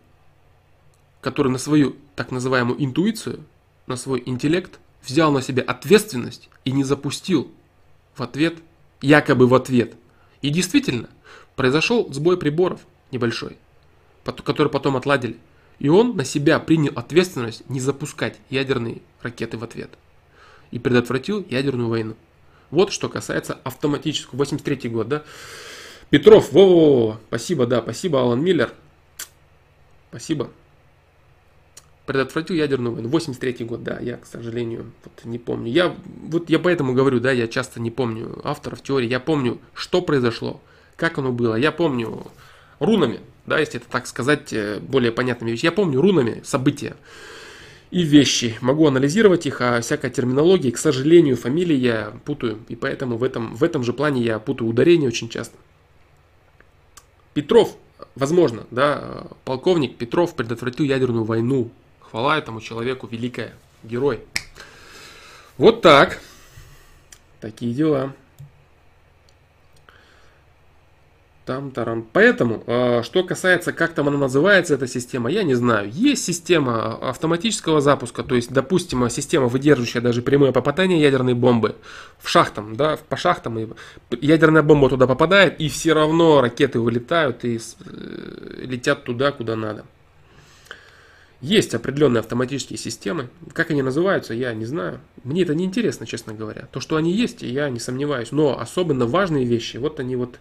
который 1.21 1.51
на 1.51 1.57
свою 1.57 1.95
так 2.15 2.31
называемую 2.31 2.83
интуицию, 2.83 3.43
на 3.87 3.95
свой 3.95 4.23
интеллект 4.25 4.79
взял 5.03 5.31
на 5.31 5.41
себя 5.41 5.63
ответственность 5.63 6.49
и 6.63 6.71
не 6.71 6.83
запустил 6.83 7.51
в 8.15 8.23
ответ, 8.23 8.55
якобы 9.01 9.47
в 9.47 9.53
ответ, 9.53 9.95
И 10.41 10.49
действительно, 10.49 11.09
произошел 11.55 12.11
сбой 12.13 12.37
приборов 12.37 12.81
небольшой, 13.11 13.57
который 14.23 14.69
потом 14.69 14.95
отладили. 14.95 15.37
И 15.79 15.89
он 15.89 16.15
на 16.15 16.23
себя 16.23 16.59
принял 16.59 16.93
ответственность 16.95 17.69
не 17.69 17.79
запускать 17.79 18.37
ядерные 18.49 19.01
ракеты 19.21 19.57
в 19.57 19.63
ответ. 19.63 19.89
И 20.71 20.79
предотвратил 20.79 21.45
ядерную 21.49 21.89
войну. 21.89 22.15
Вот 22.71 22.91
что 22.91 23.09
касается 23.09 23.59
автоматического. 23.63 24.37
83 24.37 24.89
год, 24.89 25.07
да? 25.07 25.23
Петров, 26.09 26.51
во, 26.51 26.67
во, 26.67 27.07
во, 27.07 27.19
спасибо, 27.27 27.65
да, 27.65 27.81
спасибо, 27.81 28.21
Алан 28.21 28.43
Миллер. 28.43 28.73
Спасибо. 30.09 30.49
Предотвратил 32.05 32.55
ядерную 32.55 32.93
войну. 32.93 33.09
83 33.09 33.65
год, 33.65 33.83
да, 33.83 33.99
я, 33.99 34.17
к 34.17 34.25
сожалению, 34.25 34.91
вот 35.03 35.25
не 35.25 35.39
помню. 35.39 35.71
Я, 35.71 35.95
вот 36.05 36.49
я 36.49 36.59
поэтому 36.59 36.93
говорю, 36.93 37.19
да, 37.19 37.31
я 37.31 37.47
часто 37.47 37.81
не 37.81 37.91
помню 37.91 38.39
авторов 38.43 38.81
теории. 38.81 39.09
Я 39.09 39.19
помню, 39.19 39.59
что 39.73 40.01
произошло, 40.01 40.61
как 40.95 41.17
оно 41.17 41.31
было. 41.31 41.55
Я 41.55 41.71
помню 41.71 42.27
рунами, 42.79 43.19
да, 43.45 43.59
если 43.59 43.79
это 43.79 43.89
так 43.89 44.07
сказать, 44.07 44.51
э, 44.53 44.79
более 44.79 45.11
понятными 45.11 45.51
вещами. 45.51 45.71
Я 45.71 45.71
помню 45.71 46.01
рунами 46.01 46.41
события 46.43 46.95
и 47.91 48.03
вещи. 48.03 48.57
Могу 48.61 48.87
анализировать 48.87 49.45
их, 49.45 49.61
а 49.61 49.81
всякой 49.81 50.09
терминологии, 50.09 50.71
к 50.71 50.77
сожалению, 50.77 51.37
фамилии 51.37 51.75
я 51.75 52.13
путаю. 52.25 52.59
И 52.67 52.75
поэтому 52.75 53.17
в 53.17 53.23
этом, 53.23 53.55
в 53.55 53.63
этом 53.63 53.83
же 53.83 53.93
плане 53.93 54.21
я 54.21 54.39
путаю 54.39 54.69
ударение 54.69 55.07
очень 55.07 55.29
часто. 55.29 55.55
Петров, 57.33 57.77
возможно, 58.15 58.65
да, 58.71 59.27
полковник 59.43 59.97
Петров 59.97 60.35
предотвратил 60.35 60.85
ядерную 60.85 61.23
войну. 61.23 61.71
Хвала 61.99 62.37
этому 62.37 62.61
человеку, 62.61 63.07
великая, 63.07 63.53
герой. 63.83 64.21
Вот 65.57 65.81
так. 65.81 66.21
Такие 67.39 67.73
дела. 67.73 68.13
Там 71.45 71.69
тарам. 71.69 72.07
Поэтому, 72.11 72.63
а, 72.65 73.03
что 73.03 73.23
касается, 73.23 73.71
как 73.71 73.93
там 73.93 74.07
она 74.07 74.17
называется, 74.17 74.73
эта 74.73 74.87
система, 74.87 75.29
я 75.29 75.43
не 75.43 75.53
знаю. 75.53 75.91
Есть 75.91 76.25
система 76.25 76.95
автоматического 76.95 77.81
запуска, 77.81 78.23
то 78.23 78.33
есть, 78.33 78.51
допустим, 78.51 79.07
система, 79.11 79.45
выдерживающая 79.45 80.01
даже 80.01 80.23
прямое 80.23 80.51
попадание 80.51 80.99
ядерной 80.99 81.35
бомбы 81.35 81.75
в 82.17 82.29
шахтам, 82.29 82.75
да, 82.75 82.97
по 83.09 83.15
шахтам, 83.15 83.59
и 83.59 83.67
ядерная 84.21 84.63
бомба 84.63 84.89
туда 84.89 85.05
попадает, 85.05 85.59
и 85.59 85.69
все 85.69 85.93
равно 85.93 86.41
ракеты 86.41 86.79
вылетают 86.79 87.45
и 87.45 87.57
э, 87.59 88.63
летят 88.63 89.03
туда, 89.03 89.31
куда 89.31 89.55
надо. 89.55 89.85
Есть 91.41 91.75
определенные 91.75 92.21
автоматические 92.21 92.79
системы. 92.79 93.29
Как 93.53 93.69
они 93.69 93.83
называются, 93.83 94.33
я 94.33 94.51
не 94.55 94.65
знаю. 94.65 94.99
Мне 95.23 95.43
это 95.43 95.53
не 95.53 95.65
интересно, 95.65 96.07
честно 96.07 96.33
говоря. 96.33 96.67
То, 96.71 96.79
что 96.79 96.95
они 96.95 97.11
есть, 97.11 97.43
я 97.43 97.69
не 97.69 97.79
сомневаюсь. 97.79 98.31
Но 98.31 98.59
особенно 98.59 99.05
важные 99.05 99.45
вещи, 99.45 99.77
вот 99.77 99.99
они 99.99 100.15
вот 100.15 100.39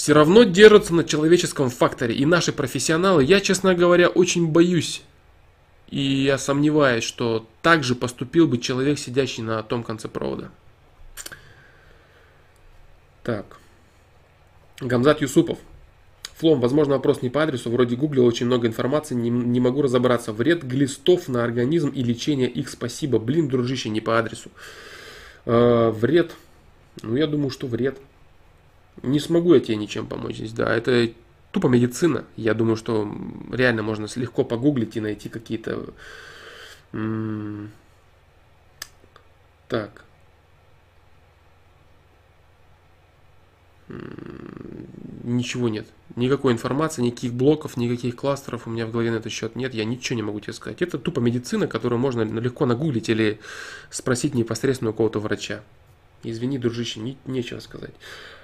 все 0.00 0.14
равно 0.14 0.44
держатся 0.44 0.94
на 0.94 1.04
человеческом 1.04 1.68
факторе. 1.68 2.14
И 2.14 2.24
наши 2.24 2.52
профессионалы, 2.52 3.22
я, 3.22 3.38
честно 3.38 3.74
говоря, 3.74 4.08
очень 4.08 4.46
боюсь. 4.46 5.02
И 5.90 6.00
я 6.00 6.38
сомневаюсь, 6.38 7.04
что 7.04 7.46
так 7.60 7.84
же 7.84 7.94
поступил 7.94 8.48
бы 8.48 8.56
человек, 8.56 8.98
сидящий 8.98 9.42
на 9.42 9.62
том 9.62 9.82
конце 9.82 10.08
провода. 10.08 10.48
Так. 13.24 13.58
Гамзат 14.80 15.20
Юсупов. 15.20 15.58
Флом, 16.36 16.62
возможно, 16.62 16.94
вопрос 16.94 17.20
не 17.20 17.28
по 17.28 17.42
адресу. 17.42 17.70
Вроде 17.70 17.94
гуглил 17.94 18.24
очень 18.24 18.46
много 18.46 18.68
информации, 18.68 19.14
не, 19.14 19.28
не 19.28 19.60
могу 19.60 19.82
разобраться. 19.82 20.32
Вред 20.32 20.62
глистов 20.64 21.28
на 21.28 21.44
организм 21.44 21.90
и 21.90 22.02
лечение 22.02 22.48
их 22.48 22.70
спасибо. 22.70 23.18
Блин, 23.18 23.48
дружище, 23.48 23.90
не 23.90 24.00
по 24.00 24.18
адресу. 24.18 24.50
Э, 25.44 25.90
вред. 25.90 26.32
Ну, 27.02 27.16
я 27.16 27.26
думаю, 27.26 27.50
что 27.50 27.66
вред. 27.66 27.98
Не 29.02 29.20
смогу 29.20 29.54
я 29.54 29.60
тебе 29.60 29.76
ничем 29.76 30.06
помочь 30.06 30.36
здесь, 30.36 30.52
да. 30.52 30.74
Это 30.74 31.12
тупо 31.52 31.68
медицина. 31.68 32.24
Я 32.36 32.54
думаю, 32.54 32.76
что 32.76 33.10
реально 33.50 33.82
можно 33.82 34.06
легко 34.16 34.44
погуглить 34.44 34.96
и 34.96 35.00
найти 35.00 35.28
какие-то... 35.28 35.94
Так. 39.68 40.04
Ничего 45.24 45.68
нет. 45.68 45.86
Никакой 46.16 46.52
информации, 46.52 47.02
никаких 47.02 47.34
блоков, 47.34 47.76
никаких 47.76 48.16
кластеров 48.16 48.66
у 48.66 48.70
меня 48.70 48.86
в 48.86 48.90
голове 48.90 49.10
на 49.10 49.16
этот 49.16 49.32
счет 49.32 49.56
нет. 49.56 49.74
Я 49.74 49.84
ничего 49.84 50.16
не 50.16 50.22
могу 50.22 50.40
тебе 50.40 50.52
сказать. 50.52 50.82
Это 50.82 50.98
тупо 50.98 51.20
медицина, 51.20 51.66
которую 51.66 51.98
можно 51.98 52.22
легко 52.22 52.66
нагуглить 52.66 53.08
или 53.08 53.40
спросить 53.90 54.34
непосредственно 54.34 54.90
у 54.90 54.94
кого-то 54.94 55.20
врача. 55.20 55.62
Извини, 56.22 56.58
дружище, 56.58 57.00
не, 57.00 57.16
нечего 57.26 57.60
сказать. 57.60 57.94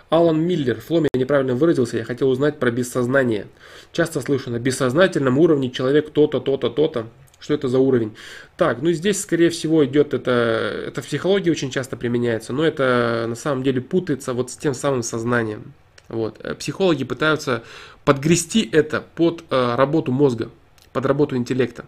Алан 0.08 0.40
Миллер, 0.40 0.80
Флом, 0.80 1.08
я 1.12 1.20
неправильно 1.20 1.54
выразился, 1.54 1.96
я 1.96 2.04
хотел 2.04 2.30
узнать 2.30 2.58
про 2.58 2.70
бессознание. 2.70 3.48
Часто 3.92 4.20
слышу, 4.20 4.50
на 4.50 4.58
бессознательном 4.58 5.38
уровне 5.38 5.70
человек 5.70 6.10
то-то, 6.10 6.38
то-то, 6.40 6.70
то-то. 6.70 7.06
Что 7.38 7.54
это 7.54 7.68
за 7.68 7.78
уровень? 7.78 8.16
Так, 8.56 8.80
ну 8.80 8.90
здесь, 8.92 9.20
скорее 9.20 9.50
всего, 9.50 9.84
идет 9.84 10.14
это, 10.14 10.84
это 10.86 11.02
в 11.02 11.06
психологии 11.06 11.50
очень 11.50 11.70
часто 11.70 11.96
применяется, 11.96 12.52
но 12.52 12.64
это 12.64 13.26
на 13.28 13.34
самом 13.34 13.62
деле 13.62 13.80
путается 13.80 14.32
вот 14.32 14.50
с 14.50 14.56
тем 14.56 14.74
самым 14.74 15.02
сознанием. 15.02 15.74
Вот. 16.08 16.38
Э, 16.42 16.54
психологи 16.54 17.04
пытаются 17.04 17.62
подгрести 18.04 18.68
это 18.72 19.04
под 19.16 19.44
э, 19.50 19.74
работу 19.74 20.12
мозга, 20.12 20.50
под 20.92 21.04
работу 21.04 21.36
интеллекта. 21.36 21.84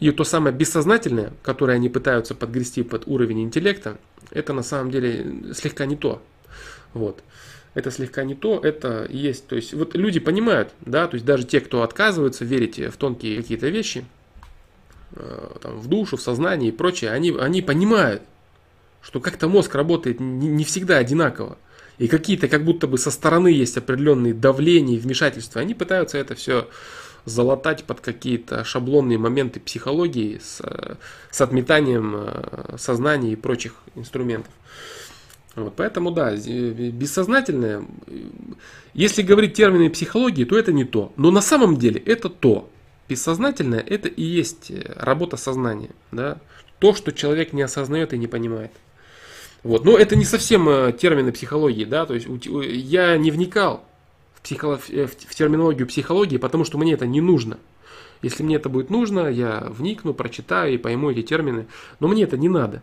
И 0.00 0.10
то 0.10 0.24
самое 0.24 0.54
бессознательное, 0.54 1.32
которое 1.42 1.74
они 1.74 1.88
пытаются 1.88 2.34
подгрести 2.34 2.82
под 2.82 3.06
уровень 3.06 3.42
интеллекта, 3.42 3.96
это 4.30 4.52
на 4.52 4.62
самом 4.62 4.90
деле 4.90 5.54
слегка 5.54 5.86
не 5.86 5.96
то. 5.96 6.20
Вот. 6.92 7.22
Это 7.74 7.90
слегка 7.90 8.22
не 8.24 8.34
то, 8.34 8.60
это 8.60 9.06
есть. 9.10 9.46
То 9.48 9.56
есть 9.56 9.74
вот 9.74 9.94
люди 9.96 10.20
понимают, 10.20 10.70
да, 10.80 11.08
то 11.08 11.14
есть 11.14 11.26
даже 11.26 11.44
те, 11.44 11.60
кто 11.60 11.82
отказываются 11.82 12.44
верить 12.44 12.78
в 12.78 12.96
тонкие 12.96 13.36
какие-то 13.36 13.68
вещи, 13.68 14.04
э, 15.12 15.56
там, 15.60 15.78
в 15.78 15.88
душу, 15.88 16.16
в 16.16 16.22
сознание 16.22 16.70
и 16.70 16.72
прочее, 16.72 17.10
они, 17.10 17.32
они 17.32 17.62
понимают, 17.62 18.22
что 19.02 19.20
как-то 19.20 19.48
мозг 19.48 19.74
работает 19.74 20.20
не, 20.20 20.48
не 20.48 20.64
всегда 20.64 20.98
одинаково. 20.98 21.58
И 21.98 22.08
какие-то 22.08 22.48
как 22.48 22.64
будто 22.64 22.86
бы 22.86 22.96
со 22.98 23.10
стороны 23.10 23.48
есть 23.48 23.76
определенные 23.76 24.34
давления 24.34 24.96
и 24.96 25.00
вмешательства. 25.00 25.60
Они 25.60 25.74
пытаются 25.74 26.18
это 26.18 26.34
все 26.34 26.68
залатать 27.24 27.84
под 27.84 28.00
какие-то 28.00 28.64
шаблонные 28.64 29.18
моменты 29.18 29.60
психологии 29.60 30.38
с, 30.38 30.60
с 31.30 31.40
отметанием 31.40 32.14
э, 32.16 32.76
сознания 32.78 33.32
и 33.32 33.36
прочих 33.36 33.74
инструментов. 33.94 34.52
Вот, 35.56 35.74
поэтому 35.76 36.10
да, 36.10 36.34
бессознательное, 36.34 37.84
если 38.92 39.22
говорить 39.22 39.54
терминами 39.54 39.88
психологии, 39.88 40.44
то 40.44 40.58
это 40.58 40.72
не 40.72 40.84
то. 40.84 41.12
Но 41.16 41.30
на 41.30 41.40
самом 41.40 41.76
деле 41.76 42.00
это 42.00 42.28
то. 42.28 42.68
Бессознательное 43.08 43.80
это 43.80 44.08
и 44.08 44.22
есть 44.22 44.70
э, 44.70 44.94
работа 44.96 45.36
сознания. 45.36 45.90
Да? 46.10 46.38
То, 46.78 46.94
что 46.94 47.12
человек 47.12 47.52
не 47.52 47.62
осознает 47.62 48.14
и 48.14 48.18
не 48.18 48.26
понимает. 48.26 48.72
Вот. 49.62 49.84
Но 49.84 49.98
это 49.98 50.16
не 50.16 50.24
совсем 50.24 50.68
э, 50.68 50.92
термины 50.92 51.30
психологии. 51.30 51.84
Да? 51.84 52.06
То 52.06 52.14
есть 52.14 52.26
я 52.46 53.16
не 53.18 53.30
вникал 53.30 53.84
в, 54.34 54.40
психолог... 54.40 54.80
Э, 54.88 55.06
в 55.06 55.34
терминологию 55.34 55.86
психологии, 55.86 56.38
потому 56.38 56.64
что 56.64 56.78
мне 56.78 56.94
это 56.94 57.06
не 57.06 57.20
нужно. 57.20 57.58
Если 58.22 58.42
мне 58.42 58.56
это 58.56 58.70
будет 58.70 58.88
нужно, 58.88 59.28
я 59.28 59.66
вникну, 59.68 60.14
прочитаю 60.14 60.72
и 60.72 60.78
пойму 60.78 61.10
эти 61.10 61.22
термины. 61.22 61.66
Но 62.00 62.08
мне 62.08 62.22
это 62.22 62.38
не 62.38 62.48
надо. 62.48 62.82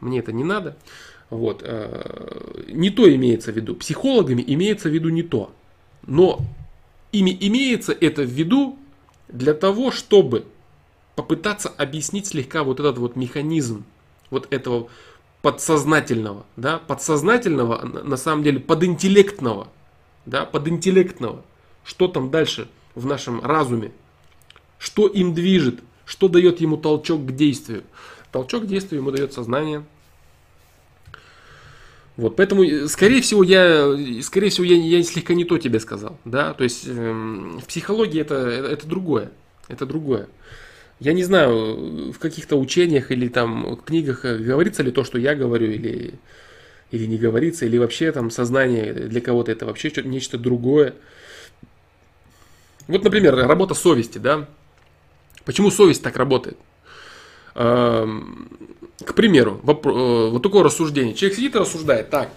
Мне 0.00 0.18
это 0.18 0.32
не 0.32 0.44
надо. 0.44 0.76
Вот. 1.30 1.62
Э, 1.64 2.64
не 2.68 2.90
то 2.90 3.12
имеется 3.12 3.52
в 3.52 3.56
виду. 3.56 3.74
Психологами 3.74 4.44
имеется 4.46 4.88
в 4.88 4.92
виду 4.92 5.08
не 5.08 5.22
то. 5.22 5.52
Но 6.06 6.40
ими 7.12 7.36
имеется 7.40 7.92
это 7.92 8.22
в 8.22 8.30
виду 8.30 8.78
для 9.28 9.54
того, 9.54 9.90
чтобы 9.90 10.46
попытаться 11.16 11.68
объяснить 11.68 12.26
слегка 12.26 12.64
вот 12.64 12.80
этот 12.80 12.98
вот 12.98 13.16
механизм 13.16 13.84
вот 14.30 14.52
этого 14.52 14.88
подсознательного, 15.42 16.46
да, 16.56 16.78
подсознательного, 16.78 17.84
на 17.84 18.16
самом 18.16 18.42
деле 18.42 18.60
подинтеллектного, 18.60 19.68
да, 20.26 20.44
подинтеллектного, 20.46 21.44
что 21.84 22.08
там 22.08 22.30
дальше 22.30 22.68
в 22.94 23.06
нашем 23.06 23.42
разуме, 23.42 23.92
что 24.78 25.06
им 25.06 25.34
движет, 25.34 25.80
что 26.04 26.28
дает 26.28 26.60
ему 26.60 26.76
толчок 26.76 27.26
к 27.26 27.32
действию. 27.32 27.84
Толчок 28.32 28.64
к 28.64 28.66
действию 28.66 29.00
ему 29.00 29.10
дает 29.10 29.32
сознание, 29.32 29.84
вот, 32.16 32.36
поэтому, 32.36 32.62
э, 32.62 32.86
скорее 32.86 33.20
всего, 33.22 33.42
я, 33.42 34.22
скорее 34.22 34.50
всего, 34.50 34.64
я, 34.64 34.76
я 34.76 35.02
слегка 35.02 35.34
не 35.34 35.44
то 35.44 35.58
тебе 35.58 35.80
сказал, 35.80 36.18
да, 36.24 36.54
то 36.54 36.62
есть 36.62 36.86
эм, 36.86 37.58
в 37.60 37.66
психологии 37.66 38.20
это, 38.20 38.34
это 38.36 38.86
другое, 38.86 39.32
это 39.68 39.84
другое. 39.84 40.28
Я 41.00 41.12
не 41.12 41.24
знаю, 41.24 42.12
в 42.12 42.18
каких-то 42.18 42.56
учениях 42.56 43.10
или 43.10 43.26
там 43.26 43.76
книгах 43.84 44.24
э, 44.24 44.38
говорится 44.38 44.84
ли 44.84 44.92
то, 44.92 45.02
что 45.02 45.18
я 45.18 45.34
говорю, 45.34 45.70
или, 45.70 46.14
или 46.92 47.06
не 47.06 47.18
говорится, 47.18 47.66
или 47.66 47.78
вообще 47.78 48.12
там 48.12 48.30
сознание 48.30 48.92
для 48.92 49.20
кого-то 49.20 49.50
это 49.50 49.66
вообще 49.66 49.88
что-то, 49.88 50.08
нечто 50.08 50.38
другое. 50.38 50.94
Вот, 52.86 53.02
например, 53.02 53.34
работа 53.34 53.74
совести, 53.74 54.18
да. 54.18 54.48
Почему 55.44 55.70
совесть 55.72 56.02
так 56.02 56.16
работает? 56.16 56.58
Эм, 57.56 58.48
к 59.02 59.14
примеру, 59.14 59.60
э, 59.66 60.28
вот 60.30 60.42
такое 60.42 60.62
рассуждение. 60.62 61.14
Человек 61.14 61.36
сидит 61.36 61.54
и 61.56 61.58
рассуждает, 61.58 62.10
так, 62.10 62.30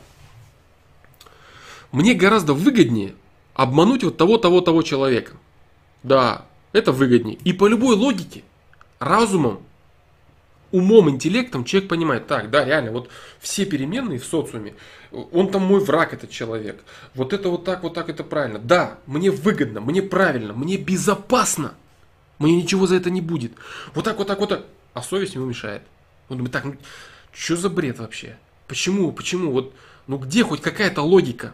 мне 1.92 2.14
гораздо 2.14 2.54
выгоднее 2.54 3.14
обмануть 3.54 4.04
вот 4.04 4.18
того, 4.18 4.38
того, 4.38 4.62
того 4.62 4.84
человека. 4.84 5.34
Да, 6.04 6.46
это 6.74 6.92
выгоднее. 6.92 7.38
И 7.44 7.54
по 7.54 7.68
любой 7.68 7.96
логике, 7.96 8.44
разумом, 9.00 9.62
умом, 10.72 11.10
интеллектом 11.10 11.64
человек 11.64 11.90
понимает, 11.90 12.28
так, 12.28 12.50
да, 12.50 12.66
реально, 12.66 12.92
вот 12.92 13.10
все 13.40 13.66
переменные 13.66 14.20
в 14.20 14.26
социуме, 14.26 14.76
он 15.12 15.50
там 15.50 15.64
мой 15.64 15.80
враг, 15.80 16.14
этот 16.14 16.30
человек. 16.30 16.84
Вот 17.16 17.34
это 17.34 17.50
вот 17.50 17.64
так, 17.64 17.84
вот 17.84 17.94
так, 17.94 18.10
это 18.10 18.24
правильно. 18.24 18.60
Да, 18.60 19.00
мне 19.06 19.32
выгодно, 19.32 19.80
мне 19.80 20.02
правильно, 20.02 20.54
мне 20.54 20.78
безопасно. 20.78 21.74
Мне 22.40 22.56
ничего 22.56 22.86
за 22.86 22.96
это 22.96 23.10
не 23.10 23.22
будет. 23.22 23.54
Вот 23.96 24.06
так, 24.06 24.18
вот 24.18 24.28
так, 24.28 24.40
вот 24.40 24.50
так. 24.50 24.66
А 24.94 25.02
совесть 25.02 25.36
ему 25.36 25.46
мешает. 25.46 25.82
Он 26.30 26.38
думает, 26.38 26.52
так, 26.52 26.66
ну, 26.66 26.76
что 27.32 27.56
за 27.56 27.70
бред 27.70 28.00
вообще? 28.00 28.38
Почему, 28.68 29.12
почему? 29.12 29.52
Вот, 29.52 29.74
ну 30.08 30.18
где 30.18 30.44
хоть 30.44 30.62
какая-то 30.62 31.02
логика? 31.02 31.54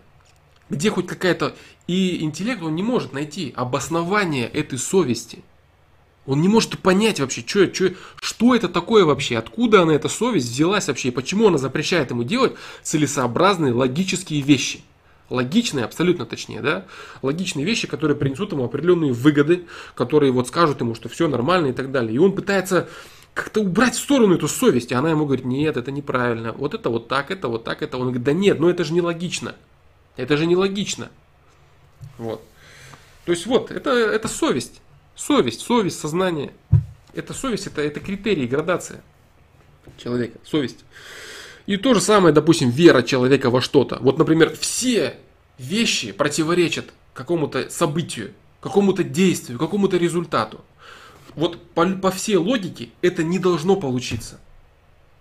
Где 0.70 0.90
хоть 0.90 1.08
какая-то... 1.08 1.56
И 1.88 2.24
интеллект, 2.24 2.62
он 2.62 2.76
не 2.76 2.84
может 2.84 3.14
найти 3.14 3.54
обоснование 3.56 4.48
этой 4.48 4.80
совести. 4.80 5.44
Он 6.26 6.42
не 6.42 6.48
может 6.48 6.80
понять 6.80 7.20
вообще, 7.20 7.44
что, 7.46 7.74
что, 7.74 7.92
что 8.22 8.56
это 8.56 8.70
такое 8.70 9.04
вообще, 9.04 9.38
откуда 9.38 9.82
она, 9.82 9.94
эта 9.94 10.08
совесть 10.08 10.50
взялась 10.50 10.88
вообще, 10.88 11.10
и 11.10 11.12
почему 11.12 11.50
она 11.50 11.58
запрещает 11.58 12.12
ему 12.12 12.24
делать 12.24 12.54
целесообразные 12.82 13.74
логические 13.74 14.42
вещи. 14.42 14.82
Логичные, 15.30 15.84
абсолютно 15.84 16.26
точнее, 16.26 16.62
да? 16.62 16.86
Логичные 17.22 17.66
вещи, 17.66 17.88
которые 17.88 18.16
принесут 18.16 18.52
ему 18.52 18.64
определенные 18.64 19.12
выгоды, 19.12 19.66
которые 19.96 20.32
вот 20.32 20.48
скажут 20.48 20.80
ему, 20.80 20.96
что 20.96 21.10
все 21.10 21.28
нормально 21.28 21.68
и 21.68 21.74
так 21.74 21.92
далее. 21.92 22.16
И 22.16 22.20
он 22.20 22.34
пытается 22.34 22.88
как-то 23.34 23.62
убрать 23.62 23.96
в 23.96 24.00
сторону 24.00 24.36
эту 24.36 24.48
совесть, 24.48 24.92
и 24.92 24.96
она 24.96 25.10
ему 25.10 25.26
говорит, 25.26 25.46
нет, 25.46 25.78
это 25.78 25.92
неправильно, 25.92 26.52
вот 26.54 26.74
это 26.74 26.90
вот 26.90 27.08
так, 27.08 27.32
это 27.32 27.48
вот 27.48 27.64
так, 27.64 27.82
это. 27.82 27.98
Он 27.98 28.04
говорит, 28.04 28.24
да 28.24 28.34
нет, 28.34 28.60
ну 28.60 28.70
это 28.70 28.84
же 28.84 28.94
не 28.94 29.02
логично. 29.02 29.56
Это 30.16 30.38
же 30.38 30.46
не 30.46 30.56
логично. 30.56 31.10
Вот. 32.18 32.42
То 33.26 33.32
есть 33.32 33.46
вот, 33.46 33.72
это, 33.72 33.90
это 33.92 34.28
совесть. 34.28 34.82
Совесть, 35.16 35.62
совесть, 35.62 36.00
сознание. 36.00 36.54
Это 37.14 37.34
совесть, 37.34 37.68
это, 37.68 37.82
это 37.82 38.00
критерий, 38.00 38.48
градация 38.48 39.04
человека, 39.98 40.40
совесть. 40.44 40.84
И 41.66 41.78
то 41.78 41.94
же 41.94 42.02
самое, 42.02 42.34
допустим, 42.34 42.70
вера 42.70 43.02
человека 43.02 43.50
во 43.50 43.62
что-то. 43.62 43.98
Вот, 44.02 44.18
например, 44.18 44.56
все 44.56 45.18
вещи 45.58 46.12
противоречат 46.12 46.94
какому-то 47.14 47.70
событию, 47.70 48.34
какому-то 48.60 49.04
действию, 49.04 49.58
какому-то 49.58 49.98
результату. 49.98 50.62
Вот 51.36 51.62
по, 51.72 51.86
по 51.88 52.12
всей 52.12 52.38
логике 52.38 52.90
это 53.02 53.24
не 53.24 53.40
должно 53.40 53.76
получиться. 53.76 54.40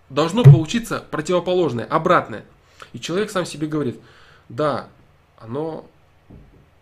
Должно 0.09 0.43
получиться 0.43 1.03
противоположное, 1.09 1.85
обратное. 1.85 2.45
И 2.91 2.99
человек 2.99 3.31
сам 3.31 3.45
себе 3.45 3.67
говорит, 3.67 3.99
да, 4.49 4.87
оно 5.39 5.85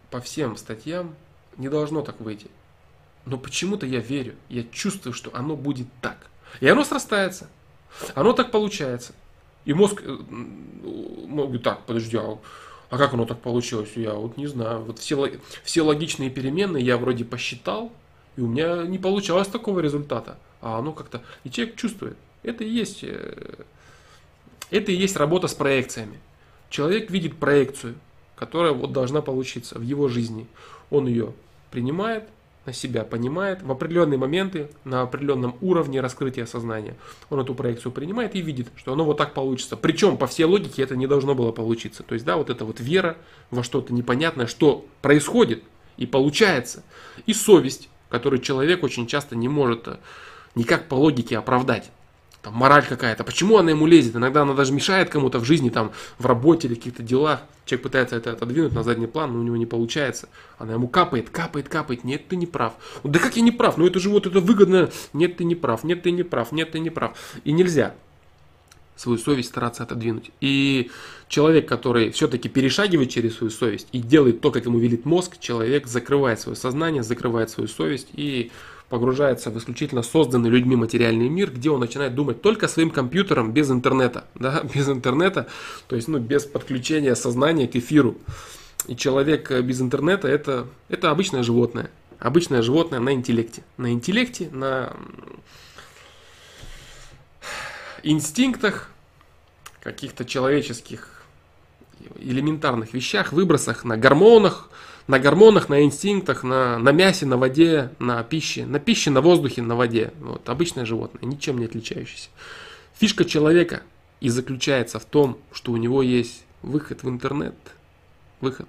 по 0.09 0.19
всем 0.19 0.57
статьям 0.57 1.15
не 1.57 1.69
должно 1.69 2.01
так 2.01 2.19
выйти. 2.19 2.47
Но 3.25 3.37
почему-то 3.37 3.85
я 3.85 3.99
верю, 3.99 4.35
я 4.49 4.63
чувствую, 4.63 5.13
что 5.13 5.33
оно 5.33 5.55
будет 5.55 5.87
так. 6.01 6.17
И 6.59 6.67
оно 6.67 6.83
срастается. 6.83 7.47
Оно 8.15 8.33
так 8.33 8.51
получается. 8.51 9.13
И 9.65 9.73
мозг 9.73 10.01
э, 10.03 10.17
говорит, 11.27 11.63
так, 11.63 11.85
подожди, 11.85 12.17
а, 12.17 12.37
а 12.89 12.97
как 12.97 13.13
оно 13.13 13.25
так 13.25 13.39
получилось? 13.39 13.91
Я 13.95 14.13
вот 14.13 14.37
не 14.37 14.47
знаю. 14.47 14.81
Вот 14.81 14.99
все, 14.99 15.33
все 15.63 15.81
логичные 15.81 16.29
переменные 16.29 16.83
я 16.83 16.97
вроде 16.97 17.25
посчитал, 17.25 17.91
и 18.35 18.41
у 18.41 18.47
меня 18.47 18.83
не 18.83 18.97
получалось 18.97 19.47
такого 19.47 19.79
результата. 19.79 20.37
А 20.61 20.79
оно 20.79 20.93
как-то... 20.93 21.21
И 21.43 21.49
человек 21.49 21.75
чувствует. 21.75 22.17
Это 22.43 22.63
и 22.63 22.69
есть... 22.69 23.03
Э, 23.03 23.63
это 24.69 24.91
и 24.91 24.95
есть 24.95 25.17
работа 25.17 25.47
с 25.47 25.53
проекциями. 25.53 26.19
Человек 26.69 27.11
видит 27.11 27.37
проекцию, 27.37 27.95
которая 28.37 28.71
вот 28.71 28.93
должна 28.93 29.21
получиться 29.21 29.77
в 29.77 29.81
его 29.81 30.07
жизни. 30.07 30.47
Он 30.89 31.07
ее 31.07 31.33
принимает, 31.71 32.23
на 32.65 32.73
себя 32.73 33.03
понимает, 33.03 33.61
в 33.63 33.71
определенные 33.71 34.17
моменты, 34.17 34.69
на 34.85 35.01
определенном 35.01 35.55
уровне 35.61 35.99
раскрытия 35.99 36.45
сознания, 36.45 36.95
он 37.29 37.39
эту 37.39 37.53
проекцию 37.55 37.91
принимает 37.91 38.35
и 38.35 38.41
видит, 38.41 38.69
что 38.77 38.93
оно 38.93 39.03
вот 39.03 39.17
так 39.17 39.33
получится. 39.33 39.75
Причем, 39.75 40.17
по 40.17 40.27
всей 40.27 40.45
логике, 40.45 40.83
это 40.83 40.95
не 40.95 41.07
должно 41.07 41.35
было 41.35 41.51
получиться. 41.51 42.03
То 42.03 42.13
есть, 42.13 42.23
да, 42.23 42.37
вот 42.37 42.49
эта 42.49 42.63
вот 42.63 42.79
вера 42.79 43.17
во 43.49 43.63
что-то 43.63 43.93
непонятное, 43.93 44.47
что 44.47 44.85
происходит 45.01 45.63
и 45.97 46.05
получается. 46.05 46.83
И 47.25 47.33
совесть, 47.33 47.89
которую 48.11 48.41
человек 48.41 48.83
очень 48.83 49.07
часто 49.07 49.35
не 49.35 49.49
может 49.49 49.87
э, 49.87 49.97
никак 50.53 50.87
по 50.87 50.95
логике 50.95 51.37
оправдать 51.37 51.89
там, 52.41 52.53
мораль 52.53 52.85
какая-то. 52.85 53.23
Почему 53.23 53.57
она 53.57 53.71
ему 53.71 53.85
лезет? 53.85 54.15
Иногда 54.15 54.41
она 54.41 54.53
даже 54.53 54.73
мешает 54.73 55.09
кому-то 55.09 55.39
в 55.39 55.45
жизни, 55.45 55.69
там, 55.69 55.91
в 56.17 56.25
работе 56.25 56.67
или 56.67 56.75
каких-то 56.75 57.03
делах. 57.03 57.41
Человек 57.65 57.83
пытается 57.83 58.15
это 58.15 58.31
отодвинуть 58.33 58.73
на 58.73 58.83
задний 58.83 59.07
план, 59.07 59.33
но 59.33 59.39
у 59.39 59.43
него 59.43 59.57
не 59.57 59.65
получается. 59.65 60.27
Она 60.57 60.73
ему 60.73 60.87
капает, 60.87 61.29
капает, 61.29 61.69
капает. 61.69 62.03
Нет, 62.03 62.27
ты 62.27 62.35
не 62.35 62.47
прав. 62.47 62.73
Да 63.03 63.19
как 63.19 63.35
я 63.35 63.41
не 63.41 63.51
прав? 63.51 63.77
Ну 63.77 63.85
это 63.87 63.99
же 63.99 64.09
вот 64.09 64.25
это 64.25 64.39
выгодно. 64.39 64.89
Нет, 65.13 65.37
ты 65.37 65.43
не 65.43 65.55
прав. 65.55 65.83
Нет, 65.83 66.03
ты 66.03 66.11
не 66.11 66.23
прав. 66.23 66.51
Нет, 66.51 66.71
ты 66.71 66.79
не 66.79 66.89
прав. 66.89 67.15
И 67.43 67.51
нельзя 67.51 67.93
свою 69.01 69.17
совесть 69.17 69.49
стараться 69.49 69.83
отодвинуть. 69.83 70.31
И 70.41 70.91
человек, 71.27 71.67
который 71.67 72.11
все-таки 72.11 72.49
перешагивает 72.49 73.09
через 73.09 73.35
свою 73.35 73.51
совесть 73.51 73.87
и 73.91 73.99
делает 73.99 74.41
то, 74.41 74.51
как 74.51 74.65
ему 74.65 74.77
велит 74.77 75.05
мозг, 75.05 75.39
человек 75.39 75.87
закрывает 75.87 76.39
свое 76.39 76.55
сознание, 76.55 77.01
закрывает 77.01 77.49
свою 77.49 77.67
совесть 77.67 78.09
и 78.13 78.51
погружается 78.89 79.49
в 79.49 79.57
исключительно 79.57 80.03
созданный 80.03 80.49
людьми 80.49 80.75
материальный 80.75 81.29
мир, 81.29 81.51
где 81.51 81.71
он 81.71 81.79
начинает 81.79 82.13
думать 82.13 82.41
только 82.41 82.67
своим 82.67 82.91
компьютером 82.91 83.53
без 83.53 83.71
интернета, 83.71 84.25
да, 84.35 84.61
без 84.75 84.87
интернета, 84.87 85.47
то 85.87 85.95
есть 85.95 86.07
ну, 86.07 86.19
без 86.19 86.45
подключения 86.45 87.15
сознания 87.15 87.67
к 87.67 87.75
эфиру. 87.75 88.17
И 88.87 88.95
человек 88.95 89.51
без 89.61 89.81
интернета 89.81 90.27
это, 90.27 90.67
это 90.89 91.09
обычное 91.09 91.43
животное. 91.43 91.89
Обычное 92.19 92.61
животное 92.61 92.99
на 92.99 93.13
интеллекте. 93.13 93.63
На 93.77 93.91
интеллекте, 93.91 94.49
на 94.51 94.93
инстинктах, 98.03 98.90
каких-то 99.81 100.25
человеческих 100.25 101.23
элементарных 102.19 102.93
вещах, 102.93 103.33
выбросах, 103.33 103.83
на 103.83 103.97
гормонах, 103.97 104.69
на 105.07 105.19
гормонах, 105.19 105.69
на 105.69 105.83
инстинктах, 105.83 106.43
на, 106.43 106.77
на 106.77 106.91
мясе, 106.91 107.25
на 107.25 107.37
воде, 107.37 107.91
на 107.99 108.23
пище, 108.23 108.65
на 108.65 108.79
пище, 108.79 109.09
на 109.09 109.21
воздухе, 109.21 109.61
на 109.61 109.75
воде. 109.75 110.13
Вот, 110.19 110.47
обычное 110.49 110.85
животное, 110.85 111.27
ничем 111.27 111.57
не 111.57 111.65
отличающееся. 111.65 112.29
Фишка 112.97 113.25
человека 113.25 113.81
и 114.19 114.29
заключается 114.29 114.99
в 114.99 115.05
том, 115.05 115.37
что 115.51 115.71
у 115.71 115.77
него 115.77 116.01
есть 116.01 116.43
выход 116.61 117.03
в 117.03 117.09
интернет, 117.09 117.55
выход, 118.39 118.67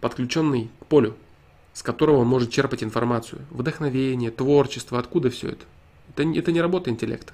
подключенный 0.00 0.70
к 0.80 0.86
полю, 0.86 1.16
с 1.72 1.82
которого 1.82 2.18
он 2.18 2.28
может 2.28 2.50
черпать 2.50 2.82
информацию, 2.82 3.42
вдохновение, 3.50 4.30
творчество, 4.30 4.98
откуда 4.98 5.30
все 5.30 5.48
это. 5.48 5.64
Это, 6.14 6.22
это 6.22 6.52
не 6.52 6.60
работа 6.60 6.90
интеллекта. 6.90 7.32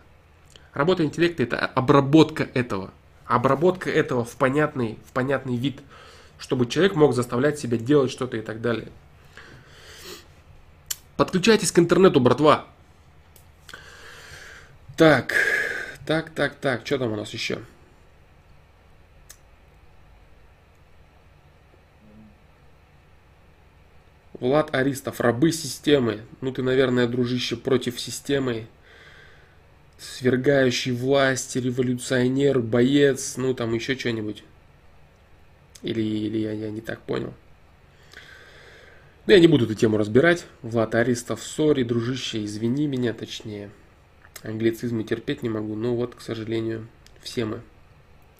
Работа 0.76 1.04
интеллекта 1.04 1.42
это 1.42 1.58
обработка 1.58 2.48
этого. 2.54 2.92
Обработка 3.24 3.90
этого 3.90 4.24
в 4.24 4.36
понятный, 4.36 4.98
в 5.08 5.12
понятный 5.12 5.56
вид– 5.56 5.80
чтобы 6.38 6.66
человек 6.66 6.94
мог 6.94 7.14
заставлять 7.14 7.58
себя 7.58 7.78
делать 7.78 8.10
что-то 8.10 8.36
и 8.36 8.42
так 8.42 8.60
далее. 8.60 8.88
Подключайтесь 11.16 11.72
к 11.72 11.78
интернету, 11.78 12.20
братва. 12.20 12.66
Так, 14.96 15.34
так, 16.06 16.30
так, 16.30 16.54
так, 16.56 16.86
что 16.86 16.98
там 16.98 17.12
у 17.12 17.16
нас 17.16 17.32
еще? 17.32 17.60
Влад 24.34 24.74
Аристов, 24.74 25.20
рабы 25.20 25.52
системы. 25.52 26.20
Ну 26.42 26.52
ты, 26.52 26.62
наверное, 26.62 27.06
дружище, 27.06 27.56
против 27.56 27.98
системы. 27.98 28.66
Свергающий 29.98 30.92
власть, 30.92 31.56
революционер, 31.56 32.60
боец, 32.60 33.36
ну 33.36 33.54
там 33.54 33.74
еще 33.74 33.96
что-нибудь. 33.96 34.42
Или, 35.82 36.02
или 36.02 36.38
я, 36.38 36.52
я 36.52 36.70
не 36.70 36.80
так 36.80 37.00
понял. 37.00 37.32
Но 39.26 39.32
я 39.32 39.40
не 39.40 39.48
буду 39.48 39.64
эту 39.64 39.74
тему 39.74 39.96
разбирать. 39.96 40.46
Влад 40.62 40.94
Аристов, 40.94 41.42
сори, 41.42 41.82
дружище, 41.82 42.44
извини 42.44 42.86
меня, 42.86 43.12
точнее. 43.12 43.70
Англицизмы 44.42 45.02
терпеть 45.02 45.42
не 45.42 45.48
могу, 45.48 45.74
но 45.74 45.96
вот, 45.96 46.14
к 46.14 46.20
сожалению, 46.20 46.86
все 47.22 47.44
мы 47.44 47.60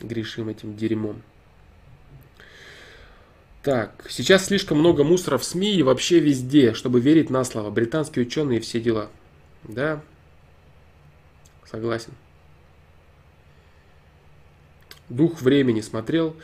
грешим 0.00 0.48
этим 0.48 0.76
дерьмом. 0.76 1.22
Так, 3.62 4.06
сейчас 4.08 4.46
слишком 4.46 4.78
много 4.78 5.02
мусора 5.02 5.38
в 5.38 5.44
СМИ 5.44 5.74
и 5.74 5.82
вообще 5.82 6.20
везде, 6.20 6.72
чтобы 6.72 7.00
верить 7.00 7.30
на 7.30 7.42
слово. 7.42 7.70
Британские 7.70 8.24
ученые 8.24 8.60
и 8.60 8.62
все 8.62 8.80
дела. 8.80 9.10
Да, 9.64 10.02
согласен. 11.70 12.12
Дух 15.08 15.40
времени 15.40 15.80
смотрел. 15.80 16.36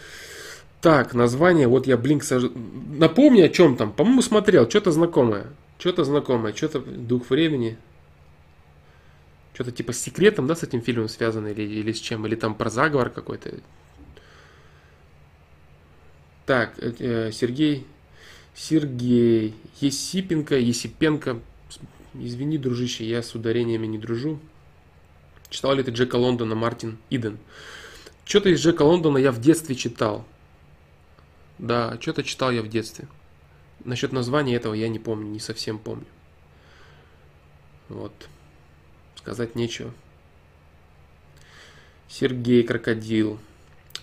Так, 0.80 1.14
название, 1.14 1.68
вот 1.68 1.86
я 1.86 1.96
Блинк 1.96 2.24
сож... 2.24 2.44
Напомни, 2.54 3.40
о 3.42 3.48
чем 3.48 3.76
там. 3.76 3.92
По-моему, 3.92 4.22
смотрел, 4.22 4.68
что-то 4.68 4.90
знакомое. 4.90 5.46
Что-то 5.78 6.04
знакомое, 6.04 6.52
что-то 6.52 6.80
Дух 6.80 7.30
времени. 7.30 7.78
Что-то 9.54 9.70
типа 9.70 9.92
с 9.92 9.98
секретом, 9.98 10.46
да, 10.46 10.56
с 10.56 10.62
этим 10.62 10.80
фильмом 10.80 11.08
связано, 11.08 11.48
или, 11.48 11.62
или 11.62 11.92
с 11.92 12.00
чем, 12.00 12.26
или 12.26 12.34
там 12.34 12.54
про 12.54 12.70
заговор 12.70 13.10
какой-то. 13.10 13.60
Так, 16.46 16.74
э, 16.78 17.30
Сергей, 17.32 17.86
Сергей 18.54 19.54
Есипенко, 19.80 20.56
Есипенко. 20.56 21.38
Извини, 22.14 22.58
дружище, 22.58 23.04
я 23.04 23.22
с 23.22 23.34
ударениями 23.34 23.86
не 23.86 23.98
дружу. 23.98 24.38
Читал 25.52 25.74
ли 25.74 25.82
ты 25.82 25.90
Джека 25.90 26.16
Лондона, 26.16 26.54
Мартин 26.54 26.96
Иден? 27.10 27.36
Что-то 28.24 28.48
из 28.48 28.64
Джека 28.64 28.82
Лондона 28.82 29.18
я 29.18 29.30
в 29.30 29.38
детстве 29.38 29.74
читал. 29.74 30.24
Да, 31.58 31.98
что-то 32.00 32.22
читал 32.22 32.50
я 32.50 32.62
в 32.62 32.68
детстве. 32.68 33.06
Насчет 33.84 34.12
названия 34.12 34.54
этого 34.56 34.72
я 34.72 34.88
не 34.88 34.98
помню, 34.98 35.26
не 35.26 35.40
совсем 35.40 35.78
помню. 35.78 36.06
Вот. 37.90 38.14
Сказать 39.16 39.54
нечего. 39.54 39.92
Сергей 42.08 42.62
Крокодил. 42.62 43.38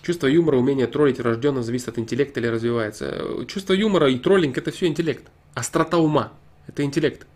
Чувство 0.02 0.28
юмора, 0.28 0.56
умение 0.56 0.86
троллить 0.86 1.18
рожденно 1.18 1.64
зависит 1.64 1.88
от 1.88 1.98
интеллекта 1.98 2.38
или 2.38 2.46
развивается. 2.46 3.44
Чувство 3.48 3.72
юмора 3.72 4.08
и 4.08 4.20
троллинг 4.20 4.56
это 4.56 4.70
все 4.70 4.86
интеллект. 4.86 5.28
Острота 5.54 5.98
ума 5.98 6.32
это 6.68 6.84
интеллект. 6.84 7.26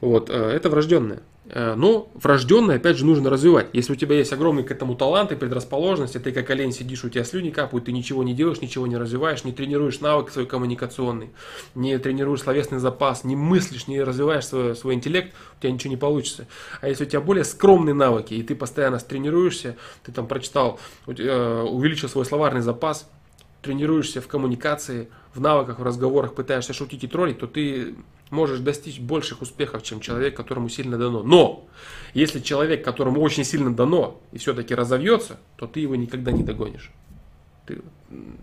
Вот, 0.00 0.30
э, 0.30 0.34
это 0.34 0.70
врожденное. 0.70 1.22
Э, 1.50 1.74
но 1.74 2.10
врожденное, 2.14 2.76
опять 2.76 2.98
же, 2.98 3.06
нужно 3.06 3.30
развивать. 3.30 3.68
Если 3.72 3.92
у 3.92 3.96
тебя 3.96 4.16
есть 4.16 4.32
огромный 4.32 4.64
к 4.64 4.70
этому 4.70 4.94
талант 4.94 5.32
и 5.32 5.36
предрасположенность, 5.36 6.22
ты 6.22 6.32
как 6.32 6.50
олень 6.50 6.72
сидишь, 6.72 7.04
у 7.04 7.08
тебя 7.08 7.24
слюни 7.24 7.50
капают, 7.50 7.86
ты 7.86 7.92
ничего 7.92 8.22
не 8.22 8.34
делаешь, 8.34 8.60
ничего 8.60 8.86
не 8.86 8.96
развиваешь, 8.96 9.44
не 9.44 9.52
тренируешь 9.52 10.00
навык 10.00 10.30
свой 10.30 10.46
коммуникационный, 10.46 11.30
не 11.74 11.96
тренируешь 11.98 12.42
словесный 12.42 12.78
запас, 12.78 13.24
не 13.24 13.34
мыслишь, 13.34 13.88
не 13.88 14.02
развиваешь 14.02 14.46
свой, 14.46 14.76
свой 14.76 14.94
интеллект, 14.94 15.34
у 15.56 15.62
тебя 15.62 15.72
ничего 15.72 15.90
не 15.90 15.96
получится. 15.96 16.46
А 16.82 16.88
если 16.88 17.04
у 17.04 17.08
тебя 17.08 17.20
более 17.20 17.44
скромные 17.44 17.94
навыки, 17.94 18.34
и 18.34 18.42
ты 18.42 18.54
постоянно 18.54 18.98
тренируешься, 18.98 19.76
ты 20.04 20.12
там 20.12 20.26
прочитал, 20.26 20.78
э, 21.06 21.62
увеличил 21.62 22.10
свой 22.10 22.26
словарный 22.26 22.60
запас, 22.60 23.08
тренируешься 23.62 24.20
в 24.20 24.28
коммуникации, 24.28 25.08
в 25.34 25.40
навыках, 25.40 25.78
в 25.78 25.82
разговорах, 25.82 26.34
пытаешься 26.34 26.72
шутить 26.72 27.04
и 27.04 27.06
троллить, 27.06 27.38
то 27.38 27.46
ты 27.46 27.94
можешь 28.30 28.60
достичь 28.60 29.00
больших 29.00 29.42
успехов, 29.42 29.82
чем 29.82 30.00
человек, 30.00 30.36
которому 30.36 30.68
сильно 30.68 30.98
дано. 30.98 31.22
Но 31.22 31.68
если 32.14 32.40
человек, 32.40 32.84
которому 32.84 33.20
очень 33.20 33.44
сильно 33.44 33.74
дано, 33.74 34.20
и 34.32 34.38
все-таки 34.38 34.74
разовьется, 34.74 35.38
то 35.56 35.66
ты 35.66 35.80
его 35.80 35.96
никогда 35.96 36.32
не 36.32 36.42
догонишь. 36.42 36.90
Ты, 37.66 37.80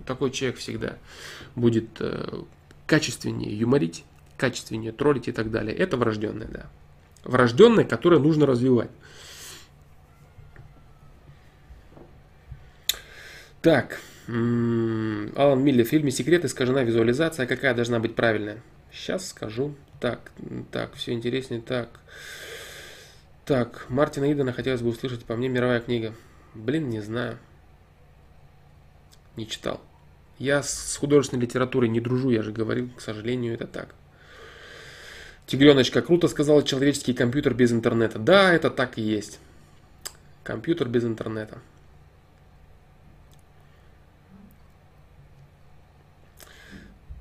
такой 0.05 0.31
человек 0.31 0.59
всегда 0.59 0.97
будет 1.55 1.89
э, 1.99 2.43
качественнее 2.85 3.57
юморить, 3.57 4.03
качественнее 4.37 4.91
троллить 4.91 5.27
и 5.27 5.31
так 5.31 5.51
далее. 5.51 5.75
Это 5.75 5.97
врожденное, 5.97 6.47
да. 6.47 6.65
Врожденное, 7.23 7.85
которое 7.85 8.19
нужно 8.19 8.45
развивать. 8.45 8.91
Так, 13.61 13.99
Алан 14.27 15.63
Милли 15.63 15.83
в 15.83 15.87
фильме 15.87 16.11
«Секрет» 16.11 16.45
искажена 16.45 16.83
визуализация. 16.83 17.47
Какая 17.47 17.73
должна 17.73 17.99
быть 17.99 18.15
правильная? 18.15 18.61
Сейчас 18.95 19.29
скажу. 19.29 19.75
Так, 19.99 20.31
так, 20.71 20.93
все 20.93 21.11
интереснее. 21.11 21.61
Так, 21.61 21.99
так, 23.45 23.85
Мартина 23.89 24.31
Идена 24.31 24.53
хотелось 24.53 24.81
бы 24.81 24.89
услышать, 24.89 25.25
по 25.25 25.35
мне, 25.35 25.49
мировая 25.49 25.79
книга. 25.79 26.13
Блин, 26.53 26.89
не 26.89 27.01
знаю. 27.01 27.37
Не 29.35 29.47
читал. 29.47 29.81
Я 30.39 30.63
с 30.63 30.97
художественной 30.97 31.41
литературой 31.41 31.89
не 31.89 31.99
дружу, 31.99 32.29
я 32.29 32.41
же 32.41 32.51
говорил, 32.51 32.89
к 32.89 33.01
сожалению, 33.01 33.53
это 33.53 33.67
так. 33.67 33.95
Тигреночка, 35.45 36.01
круто 36.01 36.27
сказал 36.27 36.63
человеческий 36.63 37.13
компьютер 37.13 37.53
без 37.53 37.71
интернета. 37.71 38.17
Да, 38.17 38.51
это 38.51 38.69
так 38.69 38.97
и 38.97 39.01
есть. 39.01 39.39
Компьютер 40.43 40.87
без 40.87 41.03
интернета. 41.03 41.59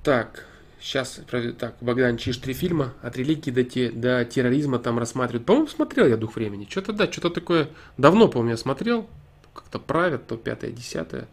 Так, 0.02 0.46
Сейчас, 0.84 1.18
так, 1.58 1.76
Богдан 1.80 2.18
Чиш, 2.18 2.36
три 2.36 2.52
фильма 2.52 2.92
от 3.00 3.16
религии 3.16 3.50
до, 3.50 3.64
те, 3.64 3.90
до 3.90 4.22
терроризма 4.26 4.78
там 4.78 4.98
рассматривают. 4.98 5.46
По-моему, 5.46 5.66
смотрел 5.66 6.06
я 6.06 6.18
«Дух 6.18 6.36
времени». 6.36 6.68
Что-то, 6.68 6.92
да, 6.92 7.10
что-то 7.10 7.30
такое 7.30 7.70
давно, 7.96 8.28
по-моему, 8.28 8.50
я 8.50 8.58
смотрел. 8.58 9.08
Как-то 9.54 9.78
правят, 9.78 10.26
то 10.26 10.36
пятое, 10.36 10.72
десятое. 10.72 11.26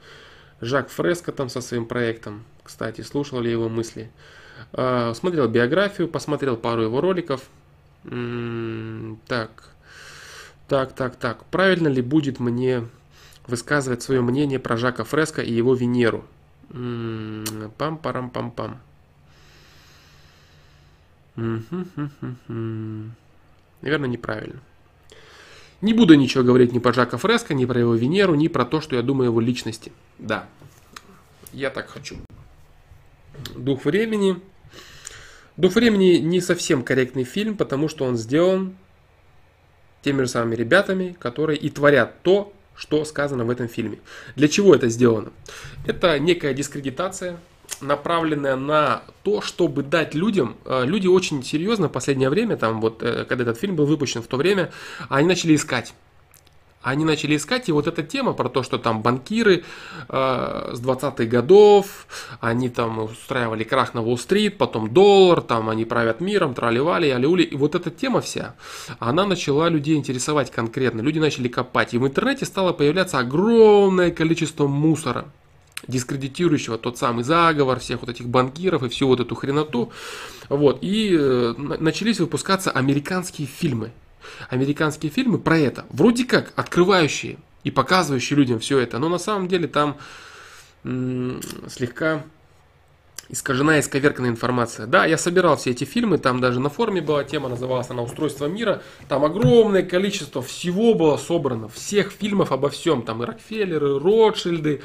Жак 0.62 0.88
Фреско 0.88 1.34
там 1.34 1.50
со 1.50 1.60
своим 1.60 1.86
проектом, 1.86 2.46
кстати, 2.64 3.02
слушал 3.02 3.42
ли 3.42 3.52
его 3.52 3.68
мысли. 3.68 4.10
А, 4.72 5.14
смотрел 5.14 5.50
биографию, 5.50 6.08
посмотрел 6.08 6.56
пару 6.56 6.84
его 6.84 7.02
роликов. 7.02 7.42
М-м, 8.06 9.20
так, 9.28 9.66
так, 10.70 10.94
так, 10.94 11.18
так. 11.18 11.44
Правильно 11.48 11.90
ли 11.90 12.02
будет 12.02 12.40
мне 12.40 12.88
высказывать 13.48 14.02
свое 14.02 14.22
мнение 14.22 14.60
про 14.60 14.78
Жака 14.78 15.04
Фреско 15.04 15.42
и 15.42 15.52
его 15.52 15.76
Венеру? 15.76 16.24
М-м, 16.70 17.74
пам-парам-пам-пам. 17.78 18.78
Наверное, 21.36 23.12
неправильно. 23.82 24.60
Не 25.82 25.94
буду 25.94 26.14
ничего 26.14 26.44
говорить 26.44 26.74
ни 26.74 26.80
про 26.80 26.94
Жака 26.94 27.18
Фреско, 27.18 27.54
ни 27.54 27.66
про 27.66 27.80
его 27.80 27.96
Венеру, 27.96 28.36
ни 28.36 28.48
про 28.48 28.66
то, 28.66 28.82
что 28.82 28.96
я 28.96 29.02
думаю 29.02 29.30
о 29.30 29.32
его 29.32 29.42
личности. 29.42 29.92
Да, 30.20 30.48
я 31.54 31.72
так 31.72 31.90
хочу. 31.90 32.18
Дух 33.56 33.86
времени. 33.86 34.40
Дух 35.58 35.76
времени 35.76 36.18
не 36.18 36.40
совсем 36.40 36.84
корректный 36.84 37.24
фильм, 37.24 37.58
потому 37.58 37.88
что 37.88 38.06
он 38.06 38.18
сделан 38.18 38.76
теми 40.02 40.22
же 40.22 40.28
самыми 40.28 40.56
ребятами, 40.56 41.16
которые 41.20 41.58
и 41.58 41.70
творят 41.70 42.22
то, 42.22 42.54
что 42.76 43.04
сказано 43.06 43.46
в 43.46 43.50
этом 43.50 43.68
фильме. 43.68 44.00
Для 44.36 44.48
чего 44.48 44.76
это 44.76 44.90
сделано? 44.90 45.32
Это 45.86 46.18
некая 46.20 46.54
дискредитация 46.54 47.40
направленная 47.82 48.56
на 48.56 49.04
то, 49.24 49.42
чтобы 49.42 49.84
дать 49.84 50.14
людям, 50.14 50.56
э, 50.66 50.86
люди 50.86 51.08
очень 51.08 51.44
серьезно 51.44 51.88
в 51.88 51.92
последнее 51.92 52.30
время, 52.30 52.58
там 52.58 52.82
вот, 52.82 53.04
э, 53.04 53.26
когда 53.26 53.44
этот 53.44 53.60
фильм 53.60 53.76
был 53.76 53.86
выпущен 53.86 54.22
в 54.22 54.28
то 54.28 54.38
время, 54.38 54.72
они 55.10 55.28
начали 55.28 55.56
искать. 55.56 55.94
Они 56.84 57.06
начали 57.06 57.36
искать, 57.36 57.70
и 57.70 57.72
вот 57.72 57.86
эта 57.86 58.02
тема 58.02 58.34
про 58.34 58.50
то, 58.50 58.64
что 58.64 58.80
там 58.80 59.04
банкиры 59.04 59.64
э, 60.10 60.72
с 60.74 60.82
20-х 60.82 61.26
годов, 61.26 62.08
они 62.40 62.70
там 62.70 63.00
устраивали 63.00 63.64
крах 63.64 63.94
на 63.94 64.02
Уолл-стрит, 64.02 64.58
потом 64.58 64.92
доллар, 64.92 65.42
там 65.42 65.70
они 65.70 65.86
правят 65.86 66.22
миром, 66.22 66.56
траливали, 66.56 67.10
алиули. 67.10 67.44
И 67.44 67.56
вот 67.56 67.76
эта 67.76 67.92
тема 67.92 68.22
вся, 68.22 68.56
она 68.98 69.28
начала 69.28 69.70
людей 69.70 69.96
интересовать 69.96 70.50
конкретно. 70.50 71.02
Люди 71.02 71.20
начали 71.20 71.48
копать. 71.50 71.94
И 71.94 72.00
в 72.00 72.08
интернете 72.08 72.46
стало 72.46 72.74
появляться 72.74 73.20
огромное 73.20 74.10
количество 74.10 74.66
мусора 74.66 75.26
дискредитирующего 75.88 76.78
тот 76.78 76.98
самый 76.98 77.24
заговор, 77.24 77.80
всех 77.80 78.02
вот 78.02 78.10
этих 78.10 78.28
банкиров 78.28 78.84
и 78.84 78.90
всю 78.90 79.08
вот 79.08 79.20
эту 79.20 79.36
хреноту. 79.36 79.92
Вот. 80.50 80.80
И 80.82 81.16
э, 81.18 81.54
начались 81.58 82.20
выпускаться 82.20 82.72
американские 82.72 83.48
фильмы. 83.48 83.92
Американские 84.50 85.12
фильмы 85.12 85.40
про 85.40 85.58
это. 85.58 85.86
Вроде 85.90 86.26
как 86.26 86.54
открывающие 86.56 87.38
и 87.64 87.72
показывающие 87.72 88.38
людям 88.38 88.60
все 88.60 88.80
это. 88.80 89.00
Но 89.00 89.10
на 89.10 89.18
самом 89.18 89.48
деле 89.48 89.68
там 89.68 89.98
слегка 90.84 92.24
искажена, 93.32 93.80
исковерканная 93.80 94.30
информация. 94.30 94.88
Да, 94.88 95.06
я 95.06 95.18
собирал 95.18 95.56
все 95.56 95.72
эти 95.72 95.86
фильмы, 95.86 96.18
там 96.18 96.42
даже 96.42 96.60
на 96.60 96.70
форуме 96.70 97.02
была 97.02 97.24
тема, 97.24 97.50
называлась 97.50 97.90
она 97.90 98.04
«Устройство 98.04 98.46
мира». 98.46 98.82
Там 99.08 99.24
огромное 99.24 99.84
количество 99.84 100.42
всего 100.42 100.94
было 100.94 101.18
собрано, 101.18 101.70
всех 101.70 102.12
фильмов 102.12 102.52
обо 102.52 102.70
всем. 102.70 103.04
Там 103.04 103.24
и 103.24 103.26
Рокфеллеры, 103.26 103.96
и 103.96 104.00
Ротшильды, 104.00 104.82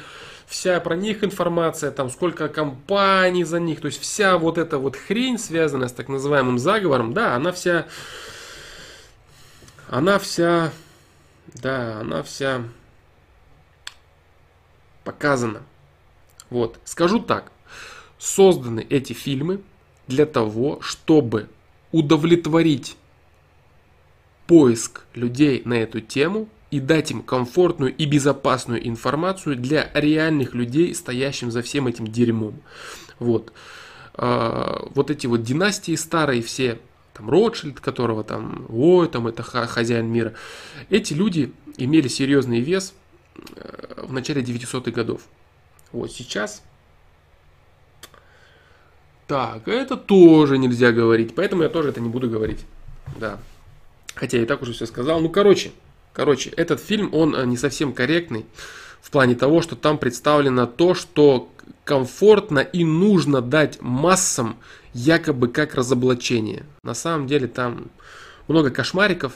вся 0.47 0.79
про 0.79 0.95
них 0.95 1.23
информация, 1.23 1.91
там 1.91 2.09
сколько 2.09 2.47
компаний 2.47 3.43
за 3.43 3.59
них, 3.59 3.81
то 3.81 3.87
есть 3.87 3.99
вся 3.99 4.37
вот 4.37 4.57
эта 4.57 4.79
вот 4.79 4.95
хрень, 4.95 5.37
связанная 5.37 5.89
с 5.89 5.93
так 5.93 6.07
называемым 6.07 6.57
заговором, 6.57 7.13
да, 7.13 7.35
она 7.35 7.51
вся, 7.51 7.85
она 9.89 10.17
вся, 10.19 10.71
да, 11.53 11.99
она 11.99 12.23
вся 12.23 12.63
показана. 15.03 15.63
Вот, 16.49 16.79
скажу 16.85 17.19
так, 17.19 17.51
созданы 18.17 18.85
эти 18.89 19.11
фильмы 19.11 19.61
для 20.07 20.25
того, 20.25 20.79
чтобы 20.81 21.49
удовлетворить 21.91 22.95
поиск 24.47 25.03
людей 25.13 25.61
на 25.65 25.73
эту 25.73 25.99
тему 25.99 26.47
и 26.69 26.79
дать 26.79 27.11
им 27.11 27.21
комфортную 27.21 27.95
и 27.95 28.05
безопасную 28.05 28.87
информацию 28.87 29.55
для 29.55 29.89
реальных 29.93 30.53
людей, 30.53 30.93
стоящим 30.93 31.51
за 31.51 31.61
всем 31.61 31.87
этим 31.87 32.07
дерьмом. 32.07 32.61
Вот. 33.19 33.53
А, 34.15 34.87
вот 34.93 35.09
эти 35.09 35.27
вот 35.27 35.43
династии 35.43 35.95
старые 35.95 36.41
все, 36.41 36.79
там 37.13 37.29
Ротшильд, 37.29 37.79
которого 37.79 38.23
там, 38.23 38.65
ой, 38.69 39.07
там 39.07 39.27
это 39.27 39.43
хозяин 39.43 40.07
мира, 40.07 40.33
эти 40.89 41.13
люди 41.13 41.53
имели 41.77 42.07
серьезный 42.07 42.59
вес 42.59 42.93
э, 43.55 44.03
в 44.03 44.11
начале 44.11 44.41
900-х 44.41 44.91
годов. 44.91 45.21
Вот 45.91 46.11
сейчас 46.11 46.61
так, 49.27 49.67
это 49.67 49.97
тоже 49.97 50.57
нельзя 50.57 50.93
говорить, 50.93 51.35
поэтому 51.35 51.63
я 51.63 51.69
тоже 51.69 51.89
это 51.89 51.99
не 51.99 52.07
буду 52.07 52.29
говорить. 52.29 52.65
Да. 53.19 53.39
Хотя 54.15 54.37
я 54.37 54.43
и 54.43 54.45
так 54.45 54.61
уже 54.61 54.71
все 54.71 54.85
сказал. 54.85 55.19
Ну, 55.19 55.29
короче, 55.29 55.71
Короче, 56.17 56.49
этот 56.49 56.81
фильм, 56.81 57.13
он 57.13 57.35
э, 57.35 57.45
не 57.45 57.57
совсем 57.57 57.93
корректный, 57.93 58.47
в 59.01 59.11
плане 59.11 59.35
того, 59.35 59.61
что 59.61 59.75
там 59.75 59.99
представлено 59.99 60.65
то, 60.65 60.95
что 60.95 61.53
комфортно 61.83 62.57
и 62.57 62.83
нужно 62.83 63.39
дать 63.39 63.79
массам 63.83 64.57
якобы 64.95 65.47
как 65.47 65.75
разоблачение. 65.75 66.65
На 66.81 66.95
самом 66.95 67.27
деле 67.27 67.47
там 67.47 67.91
много 68.47 68.71
кошмариков, 68.71 69.33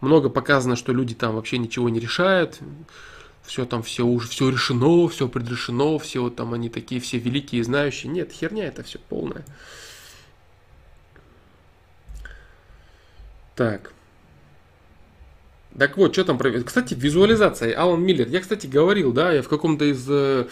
много 0.00 0.28
показано, 0.28 0.76
что 0.76 0.92
люди 0.92 1.16
там 1.16 1.34
вообще 1.34 1.58
ничего 1.58 1.88
не 1.88 1.98
решают, 1.98 2.60
все 3.42 3.64
там 3.64 3.82
все 3.82 4.06
уже 4.06 4.28
все 4.28 4.48
решено, 4.50 5.08
все 5.08 5.26
предрешено, 5.26 5.98
все 5.98 6.20
вот 6.20 6.36
там 6.36 6.54
они 6.54 6.68
такие 6.68 7.00
все 7.00 7.18
великие 7.18 7.60
и 7.60 7.64
знающие. 7.64 8.12
Нет, 8.12 8.30
херня 8.30 8.66
это 8.66 8.84
все 8.84 9.00
полная. 9.00 9.44
Так. 13.56 13.90
Так 15.78 15.96
вот, 15.96 16.12
что 16.12 16.24
там. 16.24 16.38
Кстати, 16.38 16.94
визуализация. 16.94 17.78
Алан 17.78 18.02
Миллер. 18.02 18.28
Я, 18.28 18.40
кстати, 18.40 18.66
говорил, 18.66 19.12
да, 19.12 19.32
я 19.32 19.42
в 19.42 19.48
каком-то 19.48 19.84
из 19.84 20.06
э, 20.08 20.46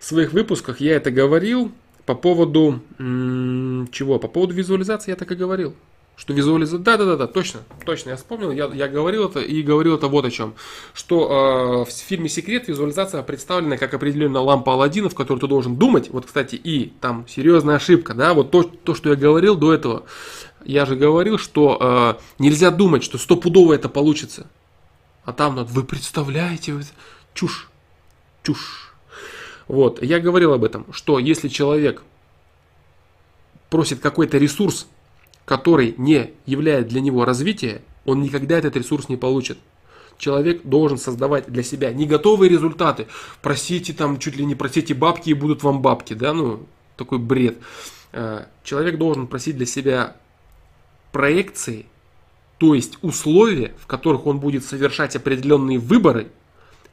своих 0.00 0.32
выпусках 0.32 0.80
я 0.80 0.96
это 0.96 1.10
говорил 1.10 1.72
по 2.04 2.14
поводу... 2.14 2.80
М- 2.98 3.88
чего? 3.90 4.18
По 4.18 4.28
поводу 4.28 4.54
визуализации 4.54 5.10
я 5.10 5.16
так 5.16 5.30
и 5.32 5.34
говорил. 5.34 5.74
Что 6.16 6.32
визуализация... 6.32 6.78
Да, 6.78 6.96
да, 6.96 7.04
да, 7.04 7.16
да, 7.16 7.26
точно, 7.26 7.60
точно, 7.84 8.10
я 8.10 8.16
вспомнил, 8.16 8.50
я, 8.50 8.70
я 8.72 8.88
говорил 8.88 9.28
это 9.28 9.40
и 9.40 9.60
говорил 9.60 9.96
это 9.96 10.08
вот 10.08 10.24
о 10.24 10.30
чем. 10.30 10.54
Что 10.94 11.84
э, 11.86 11.90
в 11.90 11.92
фильме 11.92 12.30
«Секрет» 12.30 12.68
визуализация 12.68 13.22
представлена 13.22 13.76
как 13.76 13.92
определенная 13.92 14.40
лампа 14.40 14.72
Алладина, 14.72 15.10
в 15.10 15.14
которой 15.14 15.40
ты 15.40 15.46
должен 15.46 15.76
думать. 15.76 16.08
Вот, 16.10 16.24
кстати, 16.24 16.54
и 16.54 16.94
там 17.02 17.26
серьезная 17.28 17.76
ошибка, 17.76 18.14
да, 18.14 18.32
вот 18.32 18.50
то, 18.50 18.62
то 18.62 18.94
что 18.94 19.10
я 19.10 19.16
говорил 19.16 19.56
до 19.56 19.74
этого. 19.74 20.04
Я 20.64 20.86
же 20.86 20.96
говорил, 20.96 21.36
что 21.36 22.16
э, 22.18 22.42
нельзя 22.42 22.70
думать, 22.70 23.04
что 23.04 23.18
стопудово 23.18 23.74
это 23.74 23.90
получится. 23.90 24.46
А 25.26 25.32
там 25.32 25.56
надо, 25.56 25.72
вы 25.72 25.82
представляете, 25.82 26.80
чушь, 27.34 27.68
чушь. 28.44 28.94
Вот, 29.66 30.00
я 30.00 30.20
говорил 30.20 30.52
об 30.52 30.62
этом, 30.62 30.86
что 30.92 31.18
если 31.18 31.48
человек 31.48 32.04
просит 33.68 33.98
какой-то 33.98 34.38
ресурс, 34.38 34.86
который 35.44 35.96
не 35.98 36.30
является 36.46 36.90
для 36.90 37.00
него 37.00 37.24
развития, 37.24 37.82
он 38.04 38.22
никогда 38.22 38.56
этот 38.56 38.76
ресурс 38.76 39.08
не 39.08 39.16
получит. 39.16 39.58
Человек 40.16 40.62
должен 40.62 40.96
создавать 40.96 41.48
для 41.48 41.64
себя 41.64 41.92
не 41.92 42.06
готовые 42.06 42.48
результаты. 42.48 43.08
Просите 43.42 43.92
там, 43.92 44.20
чуть 44.20 44.36
ли 44.36 44.44
не 44.44 44.54
просите 44.54 44.94
бабки 44.94 45.30
и 45.30 45.34
будут 45.34 45.64
вам 45.64 45.82
бабки, 45.82 46.14
да, 46.14 46.32
ну, 46.34 46.66
такой 46.96 47.18
бред. 47.18 47.58
Э, 48.12 48.44
человек 48.62 48.96
должен 48.96 49.26
просить 49.26 49.56
для 49.56 49.66
себя 49.66 50.16
проекции, 51.10 51.86
то 52.58 52.74
есть 52.74 52.98
условия, 53.02 53.74
в 53.78 53.86
которых 53.86 54.26
он 54.26 54.38
будет 54.38 54.64
совершать 54.64 55.16
определенные 55.16 55.78
выборы, 55.78 56.28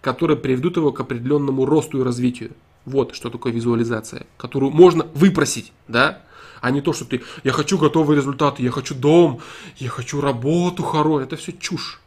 которые 0.01 0.37
приведут 0.37 0.77
его 0.77 0.91
к 0.91 0.99
определенному 0.99 1.65
росту 1.65 2.01
и 2.01 2.03
развитию. 2.03 2.51
Вот 2.85 3.15
что 3.15 3.29
такое 3.29 3.53
визуализация, 3.53 4.27
которую 4.37 4.71
можно 4.71 5.07
выпросить, 5.13 5.71
да? 5.87 6.21
а 6.63 6.71
не 6.71 6.79
то, 6.79 6.93
что 6.93 7.03
ты, 7.03 7.21
я 7.43 7.51
хочу 7.51 7.77
готовые 7.77 8.15
результаты, 8.15 8.63
я 8.63 8.71
хочу 8.71 8.95
дом, 8.95 9.41
я 9.79 9.89
хочу 9.89 10.21
работу 10.21 10.81
хорошую. 10.81 11.25
Это 11.25 11.35
все 11.35 11.51
чушь. 11.51 11.99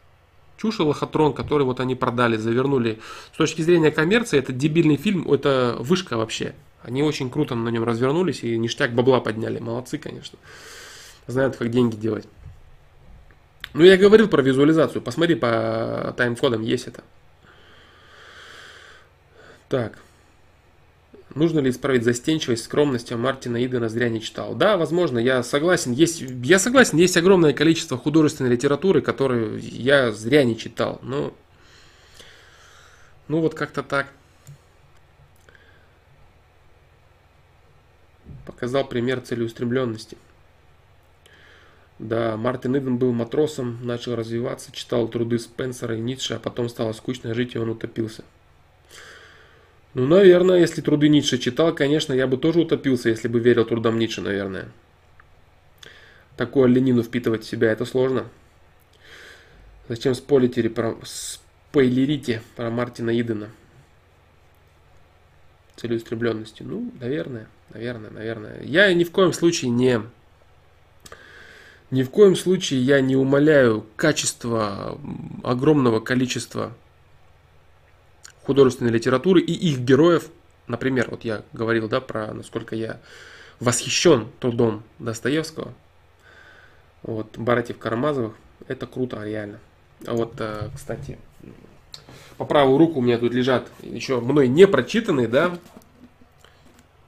Чушь 0.57 0.79
и 0.79 0.81
лохотрон, 0.81 1.33
который 1.33 1.63
вот 1.63 1.79
они 1.79 1.93
продали, 1.93 2.37
завернули. 2.37 2.99
С 3.33 3.37
точки 3.37 3.61
зрения 3.61 3.91
коммерции, 3.91 4.39
это 4.39 4.51
дебильный 4.51 4.95
фильм, 4.95 5.31
это 5.31 5.75
вышка 5.79 6.17
вообще. 6.17 6.55
Они 6.81 7.03
очень 7.03 7.29
круто 7.29 7.53
на 7.53 7.69
нем 7.69 7.83
развернулись 7.83 8.43
и 8.43 8.57
ништяк 8.57 8.95
бабла 8.95 9.19
подняли. 9.19 9.59
Молодцы, 9.59 9.99
конечно. 9.99 10.39
Знают, 11.27 11.55
как 11.55 11.69
деньги 11.69 11.95
делать. 11.95 12.27
Ну, 13.77 13.83
я 13.83 13.95
говорил 13.95 14.27
про 14.27 14.41
визуализацию. 14.41 15.03
Посмотри 15.03 15.35
по 15.35 16.11
тайм-кодам, 16.17 16.63
есть 16.63 16.87
это. 16.87 17.03
Так. 19.69 19.99
Нужно 21.35 21.59
ли 21.59 21.69
исправить 21.69 22.03
застенчивость, 22.03 22.63
скромность, 22.63 23.11
а 23.11 23.17
Мартина 23.17 23.63
Идена 23.63 23.87
зря 23.87 24.09
не 24.09 24.19
читал? 24.19 24.55
Да, 24.55 24.77
возможно, 24.77 25.19
я 25.19 25.43
согласен. 25.43 25.91
Есть, 25.91 26.21
я 26.21 26.57
согласен, 26.57 26.97
есть 26.97 27.17
огромное 27.17 27.53
количество 27.53 27.99
художественной 27.99 28.49
литературы, 28.49 29.01
которую 29.01 29.59
я 29.59 30.11
зря 30.11 30.43
не 30.43 30.57
читал. 30.57 30.97
Но, 31.03 31.35
ну 33.27 33.41
вот 33.41 33.53
как-то 33.53 33.83
так. 33.83 34.07
Показал 38.47 38.87
пример 38.87 39.21
целеустремленности. 39.21 40.17
Да, 41.99 42.37
Мартин 42.37 42.77
Иден 42.77 42.97
был 42.97 43.11
матросом, 43.11 43.79
начал 43.83 44.15
развиваться, 44.15 44.71
читал 44.71 45.07
труды 45.07 45.39
Спенсера 45.39 45.95
и 45.97 45.99
Ницше, 45.99 46.35
а 46.35 46.39
потом 46.39 46.69
стало 46.69 46.93
скучно 46.93 47.33
жить, 47.33 47.55
и 47.55 47.57
он 47.57 47.69
утопился. 47.69 48.23
Ну, 49.95 50.05
наверное, 50.05 50.59
если 50.59 50.81
труды 50.81 51.09
Ницше 51.09 51.39
читал, 51.39 51.73
конечно, 51.73 52.13
я 52.13 52.27
бы 52.27 52.37
тоже 52.37 52.59
утопился, 52.59 53.09
если 53.09 53.27
бы 53.27 53.39
верил 53.39 53.65
трудам 53.65 53.97
Ницше, 53.97 54.21
наверное. 54.21 54.69
Такое 56.35 56.67
ленину 56.67 57.01
впитывать 57.01 57.43
в 57.43 57.49
себя, 57.49 57.71
это 57.71 57.83
сложно. 57.83 58.27
Зачем 59.89 60.13
спойлерите 60.13 60.69
про, 60.69 60.95
спойлерите 61.03 62.43
про 62.55 62.69
Мартина 62.69 63.19
Идена? 63.19 63.49
Целеустремленности. 65.77 66.61
Ну, 66.61 66.91
наверное, 66.99 67.47
наверное, 67.73 68.11
наверное. 68.11 68.61
Я 68.63 68.93
ни 68.93 69.03
в 69.03 69.11
коем 69.11 69.33
случае 69.33 69.71
не... 69.71 69.99
Ни 71.89 72.03
в 72.03 72.09
коем 72.09 72.35
случае 72.35 72.81
я 72.81 72.99
не 72.99 73.15
умоляю 73.15 73.85
качество 73.95 74.99
огромного 75.43 76.01
количества 76.01 76.73
художественной 78.43 78.91
литературы 78.91 79.41
и 79.41 79.53
их 79.53 79.79
героев. 79.79 80.29
Например, 80.67 81.07
вот 81.09 81.23
я 81.23 81.43
говорил, 81.53 81.87
да, 81.87 82.01
про 82.01 82.33
насколько 82.33 82.75
я 82.75 82.99
восхищен 83.61 84.27
трудом 84.39 84.83
Достоевского, 84.99 85.73
вот, 87.03 87.37
братьев 87.37 87.77
Карамазовых, 87.77 88.33
это 88.67 88.85
круто, 88.85 89.23
реально. 89.23 89.59
А 90.05 90.13
вот, 90.13 90.33
э, 90.39 90.69
кстати, 90.75 91.17
по 92.37 92.45
правую 92.45 92.77
руку 92.77 92.99
у 92.99 93.01
меня 93.01 93.17
тут 93.17 93.33
лежат 93.33 93.69
еще 93.81 94.19
мной 94.19 94.49
не 94.49 94.67
прочитанные, 94.67 95.27
да, 95.27 95.57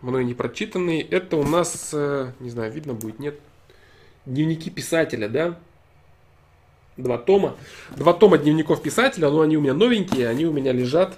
мной 0.01 0.23
не 0.23 0.33
прочитанные, 0.33 1.01
это 1.01 1.35
у 1.35 1.43
нас, 1.43 1.91
э, 1.93 2.31
не 2.39 2.49
знаю, 2.49 2.71
видно 2.71 2.93
будет, 2.93 3.19
нет, 3.19 3.39
дневники 4.25 4.69
писателя, 4.69 5.27
да, 5.27 5.57
два 6.97 7.17
тома, 7.17 7.55
два 7.95 8.13
тома 8.13 8.37
дневников 8.37 8.81
писателя, 8.81 9.29
но 9.29 9.41
они 9.41 9.57
у 9.57 9.61
меня 9.61 9.73
новенькие, 9.73 10.27
они 10.27 10.45
у 10.45 10.51
меня 10.51 10.71
лежат. 10.71 11.17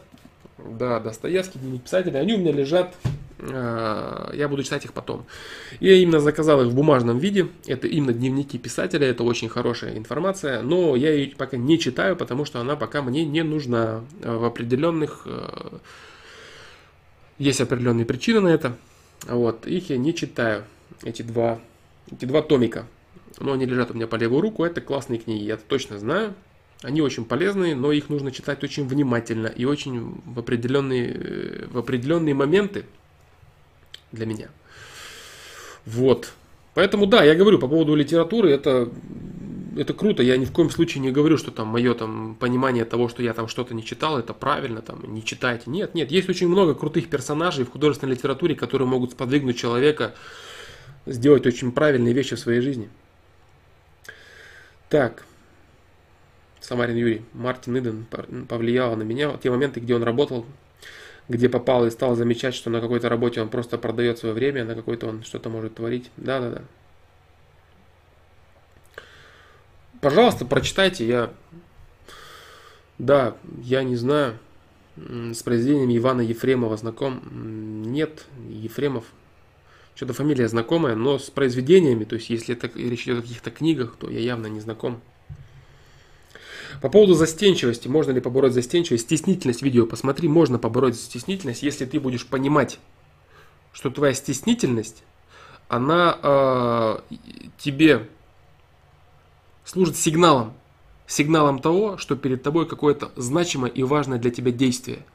Да, 0.58 1.00
Достоевский, 1.00 1.58
дневник 1.58 1.84
писателя, 1.84 2.20
они 2.20 2.36
у 2.36 2.38
меня 2.38 2.52
лежат, 2.52 2.94
э, 3.40 4.32
я 4.36 4.48
буду 4.48 4.62
читать 4.62 4.86
их 4.86 4.94
потом. 4.94 5.26
Я 5.80 5.96
именно 5.96 6.20
заказал 6.20 6.62
их 6.62 6.68
в 6.68 6.76
бумажном 6.76 7.18
виде, 7.18 7.48
это 7.66 7.88
именно 7.88 8.14
дневники 8.14 8.60
писателя, 8.60 9.08
это 9.08 9.24
очень 9.24 9.50
хорошая 9.50 9.98
информация, 9.98 10.62
но 10.62 10.96
я 10.96 11.12
ее 11.14 11.36
пока 11.36 11.58
не 11.58 11.80
читаю, 11.80 12.16
потому 12.16 12.46
что 12.46 12.60
она 12.60 12.76
пока 12.76 13.02
мне 13.02 13.26
не 13.26 13.44
нужна. 13.44 14.04
В 14.22 14.46
определенных... 14.46 15.24
Э, 15.26 15.80
есть 17.40 17.60
определенные 17.60 18.06
причины 18.06 18.40
на 18.40 18.50
это, 18.50 18.78
вот, 19.28 19.66
их 19.66 19.90
я 19.90 19.98
не 19.98 20.14
читаю, 20.14 20.64
эти 21.04 21.24
два, 21.24 21.60
эти 22.10 22.26
два 22.26 22.42
томика. 22.42 22.88
Но 23.40 23.54
они 23.54 23.66
лежат 23.66 23.92
у 23.92 23.94
меня 23.94 24.08
по 24.08 24.16
левую 24.16 24.42
руку, 24.42 24.64
это 24.64 24.82
классные 24.82 25.20
книги, 25.20 25.44
я 25.44 25.58
точно 25.58 25.98
знаю, 25.98 26.34
они 26.82 27.02
очень 27.02 27.26
полезные, 27.26 27.76
но 27.76 27.92
их 27.92 28.10
нужно 28.10 28.32
читать 28.32 28.64
очень 28.64 28.88
внимательно 28.88 29.48
и 29.48 29.66
очень 29.66 30.22
в 30.26 30.40
определенные, 30.40 31.68
в 31.72 31.78
определенные 31.78 32.34
моменты 32.34 32.86
для 34.12 34.26
меня. 34.26 34.50
Вот. 35.86 36.34
Поэтому 36.74 37.06
да, 37.06 37.24
я 37.24 37.36
говорю 37.36 37.60
по 37.60 37.68
поводу 37.68 37.96
литературы, 37.96 38.50
это, 38.50 38.90
это 39.78 39.94
круто. 39.94 40.24
Я 40.24 40.38
ни 40.38 40.46
в 40.46 40.52
коем 40.52 40.70
случае 40.70 41.02
не 41.02 41.12
говорю, 41.12 41.38
что 41.38 41.52
там 41.52 41.68
мое 41.68 41.94
там, 41.94 42.36
понимание 42.40 42.86
того, 42.86 43.10
что 43.10 43.22
я 43.22 43.34
там 43.34 43.48
что-то 43.48 43.76
не 43.76 43.84
читал, 43.84 44.18
это 44.18 44.34
правильно, 44.34 44.82
там, 44.82 45.02
не 45.14 45.24
читайте. 45.24 45.64
Нет, 45.68 45.94
нет, 45.94 46.12
есть 46.12 46.30
очень 46.30 46.48
много 46.48 46.74
крутых 46.74 47.10
персонажей 47.10 47.66
в 47.66 47.72
художественной 47.72 48.14
литературе, 48.14 48.56
которые 48.56 48.88
могут 48.88 49.12
сподвигнуть 49.12 49.58
человека 49.58 50.16
сделать 51.06 51.46
очень 51.46 51.72
правильные 51.72 52.14
вещи 52.14 52.36
в 52.36 52.40
своей 52.40 52.62
жизни. 52.62 52.90
Так, 54.90 55.26
Самарин 56.60 56.96
Юрий, 56.96 57.26
Мартин 57.34 57.78
Иден 57.78 58.06
повлиял 58.48 58.96
на 58.96 59.04
меня. 59.04 59.36
Те 59.38 59.50
моменты, 59.50 59.80
где 59.80 59.96
он 59.96 60.04
работал, 60.04 60.46
где 61.28 61.50
попал 61.50 61.86
и 61.86 61.92
стал 61.92 62.16
замечать, 62.16 62.54
что 62.54 62.70
на 62.70 62.82
какой-то 62.82 63.10
работе 63.10 63.42
он 63.42 63.50
просто 63.50 63.78
продает 63.78 64.20
свое 64.20 64.34
время, 64.34 64.64
на 64.64 64.76
какой-то 64.76 65.08
он 65.08 65.24
что-то 65.24 65.50
может 65.50 65.76
творить. 65.76 66.12
Да-да-да. 66.18 66.62
Пожалуйста, 70.02 70.46
прочитайте. 70.46 71.08
Я, 71.08 71.34
да, 72.98 73.36
я 73.64 73.84
не 73.84 73.96
знаю, 73.96 74.38
с 74.98 75.42
произведениями 75.44 75.98
Ивана 75.98 76.22
Ефремова 76.22 76.76
знаком. 76.78 77.22
Нет, 77.92 78.26
Ефремов. 78.50 79.06
Что-то 80.02 80.14
фамилия 80.14 80.48
знакомая, 80.48 80.96
но 80.96 81.20
с 81.20 81.30
произведениями, 81.30 82.06
то 82.06 82.16
есть 82.16 82.32
если 82.32 82.56
это 82.56 82.72
речь 82.76 83.04
идет 83.04 83.20
о 83.20 83.22
каких-то 83.22 83.52
книгах, 83.52 83.96
то 84.00 84.10
я 84.10 84.20
явно 84.20 84.48
не 84.48 84.60
знаком. 84.60 85.00
По 86.82 86.90
поводу 86.90 87.14
застенчивости, 87.14 87.88
можно 87.88 88.10
ли 88.10 88.20
побороть 88.20 88.54
застенчивость, 88.54 89.04
стеснительность 89.04 89.62
видео 89.62 89.86
посмотри, 89.86 90.28
можно 90.28 90.58
побороть 90.58 90.96
стеснительность, 90.96 91.62
если 91.62 91.86
ты 91.86 92.00
будешь 92.00 92.26
понимать, 92.26 92.80
что 93.74 93.92
твоя 93.92 94.16
стеснительность, 94.16 95.04
она 95.68 96.18
э, 96.24 96.98
тебе 97.60 98.10
служит 99.66 99.96
сигналом, 99.96 100.56
сигналом 101.06 101.60
того, 101.60 101.98
что 101.98 102.16
перед 102.16 102.42
тобой 102.42 102.68
какое-то 102.68 103.12
значимое 103.18 103.70
и 103.70 103.84
важное 103.84 104.18
для 104.18 104.32
тебя 104.32 104.52
действие, 104.52 105.06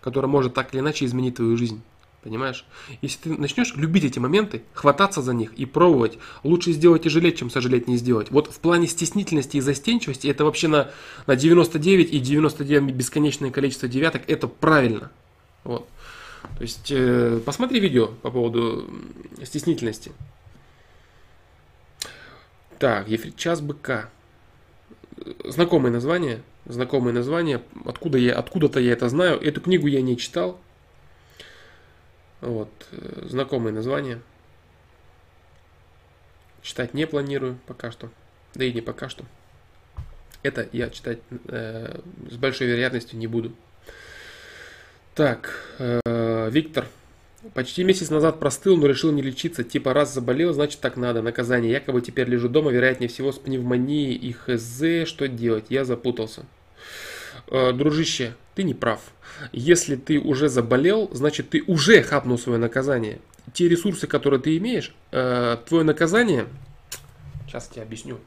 которое 0.00 0.26
может 0.26 0.52
так 0.52 0.74
или 0.74 0.80
иначе 0.80 1.04
изменить 1.04 1.36
твою 1.36 1.56
жизнь. 1.56 1.80
Понимаешь? 2.22 2.64
Если 3.00 3.18
ты 3.18 3.30
начнешь 3.30 3.74
любить 3.74 4.04
эти 4.04 4.20
моменты, 4.20 4.62
хвататься 4.74 5.22
за 5.22 5.34
них 5.34 5.52
и 5.54 5.66
пробовать, 5.66 6.18
лучше 6.44 6.70
сделать 6.70 7.04
и 7.04 7.08
жалеть, 7.08 7.38
чем 7.38 7.50
сожалеть 7.50 7.88
не 7.88 7.96
сделать. 7.96 8.30
Вот 8.30 8.46
в 8.46 8.60
плане 8.60 8.86
стеснительности 8.86 9.56
и 9.56 9.60
застенчивости 9.60 10.28
это 10.28 10.44
вообще 10.44 10.68
на, 10.68 10.90
на 11.26 11.34
99 11.34 12.12
и 12.12 12.20
99 12.20 12.94
бесконечное 12.94 13.50
количество 13.50 13.88
девяток, 13.88 14.22
это 14.28 14.46
правильно. 14.46 15.10
Вот. 15.64 15.88
То 16.56 16.62
есть 16.62 16.92
э, 16.92 17.40
посмотри 17.44 17.80
видео 17.80 18.08
по 18.22 18.30
поводу 18.30 18.88
стеснительности. 19.42 20.12
Так, 22.78 23.08
час 23.36 23.60
быка. 23.60 24.10
Знакомое 25.44 25.90
название. 25.90 26.42
Знакомое 26.66 27.12
название. 27.12 27.62
Откуда 27.84 28.18
я, 28.18 28.34
откуда-то 28.34 28.78
я 28.78 28.92
это 28.92 29.08
знаю. 29.08 29.40
Эту 29.40 29.60
книгу 29.60 29.88
я 29.88 30.02
не 30.02 30.16
читал. 30.16 30.60
Вот, 32.42 32.68
э, 32.90 33.26
знакомые 33.28 33.72
названия. 33.72 34.20
Читать 36.60 36.92
не 36.92 37.06
планирую 37.06 37.58
пока 37.66 37.92
что. 37.92 38.10
Да 38.54 38.64
и 38.64 38.72
не 38.72 38.80
пока 38.80 39.08
что. 39.08 39.24
Это 40.42 40.68
я 40.72 40.90
читать 40.90 41.20
э, 41.46 42.00
с 42.28 42.36
большой 42.36 42.66
вероятностью 42.66 43.16
не 43.18 43.28
буду. 43.28 43.52
Так, 45.14 45.54
э, 45.78 46.50
Виктор. 46.50 46.86
Почти 47.54 47.84
месяц 47.84 48.10
назад 48.10 48.40
простыл, 48.40 48.76
но 48.76 48.86
решил 48.86 49.12
не 49.12 49.22
лечиться. 49.22 49.62
Типа 49.62 49.92
раз 49.94 50.12
заболел, 50.12 50.52
значит 50.52 50.80
так 50.80 50.96
надо. 50.96 51.22
Наказание. 51.22 51.70
Якобы 51.70 52.00
теперь 52.00 52.28
лежу 52.28 52.48
дома, 52.48 52.72
вероятнее 52.72 53.08
всего 53.08 53.30
с 53.30 53.38
пневмонией 53.38 54.14
и 54.14 54.32
хз. 54.32 55.08
Что 55.08 55.28
делать? 55.28 55.66
Я 55.68 55.84
запутался. 55.84 56.44
Э, 57.54 57.70
дружище, 57.74 58.34
ты 58.54 58.62
не 58.62 58.72
прав. 58.72 59.00
Если 59.52 59.96
ты 59.96 60.18
уже 60.18 60.48
заболел, 60.48 61.10
значит 61.12 61.50
ты 61.50 61.62
уже 61.66 62.02
хапнул 62.02 62.38
свое 62.38 62.58
наказание. 62.58 63.18
Те 63.52 63.68
ресурсы, 63.68 64.06
которые 64.06 64.40
ты 64.40 64.56
имеешь, 64.56 64.94
э, 65.10 65.58
твое 65.68 65.84
наказание, 65.84 66.46
сейчас 67.46 67.70
я 67.76 67.82
объясню. 67.82 68.18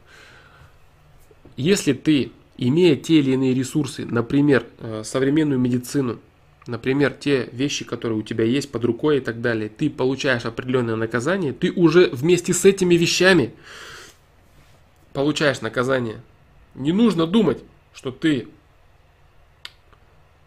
Если 1.56 1.92
ты, 1.92 2.30
имея 2.56 2.94
те 2.94 3.18
или 3.18 3.32
иные 3.32 3.52
ресурсы, 3.52 4.06
например, 4.06 4.64
э, 4.78 5.02
современную 5.04 5.58
медицину, 5.58 6.20
например, 6.68 7.12
те 7.12 7.48
вещи, 7.50 7.84
которые 7.84 8.20
у 8.20 8.22
тебя 8.22 8.44
есть 8.44 8.70
под 8.70 8.84
рукой 8.84 9.16
и 9.16 9.20
так 9.20 9.40
далее, 9.40 9.68
ты 9.68 9.90
получаешь 9.90 10.44
определенное 10.44 10.94
наказание, 10.94 11.52
ты 11.52 11.72
уже 11.72 12.10
вместе 12.12 12.54
с 12.54 12.64
этими 12.64 12.94
вещами 12.94 13.54
получаешь 15.12 15.62
наказание. 15.62 16.20
Не 16.76 16.92
нужно 16.92 17.26
думать, 17.26 17.58
что 17.92 18.12
ты 18.12 18.46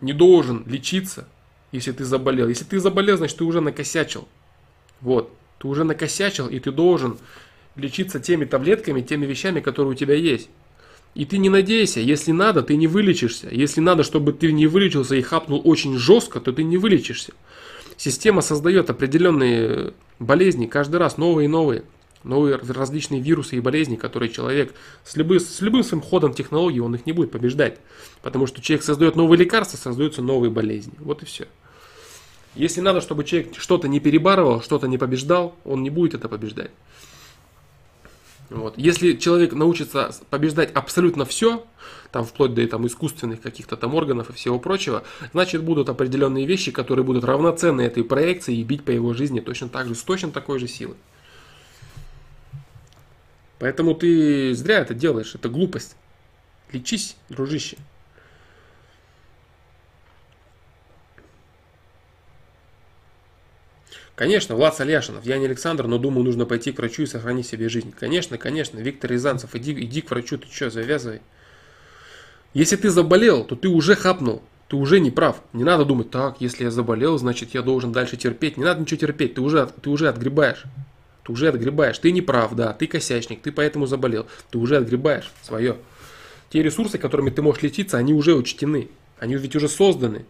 не 0.02 0.14
должен 0.14 0.64
лечиться, 0.68 1.28
если 1.72 1.92
ты 1.92 2.06
заболел. 2.06 2.48
Если 2.48 2.64
ты 2.64 2.80
заболел, 2.80 3.18
значит 3.18 3.38
ты 3.38 3.44
уже 3.44 3.62
накосячил. 3.62 4.28
Вот, 5.02 5.34
ты 5.60 5.68
уже 5.68 5.84
накосячил, 5.84 6.48
и 6.48 6.60
ты 6.60 6.72
должен 6.72 7.18
лечиться 7.76 8.20
теми 8.20 8.46
таблетками, 8.46 9.02
теми 9.02 9.26
вещами, 9.26 9.60
которые 9.60 9.94
у 9.94 9.96
тебя 9.96 10.16
есть. 10.16 10.50
И 11.16 11.26
ты 11.26 11.38
не 11.38 11.50
надейся, 11.50 12.00
если 12.00 12.32
надо, 12.32 12.62
ты 12.62 12.76
не 12.76 12.88
вылечишься. 12.88 13.50
Если 13.52 13.82
надо, 13.82 14.04
чтобы 14.04 14.34
ты 14.34 14.52
не 14.52 14.68
вылечился 14.68 15.16
и 15.16 15.22
хапнул 15.22 15.62
очень 15.64 15.98
жестко, 15.98 16.40
то 16.40 16.54
ты 16.54 16.64
не 16.64 16.78
вылечишься. 16.78 17.34
Система 17.98 18.42
создает 18.42 18.90
определенные 18.90 19.94
болезни 20.20 20.68
каждый 20.68 20.98
раз, 20.98 21.18
новые 21.18 21.46
и 21.46 21.50
новые 21.50 21.84
новые 22.24 22.58
различные 22.58 23.22
вирусы 23.22 23.58
и 23.58 23.60
болезни, 23.60 23.96
которые 23.96 24.30
человек 24.30 24.74
с, 25.04 25.16
любым 25.16 25.40
с 25.40 25.62
любым 25.62 25.84
своим 25.84 26.02
ходом 26.02 26.34
технологий, 26.34 26.80
он 26.80 26.96
их 26.96 27.06
не 27.06 27.14
будет 27.14 27.32
побеждать. 27.32 27.78
Потому 28.22 28.48
что 28.48 28.62
человек 28.62 28.84
создает 28.84 29.16
новые 29.16 29.40
лекарства, 29.40 29.78
создаются 29.78 30.22
новые 30.22 30.52
болезни. 30.52 30.94
Вот 31.00 31.24
и 31.24 31.26
все. 31.26 31.48
Если 32.56 32.82
надо, 32.82 33.02
чтобы 33.02 33.24
человек 33.24 33.54
что-то 33.58 33.88
не 33.88 34.00
перебарывал, 34.00 34.62
что-то 34.62 34.88
не 34.88 34.98
побеждал, 34.98 35.56
он 35.64 35.84
не 35.84 35.90
будет 35.90 36.14
это 36.14 36.28
побеждать. 36.28 36.72
Вот. 38.50 38.74
Если 38.78 39.14
человек 39.14 39.54
научится 39.54 40.12
побеждать 40.32 40.72
абсолютно 40.74 41.24
все, 41.26 41.66
там 42.12 42.26
вплоть 42.26 42.56
до 42.56 42.68
там, 42.68 42.88
искусственных 42.88 43.42
каких-то 43.42 43.78
там 43.78 43.94
органов 43.94 44.32
и 44.32 44.34
всего 44.34 44.58
прочего, 44.58 45.04
значит 45.34 45.64
будут 45.64 45.90
определенные 45.90 46.48
вещи, 46.48 46.72
которые 46.72 47.06
будут 47.06 47.24
равноценны 47.24 47.82
этой 47.82 48.04
проекции 48.04 48.58
и 48.58 48.64
бить 48.64 48.84
по 48.84 48.90
его 48.90 49.14
жизни 49.14 49.40
точно 49.40 49.70
так 49.70 49.88
же, 49.88 49.94
с 49.94 50.02
точно 50.02 50.32
такой 50.32 50.58
же 50.58 50.68
силой. 50.68 50.98
Поэтому 53.60 53.94
ты 53.94 54.54
зря 54.56 54.80
это 54.80 54.94
делаешь, 54.94 55.36
это 55.36 55.50
глупость. 55.50 55.96
Лечись, 56.72 57.16
дружище. 57.28 57.78
Конечно, 64.16 64.56
Влад 64.56 64.76
Соляшинов, 64.76 65.26
я 65.26 65.38
не 65.38 65.46
Александр, 65.46 65.88
но 65.88 65.98
думаю, 65.98 66.26
нужно 66.26 66.46
пойти 66.46 66.74
к 66.74 66.78
врачу 66.78 67.04
и 67.04 67.06
сохранить 67.06 67.48
себе 67.48 67.70
жизнь. 67.70 67.94
Конечно, 67.98 68.38
конечно, 68.38 68.78
Виктор 68.78 69.12
Рязанцев, 69.12 69.56
иди, 69.56 69.72
иди 69.72 70.02
к 70.02 70.12
врачу, 70.12 70.38
ты 70.38 70.48
что, 70.52 70.70
завязывай. 70.70 71.22
Если 72.54 72.76
ты 72.76 72.90
заболел, 72.90 73.46
то 73.46 73.56
ты 73.56 73.70
уже 73.70 73.96
хапнул, 73.96 74.42
ты 74.68 74.76
уже 74.76 75.00
не 75.00 75.10
прав. 75.10 75.42
Не 75.54 75.64
надо 75.64 75.86
думать, 75.86 76.12
так, 76.12 76.42
если 76.42 76.66
я 76.66 76.72
заболел, 76.72 77.18
значит 77.18 77.54
я 77.54 77.62
должен 77.62 77.94
дальше 77.94 78.18
терпеть. 78.18 78.58
Не 78.58 78.66
надо 78.66 78.82
ничего 78.82 79.00
терпеть, 79.00 79.36
ты 79.36 79.42
уже, 79.42 79.70
ты 79.82 79.90
уже 79.90 80.10
отгребаешь 80.10 80.66
ты 81.30 81.34
уже 81.34 81.50
отгребаешь. 81.50 82.00
Ты 82.00 82.12
не 82.12 82.24
прав, 82.24 82.56
да, 82.56 82.74
ты 82.74 82.88
косячник, 82.88 83.42
ты 83.44 83.52
поэтому 83.52 83.86
заболел. 83.86 84.26
Ты 84.50 84.58
уже 84.58 84.78
отгребаешь 84.78 85.32
свое. 85.44 85.78
Те 86.50 86.64
ресурсы, 86.64 86.98
которыми 86.98 87.30
ты 87.30 87.44
можешь 87.44 87.62
лечиться, 87.62 87.98
они 87.98 88.16
уже 88.16 88.34
учтены. 88.34 88.90
Они 89.20 89.36
ведь 89.36 89.56
уже 89.56 89.70
созданы. 89.70 90.26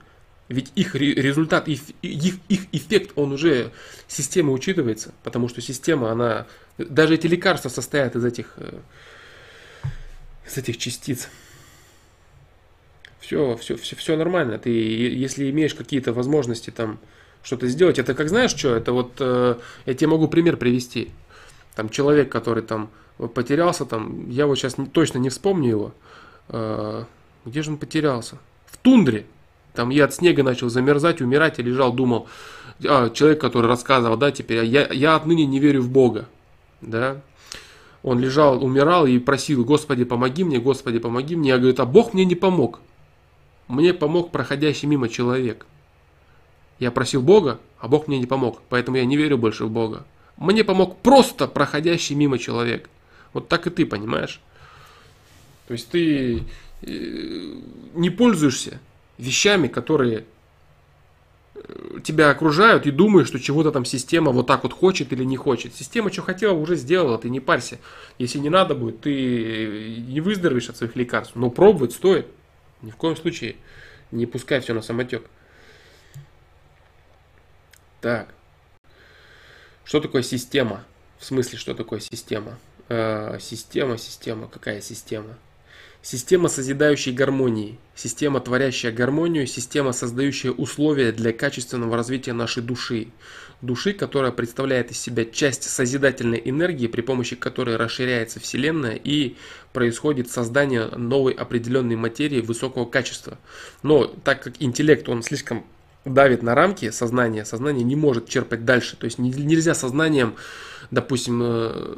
Ведь 0.49 0.73
их 0.75 0.95
результат, 0.95 1.69
их, 1.69 1.83
их, 2.01 2.35
эффект, 2.73 3.11
он 3.15 3.31
уже 3.31 3.71
система 4.09 4.51
учитывается, 4.51 5.13
потому 5.23 5.47
что 5.47 5.61
система, 5.61 6.11
она, 6.11 6.47
даже 6.77 7.13
эти 7.13 7.27
лекарства 7.27 7.69
состоят 7.69 8.15
из 8.15 8.25
этих, 8.25 8.55
э, 8.57 8.79
из 10.47 10.57
этих 10.57 10.79
частиц. 10.79 11.29
Все, 13.21 13.55
все, 13.57 13.77
все, 13.77 13.95
все 13.95 14.17
нормально. 14.17 14.57
Ты, 14.57 14.71
если 14.71 15.49
имеешь 15.49 15.75
какие-то 15.75 16.11
возможности 16.11 16.71
там, 16.71 16.99
что-то 17.43 17.67
сделать. 17.67 17.99
Это 17.99 18.13
как 18.13 18.29
знаешь 18.29 18.51
что? 18.51 18.75
Это 18.75 18.91
вот 18.91 19.13
э, 19.19 19.55
я 19.85 19.93
тебе 19.93 20.07
могу 20.07 20.27
пример 20.27 20.57
привести. 20.57 21.11
Там 21.75 21.89
человек, 21.89 22.31
который 22.31 22.63
там 22.63 22.89
потерялся, 23.33 23.85
там, 23.85 24.29
я 24.29 24.47
вот 24.47 24.57
сейчас 24.57 24.77
не, 24.77 24.85
точно 24.85 25.17
не 25.17 25.29
вспомню 25.29 25.69
его. 25.69 25.91
Э, 26.49 27.03
где 27.45 27.61
же 27.61 27.71
он 27.71 27.77
потерялся? 27.77 28.37
В 28.65 28.77
тундре. 28.77 29.25
Там 29.73 29.89
я 29.89 30.05
от 30.05 30.13
снега 30.13 30.43
начал 30.43 30.69
замерзать, 30.69 31.21
умирать, 31.21 31.59
и 31.59 31.63
лежал, 31.63 31.93
думал. 31.93 32.27
А, 32.85 33.09
человек, 33.09 33.41
который 33.41 33.67
рассказывал, 33.67 34.17
да, 34.17 34.31
теперь 34.31 34.65
я, 34.65 34.87
я 34.91 35.15
отныне 35.15 35.45
не 35.45 35.59
верю 35.59 35.81
в 35.81 35.89
Бога. 35.89 36.27
Да. 36.81 37.21
Он 38.01 38.19
лежал, 38.19 38.63
умирал 38.63 39.05
и 39.05 39.19
просил, 39.19 39.65
Господи, 39.65 40.05
помоги 40.05 40.43
мне, 40.43 40.59
Господи, 40.59 40.99
помоги 40.99 41.35
мне. 41.35 41.49
Я 41.49 41.57
говорю, 41.57 41.75
а 41.77 41.85
Бог 41.85 42.13
мне 42.13 42.25
не 42.25 42.35
помог. 42.35 42.79
Мне 43.67 43.93
помог 43.93 44.31
проходящий 44.31 44.87
мимо 44.87 45.09
человек. 45.09 45.65
Я 46.79 46.91
просил 46.91 47.21
Бога, 47.21 47.59
а 47.77 47.87
Бог 47.87 48.07
мне 48.07 48.19
не 48.19 48.25
помог, 48.25 48.61
поэтому 48.69 48.97
я 48.97 49.05
не 49.05 49.17
верю 49.17 49.37
больше 49.37 49.65
в 49.65 49.69
Бога. 49.69 50.05
Мне 50.37 50.63
помог 50.63 50.97
просто 50.99 51.47
проходящий 51.47 52.15
мимо 52.15 52.39
человек. 52.39 52.89
Вот 53.33 53.49
так 53.49 53.67
и 53.67 53.69
ты, 53.69 53.85
понимаешь? 53.85 54.39
То 55.67 55.73
есть 55.73 55.89
ты 55.89 56.43
э, 56.81 57.53
не 57.93 58.09
пользуешься 58.09 58.79
вещами, 59.17 59.67
которые 59.67 60.23
э, 61.55 61.99
тебя 62.03 62.29
окружают 62.29 62.87
и 62.87 62.91
думаешь, 62.91 63.27
что 63.27 63.39
чего-то 63.39 63.71
там 63.71 63.83
система 63.83 64.31
вот 64.31 64.47
так 64.47 64.63
вот 64.63 64.71
хочет 64.71 65.11
или 65.11 65.25
не 65.25 65.35
хочет. 65.35 65.75
Система 65.75 66.11
что 66.11 66.21
хотела, 66.21 66.53
уже 66.53 66.77
сделала, 66.77 67.17
ты 67.17 67.29
не 67.29 67.41
парься. 67.41 67.77
Если 68.17 68.39
не 68.39 68.49
надо 68.49 68.73
будет, 68.73 69.01
ты 69.01 70.05
не 70.07 70.21
выздоровеешь 70.21 70.69
от 70.69 70.77
своих 70.77 70.95
лекарств. 70.95 71.35
Но 71.35 71.49
пробовать 71.49 71.91
стоит. 71.91 72.27
Ни 72.81 72.91
в 72.91 72.95
коем 72.95 73.17
случае 73.17 73.57
не 74.11 74.25
пускай 74.25 74.61
все 74.61 74.73
на 74.73 74.81
самотек. 74.81 75.29
Так. 78.01 78.33
Что 79.83 79.99
такое 79.99 80.21
система? 80.21 80.85
В 81.17 81.25
смысле, 81.25 81.57
что 81.57 81.73
такое 81.73 81.99
система? 81.99 82.57
Э, 82.87 83.37
система, 83.41 83.97
система. 83.97 84.47
Какая 84.47 84.81
система? 84.81 85.37
Система 86.01 86.47
созидающей 86.47 87.11
гармонии, 87.11 87.77
система 87.93 88.39
творящая 88.39 88.93
гармонию, 88.93 89.45
система 89.47 89.91
создающая 89.91 90.51
условия 90.51 91.11
для 91.11 91.33
качественного 91.33 91.97
развития 91.97 92.31
нашей 92.31 92.63
души. 92.63 93.09
Души, 93.61 93.91
которая 93.91 94.31
представляет 94.31 94.91
из 94.91 94.99
себя 94.99 95.25
часть 95.25 95.63
созидательной 95.63 96.41
энергии, 96.45 96.87
при 96.87 97.01
помощи 97.01 97.35
которой 97.35 97.75
расширяется 97.75 98.39
Вселенная 98.39 98.95
и 98.95 99.35
происходит 99.73 100.31
создание 100.31 100.85
новой 100.85 101.33
определенной 101.33 101.97
материи 101.97 102.39
высокого 102.39 102.85
качества. 102.85 103.37
Но 103.83 104.05
так 104.05 104.41
как 104.41 104.53
интеллект, 104.61 105.09
он 105.09 105.21
слишком 105.21 105.65
давит 106.05 106.43
на 106.43 106.55
рамки 106.55 106.89
сознания, 106.91 107.45
сознание 107.45 107.83
не 107.83 107.95
может 107.95 108.27
черпать 108.27 108.65
дальше. 108.65 108.95
То 108.95 109.05
есть 109.05 109.19
нельзя 109.19 109.73
сознанием, 109.73 110.35
допустим, 110.91 111.41
э, 111.43 111.97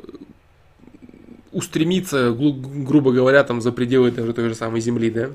устремиться, 1.51 2.31
грубо 2.31 3.11
говоря, 3.11 3.43
там 3.43 3.61
за 3.61 3.71
пределы 3.71 4.11
даже 4.11 4.33
той 4.33 4.49
же 4.49 4.55
самой 4.55 4.81
Земли, 4.81 5.09
да. 5.09 5.29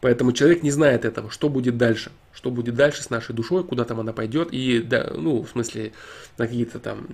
Поэтому 0.00 0.32
человек 0.32 0.64
не 0.64 0.72
знает 0.72 1.04
этого, 1.04 1.30
что 1.30 1.48
будет 1.48 1.76
дальше, 1.76 2.10
что 2.32 2.50
будет 2.50 2.74
дальше 2.74 3.02
с 3.04 3.10
нашей 3.10 3.34
душой, 3.34 3.62
куда 3.62 3.84
там 3.84 4.00
она 4.00 4.12
пойдет, 4.12 4.48
и, 4.50 4.80
да, 4.80 5.12
ну, 5.14 5.42
в 5.42 5.50
смысле, 5.50 5.92
на 6.38 6.46
какие-то 6.48 6.80
там 6.80 7.06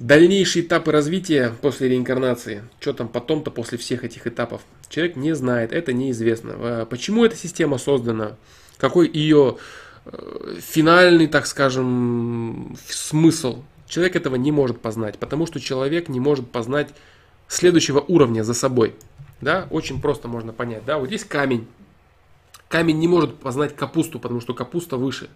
дальнейшие 0.00 0.64
этапы 0.64 0.90
развития 0.90 1.52
после 1.60 1.88
реинкарнации, 1.88 2.64
что 2.80 2.92
там 2.92 3.08
потом-то 3.08 3.52
после 3.52 3.78
всех 3.78 4.02
этих 4.02 4.26
этапов. 4.26 4.62
Человек 4.88 5.14
не 5.14 5.34
знает, 5.36 5.72
это 5.72 5.92
неизвестно. 5.92 6.54
А 6.56 6.86
почему 6.86 7.24
эта 7.24 7.36
система 7.36 7.78
создана, 7.78 8.36
какой 8.82 9.08
ее 9.08 9.56
э, 10.04 10.58
финальный, 10.60 11.28
так 11.28 11.46
скажем, 11.46 12.76
смысл, 12.86 13.62
Человек 13.92 14.16
этого 14.16 14.36
не 14.36 14.52
может 14.52 14.80
познать, 14.80 15.18
потому 15.18 15.44
что 15.44 15.60
человек 15.60 16.08
не 16.08 16.18
может 16.18 16.50
познать 16.50 16.94
следующего 17.46 18.00
уровня 18.00 18.42
за 18.42 18.54
собой. 18.54 18.94
Да, 19.42 19.66
очень 19.68 20.00
просто 20.00 20.28
можно 20.28 20.54
понять. 20.54 20.86
Да, 20.86 20.96
вот 20.96 21.10
есть 21.10 21.28
камень. 21.28 21.66
Камень 22.68 22.98
не 22.98 23.06
может 23.06 23.36
познать 23.36 23.76
капусту, 23.76 24.18
потому 24.18 24.40
что 24.40 24.54
капуста 24.54 24.96
выше. 24.96 25.28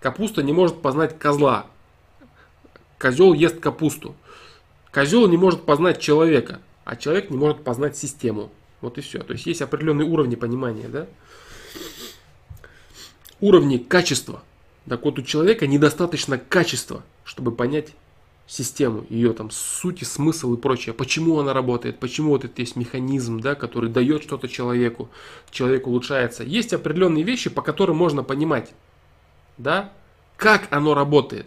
Капуста 0.00 0.42
не 0.42 0.52
может 0.52 0.82
познать 0.82 1.20
козла. 1.20 1.66
Козел 2.98 3.32
ест 3.32 3.60
капусту. 3.60 4.16
Козел 4.90 5.28
не 5.28 5.36
может 5.36 5.64
познать 5.64 6.00
человека, 6.00 6.60
а 6.84 6.96
человек 6.96 7.30
не 7.30 7.36
может 7.36 7.62
познать 7.62 7.96
систему. 7.96 8.50
Вот 8.80 8.98
и 8.98 9.02
все. 9.02 9.20
То 9.20 9.34
есть 9.34 9.46
есть 9.46 9.62
определенные 9.62 10.08
уровни 10.08 10.34
понимания, 10.34 10.88
да? 10.88 11.06
Уровни 13.40 13.78
качества. 13.78 14.42
Так 14.88 15.04
вот 15.04 15.18
у 15.18 15.22
человека 15.22 15.66
недостаточно 15.66 16.38
качества, 16.38 17.02
чтобы 17.24 17.52
понять 17.52 17.94
систему, 18.46 19.06
ее 19.08 19.32
там 19.32 19.50
суть 19.50 20.02
и 20.02 20.04
смысл 20.04 20.54
и 20.54 20.56
прочее, 20.56 20.92
почему 20.92 21.38
она 21.38 21.54
работает, 21.54 22.00
почему 22.00 22.30
вот 22.30 22.44
этот 22.44 22.58
есть 22.58 22.74
механизм, 22.74 23.40
да, 23.40 23.54
который 23.54 23.88
дает 23.88 24.24
что-то 24.24 24.48
человеку, 24.48 25.08
человек 25.52 25.86
улучшается. 25.86 26.42
Есть 26.42 26.72
определенные 26.72 27.22
вещи, 27.22 27.48
по 27.48 27.62
которым 27.62 27.96
можно 27.96 28.24
понимать, 28.24 28.72
да, 29.56 29.92
как 30.36 30.66
оно 30.70 30.94
работает, 30.94 31.46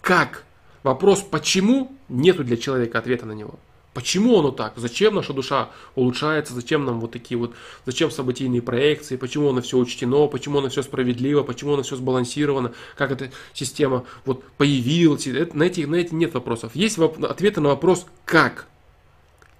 как. 0.00 0.44
Вопрос 0.82 1.20
почему, 1.20 1.92
нету 2.08 2.44
для 2.44 2.56
человека 2.56 2.98
ответа 2.98 3.26
на 3.26 3.32
него. 3.32 3.58
Почему 3.98 4.38
оно 4.38 4.52
так? 4.52 4.74
Зачем 4.76 5.16
наша 5.16 5.32
душа 5.32 5.70
улучшается? 5.96 6.54
Зачем 6.54 6.84
нам 6.84 7.00
вот 7.00 7.10
такие 7.10 7.36
вот, 7.36 7.56
зачем 7.84 8.12
событийные 8.12 8.62
проекции? 8.62 9.16
Почему 9.16 9.50
оно 9.50 9.60
все 9.60 9.76
учтено? 9.76 10.28
Почему 10.28 10.60
оно 10.60 10.68
все 10.68 10.84
справедливо? 10.84 11.42
Почему 11.42 11.74
оно 11.74 11.82
все 11.82 11.96
сбалансировано? 11.96 12.74
Как 12.96 13.10
эта 13.10 13.32
система 13.54 14.04
вот 14.24 14.44
появилась? 14.56 15.26
На, 15.52 15.64
эти, 15.64 15.80
на 15.80 15.96
эти 15.96 16.14
нет 16.14 16.32
вопросов. 16.32 16.76
Есть 16.76 16.96
воп- 16.96 17.26
ответы 17.26 17.60
на 17.60 17.70
вопрос 17.70 18.06
«как?». 18.24 18.68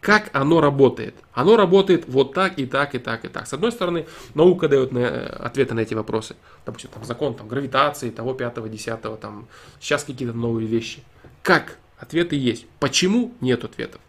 Как 0.01 0.31
оно 0.33 0.61
работает? 0.61 1.17
Оно 1.33 1.57
работает 1.57 2.05
вот 2.07 2.33
так 2.33 2.61
и 2.61 2.67
так 2.67 2.95
и 2.95 3.01
так 3.01 3.25
и 3.25 3.29
так. 3.29 3.49
С 3.49 3.53
одной 3.53 3.73
стороны, 3.73 4.07
наука 4.35 4.69
дает 4.69 4.93
на, 4.93 5.01
э, 5.01 5.27
ответы 5.27 5.75
на 5.75 5.81
эти 5.81 5.95
вопросы. 5.95 6.37
Допустим, 6.65 6.91
там 6.95 7.05
закон 7.05 7.35
там, 7.35 7.49
гравитации, 7.49 8.11
того, 8.11 8.35
пятого, 8.35 8.69
десятого, 8.69 9.17
там, 9.17 9.49
сейчас 9.81 10.05
какие-то 10.05 10.33
новые 10.33 10.69
вещи. 10.69 11.03
Как? 11.43 11.79
Ответы 11.99 12.37
есть. 12.37 12.67
Почему? 12.79 13.35
Нет 13.41 13.65
ответов. 13.65 14.01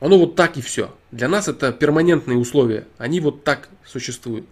Оно 0.00 0.18
вот 0.18 0.36
так 0.36 0.56
и 0.56 0.60
все. 0.60 0.94
Для 1.10 1.28
нас 1.28 1.48
это 1.48 1.72
перманентные 1.72 2.38
условия. 2.38 2.86
Они 2.98 3.20
вот 3.20 3.44
так 3.44 3.68
существуют. 3.84 4.46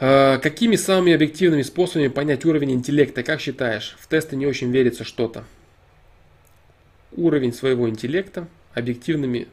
А, 0.00 0.38
какими 0.38 0.76
самыми 0.76 1.12
объективными 1.12 1.62
способами 1.62 2.08
понять 2.08 2.44
уровень 2.44 2.72
интеллекта? 2.72 3.22
Как 3.22 3.40
считаешь? 3.40 3.96
В 4.00 4.08
тесты 4.08 4.36
не 4.36 4.46
очень 4.46 4.70
верится 4.70 5.04
что-то. 5.04 5.44
Уровень 7.12 7.52
своего 7.52 7.88
интеллекта 7.88 8.48
объективными... 8.74 9.48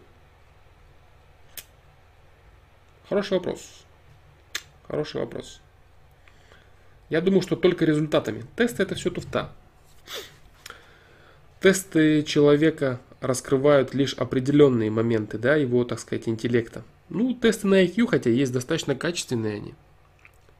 Хороший 3.07 3.33
вопрос. 3.33 3.85
Хороший 4.87 5.21
вопрос. 5.21 5.61
Я 7.09 7.21
думаю, 7.21 7.41
что 7.41 7.55
только 7.55 7.85
результатами. 7.85 8.45
Тесты 8.55 8.81
это 8.81 8.95
все 8.95 9.11
туфта. 9.11 9.51
Тесты 11.65 12.21
человека 12.21 13.01
раскрывают 13.21 13.95
лишь 13.95 14.13
определенные 14.13 14.91
моменты, 14.91 15.39
да, 15.39 15.55
его, 15.55 15.83
так 15.83 15.99
сказать, 15.99 16.27
интеллекта. 16.27 16.83
Ну, 17.09 17.33
тесты 17.33 17.65
на 17.65 17.83
IQ, 17.83 18.05
хотя 18.05 18.29
есть 18.29 18.53
достаточно 18.53 18.93
качественные 18.93 19.55
они. 19.55 19.73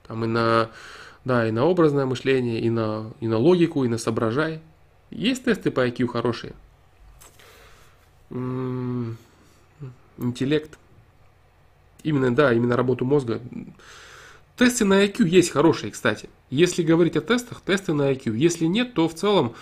Там 0.07 0.25
и 0.25 0.27
на, 0.27 0.71
да, 1.23 1.47
и 1.47 1.51
на 1.51 1.65
образное 1.65 2.07
мышление, 2.07 2.59
и 2.59 2.71
на, 2.71 3.13
и 3.19 3.27
на 3.27 3.37
логику, 3.37 3.85
и 3.85 3.87
на 3.87 3.99
соображай. 3.99 4.61
Есть 5.11 5.43
тесты 5.43 5.69
по 5.69 5.87
IQ 5.87 6.07
хорошие. 6.07 6.53
М-м- 8.31 9.19
интеллект. 10.17 10.79
Именно, 12.01 12.33
да, 12.33 12.51
именно 12.51 12.75
работу 12.75 13.05
мозга. 13.05 13.41
Тесты 14.57 14.85
на 14.85 15.05
IQ 15.05 15.27
есть 15.27 15.51
хорошие, 15.51 15.91
кстати. 15.91 16.29
Если 16.49 16.81
говорить 16.81 17.15
о 17.15 17.21
тестах, 17.21 17.61
тесты 17.61 17.93
на 17.93 18.11
IQ. 18.11 18.35
Если 18.35 18.65
нет, 18.65 18.95
то 18.95 19.07
в 19.07 19.13
целом 19.13 19.53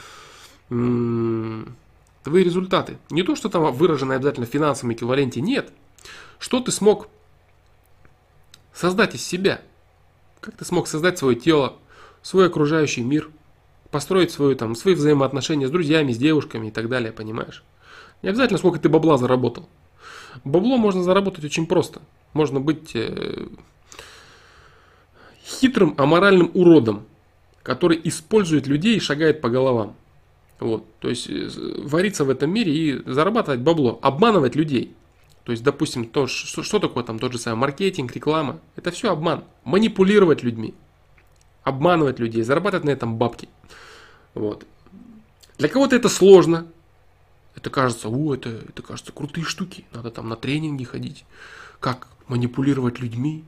твои 2.24 2.44
результаты. 2.44 2.98
Не 3.10 3.24
то, 3.24 3.36
что 3.36 3.50
там 3.50 3.72
выражено 3.74 4.16
обязательно 4.16 4.45
в 4.45 4.50
финансовом 4.50 4.94
эквиваленте, 4.94 5.41
нет. 5.41 5.72
Что 6.40 6.60
ты 6.60 6.72
смог 6.72 7.08
создать 8.74 9.16
из 9.16 9.26
себя? 9.26 9.62
Как 10.40 10.58
ты 10.58 10.66
смог 10.66 10.88
создать 10.88 11.18
свое 11.18 11.36
тело, 11.36 11.76
свой 12.22 12.48
окружающий 12.48 13.02
мир, 13.02 13.30
построить 13.91 14.32
свою, 14.32 14.56
там, 14.56 14.76
свои 14.76 14.95
взаимоотношения 14.95 15.68
с 15.68 15.72
друзьями, 15.72 16.12
с 16.12 16.18
девушками 16.18 16.68
и 16.68 16.72
так 16.72 16.90
далее, 16.90 17.12
понимаешь? 17.12 17.64
Не 18.22 18.30
обязательно, 18.30 18.58
сколько 18.58 18.80
ты 18.80 18.90
бабла 18.90 19.18
заработал. 19.18 19.68
Бабло 20.44 20.78
можно 20.78 21.04
заработать 21.04 21.45
очень 21.45 21.68
просто. 21.68 22.02
Можно 22.34 22.60
быть 22.60 22.95
э, 22.95 23.48
хитрым, 25.45 25.94
аморальным 25.98 26.50
уродом, 26.54 27.06
который 27.62 28.00
использует 28.04 28.66
людей 28.66 28.98
и 28.98 29.02
шагает 29.02 29.41
по 29.41 29.50
головам. 29.50 29.95
Вот, 30.64 30.85
то 30.99 31.10
есть 31.10 31.30
э, 31.30 31.49
вариться 31.80 32.23
в 32.23 32.30
этом 32.30 32.49
мире 32.49 32.73
и 32.73 33.03
зарабатывать 33.06 33.60
бабло, 33.60 33.99
обманывать 34.02 34.56
людей. 34.56 34.95
То 35.44 35.52
есть, 35.52 35.61
допустим, 35.61 36.07
то, 36.07 36.26
что, 36.26 36.64
что 36.64 36.80
такое 36.80 37.03
там 37.03 37.19
тот 37.19 37.34
же 37.34 37.38
самый 37.38 37.60
маркетинг, 37.60 38.15
реклама, 38.15 38.61
это 38.77 38.90
все 38.91 39.11
обман. 39.11 39.44
Манипулировать 39.65 40.41
людьми, 40.41 40.73
обманывать 41.64 42.19
людей, 42.19 42.44
зарабатывать 42.44 42.85
на 42.85 42.91
этом 42.91 43.18
бабки. 43.18 43.49
Вот. 44.35 44.65
Для 45.57 45.68
кого-то 45.68 45.98
это 45.98 46.07
сложно. 46.07 46.65
Это 47.56 47.69
кажется, 47.69 48.07
о, 48.07 48.34
это, 48.34 48.48
это 48.49 48.81
кажется 48.81 49.11
крутые 49.11 49.44
штуки. 49.44 49.84
Надо 49.91 50.11
там 50.11 50.30
на 50.30 50.38
тренинги 50.38 50.85
ходить. 50.85 51.26
Как 51.81 52.07
манипулировать 52.30 53.02
людьми, 53.02 53.44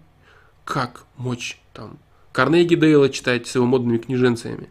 как 0.65 1.05
мочь 1.15 1.61
там 1.71 1.97
Карнеги 2.33 2.75
Дейла 2.75 3.07
читать 3.07 3.47
с 3.47 3.55
его 3.55 3.65
модными 3.65 3.99
книженцами. 3.99 4.69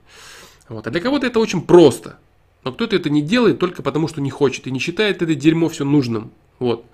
Вот. 0.68 0.86
А 0.86 0.90
для 0.90 1.00
кого-то 1.00 1.26
это 1.26 1.38
очень 1.40 1.62
просто. 1.62 2.18
Но 2.64 2.72
кто-то 2.72 2.96
это 2.96 3.10
не 3.10 3.20
делает 3.22 3.58
только 3.58 3.82
потому, 3.82 4.08
что 4.08 4.20
не 4.20 4.30
хочет 4.30 4.66
и 4.66 4.70
не 4.70 4.78
считает 4.78 5.20
это 5.20 5.34
дерьмо 5.34 5.68
все 5.68 5.84
нужным. 5.84 6.32
Вот. 6.58 6.86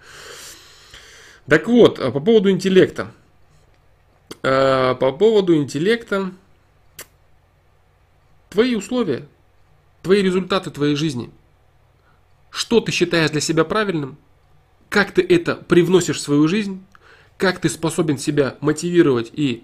Так 1.47 1.69
вот, 1.69 1.99
а 2.01 2.11
по 2.11 2.21
поводу 2.21 2.51
интеллекта. 2.51 3.13
А, 4.43 4.95
по 4.97 5.13
поводу 5.13 5.57
интеллекта. 5.57 6.33
Твои 8.51 8.75
условия, 8.75 9.29
твои 10.03 10.23
результаты 10.23 10.71
твоей 10.71 10.97
жизни. 10.97 11.31
Что 12.51 12.81
ты 12.81 12.91
считаешь 12.91 13.31
для 13.31 13.41
себя 13.41 13.65
правильным? 13.65 14.19
Как 14.89 15.13
ты 15.13 15.23
это 15.23 15.55
привносишь 15.55 16.17
в 16.17 16.21
свою 16.21 16.49
жизнь? 16.49 16.85
Как 17.37 17.61
ты 17.61 17.69
способен 17.69 18.19
себя 18.19 18.57
мотивировать 18.61 19.31
и 19.33 19.63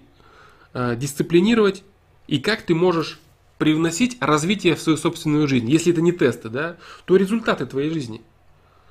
э, 0.73 0.95
дисциплинировать? 0.95 1.83
И 2.27 2.39
как 2.39 2.61
ты 2.61 2.73
можешь 2.73 3.19
привносить 3.57 4.17
развитие 4.19 4.75
в 4.75 4.81
свою 4.81 4.97
собственную 4.97 5.47
жизнь, 5.47 5.69
если 5.69 5.91
это 5.91 6.01
не 6.01 6.11
тесты, 6.11 6.49
да, 6.49 6.77
то 7.05 7.15
результаты 7.15 7.65
твоей 7.65 7.89
жизни. 7.89 8.21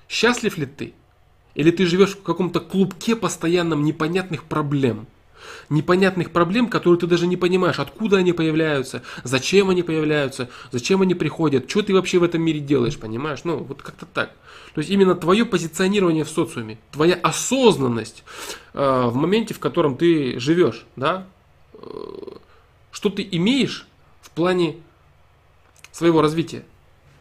Счастлив 0.08 0.56
ли 0.58 0.66
ты? 0.66 0.94
Или 1.54 1.70
ты 1.70 1.86
живешь 1.86 2.16
в 2.16 2.22
каком-то 2.22 2.60
клубке 2.60 3.16
постоянном 3.16 3.84
непонятных 3.84 4.44
проблем? 4.44 5.06
непонятных 5.68 6.30
проблем, 6.30 6.68
которые 6.68 6.98
ты 6.98 7.06
даже 7.06 7.26
не 7.26 7.36
понимаешь, 7.36 7.78
откуда 7.78 8.18
они 8.18 8.32
появляются, 8.32 9.02
зачем 9.24 9.70
они 9.70 9.82
появляются, 9.82 10.48
зачем 10.72 11.02
они 11.02 11.14
приходят, 11.14 11.68
что 11.70 11.82
ты 11.82 11.94
вообще 11.94 12.18
в 12.18 12.24
этом 12.24 12.42
мире 12.42 12.60
делаешь, 12.60 12.98
понимаешь? 12.98 13.40
Ну, 13.44 13.58
вот 13.58 13.82
как-то 13.82 14.06
так. 14.06 14.32
То 14.74 14.80
есть 14.80 14.90
именно 14.90 15.14
твое 15.14 15.44
позиционирование 15.44 16.24
в 16.24 16.28
социуме, 16.28 16.78
твоя 16.92 17.14
осознанность 17.14 18.24
э, 18.74 19.06
в 19.06 19.14
моменте, 19.14 19.54
в 19.54 19.58
котором 19.58 19.96
ты 19.96 20.38
живешь, 20.38 20.84
да, 20.96 21.26
э, 21.74 21.78
что 22.92 23.08
ты 23.08 23.26
имеешь 23.30 23.86
плане 24.36 24.76
своего 25.90 26.22
развития. 26.22 26.64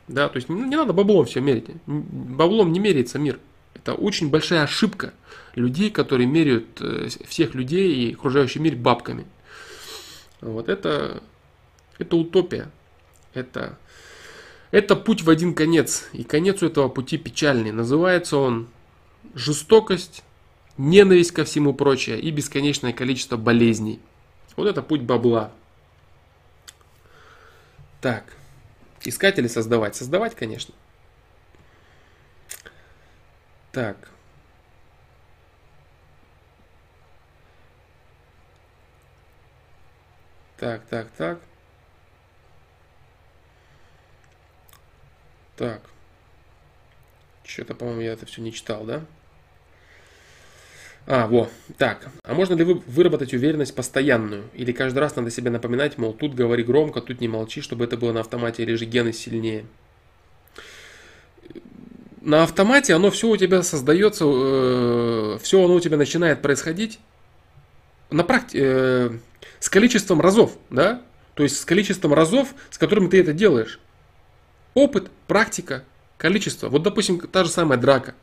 Да, 0.08 0.30
то 0.30 0.36
есть 0.36 0.50
ну, 0.50 0.64
не 0.64 0.76
надо 0.76 0.94
баблом 0.94 1.26
все 1.26 1.42
мерить. 1.42 1.66
Баблом 1.88 2.72
не 2.72 2.80
меряется 2.80 3.18
мир. 3.18 3.40
Это 3.74 3.94
очень 3.94 4.30
большая 4.30 4.64
ошибка 4.64 5.14
людей, 5.56 5.90
которые 5.90 6.28
меряют 6.28 6.80
э, 6.82 7.08
всех 7.28 7.56
людей 7.56 7.96
и 7.96 8.14
окружающий 8.14 8.60
мир 8.60 8.76
бабками. 8.76 9.26
Вот 10.42 10.70
это, 10.70 11.24
это 11.98 12.16
утопия. 12.16 12.70
Это, 13.34 13.78
это 14.72 14.96
путь 14.96 15.24
в 15.24 15.30
один 15.30 15.56
конец. 15.56 16.08
И 16.14 16.24
конец 16.24 16.62
у 16.62 16.68
этого 16.68 16.90
пути 16.90 17.18
печальный. 17.18 17.72
Называется 17.72 18.38
он 18.38 18.68
жестокость, 19.34 20.24
ненависть 20.78 21.32
ко 21.32 21.46
всему 21.46 21.74
прочее 21.74 22.20
и 22.20 22.30
бесконечное 22.30 22.94
количество 22.94 23.38
болезней. 23.38 24.00
Вот 24.56 24.68
это 24.68 24.82
путь 24.82 25.02
бабла. 25.02 25.52
Так. 28.06 28.24
Искать 29.04 29.40
или 29.40 29.48
создавать? 29.48 29.96
Создавать, 29.96 30.36
конечно. 30.36 30.76
Так. 33.72 34.12
Так, 40.58 40.86
так, 40.86 41.10
так. 41.18 41.40
Так. 45.58 45.82
Что-то, 47.44 47.74
по-моему, 47.74 48.02
я 48.02 48.14
это 48.14 48.28
все 48.28 48.44
не 48.44 48.54
читал, 48.54 48.84
да? 48.84 49.04
А, 51.08 51.28
во, 51.28 51.50
так. 51.78 52.08
А 52.24 52.34
можно 52.34 52.56
ли 52.56 52.64
вы 52.64 52.82
выработать 52.88 53.34
уверенность 53.34 53.76
постоянную? 53.76 54.46
Или 54.56 54.72
каждый 54.72 55.00
раз 55.00 55.16
надо 55.16 55.30
себе 55.30 55.52
напоминать, 55.52 55.98
мол, 56.00 56.14
тут 56.14 56.34
говори 56.34 56.64
громко, 56.64 57.00
тут 57.00 57.22
не 57.22 57.28
молчи, 57.28 57.62
чтобы 57.62 57.84
это 57.86 57.96
было 57.96 58.12
на 58.12 58.22
автомате, 58.22 58.64
или 58.64 58.74
же 58.74 58.86
гены 58.86 59.14
сильнее? 59.14 59.66
На 62.22 62.42
автомате 62.42 62.96
оно 62.96 63.12
все 63.12 63.30
у 63.30 63.38
тебя 63.38 63.62
создается, 63.62 64.26
э, 64.26 65.38
все 65.44 65.64
оно 65.64 65.76
у 65.76 65.80
тебя 65.80 65.96
начинает 65.96 66.42
происходить 66.42 67.00
на 68.10 68.22
практи- 68.22 68.58
э, 68.60 69.12
с 69.60 69.70
количеством 69.70 70.22
разов, 70.22 70.58
да? 70.72 71.04
То 71.36 71.44
есть 71.44 71.60
с 71.60 71.66
количеством 71.66 72.16
разов, 72.16 72.56
с 72.72 72.80
которыми 72.80 73.10
ты 73.10 73.20
это 73.20 73.32
делаешь. 73.32 73.80
Опыт, 74.74 75.12
практика, 75.28 75.84
количество. 76.18 76.68
Вот, 76.70 76.82
допустим, 76.82 77.20
та 77.20 77.44
же 77.44 77.52
самая 77.52 77.78
драка 77.78 78.16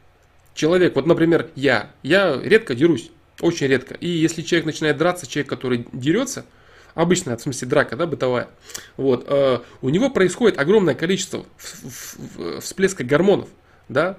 человек, 0.54 0.94
вот, 0.94 1.06
например, 1.06 1.50
я, 1.54 1.90
я 2.02 2.40
редко 2.42 2.74
дерусь, 2.74 3.10
очень 3.40 3.66
редко. 3.66 3.94
И 3.94 4.08
если 4.08 4.42
человек 4.42 4.66
начинает 4.66 4.96
драться, 4.96 5.26
человек, 5.26 5.48
который 5.48 5.86
дерется, 5.92 6.44
обычная, 6.94 7.36
в 7.36 7.42
смысле 7.42 7.68
драка, 7.68 7.96
да, 7.96 8.06
бытовая, 8.06 8.48
вот, 8.96 9.24
э, 9.28 9.60
у 9.80 9.88
него 9.88 10.10
происходит 10.10 10.58
огромное 10.58 10.94
количество 10.94 11.44
всплеска 12.60 13.04
гормонов, 13.04 13.48
да, 13.88 14.18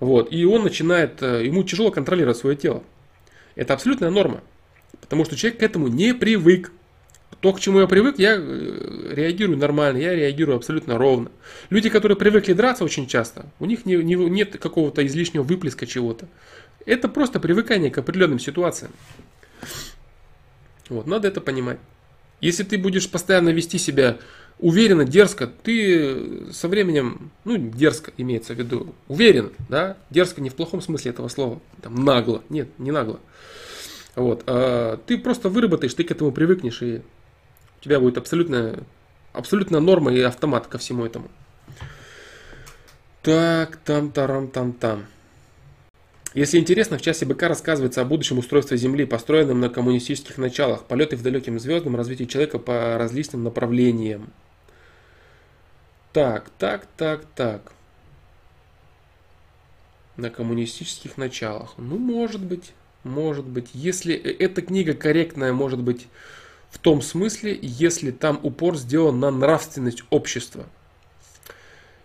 вот, 0.00 0.32
и 0.32 0.44
он 0.44 0.62
начинает, 0.62 1.22
э, 1.22 1.44
ему 1.44 1.64
тяжело 1.64 1.90
контролировать 1.90 2.36
свое 2.36 2.56
тело. 2.56 2.82
Это 3.56 3.74
абсолютная 3.74 4.10
норма, 4.10 4.42
потому 5.00 5.24
что 5.24 5.36
человек 5.36 5.60
к 5.60 5.62
этому 5.62 5.88
не 5.88 6.14
привык. 6.14 6.70
То, 7.40 7.52
к 7.52 7.60
чему 7.60 7.80
я 7.80 7.86
привык, 7.86 8.18
я 8.18 8.36
э, 8.36 9.12
реагирую 9.14 9.58
нормально, 9.58 9.98
я 9.98 10.14
реагирую 10.14 10.56
абсолютно 10.56 10.98
ровно. 10.98 11.30
Люди, 11.70 11.88
которые 11.88 12.16
привыкли 12.16 12.52
драться 12.52 12.84
очень 12.84 13.06
часто, 13.06 13.46
у 13.60 13.66
них 13.66 13.86
не, 13.86 13.96
не, 13.96 14.14
нет 14.14 14.58
какого-то 14.58 15.06
излишнего 15.06 15.44
выплеска 15.44 15.86
чего-то. 15.86 16.26
Это 16.84 17.08
просто 17.08 17.38
привыкание 17.38 17.90
к 17.90 17.98
определенным 17.98 18.40
ситуациям. 18.40 18.92
Вот, 20.88 21.06
надо 21.06 21.28
это 21.28 21.40
понимать. 21.40 21.78
Если 22.40 22.64
ты 22.64 22.78
будешь 22.78 23.08
постоянно 23.08 23.50
вести 23.50 23.78
себя 23.78 24.18
уверенно, 24.58 25.04
дерзко, 25.04 25.46
ты 25.46 26.52
со 26.52 26.66
временем, 26.66 27.30
ну, 27.44 27.56
дерзко 27.56 28.12
имеется 28.16 28.54
в 28.54 28.58
виду, 28.58 28.94
уверен, 29.06 29.52
да, 29.68 29.96
дерзко 30.10 30.40
не 30.40 30.50
в 30.50 30.54
плохом 30.54 30.80
смысле 30.80 31.12
этого 31.12 31.28
слова, 31.28 31.60
там, 31.82 32.04
нагло, 32.04 32.42
нет, 32.48 32.68
не 32.78 32.90
нагло. 32.90 33.20
Вот, 34.16 34.42
а 34.46 34.98
ты 35.06 35.18
просто 35.18 35.48
выработаешь, 35.48 35.94
ты 35.94 36.02
к 36.02 36.10
этому 36.10 36.32
привыкнешь, 36.32 36.82
и 36.82 37.02
у 37.80 37.84
тебя 37.84 38.00
будет 38.00 38.18
абсолютно, 38.18 38.84
абсолютно 39.32 39.80
норма 39.80 40.12
и 40.12 40.20
автомат 40.20 40.66
ко 40.66 40.78
всему 40.78 41.06
этому. 41.06 41.28
Так, 43.22 43.76
там, 43.76 44.10
тарам, 44.10 44.48
там, 44.48 44.72
там. 44.72 45.06
Если 46.34 46.58
интересно, 46.58 46.98
в 46.98 47.02
часе 47.02 47.24
БК 47.24 47.48
рассказывается 47.48 48.00
о 48.00 48.04
будущем 48.04 48.38
устройстве 48.38 48.76
Земли, 48.76 49.06
построенном 49.06 49.60
на 49.60 49.70
коммунистических 49.70 50.38
началах, 50.38 50.84
полеты 50.84 51.16
в 51.16 51.22
далеким 51.22 51.58
звездам, 51.58 51.96
развитии 51.96 52.24
человека 52.24 52.58
по 52.58 52.98
различным 52.98 53.44
направлениям. 53.44 54.30
Так, 56.12 56.50
так, 56.58 56.86
так, 56.96 57.24
так. 57.34 57.72
На 60.16 60.30
коммунистических 60.30 61.16
началах. 61.16 61.74
Ну, 61.76 61.96
может 61.96 62.42
быть, 62.42 62.72
может 63.04 63.46
быть. 63.46 63.70
Если 63.72 64.14
э, 64.14 64.34
эта 64.38 64.62
книга 64.62 64.94
корректная, 64.94 65.52
может 65.52 65.80
быть, 65.80 66.08
в 66.70 66.78
том 66.78 67.02
смысле, 67.02 67.58
если 67.60 68.10
там 68.10 68.40
упор 68.42 68.76
сделан 68.76 69.20
на 69.20 69.30
нравственность 69.30 70.04
общества. 70.10 70.66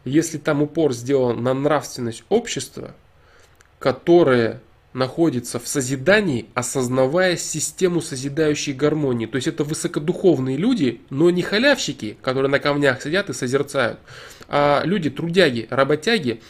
Если 0.06 0.38
там 0.38 0.61
упор 0.61 0.94
сделан 0.94 1.44
на 1.44 1.53
нравственность 1.53 2.23
общества, 2.30 2.95
которое 3.80 4.61
находится 4.94 5.60
в 5.60 5.68
созидании, 5.68 6.45
осознавая 6.53 7.35
систему 7.35 7.99
созидающей 7.99 8.73
гармонии. 8.73 9.26
То 9.26 9.38
есть 9.38 9.48
это 9.48 9.64
высокодуховные 9.64 10.56
люди, 10.56 11.02
но 11.10 11.30
не 11.30 11.41
халявщики, 11.41 12.18
которые 12.22 12.49
на 12.49 12.60
камнях 12.60 13.02
сидят 13.02 13.30
и 13.30 13.34
созерцают, 13.34 13.99
а 14.48 14.84
люди 14.85 15.10
трудяги, 15.10 15.68
работяги, 15.69 16.41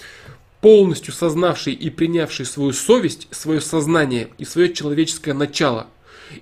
полностью 0.62 1.14
сознавшие 1.14 1.76
и 1.76 1.90
принявшие 1.90 2.46
свою 2.46 2.74
совесть, 2.74 3.28
свое 3.32 3.62
сознание 3.62 4.30
и 4.38 4.46
свое 4.46 4.74
человеческое 4.74 5.34
начало. 5.34 5.88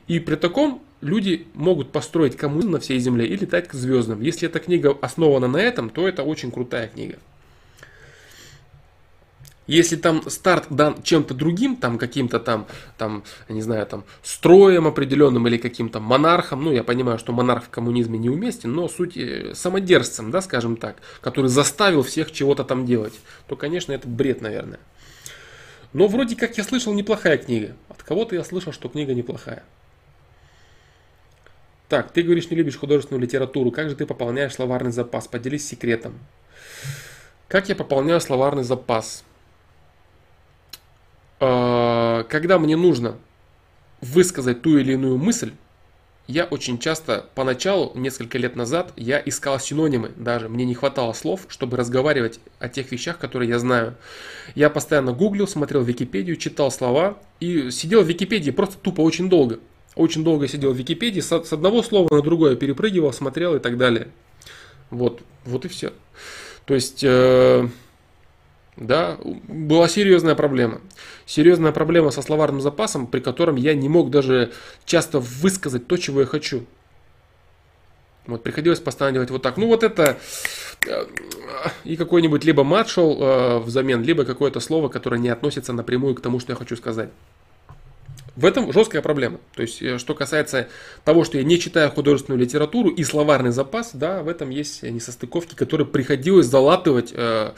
И 0.07 0.19
при 0.19 0.35
таком 0.35 0.81
люди 1.01 1.47
могут 1.53 1.91
построить 1.91 2.37
коммунизм 2.37 2.71
на 2.71 2.79
всей 2.79 2.99
Земле 2.99 3.25
и 3.27 3.35
летать 3.35 3.67
к 3.67 3.73
звездам. 3.73 4.21
Если 4.21 4.47
эта 4.47 4.59
книга 4.59 4.97
основана 5.01 5.47
на 5.47 5.57
этом, 5.57 5.89
то 5.89 6.07
это 6.07 6.23
очень 6.23 6.51
крутая 6.51 6.87
книга. 6.87 7.17
Если 9.67 9.95
там 9.95 10.29
старт 10.29 10.65
дан 10.69 11.01
чем-то 11.01 11.33
другим, 11.33 11.77
там 11.77 11.97
каким-то 11.97 12.39
там, 12.39 12.67
там, 12.97 13.23
не 13.47 13.61
знаю, 13.61 13.85
там 13.85 14.03
строем 14.21 14.87
определенным 14.87 15.47
или 15.47 15.57
каким-то 15.57 15.99
монархом, 15.99 16.63
ну 16.63 16.73
я 16.73 16.83
понимаю, 16.83 17.19
что 17.19 17.31
монарх 17.31 17.65
в 17.65 17.69
коммунизме 17.69 18.19
неуместен, 18.19 18.73
но 18.73 18.89
суть 18.89 19.15
э, 19.15 19.53
самодержцем, 19.55 20.29
да, 20.29 20.41
скажем 20.41 20.75
так, 20.75 20.97
который 21.21 21.47
заставил 21.47 22.03
всех 22.03 22.31
чего-то 22.31 22.63
там 22.63 22.85
делать, 22.85 23.13
то, 23.47 23.55
конечно, 23.55 23.93
это 23.93 24.07
бред, 24.09 24.41
наверное. 24.41 24.79
Но 25.93 26.07
вроде 26.07 26.35
как 26.35 26.57
я 26.57 26.63
слышал 26.63 26.93
неплохая 26.93 27.37
книга. 27.37 27.75
От 27.87 28.03
кого-то 28.03 28.35
я 28.35 28.43
слышал, 28.43 28.73
что 28.73 28.89
книга 28.89 29.13
неплохая. 29.13 29.63
Так, 31.91 32.13
ты 32.13 32.21
говоришь, 32.21 32.49
не 32.49 32.55
любишь 32.55 32.77
художественную 32.77 33.21
литературу. 33.21 33.69
Как 33.69 33.89
же 33.89 33.97
ты 33.97 34.05
пополняешь 34.05 34.53
словарный 34.53 34.93
запас? 34.93 35.27
Поделись 35.27 35.67
секретом. 35.67 36.17
Как 37.49 37.67
я 37.67 37.75
пополняю 37.75 38.21
словарный 38.21 38.63
запас? 38.63 39.25
А, 41.41 42.23
когда 42.29 42.59
мне 42.59 42.77
нужно 42.77 43.17
высказать 43.99 44.61
ту 44.61 44.77
или 44.77 44.93
иную 44.93 45.17
мысль, 45.17 45.51
я 46.27 46.45
очень 46.45 46.79
часто, 46.79 47.25
поначалу, 47.35 47.91
несколько 47.93 48.37
лет 48.37 48.55
назад, 48.55 48.93
я 48.95 49.21
искал 49.25 49.59
синонимы 49.59 50.13
даже. 50.15 50.47
Мне 50.47 50.63
не 50.63 50.75
хватало 50.75 51.11
слов, 51.11 51.41
чтобы 51.49 51.75
разговаривать 51.75 52.39
о 52.59 52.69
тех 52.69 52.89
вещах, 52.93 53.17
которые 53.17 53.49
я 53.49 53.59
знаю. 53.59 53.95
Я 54.55 54.69
постоянно 54.69 55.11
гуглил, 55.11 55.45
смотрел 55.45 55.83
Википедию, 55.83 56.37
читал 56.37 56.71
слова 56.71 57.17
и 57.41 57.69
сидел 57.69 58.01
в 58.01 58.07
Википедии 58.07 58.51
просто 58.51 58.77
тупо 58.77 59.01
очень 59.01 59.29
долго. 59.29 59.59
Очень 60.01 60.23
долго 60.23 60.47
сидел 60.47 60.73
в 60.73 60.77
Википедии, 60.77 61.19
с, 61.19 61.31
одного 61.31 61.83
слова 61.83 62.07
на 62.09 62.23
другое 62.23 62.55
перепрыгивал, 62.55 63.13
смотрел 63.13 63.55
и 63.55 63.59
так 63.59 63.77
далее. 63.77 64.07
Вот, 64.89 65.21
вот 65.45 65.65
и 65.65 65.67
все. 65.67 65.93
То 66.65 66.73
есть, 66.73 67.03
э, 67.03 67.67
да, 68.77 69.19
была 69.47 69.87
серьезная 69.87 70.33
проблема. 70.33 70.81
Серьезная 71.27 71.71
проблема 71.71 72.09
со 72.09 72.23
словарным 72.23 72.61
запасом, 72.61 73.05
при 73.05 73.19
котором 73.19 73.57
я 73.57 73.75
не 73.75 73.89
мог 73.89 74.09
даже 74.09 74.51
часто 74.85 75.19
высказать 75.19 75.85
то, 75.85 75.97
чего 75.97 76.21
я 76.21 76.25
хочу. 76.25 76.65
Вот 78.25 78.41
приходилось 78.41 78.79
постоянно 78.79 79.13
делать 79.13 79.29
вот 79.29 79.43
так. 79.43 79.57
Ну 79.57 79.67
вот 79.67 79.83
это 79.83 80.17
э, 80.87 81.05
и 81.83 81.95
какой-нибудь 81.95 82.43
либо 82.43 82.63
мат 82.63 82.89
шел 82.89 83.17
э, 83.21 83.59
взамен, 83.59 84.01
либо 84.01 84.25
какое-то 84.25 84.59
слово, 84.61 84.89
которое 84.89 85.19
не 85.19 85.29
относится 85.29 85.73
напрямую 85.73 86.15
к 86.15 86.21
тому, 86.21 86.39
что 86.39 86.53
я 86.53 86.55
хочу 86.55 86.75
сказать. 86.75 87.11
В 88.37 88.45
этом 88.45 88.71
жесткая 88.71 89.01
проблема. 89.01 89.39
То 89.55 89.61
есть, 89.61 89.81
э, 89.81 89.97
что 89.97 90.15
касается 90.15 90.69
того, 91.03 91.25
что 91.25 91.37
я 91.37 91.43
не 91.43 91.59
читаю 91.59 91.91
художественную 91.91 92.39
литературу 92.39 92.89
и 92.89 93.03
словарный 93.03 93.51
запас, 93.51 93.91
да, 93.93 94.23
в 94.23 94.29
этом 94.29 94.49
есть 94.49 94.83
несостыковки, 94.83 95.53
которые 95.53 95.85
приходилось 95.85 96.45
залатывать 96.45 97.11
э, 97.13 97.51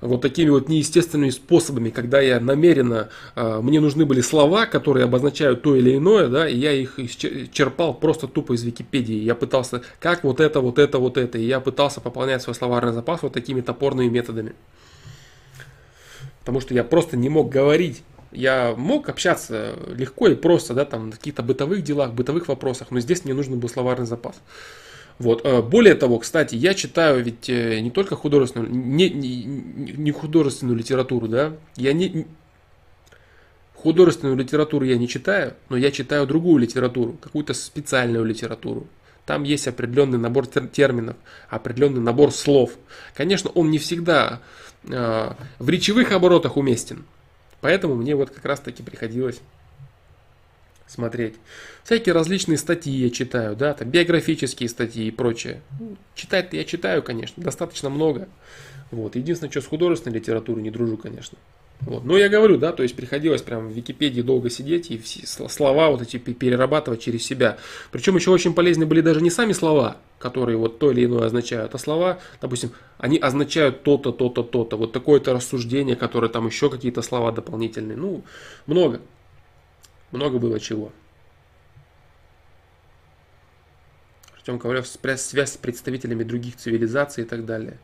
вот 0.00 0.20
такими 0.20 0.50
вот 0.50 0.68
неестественными 0.68 1.30
способами, 1.30 1.90
когда 1.90 2.20
я 2.20 2.40
намеренно, 2.40 3.10
э, 3.36 3.60
мне 3.62 3.78
нужны 3.78 4.06
были 4.06 4.20
слова, 4.20 4.66
которые 4.66 5.04
обозначают 5.04 5.62
то 5.62 5.76
или 5.76 5.96
иное, 5.96 6.26
да, 6.26 6.48
и 6.48 6.56
я 6.56 6.72
их 6.72 6.98
черпал 7.52 7.94
просто 7.94 8.26
тупо 8.26 8.54
из 8.54 8.64
Википедии. 8.64 9.16
Я 9.16 9.36
пытался, 9.36 9.82
как 10.00 10.24
вот 10.24 10.40
это, 10.40 10.60
вот 10.60 10.80
это, 10.80 10.98
вот 10.98 11.16
это, 11.16 11.38
и 11.38 11.46
я 11.46 11.60
пытался 11.60 12.00
пополнять 12.00 12.42
свой 12.42 12.56
словарный 12.56 12.92
запас 12.92 13.22
вот 13.22 13.34
такими 13.34 13.60
топорными 13.60 14.08
методами. 14.08 14.54
Потому 16.40 16.60
что 16.60 16.74
я 16.74 16.82
просто 16.82 17.16
не 17.16 17.28
мог 17.28 17.50
говорить 17.50 18.02
я 18.32 18.74
мог 18.76 19.08
общаться 19.08 19.74
легко 19.88 20.28
и 20.28 20.34
просто, 20.34 20.74
да, 20.74 20.84
там, 20.84 21.06
на 21.06 21.16
каких-то 21.16 21.42
бытовых 21.42 21.82
делах, 21.82 22.12
бытовых 22.12 22.48
вопросах, 22.48 22.90
но 22.90 23.00
здесь 23.00 23.24
мне 23.24 23.34
нужен 23.34 23.58
был 23.58 23.68
словарный 23.68 24.06
запас. 24.06 24.36
Вот. 25.18 25.44
Э, 25.44 25.62
более 25.62 25.94
того, 25.94 26.18
кстати, 26.18 26.54
я 26.54 26.74
читаю 26.74 27.22
ведь 27.22 27.48
э, 27.48 27.80
не 27.80 27.90
только 27.90 28.16
художественную, 28.16 28.72
не, 28.72 29.10
не, 29.10 29.44
не 29.44 30.12
художественную 30.12 30.76
литературу, 30.76 31.26
да, 31.26 31.54
я 31.76 31.92
не, 31.92 32.26
художественную 33.74 34.36
литературу 34.36 34.84
я 34.84 34.96
не 34.96 35.08
читаю, 35.08 35.54
но 35.68 35.76
я 35.76 35.90
читаю 35.90 36.26
другую 36.26 36.58
литературу, 36.58 37.16
какую-то 37.20 37.54
специальную 37.54 38.24
литературу. 38.24 38.86
Там 39.26 39.42
есть 39.42 39.68
определенный 39.68 40.18
набор 40.18 40.46
терминов, 40.46 41.16
определенный 41.50 42.00
набор 42.00 42.32
слов. 42.32 42.72
Конечно, 43.14 43.50
он 43.50 43.70
не 43.70 43.78
всегда 43.78 44.40
э, 44.84 45.32
в 45.58 45.68
речевых 45.68 46.12
оборотах 46.12 46.56
уместен, 46.56 47.04
Поэтому 47.60 47.94
мне 47.94 48.14
вот 48.14 48.30
как 48.30 48.44
раз 48.44 48.60
таки 48.60 48.82
приходилось 48.82 49.40
смотреть. 50.86 51.34
Всякие 51.84 52.14
различные 52.14 52.58
статьи 52.58 52.92
я 52.92 53.10
читаю, 53.10 53.56
да, 53.56 53.74
там 53.74 53.90
биографические 53.90 54.68
статьи 54.68 55.06
и 55.06 55.10
прочее. 55.10 55.60
Ну, 55.78 55.96
читать-то 56.14 56.56
я 56.56 56.64
читаю, 56.64 57.02
конечно, 57.02 57.42
достаточно 57.42 57.90
много. 57.90 58.28
Вот. 58.90 59.16
Единственное, 59.16 59.50
что 59.50 59.60
с 59.60 59.66
художественной 59.66 60.16
литературой 60.16 60.62
не 60.62 60.70
дружу, 60.70 60.96
конечно. 60.96 61.36
Вот. 61.80 62.04
Но 62.04 62.16
я 62.18 62.28
говорю, 62.28 62.56
да, 62.56 62.72
то 62.72 62.82
есть 62.82 62.96
приходилось 62.96 63.42
прям 63.42 63.68
в 63.68 63.72
Википедии 63.72 64.20
долго 64.20 64.50
сидеть 64.50 64.90
и 64.90 64.98
все 64.98 65.26
слова 65.48 65.90
вот 65.90 66.02
эти 66.02 66.16
перерабатывать 66.16 67.00
через 67.00 67.24
себя. 67.24 67.58
Причем 67.92 68.16
еще 68.16 68.30
очень 68.30 68.52
полезны 68.52 68.84
были 68.84 69.00
даже 69.00 69.20
не 69.20 69.30
сами 69.30 69.52
слова, 69.52 69.98
которые 70.18 70.58
вот 70.58 70.80
то 70.80 70.90
или 70.90 71.04
иное 71.04 71.26
означают, 71.26 71.74
а 71.74 71.78
слова, 71.78 72.18
допустим, 72.40 72.72
они 72.98 73.18
означают 73.18 73.84
то-то, 73.84 74.10
то-то, 74.10 74.42
то-то, 74.42 74.76
вот 74.76 74.92
такое-то 74.92 75.32
рассуждение, 75.32 75.94
которое 75.94 76.28
там 76.28 76.46
еще 76.46 76.68
какие-то 76.68 77.00
слова 77.00 77.30
дополнительные. 77.30 77.96
Ну, 77.96 78.24
много. 78.66 79.00
Много 80.10 80.38
было 80.38 80.58
чего. 80.58 80.90
Артем 84.34 84.58
Ковалев, 84.58 84.86
связь 84.86 85.52
с 85.52 85.56
представителями 85.56 86.24
других 86.24 86.56
цивилизаций 86.56 87.22
и 87.22 87.26
так 87.26 87.44
далее. 87.44 87.78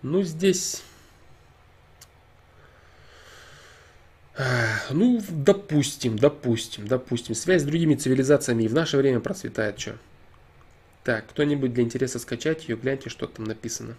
Ну, 0.00 0.22
здесь 0.22 0.82
Ну, 4.90 5.20
допустим, 5.28 6.18
допустим, 6.18 6.86
допустим. 6.86 7.34
Связь 7.34 7.62
с 7.62 7.64
другими 7.66 7.94
цивилизациями 7.94 8.64
и 8.64 8.68
в 8.68 8.74
наше 8.74 8.96
время 8.96 9.20
процветает 9.20 9.78
что. 9.78 9.98
Так, 11.04 11.26
кто-нибудь 11.28 11.74
для 11.74 11.82
интереса 11.82 12.18
скачать 12.18 12.68
ее, 12.68 12.76
гляньте, 12.76 13.10
что 13.10 13.26
там 13.26 13.44
написано. 13.44 13.96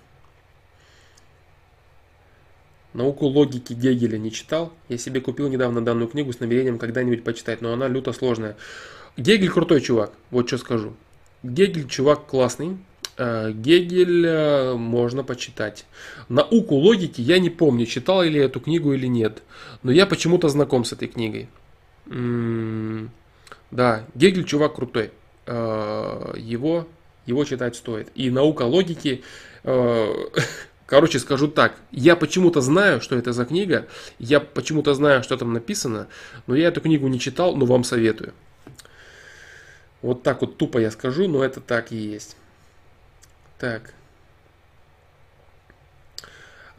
Науку 2.93 3.25
логики 3.25 3.73
Гегеля 3.73 4.17
не 4.17 4.31
читал. 4.31 4.71
Я 4.87 4.97
себе 4.97 5.19
купил 5.19 5.49
недавно 5.49 5.83
данную 5.83 6.07
книгу 6.07 6.31
с 6.31 6.39
намерением 6.39 6.77
когда-нибудь 6.77 7.23
почитать, 7.23 7.61
но 7.61 7.73
она 7.73 7.87
люто 7.87 8.13
сложная. 8.13 8.55
Гегель 9.17 9.49
крутой 9.49 9.81
чувак, 9.81 10.13
вот 10.31 10.47
что 10.47 10.57
скажу. 10.57 10.95
Гегель 11.41 11.87
чувак 11.87 12.25
классный, 12.25 12.77
Гегель 13.17 14.25
э, 14.25 14.73
можно 14.73 15.23
почитать. 15.23 15.85
Науку 16.29 16.75
логики 16.75 17.21
я 17.21 17.39
не 17.39 17.49
помню, 17.49 17.85
читал 17.85 18.23
ли 18.23 18.39
я 18.39 18.45
эту 18.45 18.59
книгу 18.59 18.93
или 18.93 19.07
нет. 19.07 19.43
Но 19.83 19.91
я 19.91 20.05
почему-то 20.05 20.49
знаком 20.49 20.83
с 20.85 20.93
этой 20.93 21.07
книгой. 21.07 21.49
Да, 23.71 24.05
Гегель 24.15 24.45
чувак 24.45 24.75
крутой. 24.75 25.11
Э, 25.45 26.33
его, 26.37 26.87
его 27.25 27.45
читать 27.45 27.75
стоит. 27.75 28.09
И 28.15 28.29
наука 28.29 28.63
логики... 28.63 29.23
Короче, 30.85 31.17
скажу 31.17 31.47
так, 31.47 31.75
я 31.91 32.15
почему-то 32.15 32.59
знаю, 32.61 32.99
что 32.99 33.15
это 33.15 33.31
за 33.31 33.45
книга, 33.45 33.87
я 34.19 34.39
почему-то 34.41 34.93
знаю, 34.93 35.23
что 35.23 35.37
там 35.37 35.53
написано, 35.53 36.07
но 36.45 36.55
я 36.55 36.67
эту 36.67 36.81
книгу 36.81 37.07
не 37.07 37.19
читал, 37.19 37.55
но 37.55 37.65
вам 37.65 37.83
советую. 37.83 38.33
Вот 40.03 40.21
так 40.21 40.41
вот 40.41 40.57
тупо 40.57 40.79
я 40.79 40.91
скажу, 40.91 41.29
но 41.29 41.43
это 41.43 41.61
так 41.61 41.93
и 41.93 41.95
есть. 41.95 42.35
Так. 43.63 44.02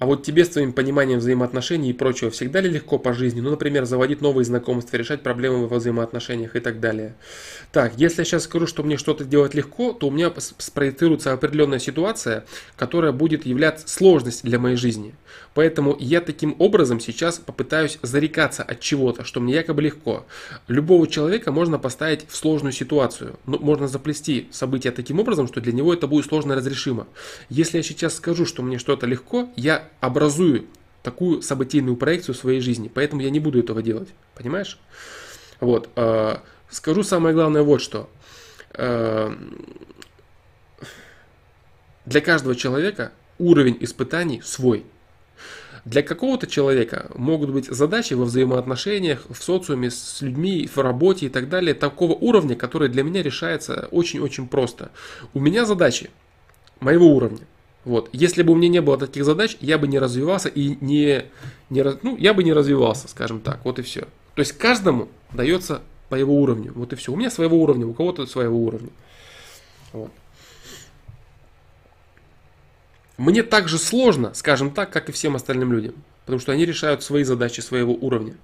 А 0.00 0.06
вот 0.06 0.24
тебе 0.24 0.44
с 0.44 0.48
твоим 0.48 0.72
пониманием 0.72 1.20
взаимоотношений 1.20 1.90
и 1.90 1.92
прочего 1.92 2.30
всегда 2.30 2.60
ли 2.60 2.68
легко 2.68 2.98
по 2.98 3.12
жизни? 3.12 3.40
Ну, 3.40 3.50
например, 3.50 3.84
заводить 3.84 4.20
новые 4.20 4.44
знакомства, 4.44 4.96
решать 4.96 5.22
проблемы 5.22 5.68
во 5.68 5.76
взаимоотношениях 5.78 6.56
и 6.56 6.60
так 6.60 6.80
далее. 6.80 7.14
Так, 7.72 7.92
если 7.96 8.22
я 8.22 8.24
сейчас 8.24 8.44
скажу, 8.44 8.66
что 8.66 8.82
мне 8.82 8.96
что-то 8.96 9.24
делать 9.24 9.54
легко, 9.54 9.92
то 9.92 10.08
у 10.08 10.10
меня 10.10 10.32
спроецируется 10.58 11.32
определенная 11.32 11.78
ситуация, 11.78 12.44
которая 12.76 13.12
будет 13.12 13.46
являться 13.46 13.88
сложностью 13.88 14.48
для 14.50 14.58
моей 14.58 14.76
жизни. 14.76 15.14
Поэтому 15.54 15.96
я 16.00 16.20
таким 16.20 16.56
образом 16.58 16.98
сейчас 16.98 17.38
попытаюсь 17.38 17.98
зарекаться 18.02 18.62
от 18.62 18.80
чего-то, 18.80 19.24
что 19.24 19.40
мне 19.40 19.54
якобы 19.54 19.82
легко. 19.82 20.26
Любого 20.66 21.06
человека 21.06 21.52
можно 21.52 21.78
поставить 21.78 22.28
в 22.28 22.36
сложную 22.36 22.72
ситуацию. 22.72 23.38
Ну, 23.46 23.58
можно 23.60 23.86
заплести 23.86 24.48
события 24.50 24.90
таким 24.90 25.20
образом, 25.20 25.46
что 25.46 25.60
для 25.60 25.72
него 25.72 25.94
это 25.94 26.06
будет 26.08 26.26
сложно 26.26 26.56
разрешимо. 26.56 27.06
Если 27.48 27.76
я 27.76 27.82
сейчас 27.82 28.16
скажу, 28.16 28.44
что 28.46 28.62
мне 28.62 28.78
что-то 28.78 29.06
легко, 29.06 29.48
я 29.54 29.83
образую 30.00 30.66
такую 31.02 31.42
событийную 31.42 31.96
проекцию 31.96 32.34
своей 32.34 32.60
жизни. 32.60 32.90
Поэтому 32.92 33.22
я 33.22 33.30
не 33.30 33.38
буду 33.38 33.58
этого 33.58 33.82
делать. 33.82 34.08
Понимаешь? 34.34 34.78
Вот. 35.60 35.88
Э, 35.96 36.38
скажу 36.70 37.02
самое 37.02 37.34
главное 37.34 37.62
вот 37.62 37.82
что. 37.82 38.08
Э, 38.72 39.34
для 42.06 42.20
каждого 42.20 42.54
человека 42.54 43.12
уровень 43.38 43.76
испытаний 43.80 44.40
свой. 44.42 44.84
Для 45.84 46.02
какого-то 46.02 46.46
человека 46.46 47.10
могут 47.14 47.50
быть 47.50 47.66
задачи 47.66 48.14
во 48.14 48.24
взаимоотношениях, 48.24 49.26
в 49.28 49.42
социуме, 49.42 49.90
с 49.90 50.22
людьми, 50.22 50.66
в 50.66 50.78
работе 50.78 51.26
и 51.26 51.28
так 51.28 51.50
далее, 51.50 51.74
такого 51.74 52.12
уровня, 52.14 52.56
который 52.56 52.88
для 52.88 53.02
меня 53.02 53.22
решается 53.22 53.88
очень-очень 53.90 54.48
просто. 54.48 54.90
У 55.34 55.40
меня 55.40 55.66
задачи 55.66 56.10
моего 56.80 57.14
уровня. 57.14 57.46
Вот. 57.84 58.08
Если 58.12 58.42
бы 58.42 58.52
у 58.52 58.56
меня 58.56 58.68
не 58.68 58.80
было 58.80 58.96
таких 58.96 59.24
задач, 59.24 59.56
я 59.60 59.78
бы 59.78 59.86
не 59.86 59.98
развивался 59.98 60.48
и 60.48 60.76
не, 60.80 61.26
не 61.68 61.84
ну, 62.02 62.16
я 62.16 62.32
бы 62.32 62.42
не 62.42 62.52
развивался, 62.52 63.08
скажем 63.08 63.40
так. 63.40 63.64
Вот 63.64 63.78
и 63.78 63.82
все. 63.82 64.02
То 64.34 64.40
есть 64.40 64.52
каждому 64.52 65.08
дается 65.32 65.82
по 66.08 66.14
его 66.14 66.34
уровню. 66.40 66.72
Вот 66.74 66.92
и 66.92 66.96
все. 66.96 67.12
У 67.12 67.16
меня 67.16 67.30
своего 67.30 67.60
уровня, 67.62 67.86
у 67.86 67.92
кого-то 67.92 68.26
своего 68.26 68.58
уровня. 68.58 68.90
Вот. 69.92 70.10
Мне 73.16 73.42
так 73.42 73.68
же 73.68 73.78
сложно, 73.78 74.34
скажем 74.34 74.70
так, 74.70 74.90
как 74.90 75.08
и 75.08 75.12
всем 75.12 75.36
остальным 75.36 75.72
людям. 75.72 75.94
Потому 76.24 76.40
что 76.40 76.52
они 76.52 76.64
решают 76.64 77.02
свои 77.02 77.22
задачи 77.22 77.60
своего 77.60 77.92
уровня. 77.92 78.34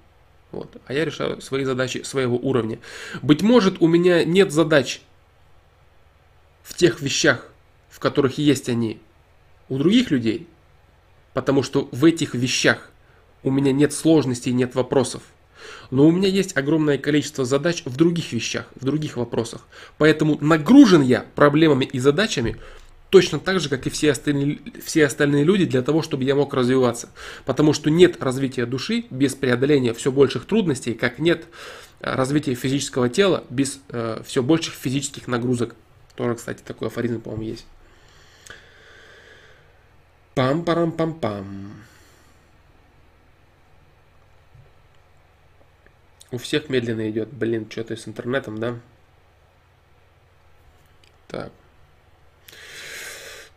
Вот. 0.52 0.76
А 0.86 0.92
я 0.92 1.04
решаю 1.04 1.40
свои 1.40 1.64
задачи 1.64 2.02
своего 2.02 2.36
уровня. 2.36 2.78
Быть 3.22 3.40
может, 3.40 3.80
у 3.80 3.88
меня 3.88 4.22
нет 4.24 4.52
задач 4.52 5.00
в 6.62 6.74
тех 6.74 7.00
вещах, 7.00 7.46
в 7.88 7.98
которых 8.00 8.38
есть 8.38 8.68
они 8.68 9.00
у 9.70 9.78
других 9.78 10.10
людей, 10.10 10.46
потому 11.32 11.62
что 11.62 11.88
в 11.92 12.04
этих 12.04 12.34
вещах 12.34 12.90
у 13.42 13.50
меня 13.50 13.72
нет 13.72 13.94
сложностей, 13.94 14.52
нет 14.52 14.74
вопросов. 14.74 15.22
Но 15.90 16.06
у 16.06 16.10
меня 16.10 16.28
есть 16.28 16.56
огромное 16.56 16.98
количество 16.98 17.44
задач 17.44 17.82
в 17.84 17.96
других 17.96 18.32
вещах, 18.32 18.66
в 18.74 18.84
других 18.84 19.16
вопросах. 19.16 19.62
Поэтому 19.96 20.36
нагружен 20.40 21.02
я 21.02 21.24
проблемами 21.34 21.84
и 21.84 21.98
задачами 21.98 22.56
точно 23.10 23.38
так 23.38 23.60
же, 23.60 23.68
как 23.68 23.86
и 23.86 23.90
все 23.90 24.12
остальные, 24.12 24.60
все 24.84 25.06
остальные 25.06 25.44
люди, 25.44 25.64
для 25.64 25.82
того, 25.82 26.02
чтобы 26.02 26.24
я 26.24 26.34
мог 26.34 26.54
развиваться. 26.54 27.08
Потому 27.44 27.72
что 27.72 27.90
нет 27.90 28.22
развития 28.22 28.66
души 28.66 29.04
без 29.10 29.34
преодоления 29.34 29.94
все 29.94 30.12
больших 30.12 30.46
трудностей, 30.46 30.94
как 30.94 31.18
нет 31.18 31.46
э, 32.00 32.14
развития 32.14 32.54
физического 32.54 33.08
тела 33.08 33.44
без 33.50 33.80
э, 33.88 34.22
все 34.24 34.42
больших 34.42 34.74
физических 34.74 35.26
нагрузок. 35.28 35.74
Тоже, 36.14 36.34
кстати, 36.36 36.62
такой 36.64 36.88
афоризм, 36.88 37.20
по-моему, 37.20 37.44
есть. 37.44 37.66
Пам-парам-пам-пам. 40.40 41.74
У 46.30 46.38
всех 46.38 46.70
медленно 46.70 47.10
идет. 47.10 47.28
Блин, 47.28 47.70
что-то 47.70 47.94
с 47.94 48.08
интернетом, 48.08 48.58
да? 48.58 48.80
Так. 51.28 51.52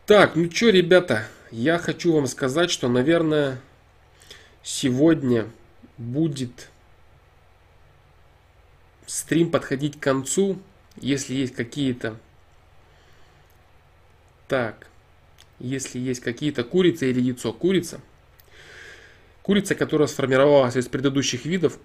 Так, 0.05 0.35
ну 0.35 0.51
что, 0.51 0.71
ребята, 0.71 1.25
я 1.51 1.77
хочу 1.77 2.11
вам 2.11 2.27
сказать, 2.27 2.69
что, 2.69 2.89
наверное, 2.89 3.61
сегодня 4.61 5.49
будет 5.97 6.67
стрим 9.05 9.51
подходить 9.51 9.97
к 9.97 10.03
концу. 10.03 10.59
Если 10.97 11.33
есть 11.33 11.55
какие-то... 11.55 12.17
Так. 14.49 14.89
Если 15.63 15.97
есть 15.97 16.19
какие-то 16.19 16.65
курица 16.65 17.05
или 17.05 17.21
яйцо. 17.21 17.53
Курица. 17.53 18.01
Курица, 19.43 19.75
которая 19.75 20.09
сформировалась 20.09 20.75
из 20.75 20.89
предыдущих 20.89 21.45
видов, 21.45 21.79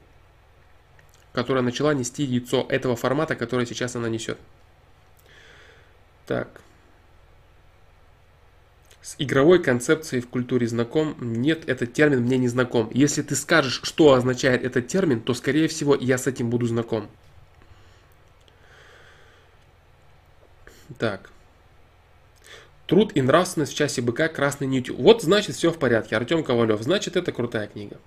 которая 1.33 1.63
начала 1.63 1.95
нести 1.95 2.25
яйцо 2.25 2.67
этого 2.69 2.97
формата, 2.97 3.37
которое 3.37 3.67
сейчас 3.67 3.95
она 3.95 4.09
несет. 4.09 4.37
Так. 6.27 6.61
С 9.01 9.15
игровой 9.19 9.63
концепцией 9.63 10.23
в 10.23 10.29
культуре 10.29 10.67
знаком? 10.67 11.15
Нет, 11.21 11.69
этот 11.69 11.93
термин 11.93 12.23
мне 12.23 12.37
не 12.37 12.49
знаком. 12.49 12.91
Если 12.93 13.23
ты 13.23 13.37
скажешь, 13.37 13.81
что 13.85 14.13
означает 14.13 14.65
этот 14.65 14.89
термин, 14.89 15.21
то, 15.21 15.35
скорее 15.35 15.69
всего, 15.69 15.95
я 15.95 16.19
с 16.19 16.27
этим 16.27 16.51
буду 16.51 16.67
знаком. 16.67 17.09
Так. 20.99 21.31
Труд 22.89 23.13
и 23.15 23.21
нравственность 23.21 23.75
в 23.75 23.77
часе 23.77 24.01
быка 24.01 24.29
красной 24.29 24.67
нитью. 24.67 24.97
Вот 24.97 25.23
значит 25.23 25.55
все 25.55 25.71
в 25.71 25.79
порядке. 25.79 26.17
Артем 26.17 26.43
Ковалев. 26.43 26.81
Значит 26.81 27.19
это 27.19 27.33
крутая 27.33 27.69
книга. 27.69 27.99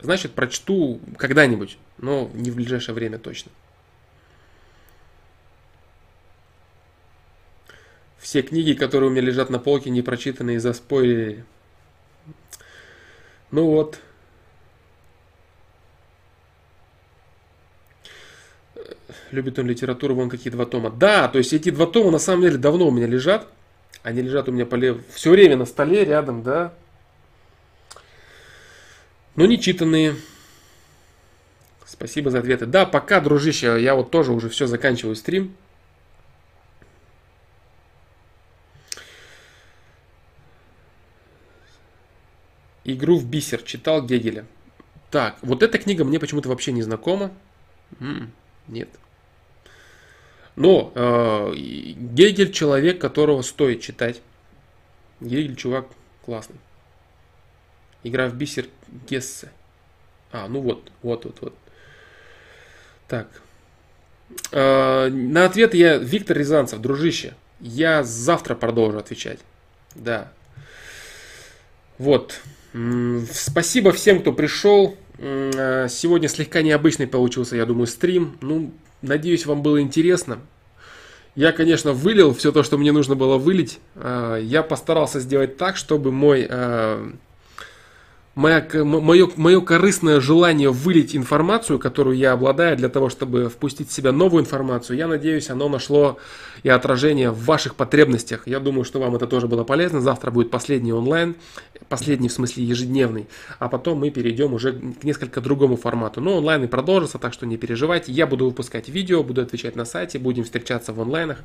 Значит 0.00 0.32
прочту 0.32 1.00
когда-нибудь, 1.16 1.78
но 1.98 2.28
не 2.34 2.50
в 2.50 2.56
ближайшее 2.56 2.96
время 2.96 3.20
точно. 3.20 3.52
Все 8.18 8.42
книги, 8.42 8.72
которые 8.72 9.10
у 9.10 9.12
меня 9.12 9.22
лежат 9.22 9.48
на 9.48 9.60
полке, 9.60 9.88
не 9.90 10.02
прочитанные, 10.02 10.58
заспойлили. 10.58 11.44
Ну 13.52 13.66
вот. 13.66 14.00
Любит 19.32 19.58
он 19.58 19.66
литературу, 19.66 20.14
вон 20.14 20.28
какие 20.28 20.52
два 20.52 20.66
тома. 20.66 20.90
Да, 20.90 21.26
то 21.26 21.38
есть 21.38 21.54
эти 21.54 21.70
два 21.70 21.86
тома 21.86 22.10
на 22.10 22.18
самом 22.18 22.42
деле 22.42 22.58
давно 22.58 22.86
у 22.86 22.90
меня 22.90 23.06
лежат. 23.06 23.48
Они 24.02 24.20
лежат 24.20 24.48
у 24.48 24.52
меня 24.52 24.66
по 24.66 24.74
лев... 24.74 24.98
все 25.10 25.30
время 25.30 25.56
на 25.56 25.64
столе 25.64 26.04
рядом, 26.04 26.42
да. 26.42 26.74
Но 29.34 29.46
не 29.46 29.58
читанные. 29.58 30.16
Спасибо 31.86 32.30
за 32.30 32.40
ответы. 32.40 32.66
Да, 32.66 32.84
пока, 32.84 33.20
дружище, 33.20 33.78
я 33.80 33.94
вот 33.94 34.10
тоже 34.10 34.32
уже 34.32 34.50
все 34.50 34.66
заканчиваю 34.66 35.16
стрим. 35.16 35.56
Игру 42.84 43.16
в 43.16 43.24
бисер 43.24 43.62
читал 43.62 44.04
Гегеля. 44.04 44.44
Так, 45.10 45.38
вот 45.40 45.62
эта 45.62 45.78
книга 45.78 46.04
мне 46.04 46.18
почему-то 46.18 46.50
вообще 46.50 46.72
не 46.72 46.82
знакома. 46.82 47.30
М-м, 47.98 48.30
нет. 48.68 48.90
Но 50.56 50.92
э, 50.94 51.52
Гегель 51.54 52.52
человек, 52.52 53.00
которого 53.00 53.42
стоит 53.42 53.80
читать. 53.80 54.20
Гегель 55.20 55.56
чувак 55.56 55.86
классный. 56.24 56.56
Игра 58.02 58.28
в 58.28 58.34
бисер 58.34 58.66
Гессе. 59.08 59.50
А, 60.30 60.48
ну 60.48 60.60
вот, 60.60 60.90
вот, 61.02 61.24
вот, 61.24 61.38
вот. 61.40 61.54
Так. 63.08 63.28
Э, 64.50 65.08
на 65.08 65.44
ответ 65.44 65.74
я 65.74 65.96
Виктор 65.96 66.36
Рязанцев, 66.36 66.80
дружище. 66.80 67.34
Я 67.60 68.02
завтра 68.02 68.54
продолжу 68.54 68.98
отвечать. 68.98 69.38
Да. 69.94 70.32
Вот. 71.98 72.40
Спасибо 73.30 73.92
всем, 73.92 74.20
кто 74.20 74.32
пришел. 74.32 74.96
Э, 75.18 75.86
сегодня 75.88 76.28
слегка 76.28 76.62
необычный 76.62 77.06
получился, 77.06 77.56
я 77.56 77.66
думаю, 77.66 77.86
стрим. 77.86 78.38
Ну, 78.40 78.72
надеюсь, 79.02 79.46
вам 79.46 79.62
было 79.62 79.80
интересно. 79.80 80.38
Я, 81.34 81.52
конечно, 81.52 81.92
вылил 81.92 82.34
все 82.34 82.52
то, 82.52 82.62
что 82.62 82.78
мне 82.78 82.92
нужно 82.92 83.14
было 83.14 83.38
вылить. 83.38 83.80
Э, 83.94 84.38
я 84.42 84.62
постарался 84.62 85.20
сделать 85.20 85.56
так, 85.56 85.76
чтобы 85.76 86.12
мой 86.12 86.46
мое, 88.34 88.66
мое, 88.84 89.28
мое 89.36 89.60
корыстное 89.60 90.20
желание 90.20 90.70
вылить 90.70 91.14
информацию, 91.14 91.78
которую 91.78 92.16
я 92.16 92.32
обладаю, 92.32 92.76
для 92.76 92.88
того, 92.88 93.08
чтобы 93.08 93.48
впустить 93.48 93.90
в 93.90 93.92
себя 93.92 94.12
новую 94.12 94.42
информацию, 94.42 94.96
я 94.96 95.06
надеюсь, 95.06 95.50
оно 95.50 95.68
нашло 95.68 96.18
и 96.62 96.68
отражение 96.68 97.30
в 97.30 97.44
ваших 97.44 97.74
потребностях. 97.74 98.46
Я 98.46 98.60
думаю, 98.60 98.84
что 98.84 99.00
вам 99.00 99.16
это 99.16 99.26
тоже 99.26 99.48
было 99.48 99.64
полезно. 99.64 100.00
Завтра 100.00 100.30
будет 100.30 100.50
последний 100.50 100.92
онлайн, 100.92 101.34
последний 101.88 102.28
в 102.28 102.32
смысле 102.32 102.64
ежедневный, 102.64 103.26
а 103.58 103.68
потом 103.68 103.98
мы 103.98 104.10
перейдем 104.10 104.54
уже 104.54 104.72
к 104.72 105.04
несколько 105.04 105.40
другому 105.40 105.76
формату. 105.76 106.20
Но 106.20 106.36
онлайн 106.36 106.64
и 106.64 106.66
продолжится, 106.68 107.18
так 107.18 107.32
что 107.32 107.46
не 107.46 107.56
переживайте. 107.56 108.12
Я 108.12 108.26
буду 108.26 108.46
выпускать 108.46 108.88
видео, 108.88 109.22
буду 109.22 109.42
отвечать 109.42 109.76
на 109.76 109.84
сайте, 109.84 110.18
будем 110.18 110.44
встречаться 110.44 110.92
в 110.92 111.00
онлайнах. 111.00 111.38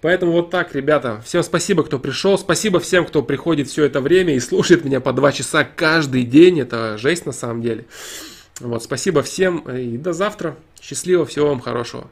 Поэтому 0.00 0.32
вот 0.32 0.50
так, 0.50 0.74
ребята. 0.74 1.22
Всем 1.24 1.42
спасибо, 1.42 1.84
кто 1.84 1.98
пришел. 1.98 2.36
Спасибо 2.36 2.80
всем, 2.80 3.06
кто 3.06 3.22
приходит 3.22 3.68
все 3.68 3.84
это 3.84 4.00
время 4.00 4.34
и 4.34 4.40
слушает 4.40 4.84
меня 4.84 5.00
по 5.00 5.12
два 5.12 5.32
часа 5.32 5.64
каждый 5.64 6.24
день. 6.28 6.60
Это 6.60 6.98
жесть 6.98 7.26
на 7.26 7.32
самом 7.32 7.62
деле. 7.62 7.86
Вот, 8.60 8.82
спасибо 8.82 9.22
всем 9.22 9.58
и 9.60 9.96
до 9.96 10.12
завтра. 10.12 10.56
Счастливо, 10.80 11.26
всего 11.26 11.48
вам 11.48 11.60
хорошего. 11.60 12.08